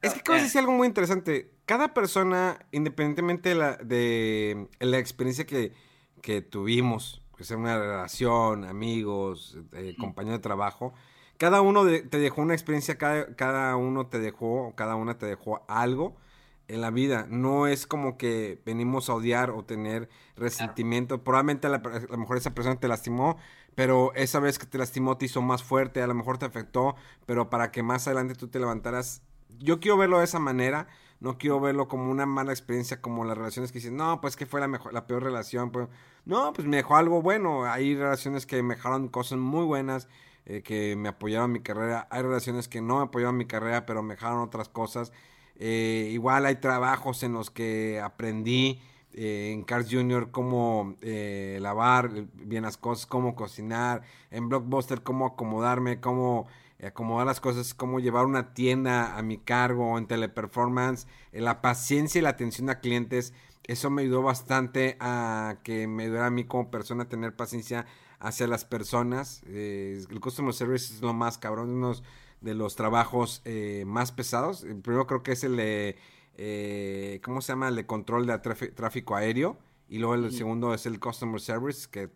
es 0.01 0.13
que 0.13 0.19
acabas 0.19 0.41
de 0.41 0.45
decir 0.47 0.59
algo 0.59 0.73
muy 0.73 0.87
interesante. 0.87 1.51
Cada 1.65 1.93
persona, 1.93 2.59
independientemente 2.71 3.49
de 3.49 3.55
la, 3.55 3.77
de 3.77 4.67
la 4.79 4.97
experiencia 4.97 5.45
que, 5.45 5.71
que 6.21 6.41
tuvimos, 6.41 7.21
que 7.37 7.45
sea 7.45 7.57
una 7.57 7.79
relación, 7.79 8.65
amigos, 8.65 9.57
eh, 9.71 9.95
compañero 9.97 10.37
de 10.37 10.41
trabajo, 10.41 10.93
cada 11.37 11.61
uno 11.61 11.85
te 11.85 12.17
dejó 12.17 12.41
una 12.41 12.53
experiencia, 12.53 12.97
cada, 12.97 13.33
cada 13.35 13.75
uno 13.77 14.07
te 14.07 14.19
dejó, 14.19 14.73
cada 14.75 14.95
una 14.95 15.17
te 15.17 15.25
dejó 15.25 15.63
algo 15.67 16.17
en 16.73 16.81
la 16.81 16.91
vida. 16.91 17.27
No 17.29 17.67
es 17.67 17.87
como 17.87 18.17
que 18.17 18.61
venimos 18.65 19.09
a 19.09 19.15
odiar 19.15 19.51
o 19.51 19.63
tener 19.63 20.09
resentimiento. 20.35 21.23
Probablemente 21.23 21.67
a, 21.67 21.69
lo 21.69 22.17
mejor 22.17 22.37
esa 22.37 22.53
persona 22.53 22.79
te 22.79 22.87
lastimó, 22.87 23.37
pero 23.75 24.13
esa 24.15 24.39
vez 24.39 24.59
que 24.59 24.65
te 24.65 24.77
lastimó 24.77 25.17
te 25.17 25.25
hizo 25.25 25.41
más 25.41 25.63
fuerte, 25.63 26.01
a 26.01 26.07
lo 26.07 26.13
mejor 26.13 26.37
te 26.37 26.45
afectó, 26.45 26.95
pero 27.25 27.49
para 27.49 27.71
que 27.71 27.83
más 27.83 28.07
adelante 28.07 28.35
tú 28.35 28.47
te 28.47 28.59
levantaras. 28.59 29.21
Yo 29.59 29.79
quiero 29.79 29.97
verlo 29.97 30.19
de 30.19 30.25
esa 30.25 30.39
manera. 30.39 30.87
No 31.19 31.37
quiero 31.37 31.61
verlo 31.61 31.87
como 31.87 32.11
una 32.11 32.25
mala 32.25 32.51
experiencia, 32.51 33.01
como 33.01 33.23
las 33.23 33.37
relaciones 33.37 33.71
que 33.71 33.79
dicen, 33.79 33.95
no, 33.95 34.19
pues 34.19 34.35
que 34.35 34.45
fue 34.45 34.59
la, 34.59 34.67
mejor, 34.67 34.91
la 34.93 35.07
peor 35.07 35.23
relación. 35.23 35.71
Pues, 35.71 35.87
no, 36.25 36.51
pues 36.51 36.67
me 36.67 36.75
dejó 36.77 36.97
algo 36.97 37.21
bueno. 37.21 37.63
Hay 37.63 37.95
relaciones 37.95 38.45
que 38.45 38.61
me 38.61 38.75
dejaron 38.75 39.07
cosas 39.07 39.39
muy 39.39 39.63
buenas, 39.63 40.09
eh, 40.45 40.63
que 40.63 40.97
me 40.97 41.07
apoyaron 41.07 41.53
mi 41.53 41.61
carrera. 41.61 42.09
Hay 42.11 42.23
relaciones 42.23 42.67
que 42.67 42.81
no 42.81 42.97
me 42.97 43.03
apoyaron 43.03 43.37
mi 43.37 43.45
carrera, 43.45 43.85
pero 43.85 44.03
me 44.03 44.15
dejaron 44.15 44.39
otras 44.39 44.67
cosas. 44.67 45.13
Eh, 45.65 46.09
igual 46.11 46.45
hay 46.45 46.55
trabajos 46.57 47.23
en 47.23 47.31
los 47.31 47.49
que 47.49 48.01
aprendí 48.01 48.81
eh, 49.13 49.51
en 49.53 49.63
Cars 49.63 49.87
Jr. 49.89 50.29
cómo 50.29 50.97
eh, 50.99 51.57
lavar 51.61 52.11
bien 52.33 52.63
las 52.63 52.75
cosas, 52.75 53.05
cómo 53.05 53.33
cocinar, 53.33 54.01
en 54.29 54.49
Blockbuster 54.49 55.03
cómo 55.03 55.25
acomodarme, 55.25 56.01
cómo 56.01 56.47
acomodar 56.85 57.25
las 57.27 57.39
cosas, 57.39 57.73
cómo 57.73 58.01
llevar 58.01 58.25
una 58.25 58.53
tienda 58.53 59.17
a 59.17 59.21
mi 59.21 59.37
cargo, 59.37 59.97
en 59.97 60.05
Teleperformance, 60.05 61.07
la 61.31 61.61
paciencia 61.61 62.19
y 62.19 62.23
la 62.23 62.31
atención 62.31 62.69
a 62.69 62.81
clientes. 62.81 63.33
Eso 63.63 63.89
me 63.89 64.01
ayudó 64.01 64.21
bastante 64.21 64.97
a 64.99 65.59
que 65.63 65.87
me 65.87 66.03
ayudara 66.03 66.25
a 66.25 66.29
mí 66.29 66.43
como 66.43 66.69
persona 66.71 67.03
a 67.03 67.07
tener 67.07 67.37
paciencia 67.37 67.85
hacia 68.19 68.47
las 68.47 68.65
personas. 68.65 69.43
el 69.47 70.19
customer 70.19 70.53
service 70.53 70.93
es 70.93 71.01
lo 71.01 71.13
más 71.13 71.37
cabrón, 71.37 71.69
unos 71.69 72.03
de 72.43 72.53
los 72.53 72.75
trabajos 72.75 73.41
eh, 73.45 73.83
más 73.87 74.11
pesados. 74.11 74.63
El 74.63 74.81
primero 74.81 75.07
creo 75.07 75.23
que 75.23 75.31
es 75.31 75.43
el 75.43 75.55
de, 75.55 75.95
eh, 76.35 77.21
¿cómo 77.23 77.41
se 77.41 77.53
llama? 77.53 77.69
El 77.69 77.75
de 77.75 77.85
control 77.85 78.27
de 78.27 78.37
tráfico 78.37 79.15
aéreo. 79.15 79.57
Y 79.87 79.99
luego 79.99 80.15
el 80.15 80.31
segundo 80.31 80.73
es 80.73 80.85
el 80.85 80.99
Customer 80.99 81.39
Service, 81.39 81.87
que 81.89 82.09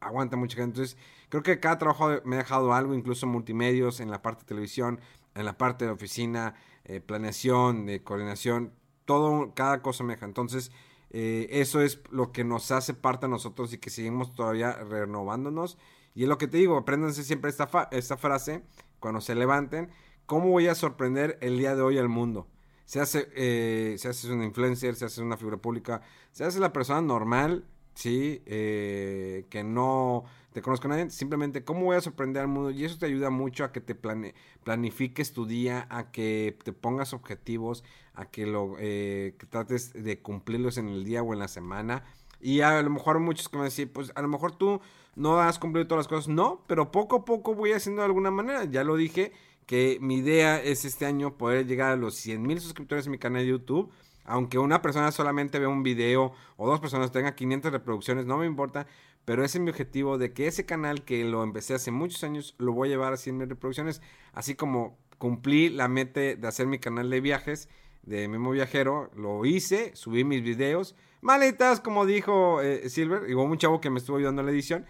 aguanta 0.00 0.36
mucha 0.36 0.56
gente. 0.56 0.80
Entonces, 0.80 0.96
creo 1.28 1.42
que 1.42 1.60
cada 1.60 1.78
trabajo 1.78 2.08
me 2.24 2.36
ha 2.36 2.38
dejado 2.38 2.72
algo, 2.72 2.94
incluso 2.94 3.26
multimedios, 3.26 4.00
en 4.00 4.10
la 4.10 4.22
parte 4.22 4.42
de 4.42 4.48
televisión, 4.48 5.00
en 5.34 5.44
la 5.44 5.58
parte 5.58 5.84
de 5.84 5.90
oficina, 5.90 6.54
eh, 6.84 7.00
planeación, 7.00 7.84
de 7.86 8.02
coordinación, 8.02 8.72
todo, 9.04 9.52
cada 9.54 9.82
cosa 9.82 10.04
me 10.04 10.14
deja. 10.14 10.26
Entonces, 10.26 10.72
eso 11.12 11.82
es 11.82 12.00
lo 12.12 12.30
que 12.30 12.44
nos 12.44 12.70
hace 12.70 12.94
parte 12.94 13.26
a 13.26 13.28
nosotros 13.28 13.72
y 13.72 13.78
que 13.78 13.90
seguimos 13.90 14.32
todavía 14.32 14.72
renovándonos. 14.72 15.76
Y 16.14 16.22
es 16.22 16.28
lo 16.28 16.38
que 16.38 16.46
te 16.46 16.58
digo, 16.58 16.76
apréndanse 16.76 17.24
siempre 17.24 17.50
esta, 17.50 17.68
esta 17.90 18.16
frase 18.16 18.62
cuando 19.00 19.20
se 19.20 19.34
levanten, 19.34 19.90
¿cómo 20.26 20.50
voy 20.50 20.68
a 20.68 20.74
sorprender 20.74 21.38
el 21.40 21.58
día 21.58 21.74
de 21.74 21.82
hoy 21.82 21.98
al 21.98 22.08
mundo? 22.08 22.48
Se 22.84 23.00
hace, 23.00 23.28
eh, 23.34 23.96
se 23.98 24.08
hace 24.08 24.32
una 24.32 24.44
influencer, 24.44 24.94
se 24.94 25.04
hace 25.04 25.22
una 25.22 25.36
figura 25.36 25.56
pública, 25.56 26.02
se 26.32 26.44
hace 26.44 26.60
la 26.60 26.72
persona 26.72 27.00
normal, 27.00 27.64
¿sí? 27.94 28.42
Eh, 28.46 29.46
que 29.50 29.62
no 29.62 30.24
te 30.52 30.62
conozco 30.62 30.88
a 30.88 30.90
nadie, 30.90 31.10
simplemente 31.10 31.64
cómo 31.64 31.84
voy 31.84 31.96
a 31.96 32.00
sorprender 32.00 32.42
al 32.42 32.48
mundo 32.48 32.70
y 32.70 32.84
eso 32.84 32.98
te 32.98 33.06
ayuda 33.06 33.30
mucho 33.30 33.62
a 33.62 33.72
que 33.72 33.80
te 33.80 33.94
planifiques 33.94 35.32
tu 35.32 35.46
día, 35.46 35.86
a 35.90 36.10
que 36.10 36.58
te 36.64 36.72
pongas 36.72 37.12
objetivos, 37.12 37.84
a 38.14 38.26
que 38.30 38.46
lo 38.46 38.74
eh, 38.80 39.36
que 39.38 39.46
trates 39.46 39.92
de 39.92 40.20
cumplirlos 40.20 40.76
en 40.78 40.88
el 40.88 41.04
día 41.04 41.22
o 41.22 41.32
en 41.32 41.38
la 41.38 41.48
semana. 41.48 42.04
Y 42.40 42.60
a 42.60 42.80
lo 42.82 42.90
mejor 42.90 43.18
muchos 43.18 43.48
que 43.48 43.58
me 43.58 43.64
decir, 43.64 43.92
pues 43.92 44.12
a 44.14 44.22
lo 44.22 44.28
mejor 44.28 44.52
tú 44.52 44.80
no 45.14 45.40
has 45.40 45.58
cumplido 45.58 45.86
todas 45.86 46.06
las 46.06 46.08
cosas, 46.08 46.28
no, 46.28 46.64
pero 46.66 46.90
poco 46.90 47.16
a 47.16 47.24
poco 47.24 47.54
voy 47.54 47.72
haciendo 47.72 48.02
de 48.02 48.06
alguna 48.06 48.30
manera. 48.30 48.64
Ya 48.64 48.84
lo 48.84 48.96
dije, 48.96 49.32
que 49.70 49.98
mi 50.00 50.16
idea 50.16 50.60
es 50.60 50.84
este 50.84 51.06
año 51.06 51.36
poder 51.38 51.64
llegar 51.64 51.92
a 51.92 51.96
los 51.96 52.16
100 52.16 52.42
mil 52.42 52.60
suscriptores 52.60 53.06
en 53.06 53.12
mi 53.12 53.18
canal 53.18 53.42
de 53.42 53.48
YouTube. 53.50 53.88
Aunque 54.24 54.58
una 54.58 54.82
persona 54.82 55.12
solamente 55.12 55.58
vea 55.58 55.68
un 55.68 55.82
video 55.82 56.32
o 56.56 56.68
dos 56.68 56.80
personas 56.80 57.12
tengan 57.12 57.34
500 57.34 57.70
reproducciones, 57.70 58.26
no 58.26 58.36
me 58.36 58.46
importa. 58.46 58.88
Pero 59.24 59.44
ese 59.44 59.58
es 59.58 59.62
mi 59.62 59.70
objetivo 59.70 60.18
de 60.18 60.32
que 60.32 60.48
ese 60.48 60.66
canal 60.66 61.04
que 61.04 61.24
lo 61.24 61.44
empecé 61.44 61.74
hace 61.74 61.92
muchos 61.92 62.24
años 62.24 62.56
lo 62.58 62.72
voy 62.72 62.88
a 62.88 62.90
llevar 62.90 63.12
a 63.12 63.16
100 63.16 63.38
mil 63.38 63.48
reproducciones. 63.48 64.02
Así 64.32 64.56
como 64.56 64.98
cumplí 65.18 65.68
la 65.68 65.86
meta 65.86 66.18
de 66.20 66.48
hacer 66.48 66.66
mi 66.66 66.80
canal 66.80 67.08
de 67.08 67.20
viajes 67.20 67.68
de 68.02 68.26
Memo 68.26 68.50
Viajero, 68.50 69.10
lo 69.14 69.44
hice, 69.44 69.94
subí 69.94 70.24
mis 70.24 70.42
videos. 70.42 70.96
Maletas, 71.20 71.80
como 71.80 72.06
dijo 72.06 72.62
eh, 72.62 72.88
Silver, 72.88 73.28
y 73.28 73.34
hubo 73.34 73.44
un 73.44 73.58
chavo 73.58 73.80
que 73.80 73.90
me 73.90 73.98
estuvo 73.98 74.16
ayudando 74.16 74.40
en 74.40 74.46
la 74.46 74.52
edición. 74.52 74.86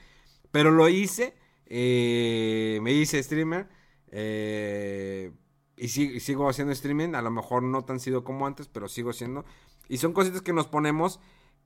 Pero 0.53 0.71
lo 0.71 0.89
hice, 0.89 1.35
eh, 1.67 2.79
me 2.83 2.93
hice 2.93 3.23
streamer. 3.23 3.69
Eh, 4.13 5.33
y, 5.77 5.89
sigo 5.89 6.49
haciendo 6.49 6.73
streaming, 6.73 7.15
a 7.15 7.23
lo 7.23 7.31
mejor 7.31 7.63
no 7.63 7.85
tan 7.85 8.01
sido 8.01 8.25
como 8.25 8.47
antes, 8.47 8.69
pero 8.69 8.89
sigo 8.89 9.11
haciendo. 9.11 9.45
Y 9.89 9.99
son 9.99 10.13
cositas 10.13 10.43
que 10.43 10.53
nos 10.53 10.67
ponemos 10.67 11.21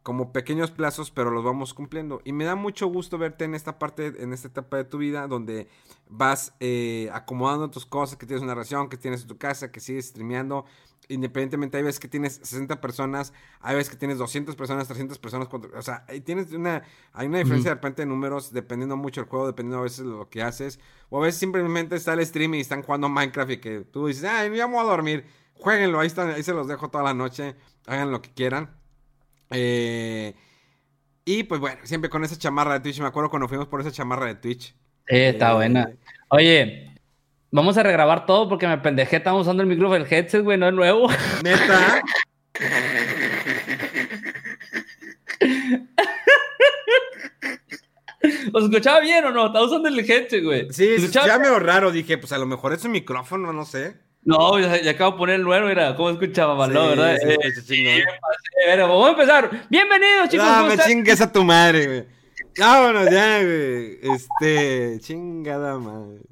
como 0.05 0.33
pequeños 0.33 0.71
plazos, 0.71 1.11
pero 1.11 1.31
los 1.31 1.43
vamos 1.43 1.73
cumpliendo. 1.73 2.21
Y 2.25 2.33
me 2.33 2.45
da 2.45 2.55
mucho 2.55 2.87
gusto 2.89 3.17
verte 3.17 3.47
en 3.47 3.55
esta 3.55 3.79
parte, 3.79 4.23
en 4.23 4.35
esta 4.35 4.49
etapa 4.49 4.77
de 4.77 4.85
tu 4.85 4.99
vida, 4.99 5.27
donde 5.27 5.67
vas 6.11 6.55
eh, 6.61 7.09
acomodando 7.15 7.71
tus 7.71 7.87
cosas, 7.87 8.19
que 8.19 8.27
tienes 8.27 8.43
una 8.43 8.55
relación, 8.55 8.91
que 8.91 8.99
tienes 8.99 9.23
en 9.23 9.29
tu 9.29 9.39
casa, 9.39 9.73
que 9.73 9.81
sigues 9.81 10.09
streameando, 10.09 10.67
independientemente, 11.09 11.79
hay 11.79 11.85
veces 11.85 12.01
que 12.01 12.09
tienes 12.09 12.35
60 12.43 12.83
personas, 12.83 13.33
hay 13.61 13.77
veces 13.77 13.91
que 13.91 13.97
tienes 13.97 14.19
200 14.19 14.55
personas, 14.57 14.87
300 14.89 15.19
personas, 15.19 15.49
o 15.51 15.83
sea, 15.83 16.05
tienes 16.23 16.53
una, 16.53 16.83
hay 17.15 17.27
una 17.27 17.39
diferencia 17.39 17.71
de 17.71 17.77
repente 17.77 18.03
de 18.03 18.07
números 18.07 18.53
dependiendo 18.53 18.99
mucho 18.99 19.23
del 19.23 19.31
juego, 19.31 19.47
dependiendo 19.47 19.79
a 19.79 19.85
veces 19.85 20.05
de 20.05 20.11
lo 20.11 20.29
que 20.29 20.43
haces, 20.43 20.81
o 21.09 21.19
a 21.19 21.25
veces 21.25 21.41
simplemente 21.41 21.97
está 21.97 22.13
el 22.13 22.25
stream 22.27 22.55
y 22.55 22.61
están 22.61 22.83
jugando 22.83 23.09
Minecraft 23.09 23.53
y 23.53 23.57
que 23.57 23.81
tú 23.81 24.07
dices, 24.07 24.25
ay, 24.25 24.55
ya 24.55 24.67
me 24.67 24.75
voy 24.75 24.85
a 24.85 24.87
dormir, 24.87 25.25
jueguenlo, 25.55 25.99
ahí, 25.99 26.09
están, 26.09 26.29
ahí 26.29 26.43
se 26.43 26.53
los 26.53 26.69
dejo 26.69 26.91
toda 26.91 27.05
la 27.05 27.15
noche, 27.15 27.57
hagan 27.87 28.11
lo 28.11 28.21
que 28.21 28.35
quieran. 28.35 28.84
Eh, 29.55 30.35
y 31.25 31.45
pues 31.45 31.61
bueno, 31.61 31.81
siempre 31.85 32.11
con 32.11 32.25
esa 32.25 32.39
chamarra 32.39 32.75
de 32.75 32.81
Twitch, 32.81 33.01
me 33.01 33.07
acuerdo 33.07 33.31
cuando 33.31 33.49
fuimos 33.49 33.69
por 33.69 33.81
esa 33.81 33.93
chamarra 33.93 34.27
de 34.27 34.35
Twitch. 34.35 34.75
Sí, 35.07 35.17
está 35.17 35.53
eh, 35.53 35.55
buena. 35.55 35.91
Oye, 36.29 36.95
Vamos 37.55 37.79
a 37.79 37.85
regrabar 37.85 38.27
todo 38.27 38.49
porque 38.49 38.67
me 38.67 38.79
pendejé. 38.79 39.19
Estamos 39.19 39.43
usando 39.43 39.63
el 39.63 39.69
micrófono 39.69 40.03
del 40.03 40.13
headset, 40.13 40.43
güey, 40.43 40.59
no 40.59 40.67
es 40.67 40.75
nuevo. 40.75 41.09
Neta. 41.45 42.03
¿Os 48.53 48.65
escuchaba 48.65 48.99
bien 48.99 49.25
o 49.27 49.31
no? 49.31 49.47
Estaba 49.47 49.67
usando 49.67 49.89
el 49.89 50.01
headset, 50.01 50.43
güey. 50.43 50.67
Sí, 50.73 50.97
ya 51.13 51.39
me 51.39 51.49
raro. 51.61 51.93
Dije, 51.93 52.19
pues 52.19 52.33
a 52.33 52.39
lo 52.39 52.47
mejor 52.47 52.73
es 52.73 52.85
un 52.85 52.91
micrófono, 52.91 53.53
no 53.53 53.65
sé. 53.65 53.95
No, 54.25 54.59
ya, 54.59 54.91
acabo 54.91 55.13
de 55.13 55.19
poner 55.19 55.35
el 55.37 55.43
nuevo, 55.43 55.69
era 55.69 55.95
¿cómo 55.95 56.09
escuchaba 56.09 56.55
malo, 56.55 56.89
verdad? 56.89 57.19
Sí, 57.19 57.29
eh, 57.29 57.53
sí, 57.63 58.03
vamos 58.79 59.07
a 59.07 59.11
empezar. 59.11 59.67
Bienvenidos, 59.69 60.31
chicos. 60.31 60.47
No, 60.47 60.67
me 60.67 60.79
chingues 60.79 61.21
a 61.21 61.31
tu 61.31 61.45
madre, 61.45 61.87
güey. 61.87 62.07
Vámonos 62.59 63.11
ya, 63.11 63.43
güey. 63.43 63.99
Este, 64.03 64.99
chingada 65.01 65.79
madre. 65.79 66.23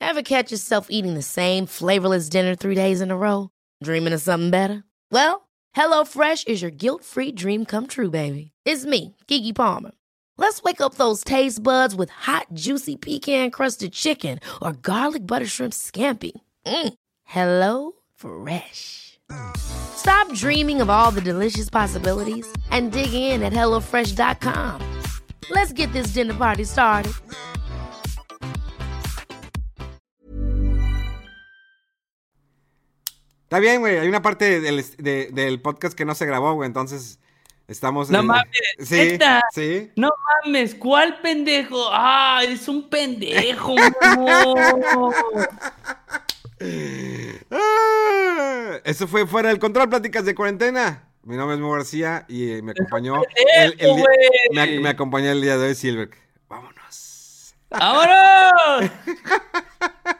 Ever 0.00 0.22
catch 0.22 0.50
yourself 0.50 0.86
eating 0.88 1.14
the 1.14 1.22
same 1.22 1.66
flavorless 1.66 2.30
dinner 2.30 2.54
three 2.54 2.74
days 2.74 3.02
in 3.02 3.10
a 3.10 3.16
row? 3.16 3.50
Dreaming 3.82 4.14
of 4.14 4.22
something 4.22 4.50
better? 4.50 4.82
Well, 5.12 5.48
HelloFresh 5.76 6.48
is 6.48 6.62
your 6.62 6.70
guilt-free 6.70 7.32
dream 7.32 7.66
come 7.66 7.86
true, 7.86 8.10
baby. 8.10 8.52
It's 8.64 8.86
me, 8.86 9.14
Kiki 9.28 9.52
Palmer. 9.52 9.92
Let's 10.40 10.62
wake 10.62 10.80
up 10.80 10.94
those 10.94 11.22
taste 11.22 11.62
buds 11.62 11.94
with 11.94 12.08
hot, 12.08 12.46
juicy 12.54 12.96
pecan-crusted 12.96 13.92
chicken 13.92 14.40
or 14.62 14.72
garlic 14.72 15.26
butter 15.26 15.44
shrimp 15.46 15.74
scampi. 15.74 16.32
Mm. 16.64 16.94
Hello 17.24 17.92
Fresh. 18.16 19.18
Stop 19.58 20.32
dreaming 20.32 20.80
of 20.80 20.88
all 20.88 21.10
the 21.10 21.20
delicious 21.20 21.68
possibilities 21.68 22.50
and 22.70 22.90
dig 22.90 23.12
in 23.12 23.42
at 23.42 23.52
HelloFresh.com. 23.52 24.80
Let's 25.50 25.74
get 25.74 25.92
this 25.92 26.14
dinner 26.14 26.34
party 26.34 26.64
started. 26.64 27.12
Está 33.44 33.58
bien, 33.58 33.80
güey. 33.80 33.98
Hay 33.98 34.08
una 34.08 34.22
parte 34.22 34.60
del, 34.60 34.82
de- 34.98 35.30
del 35.32 35.60
podcast 35.60 35.94
que 35.94 36.04
no 36.04 36.14
se 36.14 36.24
grabó, 36.24 36.54
güey. 36.54 36.66
Entonces, 36.66 37.18
estamos. 37.70 38.10
No 38.10 38.20
eh, 38.20 38.22
mames, 38.22 38.50
Sí, 38.80 38.94
¿neta? 38.96 39.40
sí. 39.54 39.90
No 39.96 40.10
mames, 40.44 40.74
¿cuál 40.74 41.20
pendejo? 41.20 41.88
Ah, 41.90 42.40
eres 42.44 42.68
un 42.68 42.88
pendejo. 42.90 43.74
Ah, 47.50 48.78
eso 48.84 49.08
fue 49.08 49.26
fuera 49.26 49.48
del 49.48 49.58
control, 49.58 49.88
pláticas 49.88 50.24
de 50.24 50.34
cuarentena. 50.34 51.04
Mi 51.22 51.36
nombre 51.36 51.54
es 51.56 51.60
Mo 51.60 51.72
García 51.72 52.24
y 52.28 52.50
eh, 52.52 52.62
me 52.62 52.72
acompañó. 52.72 53.22
el- 53.56 53.76
el 53.78 53.90
güey. 53.92 54.04
me, 54.52 54.80
me 54.80 54.88
acompañó 54.90 55.30
el 55.30 55.40
día 55.42 55.56
de 55.58 55.68
hoy, 55.68 55.74
Silver. 55.74 56.10
Vámonos. 56.48 57.54
¡Vámonos! 57.70 58.90